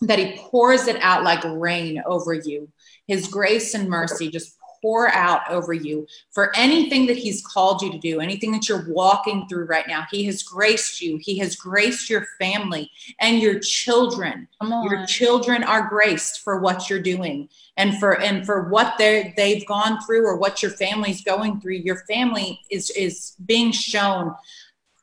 that 0.03 0.19
He 0.19 0.37
pours 0.39 0.87
it 0.89 1.01
out 1.01 1.25
like 1.25 1.43
rain 1.45 2.03
over 2.07 2.35
you. 2.35 2.69
His 3.07 3.29
grace 3.29 3.75
and 3.75 3.89
mercy 3.89 4.31
just 4.31 4.57
pour 4.83 5.09
out 5.09 5.41
over 5.51 5.73
you 5.73 6.07
for 6.31 6.55
anything 6.57 7.07
that 7.07 7.17
He's 7.17 7.45
called 7.45 7.83
you 7.83 7.91
to 7.91 7.99
do, 7.99 8.21
anything 8.21 8.53
that 8.53 8.69
you're 8.69 8.87
walking 8.89 9.47
through 9.49 9.67
right 9.67 9.87
now. 9.89 10.05
He 10.11 10.25
has 10.25 10.43
graced 10.43 11.01
you, 11.01 11.19
He 11.21 11.39
has 11.39 11.57
graced 11.57 12.11
your 12.11 12.27
family 12.39 12.91
and 13.21 13.41
your 13.41 13.59
children. 13.59 14.49
Your 14.63 15.07
children 15.07 15.63
are 15.63 15.89
graced 15.89 16.41
for 16.41 16.61
what 16.61 16.89
you're 16.89 17.01
doing 17.01 17.49
and 17.77 17.99
for 17.99 18.21
and 18.21 18.45
for 18.47 18.69
what 18.69 18.95
they 18.99 19.35
they've 19.37 19.67
gone 19.67 20.01
through 20.03 20.25
or 20.27 20.37
what 20.37 20.63
your 20.63 20.71
family's 20.73 21.23
going 21.23 21.61
through. 21.61 21.75
Your 21.75 22.03
family 22.09 22.61
is 22.71 22.91
is 22.91 23.35
being 23.45 23.73
shown 23.73 24.35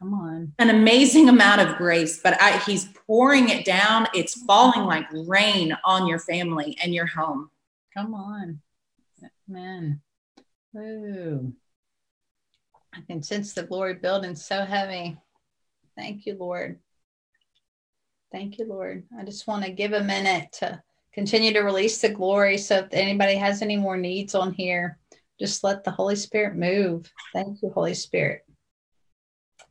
Come 0.03 0.15
on. 0.15 0.53
An 0.59 0.69
amazing 0.69 1.29
amount 1.29 1.61
of 1.61 1.77
grace, 1.77 2.19
but 2.21 2.39
I, 2.41 2.57
he's 2.57 2.89
pouring 3.07 3.47
it 3.47 3.63
down. 3.63 4.05
It's 4.13 4.43
falling 4.43 4.83
like 4.83 5.05
rain 5.13 5.77
on 5.85 6.07
your 6.07 6.19
family 6.19 6.77
and 6.83 6.93
your 6.93 7.05
home. 7.05 7.49
Come 7.93 8.13
on. 8.13 8.59
Amen. 9.49 10.01
Ooh. 10.75 11.53
I 12.93 12.99
can 13.07 13.23
sense 13.23 13.53
the 13.53 13.63
glory 13.63 13.93
building 13.93 14.35
so 14.35 14.65
heavy. 14.65 15.17
Thank 15.95 16.25
you, 16.25 16.35
Lord. 16.37 16.79
Thank 18.29 18.59
you, 18.59 18.65
Lord. 18.67 19.05
I 19.17 19.23
just 19.23 19.47
want 19.47 19.63
to 19.63 19.71
give 19.71 19.93
a 19.93 20.03
minute 20.03 20.51
to 20.59 20.83
continue 21.13 21.53
to 21.53 21.61
release 21.61 22.01
the 22.01 22.09
glory. 22.09 22.57
So 22.57 22.79
if 22.79 22.87
anybody 22.91 23.35
has 23.35 23.61
any 23.61 23.77
more 23.77 23.95
needs 23.95 24.35
on 24.35 24.51
here, 24.51 24.99
just 25.39 25.63
let 25.63 25.85
the 25.85 25.91
Holy 25.91 26.17
Spirit 26.17 26.57
move. 26.57 27.09
Thank 27.31 27.61
you, 27.61 27.69
Holy 27.69 27.93
Spirit. 27.93 28.41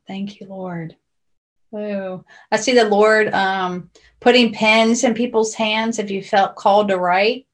Thank 0.07 0.39
you, 0.39 0.47
Lord. 0.47 0.95
Ooh. 1.75 2.23
I 2.51 2.57
see 2.57 2.73
the 2.73 2.85
Lord 2.85 3.33
um, 3.33 3.89
putting 4.19 4.53
pens 4.53 5.03
in 5.03 5.13
people's 5.13 5.53
hands 5.53 5.97
if 5.99 6.11
you 6.11 6.23
felt 6.23 6.55
called 6.55 6.89
to 6.89 6.97
write. 6.97 7.47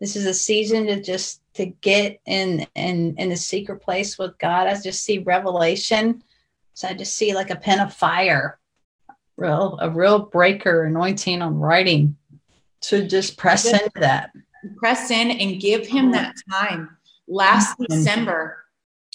This 0.00 0.16
is 0.16 0.26
a 0.26 0.34
season 0.34 0.86
to 0.86 1.00
just 1.00 1.42
to 1.54 1.66
get 1.66 2.20
in 2.24 2.66
in 2.74 3.16
in 3.18 3.28
the 3.28 3.36
secret 3.36 3.82
place 3.82 4.18
with 4.18 4.38
God. 4.38 4.66
I 4.66 4.80
just 4.80 5.04
see 5.04 5.18
revelation. 5.18 6.22
So 6.74 6.88
I 6.88 6.94
just 6.94 7.14
see 7.14 7.34
like 7.34 7.50
a 7.50 7.56
pen 7.56 7.80
of 7.80 7.92
fire, 7.92 8.58
real 9.36 9.78
a 9.80 9.90
real 9.90 10.20
breaker 10.20 10.84
anointing 10.84 11.42
on 11.42 11.58
writing 11.58 12.16
to 12.82 13.06
just 13.06 13.36
press 13.36 13.66
into 13.66 13.90
that. 13.96 14.30
Press 14.76 15.10
in 15.10 15.30
and 15.30 15.60
give 15.60 15.86
him 15.86 16.12
that 16.12 16.34
time. 16.50 16.96
Last 17.28 17.76
December, 17.78 18.64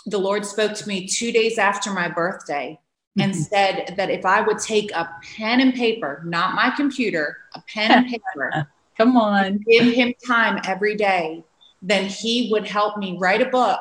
the 0.06 0.18
Lord 0.18 0.46
spoke 0.46 0.74
to 0.74 0.88
me 0.88 1.08
two 1.08 1.32
days 1.32 1.58
after 1.58 1.92
my 1.92 2.08
birthday 2.08 2.80
and 3.20 3.32
mm-hmm. 3.32 3.42
said 3.42 3.96
that 3.98 4.10
if 4.10 4.26
I 4.26 4.42
would 4.42 4.60
take 4.60 4.92
a 4.92 5.10
pen 5.36 5.62
and 5.62 5.74
paper, 5.74 6.22
not 6.26 6.54
my 6.54 6.72
computer, 6.76 7.38
a 7.54 7.64
pen 7.74 7.92
and 7.92 8.08
paper, 8.08 8.68
come 8.98 9.18
on, 9.18 9.60
give 9.68 9.94
him 9.94 10.14
time 10.26 10.60
every 10.66 10.96
day 10.96 11.44
then 11.86 12.06
he 12.06 12.50
would 12.52 12.68
help 12.68 12.98
me 12.98 13.16
write 13.20 13.42
a 13.42 13.50
book 13.50 13.80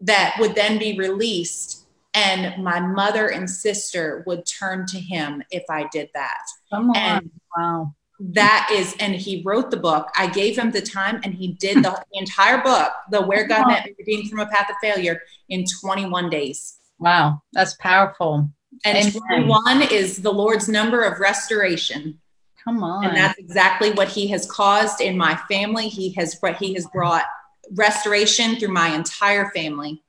that 0.00 0.36
would 0.38 0.54
then 0.54 0.78
be 0.78 0.96
released 0.96 1.86
and 2.14 2.62
my 2.62 2.78
mother 2.78 3.28
and 3.28 3.50
sister 3.50 4.22
would 4.24 4.46
turn 4.46 4.86
to 4.86 5.00
him 5.00 5.42
if 5.50 5.64
I 5.68 5.88
did 5.90 6.10
that. 6.14 6.44
Come 6.70 6.90
on. 6.90 6.96
And 6.96 7.30
wow. 7.56 7.94
That 8.20 8.68
is, 8.72 8.94
and 9.00 9.14
he 9.14 9.42
wrote 9.44 9.70
the 9.70 9.76
book. 9.76 10.08
I 10.16 10.28
gave 10.28 10.56
him 10.56 10.70
the 10.70 10.80
time 10.80 11.20
and 11.24 11.34
he 11.34 11.52
did 11.54 11.78
the, 11.78 11.90
the 12.12 12.18
entire 12.18 12.62
book, 12.62 12.92
The 13.10 13.22
Where 13.22 13.46
God 13.46 13.66
Met 13.66 13.86
Me 13.86 13.94
Redeemed 13.98 14.30
from 14.30 14.40
a 14.40 14.46
Path 14.46 14.70
of 14.70 14.76
Failure, 14.80 15.20
in 15.48 15.64
21 15.80 16.30
days. 16.30 16.78
Wow, 16.98 17.42
that's 17.52 17.74
powerful. 17.74 18.48
And 18.84 18.98
Amen. 18.98 19.12
21 19.46 19.82
is 19.82 20.22
the 20.22 20.32
Lord's 20.32 20.68
number 20.68 21.02
of 21.02 21.20
restoration. 21.20 22.20
Come 22.62 22.82
on. 22.82 23.04
And 23.04 23.16
that's 23.16 23.38
exactly 23.38 23.90
what 23.90 24.08
he 24.08 24.26
has 24.28 24.50
caused 24.50 25.00
in 25.00 25.18
my 25.18 25.36
family. 25.50 25.88
He 25.88 26.12
has 26.14 26.38
he 26.58 26.74
has 26.74 26.86
brought 26.88 27.24
restoration 27.72 28.56
through 28.56 28.72
my 28.72 28.88
entire 28.88 29.50
family. 29.50 30.02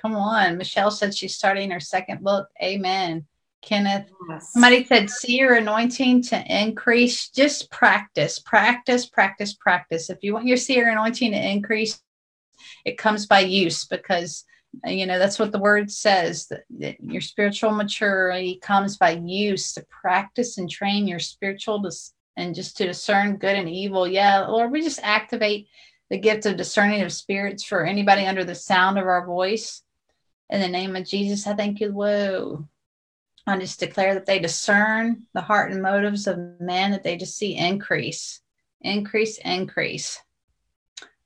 Come 0.00 0.16
on. 0.16 0.58
Michelle 0.58 0.90
said 0.90 1.14
she's 1.14 1.36
starting 1.36 1.70
her 1.70 1.80
second 1.80 2.22
book. 2.22 2.48
Amen. 2.62 3.26
Kenneth. 3.62 4.10
Yes. 4.28 4.52
Somebody 4.52 4.84
said, 4.84 5.10
see 5.10 5.38
your 5.38 5.54
anointing 5.54 6.22
to 6.22 6.44
increase. 6.46 7.28
Just 7.30 7.70
practice, 7.70 8.38
practice, 8.38 9.06
practice, 9.06 9.54
practice. 9.54 10.10
If 10.10 10.18
you 10.22 10.34
want 10.34 10.46
your 10.46 10.56
seer 10.56 10.88
anointing 10.88 11.32
to 11.32 11.50
increase, 11.50 12.00
it 12.84 12.98
comes 12.98 13.26
by 13.26 13.40
use 13.40 13.84
because 13.84 14.44
uh, 14.86 14.90
you 14.90 15.06
know 15.06 15.18
that's 15.18 15.38
what 15.38 15.52
the 15.52 15.58
word 15.58 15.90
says 15.90 16.46
that, 16.48 16.64
that, 16.78 16.96
your 17.00 17.20
spiritual 17.20 17.70
maturity 17.70 18.58
comes 18.62 18.96
by 18.96 19.10
use 19.10 19.72
to 19.72 19.84
practice 19.88 20.58
and 20.58 20.68
train 20.68 21.08
your 21.08 21.18
spiritual 21.18 21.78
dis- 21.78 22.12
and 22.36 22.54
just 22.54 22.76
to 22.76 22.86
discern 22.86 23.36
good 23.36 23.56
and 23.56 23.68
evil 23.68 24.06
yeah 24.06 24.40
lord 24.40 24.70
we 24.70 24.82
just 24.82 25.00
activate 25.02 25.68
the 26.10 26.18
gift 26.18 26.44
of 26.44 26.56
discerning 26.56 27.02
of 27.02 27.12
spirits 27.12 27.64
for 27.64 27.84
anybody 27.84 28.26
under 28.26 28.44
the 28.44 28.54
sound 28.54 28.98
of 28.98 29.06
our 29.06 29.24
voice 29.26 29.82
in 30.50 30.60
the 30.60 30.68
name 30.68 30.94
of 30.94 31.06
jesus 31.06 31.46
i 31.46 31.54
thank 31.54 31.80
you 31.80 31.90
whoa 31.90 32.62
i 33.48 33.58
just 33.58 33.80
declare 33.80 34.14
that 34.14 34.26
they 34.26 34.38
discern 34.38 35.22
the 35.34 35.40
heart 35.40 35.72
and 35.72 35.82
motives 35.82 36.26
of 36.26 36.38
men 36.60 36.90
that 36.90 37.02
they 37.02 37.16
just 37.16 37.36
see 37.36 37.56
increase 37.56 38.40
increase 38.82 39.38
increase 39.38 40.20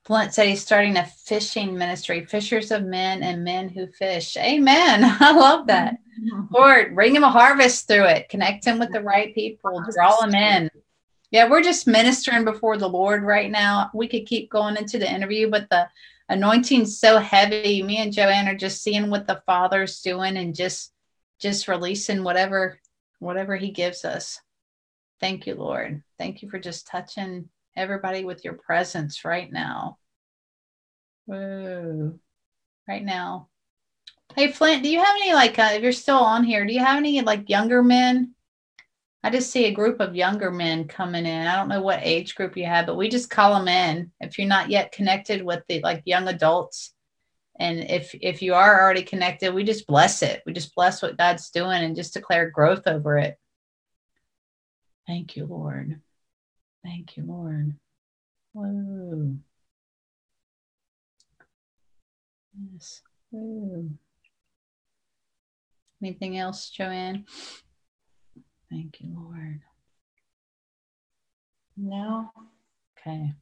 Flint 0.05 0.35
said 0.35 0.49
he's 0.49 0.61
starting 0.61 0.97
a 0.97 1.07
fishing 1.07 1.79
ministry, 1.79 2.25
fishers 2.25 2.73
of 2.73 2.83
men 2.83 3.23
and 3.23 3.45
men 3.45 3.69
who 3.69 3.87
fish. 3.87 4.37
Amen. 4.37 5.05
I 5.21 5.31
love 5.31 5.69
that. 5.69 5.95
Mm-hmm. 6.21 6.53
Lord, 6.53 6.95
bring 6.95 7.15
him 7.15 7.23
a 7.23 7.31
harvest 7.31 7.87
through 7.87 8.07
it. 8.07 8.29
Connect 8.29 8.65
him 8.65 8.81
with 8.81 8.93
the 8.93 9.01
right 9.01 9.33
people. 9.33 9.83
Draw 9.95 10.25
him 10.25 10.35
in. 10.35 10.71
Yeah, 11.31 11.49
we're 11.49 11.63
just 11.63 11.87
ministering 11.87 12.45
before 12.45 12.77
the 12.77 12.89
Lord 12.89 13.23
right 13.23 13.51
now. 13.51 13.91
We 13.95 14.09
could 14.09 14.27
keep 14.27 14.51
going 14.51 14.77
into 14.77 14.99
the 14.99 15.11
interview, 15.11 15.49
but 15.49 15.71
the 15.71 15.89
anointing's 16.29 16.99
so 16.99 17.19
heavy. 17.19 17.83
Me 17.83 17.99
and 17.99 18.13
Joanne 18.13 18.49
are 18.49 18.57
just 18.57 18.83
seeing 18.83 19.09
what 19.09 19.27
the 19.27 19.43
Father's 19.47 20.03
doing 20.03 20.37
and 20.37 20.55
just 20.55 20.93
just 21.43 21.69
releasing 21.69 22.25
whatever 22.25 22.79
whatever 23.19 23.57
he 23.57 23.71
gives 23.71 24.05
us. 24.05 24.41
Thank 25.21 25.47
you, 25.47 25.55
Lord. 25.55 26.03
Thank 26.19 26.43
you 26.43 26.49
for 26.49 26.59
just 26.59 26.87
touching 26.87 27.49
everybody 27.77 28.25
with 28.25 28.45
your 28.45 28.55
presence 28.55 29.25
right 29.25 29.53
now. 29.53 29.99
Whoa. 31.27 32.19
Right 32.89 33.05
now. 33.05 33.49
Hey, 34.35 34.51
Flint, 34.51 34.83
do 34.83 34.89
you 34.89 34.99
have 34.99 35.15
any, 35.17 35.35
like, 35.35 35.59
uh, 35.59 35.71
if 35.73 35.83
you're 35.83 35.93
still 35.93 36.19
on 36.19 36.43
here, 36.43 36.65
do 36.67 36.73
you 36.73 36.81
have 36.81 36.97
any, 36.97 37.21
like, 37.21 37.49
younger 37.49 37.83
men? 37.83 38.35
I 39.23 39.31
just 39.31 39.51
see 39.51 39.67
a 39.67 39.73
group 39.73 40.01
of 40.01 40.17
younger 40.17 40.51
men 40.51 40.89
coming 40.89 41.27
in. 41.27 41.47
I 41.47 41.55
don't 41.55 41.69
know 41.69 41.83
what 41.83 42.01
age 42.03 42.35
group 42.35 42.57
you 42.57 42.67
have, 42.67 42.87
but 42.87 42.97
we 42.97 43.09
just 43.09 43.31
call 43.31 43.55
them 43.55 43.69
in 43.69 44.11
if 44.21 44.37
you're 44.37 44.49
not 44.49 44.69
yet 44.69 44.91
connected 44.91 45.45
with 45.45 45.63
the 45.69 45.81
like 45.83 46.03
young 46.07 46.27
adults. 46.27 46.93
And 47.59 47.81
if 47.91 48.15
if 48.21 48.43
you 48.43 48.55
are 48.55 48.81
already 48.81 49.03
connected, 49.03 49.55
we 49.55 49.65
just 49.65 49.87
bless 49.87 50.23
it. 50.23 50.43
We 50.47 50.53
just 50.53 50.75
bless 50.75 51.03
what 51.03 51.19
God's 51.19 51.51
doing 51.51 51.83
and 51.83 51.97
just 51.97 52.15
declare 52.15 52.51
growth 52.51 52.87
over 52.87 53.19
it. 53.19 53.39
Thank 55.07 55.37
you, 55.37 55.47
Lord. 55.47 56.01
Thank 56.85 57.17
you, 57.17 57.25
Lord. 57.25 57.75
Whoa. 58.53 59.37
Yes. 62.73 63.03
Whoa. 63.31 63.89
Anything 66.03 66.39
else, 66.39 66.71
Joanne? 66.71 67.27
Thank 68.71 69.01
you, 69.01 69.15
Lord. 69.15 69.61
No. 71.77 72.31
Okay. 72.99 73.33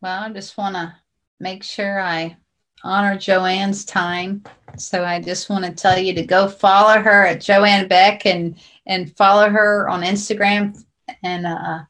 Well, 0.00 0.22
I 0.22 0.28
just 0.30 0.56
want 0.56 0.76
to 0.76 0.94
make 1.40 1.62
sure 1.62 1.98
I 1.98 2.36
honor 2.84 3.16
Joanne's 3.16 3.84
time. 3.84 4.44
So 4.76 5.04
I 5.04 5.20
just 5.20 5.50
want 5.50 5.64
to 5.64 5.72
tell 5.72 5.98
you 5.98 6.14
to 6.14 6.22
go 6.22 6.46
follow 6.48 7.00
her 7.00 7.26
at 7.26 7.40
Joanne 7.40 7.88
Beck 7.88 8.26
and 8.26 8.56
and 8.86 9.14
follow 9.16 9.48
her 9.48 9.88
on 9.88 10.02
Instagram 10.02 10.80
and 11.22 11.46
uh 11.46 11.80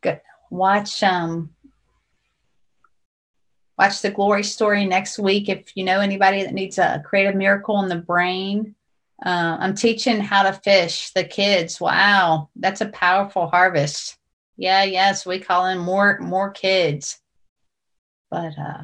go, 0.00 0.18
watch 0.50 1.02
um 1.02 1.50
watch 3.78 4.02
the 4.02 4.10
glory 4.10 4.44
story 4.44 4.84
next 4.84 5.18
week 5.18 5.48
if 5.48 5.76
you 5.76 5.84
know 5.84 6.00
anybody 6.00 6.42
that 6.42 6.54
needs 6.54 6.78
a 6.78 7.02
creative 7.04 7.34
miracle 7.34 7.80
in 7.80 7.88
the 7.88 7.96
brain. 7.96 8.74
Uh, 9.24 9.56
I'm 9.60 9.74
teaching 9.74 10.20
how 10.20 10.42
to 10.42 10.52
fish 10.52 11.10
the 11.10 11.24
kids. 11.24 11.80
Wow, 11.80 12.50
that's 12.56 12.82
a 12.82 12.88
powerful 12.88 13.46
harvest. 13.46 14.18
Yeah, 14.56 14.82
yes, 14.82 15.24
we 15.24 15.38
call 15.38 15.66
in 15.66 15.78
more 15.78 16.18
more 16.20 16.50
kids 16.50 17.20
but 18.34 18.58
uh 18.58 18.82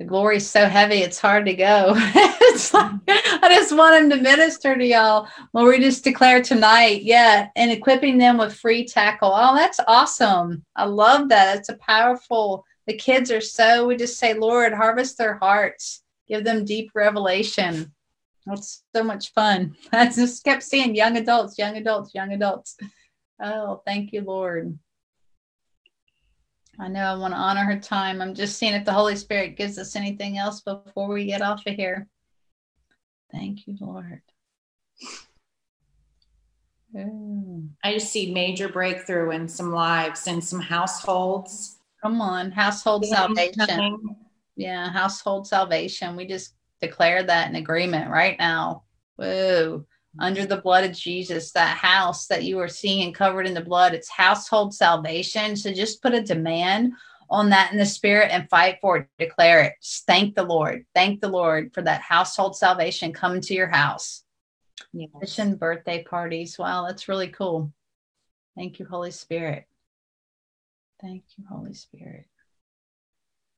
the 0.00 0.04
glory's 0.04 0.50
so 0.50 0.66
heavy 0.66 0.96
it's 0.96 1.20
hard 1.20 1.46
to 1.46 1.54
go. 1.54 1.94
It's 2.54 2.72
like 2.72 2.92
i 3.08 3.48
just 3.50 3.76
want 3.76 4.00
him 4.00 4.10
to 4.10 4.22
minister 4.22 4.76
to 4.76 4.84
y'all. 4.84 5.26
Well 5.52 5.66
we 5.66 5.80
just 5.80 6.04
declare 6.04 6.40
tonight 6.42 7.02
yeah 7.02 7.48
and 7.56 7.70
equipping 7.70 8.18
them 8.18 8.36
with 8.38 8.54
free 8.54 8.84
tackle. 8.84 9.32
Oh 9.34 9.54
that's 9.54 9.80
awesome. 9.86 10.64
I 10.76 10.84
love 10.84 11.28
that. 11.30 11.58
It's 11.58 11.68
a 11.68 11.76
powerful 11.76 12.64
the 12.86 12.94
kids 12.94 13.30
are 13.30 13.40
so 13.40 13.86
we 13.86 13.96
just 13.96 14.18
say 14.18 14.34
lord 14.34 14.72
harvest 14.72 15.18
their 15.18 15.38
hearts. 15.38 16.02
Give 16.28 16.44
them 16.44 16.64
deep 16.64 16.90
revelation. 16.94 17.92
That's 18.46 18.82
so 18.94 19.02
much 19.04 19.32
fun. 19.32 19.76
I 19.92 20.06
just 20.06 20.44
kept 20.44 20.64
seeing 20.64 20.96
young 20.96 21.16
adults 21.16 21.58
young 21.58 21.76
adults 21.76 22.14
young 22.14 22.32
adults. 22.32 22.76
Oh 23.40 23.82
thank 23.86 24.12
you 24.12 24.22
lord 24.22 24.78
I 26.78 26.88
know 26.88 27.04
I 27.04 27.14
want 27.14 27.34
to 27.34 27.38
honor 27.38 27.64
her 27.64 27.78
time. 27.78 28.20
I'm 28.20 28.34
just 28.34 28.58
seeing 28.58 28.74
if 28.74 28.84
the 28.84 28.92
Holy 28.92 29.16
Spirit 29.16 29.56
gives 29.56 29.78
us 29.78 29.96
anything 29.96 30.38
else 30.38 30.60
before 30.60 31.08
we 31.08 31.26
get 31.26 31.42
off 31.42 31.66
of 31.66 31.74
here. 31.74 32.08
Thank 33.32 33.66
you, 33.66 33.76
Lord. 33.80 34.22
I 37.84 37.92
just 37.94 38.12
see 38.12 38.32
major 38.32 38.68
breakthrough 38.68 39.30
in 39.32 39.48
some 39.48 39.72
lives 39.72 40.26
and 40.26 40.42
some 40.42 40.60
households. 40.60 41.78
Come 42.02 42.20
on, 42.20 42.52
household 42.52 43.04
salvation. 43.06 44.18
Yeah, 44.56 44.90
household 44.90 45.48
salvation. 45.48 46.14
We 46.14 46.26
just 46.26 46.54
declare 46.80 47.22
that 47.24 47.48
in 47.48 47.56
agreement 47.56 48.10
right 48.10 48.38
now. 48.38 48.84
Whoa 49.16 49.86
under 50.18 50.46
the 50.46 50.60
blood 50.60 50.84
of 50.84 50.92
Jesus, 50.92 51.52
that 51.52 51.76
house 51.76 52.26
that 52.26 52.44
you 52.44 52.58
are 52.60 52.68
seeing 52.68 53.02
and 53.02 53.14
covered 53.14 53.46
in 53.46 53.54
the 53.54 53.60
blood, 53.60 53.94
it's 53.94 54.08
household 54.08 54.74
salvation. 54.74 55.56
So 55.56 55.72
just 55.72 56.02
put 56.02 56.14
a 56.14 56.22
demand 56.22 56.92
on 57.30 57.50
that 57.50 57.72
in 57.72 57.78
the 57.78 57.86
spirit 57.86 58.30
and 58.30 58.48
fight 58.48 58.78
for 58.80 58.98
it. 58.98 59.08
Declare 59.18 59.62
it. 59.62 59.72
Just 59.82 60.06
thank 60.06 60.34
the 60.34 60.44
Lord. 60.44 60.84
Thank 60.94 61.20
the 61.20 61.28
Lord 61.28 61.72
for 61.74 61.82
that 61.82 62.00
household 62.00 62.56
salvation 62.56 63.12
coming 63.12 63.40
to 63.42 63.54
your 63.54 63.68
house. 63.68 64.22
Yes. 64.92 65.10
Mission 65.20 65.56
birthday 65.56 66.04
parties. 66.04 66.58
Wow, 66.58 66.86
that's 66.86 67.08
really 67.08 67.28
cool. 67.28 67.72
Thank 68.56 68.78
you, 68.78 68.86
Holy 68.86 69.10
Spirit. 69.10 69.66
Thank 71.00 71.24
you, 71.36 71.44
Holy 71.50 71.74
Spirit. 71.74 72.26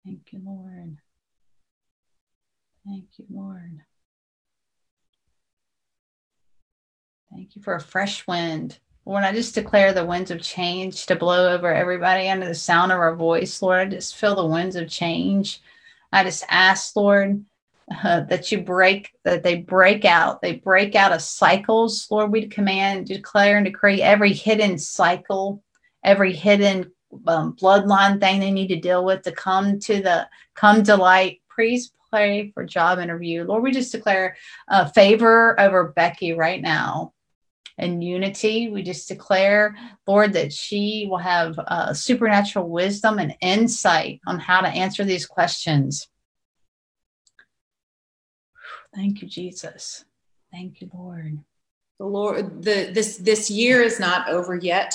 Thank 0.05 0.33
you, 0.33 0.41
Lord. 0.45 0.97
Thank 2.87 3.05
you, 3.19 3.27
Lord. 3.29 3.81
Thank 7.33 7.57
you 7.57 7.63
for 7.63 7.75
a 7.75 7.81
fresh 7.81 8.27
wind. 8.27 8.79
Lord, 9.05 9.25
I 9.25 9.33
just 9.33 9.55
declare 9.55 9.93
the 9.93 10.07
winds 10.07 10.31
of 10.31 10.41
change 10.41 11.07
to 11.07 11.17
blow 11.17 11.53
over 11.53 11.73
everybody 11.73 12.29
under 12.29 12.47
the 12.47 12.55
sound 12.55 12.93
of 12.93 12.99
our 12.99 13.15
voice. 13.15 13.63
Lord, 13.63 13.79
I 13.79 13.85
just 13.87 14.17
feel 14.17 14.35
the 14.35 14.47
winds 14.47 14.75
of 14.75 14.89
change. 14.89 15.61
I 16.13 16.25
just 16.25 16.45
ask, 16.49 16.95
Lord, 16.97 17.45
uh, 18.03 18.21
that 18.23 18.51
you 18.51 18.63
break, 18.63 19.11
that 19.25 19.43
they 19.43 19.57
break 19.57 20.05
out. 20.05 20.41
They 20.41 20.55
break 20.55 20.95
out 20.95 21.13
of 21.13 21.21
cycles. 21.21 22.09
Lord, 22.11 22.33
we 22.33 22.47
command, 22.47 23.07
declare, 23.07 23.59
and 23.59 23.67
decree 23.67 24.03
every 24.03 24.33
hidden 24.33 24.79
cycle, 24.79 25.63
every 26.03 26.33
hidden 26.33 26.91
um, 27.27 27.55
bloodline 27.55 28.21
thing 28.21 28.41
they 28.41 28.51
need 28.51 28.69
to 28.69 28.81
deal 28.81 29.05
with 29.05 29.23
to 29.23 29.33
come 29.33 29.79
to 29.81 30.03
the 30.03 30.29
come 30.55 30.83
to 30.85 30.97
light. 30.97 31.43
Please 31.55 31.93
pray 32.11 32.51
for 32.53 32.65
job 32.65 32.99
interview. 32.99 33.45
Lord, 33.45 33.63
we 33.63 33.71
just 33.73 33.93
declare 33.93 34.37
uh, 34.69 34.87
favor 34.87 35.59
over 35.61 35.93
Becky 35.95 36.33
right 36.33 36.61
now 36.61 37.13
and 37.79 38.03
unity. 38.03 38.69
We 38.69 38.83
just 38.83 39.09
declare, 39.09 39.77
Lord, 40.07 40.33
that 40.33 40.53
she 40.53 41.07
will 41.09 41.19
have 41.19 41.59
uh, 41.59 41.93
supernatural 41.93 42.69
wisdom 42.69 43.19
and 43.19 43.35
insight 43.41 44.21
on 44.27 44.39
how 44.39 44.61
to 44.61 44.69
answer 44.69 45.05
these 45.05 45.27
questions. 45.27 46.09
Thank 48.95 49.21
you, 49.21 49.29
Jesus. 49.29 50.05
Thank 50.51 50.81
you, 50.81 50.91
Lord. 50.95 51.39
The 51.99 52.07
Lord, 52.07 52.63
the 52.63 52.91
this 52.93 53.17
this 53.19 53.51
year 53.51 53.83
is 53.83 53.99
not 53.99 54.29
over 54.29 54.55
yet. 54.55 54.95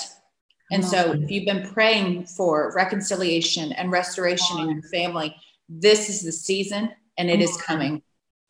And 0.70 0.84
so 0.84 1.12
if 1.12 1.30
you've 1.30 1.44
been 1.44 1.70
praying 1.70 2.24
for 2.26 2.72
reconciliation 2.74 3.72
and 3.72 3.90
restoration 3.90 4.58
in 4.60 4.70
your 4.70 4.82
family, 4.84 5.36
this 5.68 6.08
is 6.08 6.22
the 6.22 6.32
season 6.32 6.90
and 7.18 7.28
it 7.28 7.42
is 7.42 7.56
coming. 7.58 8.02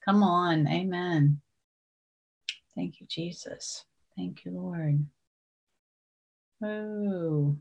Come 0.04 0.22
on. 0.22 0.68
Amen. 0.68 1.40
Thank 2.76 3.00
you, 3.00 3.06
Jesus. 3.08 3.84
Thank 4.16 4.44
you, 4.44 4.52
Lord. 4.52 5.06
Oh, 6.62 7.56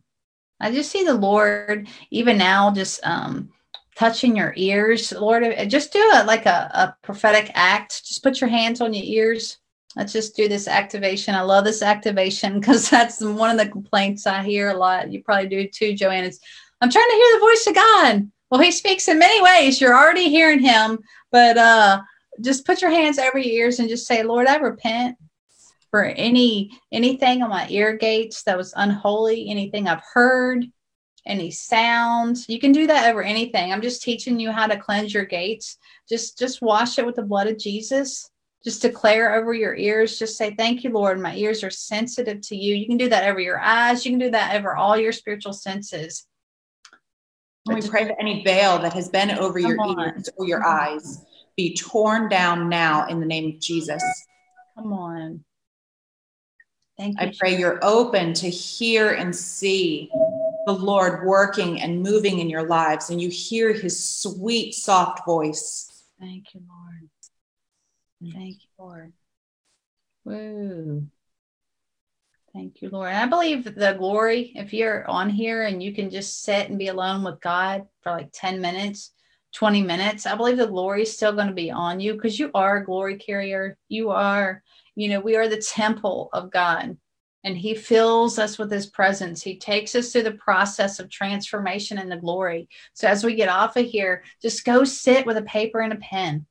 I 0.60 0.72
just 0.72 0.92
see 0.92 1.04
the 1.04 1.14
Lord 1.14 1.88
even 2.12 2.38
now 2.38 2.72
just 2.72 3.00
um, 3.04 3.50
touching 3.96 4.36
your 4.36 4.54
ears. 4.56 5.12
Lord, 5.12 5.44
uh, 5.44 5.66
just 5.66 5.92
do 5.92 6.00
it 6.00 6.26
like 6.26 6.46
a, 6.46 6.70
a 6.74 6.96
prophetic 7.02 7.52
act. 7.56 8.06
Just 8.06 8.24
put 8.24 8.40
your 8.42 8.50
hands 8.50 8.80
on 8.80 8.94
your 8.94 9.04
ears. 9.04 9.58
Let's 9.96 10.14
just 10.14 10.36
do 10.36 10.48
this 10.48 10.68
activation. 10.68 11.36
I 11.36 11.42
love 11.42 11.66
this 11.66 11.82
activation 11.82 12.60
because 12.60 12.90
that's 12.90 13.22
one 13.22 13.52
of 13.52 13.58
the 13.58 13.72
complaints 13.72 14.28
I 14.28 14.44
hear 14.44 14.70
a 14.70 14.78
lot. 14.78 15.12
You 15.12 15.24
probably 15.24 15.48
do 15.50 15.68
too, 15.68 15.94
Joanne. 15.94 16.26
It's, 16.26 16.40
I'm 16.80 16.92
trying 16.92 17.10
to 17.10 17.16
hear 17.16 17.34
the 17.34 17.46
voice 17.46 17.68
of 17.68 17.76
God. 17.76 18.32
Well, 18.50 18.62
he 18.62 18.72
speaks 18.72 19.08
in 19.08 19.18
many 19.18 19.42
ways. 19.42 19.80
You're 19.80 19.98
already 19.98 20.30
hearing 20.30 20.60
him, 20.60 21.00
but 21.32 21.58
uh, 21.58 22.02
just 22.42 22.66
put 22.66 22.82
your 22.82 22.92
hands 22.92 23.18
over 23.18 23.40
your 23.40 23.66
ears 23.66 23.80
and 23.80 23.90
just 23.90 24.06
say, 24.06 24.24
Lord, 24.24 24.48
I 24.48 24.58
repent 24.58 25.18
for 25.92 26.06
any 26.06 26.72
anything 26.92 27.44
on 27.44 27.50
my 27.50 27.68
ear 27.70 27.96
gates 27.96 28.44
that 28.44 28.58
was 28.58 28.74
unholy, 28.76 29.50
anything 29.50 29.88
I've 29.88 30.04
heard, 30.14 30.66
any 31.26 31.52
sounds. 31.52 32.48
You 32.50 32.60
can 32.60 32.72
do 32.72 32.88
that 32.88 33.10
over 33.10 33.22
anything. 33.22 33.72
I'm 33.72 33.82
just 33.82 34.02
teaching 34.02 34.40
you 34.40 34.52
how 34.52 34.68
to 34.68 34.80
cleanse 34.80 35.14
your 35.14 35.26
gates. 35.26 35.78
Just 36.10 36.40
just 36.40 36.62
wash 36.62 36.98
it 36.98 37.06
with 37.06 37.16
the 37.16 37.24
blood 37.24 37.48
of 37.48 37.60
Jesus. 37.60 38.30
Just 38.64 38.82
declare 38.82 39.36
over 39.36 39.54
your 39.54 39.76
ears. 39.76 40.18
Just 40.18 40.38
say, 40.38 40.56
Thank 40.56 40.84
you, 40.84 40.92
Lord. 40.92 41.20
My 41.20 41.36
ears 41.36 41.64
are 41.64 41.70
sensitive 41.70 42.42
to 42.42 42.56
you. 42.56 42.76
You 42.76 42.88
can 42.88 42.98
do 42.98 43.10
that 43.10 43.30
over 43.30 43.40
your 43.40 43.60
eyes. 43.60 44.06
You 44.06 44.12
can 44.12 44.20
do 44.20 44.32
that 44.32 44.56
over 44.56 44.76
all 44.76 44.98
your 44.98 45.12
spiritual 45.12 45.54
senses. 45.54 46.26
And 47.68 47.82
we 47.82 47.88
pray 47.88 48.06
that 48.06 48.16
any 48.20 48.44
veil 48.44 48.80
that 48.80 48.94
has 48.94 49.10
been 49.10 49.32
over 49.32 49.60
your 49.60 49.80
on. 49.80 50.00
ears 50.00 50.30
or 50.38 50.48
your 50.48 50.66
eyes 50.66 51.24
be 51.56 51.76
torn 51.76 52.30
down 52.30 52.70
now 52.70 53.08
in 53.08 53.20
the 53.20 53.26
name 53.26 53.54
of 53.54 53.60
Jesus. 53.60 54.02
Come 54.76 54.94
on. 54.94 55.44
Thank 57.02 57.20
you. 57.20 57.28
I 57.30 57.34
pray 57.36 57.58
you're 57.58 57.80
open 57.82 58.32
to 58.36 58.48
hear 58.48 59.14
and 59.14 59.36
see 59.36 60.12
the 60.68 60.72
Lord 60.72 61.26
working 61.26 61.82
and 61.82 62.04
moving 62.04 62.38
in 62.38 62.48
your 62.48 62.68
lives, 62.68 63.10
and 63.10 63.20
you 63.20 63.28
hear 63.28 63.74
his 63.74 64.08
sweet, 64.08 64.76
soft 64.76 65.26
voice. 65.26 66.04
Thank 66.20 66.54
you, 66.54 66.62
Lord. 66.70 67.10
Mm. 68.24 68.34
Thank 68.34 68.58
you, 68.62 68.70
Lord. 68.78 69.14
Woo. 70.26 71.08
Thank 72.54 72.84
you, 72.84 72.90
Lord. 72.92 73.10
And 73.10 73.18
I 73.18 73.26
believe 73.26 73.64
the 73.64 73.96
glory, 73.98 74.52
if 74.56 74.72
you're 74.72 75.10
on 75.10 75.32
here 75.32 75.64
and 75.64 75.82
you 75.82 75.96
can 75.96 76.12
just 76.12 76.44
sit 76.44 76.70
and 76.70 76.78
be 76.78 76.90
alone 76.90 77.24
with 77.24 77.42
God 77.42 77.88
for 78.02 78.12
like 78.12 78.30
10 78.32 78.62
minutes, 78.62 79.10
20 79.56 79.82
minutes, 79.82 80.28
I 80.28 80.36
believe 80.36 80.58
the 80.58 80.68
glory 80.68 81.02
is 81.02 81.16
still 81.16 81.34
going 81.34 81.48
to 81.48 81.54
be 81.54 81.72
on 81.72 82.00
you 82.00 82.14
because 82.14 82.38
you 82.38 82.52
are 82.54 82.78
a 82.78 82.86
glory 82.86 83.16
carrier. 83.16 83.76
You 83.90 84.12
are 84.12 84.62
you 85.02 85.10
know, 85.10 85.20
we 85.20 85.36
are 85.36 85.48
the 85.48 85.58
temple 85.58 86.30
of 86.32 86.52
God 86.52 86.96
and 87.44 87.58
he 87.58 87.74
fills 87.74 88.38
us 88.38 88.60
with 88.60 88.72
his 88.72 88.86
presence. 88.86 89.42
He 89.42 89.58
takes 89.58 89.96
us 89.96 90.12
through 90.12 90.24
the 90.24 90.34
process 90.34 91.00
of 91.00 91.10
transformation 91.10 91.98
and 91.98 92.12
the 92.12 92.18
glory. 92.18 92.70
So 92.94 93.08
as 93.08 93.24
we 93.24 93.34
get 93.34 93.50
off 93.50 93.76
of 93.78 93.88
here, 93.88 94.24
just 94.44 94.64
go 94.64 94.84
sit 94.84 95.26
with 95.26 95.38
a 95.38 95.42
paper 95.42 95.80
and 95.80 95.92
a 95.92 95.98
pen. 95.98 96.46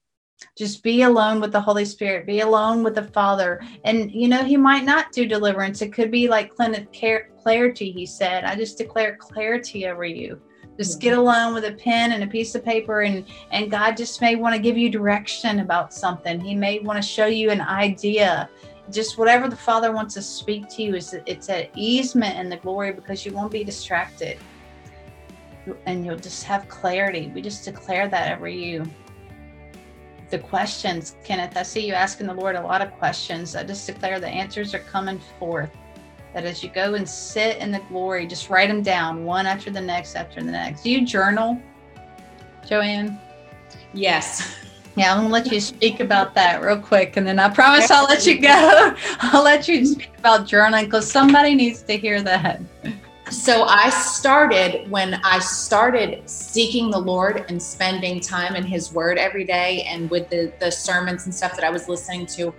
Just 0.59 0.83
be 0.83 1.03
alone 1.03 1.41
with 1.41 1.53
the 1.53 1.61
holy 1.61 1.85
spirit. 1.85 2.27
Be 2.27 2.41
alone 2.41 2.83
with 2.83 2.97
the 2.97 3.05
father. 3.05 3.61
And 3.85 4.11
you 4.11 4.27
know 4.27 4.43
he 4.43 4.57
might 4.57 4.85
not 4.85 5.13
do 5.13 5.27
deliverance. 5.27 5.81
It 5.81 5.93
could 5.93 6.11
be 6.11 6.27
like 6.27 6.51
clarity 6.51 7.93
he 7.93 8.05
said. 8.05 8.43
I 8.43 8.57
just 8.57 8.79
declare 8.79 9.17
clarity 9.17 9.87
over 9.87 10.05
you 10.05 10.43
just 10.81 10.99
get 10.99 11.13
alone 11.13 11.53
with 11.53 11.67
a 11.67 11.73
pen 11.73 12.13
and 12.13 12.25
a 12.25 12.27
piece 12.27 12.55
of 12.55 12.65
paper 12.65 13.03
and 13.03 13.27
and 13.51 13.71
god 13.71 13.99
just 13.99 14.19
may 14.23 14.35
want 14.35 14.55
to 14.55 14.59
give 14.59 14.79
you 14.79 14.89
direction 14.89 15.61
about 15.61 15.93
something. 15.93 16.41
He 16.41 16.55
may 16.55 16.79
want 16.79 16.97
to 16.97 17.07
show 17.07 17.27
you 17.27 17.51
an 17.51 17.61
idea. 17.61 18.49
Just 18.91 19.19
whatever 19.19 19.47
the 19.47 19.57
father 19.57 19.93
wants 19.93 20.15
to 20.15 20.23
speak 20.23 20.71
to 20.71 20.83
you 20.83 20.95
is 20.95 21.15
it's 21.27 21.51
an 21.51 21.67
easement 21.75 22.39
in 22.39 22.49
the 22.49 22.57
glory 22.57 22.93
because 22.93 23.27
you 23.27 23.33
won't 23.35 23.53
be 23.53 23.63
distracted. 23.63 24.39
And 25.85 26.07
you'll 26.07 26.17
just 26.17 26.45
have 26.45 26.67
clarity. 26.71 27.31
We 27.35 27.43
just 27.43 27.63
declare 27.67 28.09
that 28.09 28.39
over 28.39 28.49
you. 28.49 28.91
The 30.31 30.39
questions 30.39 31.17
kenneth 31.25 31.59
i 31.59 31.63
see 31.63 31.87
you 31.87 31.93
asking 31.93 32.29
the 32.29 32.35
lord 32.35 32.57
a 32.57 32.63
lot 32.63 32.81
of 32.81 32.91
questions. 32.93 33.55
I 33.55 33.65
just 33.65 33.87
declare 33.87 34.19
the 34.19 34.29
answers 34.29 34.75
are 34.75 34.85
coming 34.95 35.21
forth 35.39 35.77
that 36.35 36.45
as 36.45 36.63
you 36.63 36.71
go 36.71 36.95
and 36.95 37.09
sit 37.09 37.59
in 37.59 37.71
the 37.71 37.81
glory 37.89 38.27
just 38.27 38.51
write 38.51 38.69
them 38.69 38.83
down 38.83 39.25
one 39.25 39.47
after 39.47 39.71
the 39.71 39.81
next 39.81 40.15
after 40.15 40.43
the 40.43 40.51
next 40.51 40.83
do 40.83 40.91
you 40.91 41.05
journal 41.05 41.61
joanne 42.67 43.19
yes 43.93 44.57
yeah, 44.97 45.15
I'm 45.15 45.23
gonna 45.23 45.33
let 45.33 45.51
you 45.53 45.61
speak 45.61 46.01
about 46.01 46.35
that 46.35 46.63
real 46.63 46.79
quick, 46.79 47.17
and 47.17 47.27
then 47.27 47.39
I 47.39 47.49
promise 47.49 47.91
I'll 47.91 48.05
let 48.05 48.27
you 48.27 48.41
go. 48.41 48.95
I'll 49.21 49.43
let 49.43 49.69
you 49.69 49.87
speak 49.87 50.11
about 50.19 50.47
journaling 50.47 50.85
because 50.85 51.11
somebody 51.11 51.55
needs 51.55 51.83
to 51.85 51.97
hear 51.97 52.21
that. 52.23 52.61
So 53.31 53.63
I 53.63 53.91
started 53.91 54.91
when 54.91 55.15
I 55.15 55.39
started 55.39 56.29
seeking 56.29 56.91
the 56.91 56.99
Lord 56.99 57.45
and 57.49 57.63
spending 57.63 58.21
time 58.21 58.57
in 58.57 58.65
His 58.65 58.93
Word 58.93 59.19
every 59.19 59.45
day, 59.45 59.83
and 59.89 60.11
with 60.11 60.29
the 60.31 60.53
the 60.59 60.71
sermons 60.71 61.27
and 61.27 61.35
stuff 61.35 61.55
that 61.55 61.65
I 61.65 61.71
was 61.71 61.89
listening 61.89 62.27
to, 62.27 62.53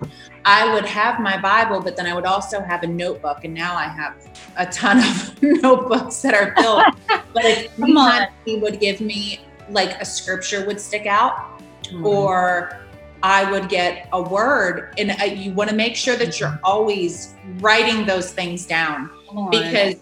I 0.46 0.74
would 0.74 0.86
have 0.86 1.20
my 1.20 1.40
Bible, 1.40 1.82
but 1.82 1.98
then 1.98 2.08
I 2.08 2.14
would 2.14 2.26
also 2.26 2.62
have 2.62 2.84
a 2.84 2.88
notebook, 2.88 3.44
and 3.44 3.54
now 3.54 3.76
I 3.76 3.84
have 3.84 4.16
a 4.58 4.66
ton 4.66 5.00
of 5.00 5.44
notebooks 5.62 6.22
that 6.22 6.34
are 6.34 6.56
filled. 6.56 6.84
but 7.34 7.44
if 7.44 8.30
He 8.46 8.58
would 8.58 8.80
give 8.80 9.02
me 9.02 9.42
like 9.70 10.02
a 10.02 10.06
scripture 10.06 10.66
would 10.66 10.80
stick 10.80 11.06
out 11.06 11.62
mm-hmm. 11.84 12.06
or 12.06 12.80
I 13.24 13.50
would 13.52 13.70
get 13.70 14.10
a 14.14 14.22
word. 14.22 14.94
And 14.98 15.12
uh, 15.12 15.26
you 15.26 15.54
want 15.54 15.70
to 15.70 15.76
make 15.76 15.96
sure 15.96 16.16
that 16.16 16.40
you're 16.40 16.50
mm-hmm. 16.50 16.66
always 16.66 17.36
writing 17.60 18.06
those 18.06 18.32
things 18.34 18.66
down 18.66 19.10
because 19.52 19.96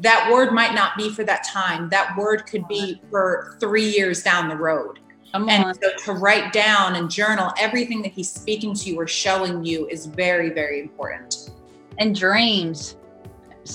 that 0.00 0.28
word 0.32 0.52
might 0.52 0.74
not 0.74 0.96
be 0.96 1.10
for 1.10 1.24
that 1.24 1.44
time. 1.44 1.88
That 1.88 2.16
word 2.16 2.46
could 2.46 2.66
be 2.68 3.00
for 3.10 3.56
three 3.60 3.88
years 3.88 4.22
down 4.22 4.48
the 4.48 4.56
road. 4.56 4.98
and 5.32 5.76
so 5.82 5.90
to 6.04 6.12
write 6.12 6.52
down 6.52 6.94
and 6.94 7.10
journal 7.10 7.52
everything 7.58 8.02
that 8.02 8.12
he's 8.12 8.30
speaking 8.30 8.74
to 8.74 8.90
you 8.90 9.00
or 9.00 9.06
showing 9.06 9.64
you 9.64 9.86
is 9.88 10.06
very, 10.06 10.50
very 10.50 10.80
important. 10.80 11.50
And 11.98 12.14
dreams 12.14 12.96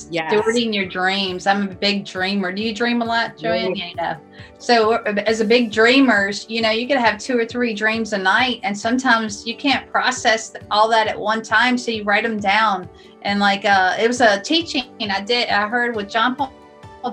yes. 0.09 0.33
stewarding 0.33 0.73
your 0.73 0.85
dreams. 0.85 1.47
I'm 1.47 1.69
a 1.69 1.73
big 1.73 2.05
dreamer. 2.05 2.51
Do 2.51 2.61
you 2.61 2.73
dream 2.73 3.01
a 3.01 3.05
lot, 3.05 3.37
Joanne? 3.37 3.75
Yeah. 3.75 3.91
yeah. 3.95 4.17
So 4.57 4.95
as 5.03 5.41
a 5.41 5.45
big 5.45 5.71
dreamers, 5.71 6.45
you 6.49 6.61
know, 6.61 6.71
you 6.71 6.87
could 6.87 6.97
have 6.97 7.17
two 7.17 7.37
or 7.37 7.45
three 7.45 7.73
dreams 7.73 8.13
a 8.13 8.17
night, 8.17 8.59
and 8.63 8.77
sometimes 8.77 9.45
you 9.47 9.55
can't 9.55 9.89
process 9.91 10.53
all 10.69 10.89
that 10.89 11.07
at 11.07 11.19
one 11.19 11.41
time, 11.41 11.77
so 11.77 11.91
you 11.91 12.03
write 12.03 12.23
them 12.23 12.39
down. 12.39 12.89
And 13.23 13.39
like 13.39 13.65
uh, 13.65 13.95
it 13.99 14.07
was 14.07 14.21
a 14.21 14.39
teaching 14.41 14.85
I 14.99 15.21
did, 15.21 15.49
I 15.49 15.67
heard 15.67 15.95
with 15.95 16.09
John 16.09 16.35
Paul 16.35 16.51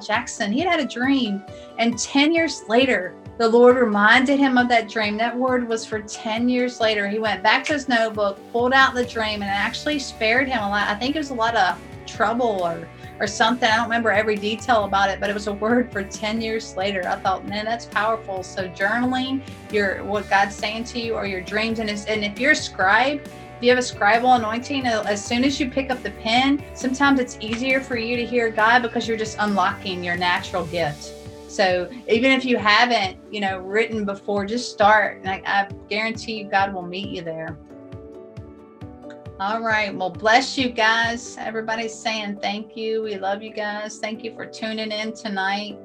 Jackson. 0.04 0.52
He 0.52 0.60
had 0.60 0.68
had 0.68 0.80
a 0.80 0.86
dream, 0.86 1.42
and 1.78 1.98
ten 1.98 2.32
years 2.32 2.62
later, 2.68 3.14
the 3.38 3.48
Lord 3.48 3.76
reminded 3.76 4.38
him 4.38 4.56
of 4.56 4.68
that 4.68 4.88
dream. 4.88 5.16
That 5.18 5.36
word 5.36 5.68
was 5.68 5.84
for 5.84 6.00
10 6.00 6.48
years 6.48 6.80
later. 6.80 7.06
He 7.06 7.18
went 7.18 7.42
back 7.42 7.64
to 7.66 7.74
his 7.74 7.86
notebook, 7.86 8.38
pulled 8.50 8.72
out 8.72 8.94
the 8.94 9.04
dream, 9.04 9.42
and 9.42 9.50
actually 9.50 9.98
spared 9.98 10.48
him 10.48 10.62
a 10.62 10.68
lot. 10.68 10.88
I 10.88 10.94
think 10.94 11.14
it 11.14 11.18
was 11.18 11.28
a 11.28 11.34
lot 11.34 11.54
of 11.54 11.78
trouble 12.06 12.62
or 12.64 12.88
or 13.18 13.26
something. 13.26 13.68
I 13.68 13.76
don't 13.76 13.84
remember 13.84 14.10
every 14.10 14.36
detail 14.36 14.84
about 14.84 15.08
it, 15.10 15.20
but 15.20 15.30
it 15.30 15.32
was 15.34 15.46
a 15.46 15.52
word 15.52 15.90
for 15.90 16.02
10 16.02 16.40
years 16.40 16.76
later. 16.76 17.02
I 17.08 17.16
thought, 17.16 17.46
man, 17.46 17.64
that's 17.64 17.86
powerful. 17.86 18.42
So 18.42 18.68
journaling 18.68 19.40
your 19.72 20.04
what 20.04 20.28
God's 20.28 20.54
saying 20.54 20.84
to 20.84 21.00
you 21.00 21.14
or 21.14 21.26
your 21.26 21.40
dreams. 21.40 21.78
And, 21.78 21.88
and 21.88 22.24
if 22.24 22.38
you're 22.38 22.52
a 22.52 22.56
scribe, 22.56 23.20
if 23.24 23.62
you 23.62 23.70
have 23.70 23.78
a 23.78 23.82
scribal 23.82 24.36
anointing, 24.36 24.86
uh, 24.86 25.02
as 25.06 25.24
soon 25.24 25.44
as 25.44 25.58
you 25.58 25.70
pick 25.70 25.90
up 25.90 26.02
the 26.02 26.10
pen, 26.10 26.62
sometimes 26.74 27.18
it's 27.18 27.38
easier 27.40 27.80
for 27.80 27.96
you 27.96 28.16
to 28.16 28.26
hear 28.26 28.50
God 28.50 28.82
because 28.82 29.08
you're 29.08 29.16
just 29.16 29.38
unlocking 29.40 30.04
your 30.04 30.16
natural 30.16 30.66
gift. 30.66 31.14
So 31.48 31.88
even 32.06 32.32
if 32.32 32.44
you 32.44 32.58
haven't, 32.58 33.16
you 33.32 33.40
know, 33.40 33.58
written 33.58 34.04
before, 34.04 34.44
just 34.44 34.70
start. 34.70 35.22
And 35.22 35.30
I, 35.30 35.42
I 35.46 35.68
guarantee 35.88 36.40
you 36.40 36.44
God 36.50 36.74
will 36.74 36.82
meet 36.82 37.08
you 37.08 37.22
there. 37.22 37.56
All 39.38 39.60
right. 39.60 39.94
Well, 39.94 40.08
bless 40.08 40.56
you 40.56 40.70
guys. 40.70 41.36
Everybody's 41.38 41.92
saying 41.92 42.38
thank 42.40 42.74
you. 42.74 43.02
We 43.02 43.18
love 43.18 43.42
you 43.42 43.52
guys. 43.52 43.98
Thank 43.98 44.24
you 44.24 44.34
for 44.34 44.46
tuning 44.46 44.90
in 44.90 45.12
tonight. 45.12 45.78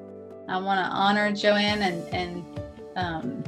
I 0.48 0.58
want 0.58 0.82
to 0.82 0.90
honor 0.90 1.30
Joanne 1.32 1.82
and 1.82 2.14
and 2.14 2.44
um, 2.96 3.44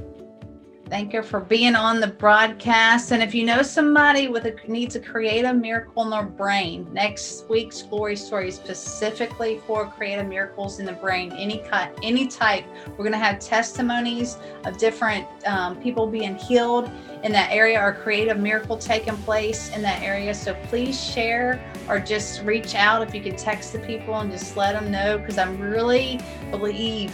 Thank 0.94 1.12
her 1.12 1.24
for 1.24 1.40
being 1.40 1.74
on 1.74 1.98
the 1.98 2.06
broadcast. 2.06 3.10
And 3.10 3.20
if 3.20 3.34
you 3.34 3.44
know 3.44 3.62
somebody 3.62 4.28
with 4.28 4.44
a 4.44 4.54
needs 4.68 4.94
to 4.94 5.00
create 5.00 5.44
a 5.44 5.52
miracle 5.52 6.04
in 6.04 6.10
their 6.10 6.22
brain, 6.22 6.86
next 6.92 7.48
week's 7.50 7.82
glory 7.82 8.14
story 8.14 8.52
specifically 8.52 9.60
for 9.66 9.86
creative 9.86 10.28
miracles 10.28 10.78
in 10.78 10.86
the 10.86 10.92
brain, 10.92 11.32
any 11.32 11.58
cut, 11.58 11.98
any 12.04 12.28
type. 12.28 12.64
We're 12.90 12.98
going 12.98 13.10
to 13.10 13.18
have 13.18 13.40
testimonies 13.40 14.36
of 14.66 14.78
different 14.78 15.26
um, 15.48 15.82
people 15.82 16.06
being 16.06 16.36
healed 16.36 16.88
in 17.24 17.32
that 17.32 17.50
area 17.50 17.80
or 17.80 17.92
creative 17.92 18.38
miracle 18.38 18.78
taking 18.78 19.16
place 19.16 19.74
in 19.74 19.82
that 19.82 20.00
area. 20.00 20.32
So 20.32 20.54
please 20.68 21.02
share 21.02 21.60
or 21.88 21.98
just 21.98 22.42
reach 22.42 22.76
out 22.76 23.02
if 23.02 23.12
you 23.12 23.20
could 23.20 23.36
text 23.36 23.72
the 23.72 23.80
people 23.80 24.14
and 24.20 24.30
just 24.30 24.56
let 24.56 24.74
them 24.74 24.92
know 24.92 25.18
because 25.18 25.38
I'm 25.38 25.58
really 25.58 26.20
believe 26.52 27.12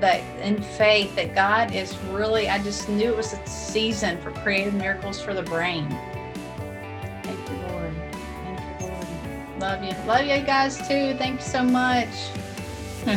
that 0.00 0.22
in 0.40 0.62
faith 0.62 1.14
that 1.16 1.34
God 1.34 1.74
is 1.74 1.96
really, 2.10 2.48
I 2.48 2.62
just 2.62 2.88
knew 2.88 3.10
it 3.12 3.16
was 3.16 3.32
a 3.32 3.46
season 3.46 4.20
for 4.20 4.30
creative 4.30 4.74
miracles 4.74 5.20
for 5.20 5.34
the 5.34 5.42
brain. 5.42 5.88
Thank 7.22 7.48
you, 7.48 7.56
Lord. 7.68 7.94
Thank 8.44 8.80
you, 8.80 8.86
Lord. 8.88 9.60
Love 9.60 9.84
you. 9.84 9.92
Love 10.06 10.26
you 10.26 10.44
guys 10.44 10.76
too. 10.78 11.14
Thank 11.18 11.40
you 11.40 11.46
so 11.46 11.62
much. 11.62 12.08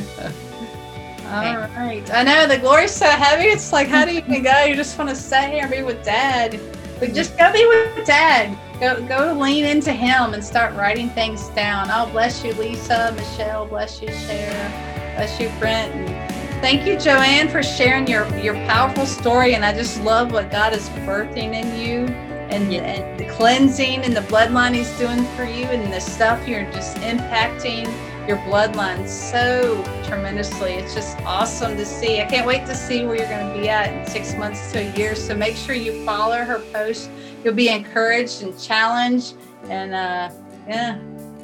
All 1.25 1.57
right. 1.57 2.13
I 2.13 2.23
know 2.23 2.45
the 2.45 2.57
glory's 2.57 2.91
so 2.91 3.09
heavy. 3.09 3.45
It's 3.45 3.73
like, 3.73 3.87
how 3.87 4.05
do 4.05 4.11
you 4.11 4.19
even 4.19 4.43
go? 4.43 4.63
You 4.63 4.75
just 4.75 4.97
want 4.97 5.09
to 5.09 5.15
stay 5.15 5.51
here 5.51 5.63
and 5.63 5.71
be 5.71 5.81
with 5.81 6.03
dad. 6.03 6.59
But 6.99 7.13
just 7.13 7.37
go 7.37 7.51
be 7.51 7.65
with 7.65 8.05
dad. 8.05 8.57
Go 8.79 9.01
go 9.07 9.33
lean 9.33 9.65
into 9.65 9.93
him 9.93 10.33
and 10.33 10.43
start 10.43 10.75
writing 10.75 11.09
things 11.09 11.49
down. 11.49 11.87
Oh, 11.89 12.09
bless 12.11 12.43
you, 12.43 12.53
Lisa, 12.53 13.13
Michelle. 13.15 13.65
Bless 13.65 14.01
you, 14.01 14.09
Cher. 14.09 15.13
Bless 15.15 15.39
you, 15.39 15.49
Brent. 15.59 16.42
Thank 16.63 16.87
you, 16.87 16.97
Joanne, 16.97 17.49
for 17.49 17.61
sharing 17.61 18.07
your, 18.07 18.25
your 18.37 18.53
powerful 18.53 19.05
story. 19.05 19.53
And 19.53 19.65
I 19.65 19.73
just 19.73 19.99
love 19.99 20.31
what 20.31 20.49
God 20.49 20.71
is 20.71 20.87
birthing 21.05 21.53
in 21.53 21.77
you 21.77 22.05
and, 22.15 22.73
and 22.73 23.19
the 23.19 23.25
cleansing 23.25 24.01
and 24.05 24.15
the 24.15 24.21
bloodline 24.21 24.73
He's 24.73 24.89
doing 24.97 25.25
for 25.35 25.43
you 25.43 25.65
and 25.65 25.91
the 25.91 25.99
stuff 25.99 26.47
you're 26.47 26.63
just 26.71 26.95
impacting 26.99 27.83
your 28.29 28.37
bloodline 28.47 29.09
so 29.09 29.83
tremendously. 30.05 30.75
It's 30.75 30.93
just 30.93 31.19
awesome 31.23 31.75
to 31.75 31.85
see. 31.85 32.21
I 32.21 32.25
can't 32.27 32.47
wait 32.47 32.65
to 32.67 32.75
see 32.75 33.05
where 33.05 33.17
you're 33.17 33.27
going 33.27 33.53
to 33.53 33.59
be 33.59 33.67
at 33.67 33.91
in 33.91 34.09
six 34.09 34.33
months 34.33 34.71
to 34.71 34.79
a 34.79 34.97
year. 34.97 35.15
So 35.15 35.35
make 35.35 35.57
sure 35.57 35.75
you 35.75 36.05
follow 36.05 36.37
her 36.37 36.59
post. 36.71 37.09
You'll 37.43 37.55
be 37.55 37.67
encouraged 37.67 38.41
and 38.41 38.57
challenged. 38.57 39.35
And 39.65 39.93
uh, 39.93 40.31
yeah, 40.69 40.97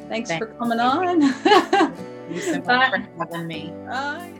thanks, 0.08 0.30
thanks. 0.30 0.38
for 0.38 0.46
coming 0.54 0.80
on. 0.80 2.00
you 2.34 2.42
so 2.42 2.60
much 2.62 2.88
for 2.90 3.02
having 3.18 3.46
me. 3.46 3.74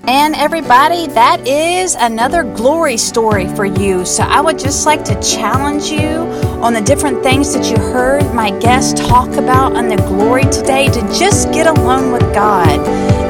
And 0.08 0.34
everybody, 0.36 1.06
that 1.08 1.46
is 1.46 1.94
another 1.94 2.42
glory 2.42 2.96
story 2.96 3.48
for 3.54 3.64
you. 3.66 4.04
So 4.04 4.24
I 4.24 4.40
would 4.40 4.58
just 4.58 4.86
like 4.86 5.04
to 5.06 5.20
challenge 5.22 5.84
you 5.90 6.18
on 6.62 6.74
the 6.74 6.80
different 6.82 7.22
things 7.22 7.54
that 7.54 7.70
you 7.70 7.76
heard 7.78 8.34
my 8.34 8.50
guest 8.60 8.96
talk 8.98 9.30
about 9.36 9.76
on 9.76 9.88
the 9.88 9.96
glory 9.96 10.44
today 10.44 10.88
to 10.88 11.00
just 11.18 11.52
get 11.52 11.66
alone 11.66 12.12
with 12.12 12.22
God 12.34 12.80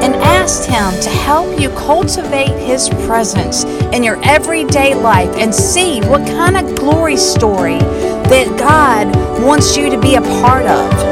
and 0.03 0.15
ask 0.15 0.63
Him 0.67 0.99
to 1.03 1.09
help 1.09 1.59
you 1.59 1.69
cultivate 1.71 2.49
His 2.59 2.89
presence 3.05 3.65
in 3.93 4.03
your 4.03 4.23
everyday 4.25 4.95
life 4.95 5.29
and 5.37 5.53
see 5.53 6.01
what 6.01 6.27
kind 6.27 6.57
of 6.57 6.75
glory 6.75 7.17
story 7.17 7.79
that 7.79 8.47
God 8.57 9.13
wants 9.43 9.77
you 9.77 9.89
to 9.91 9.99
be 10.01 10.15
a 10.15 10.21
part 10.21 10.65
of. 10.65 11.10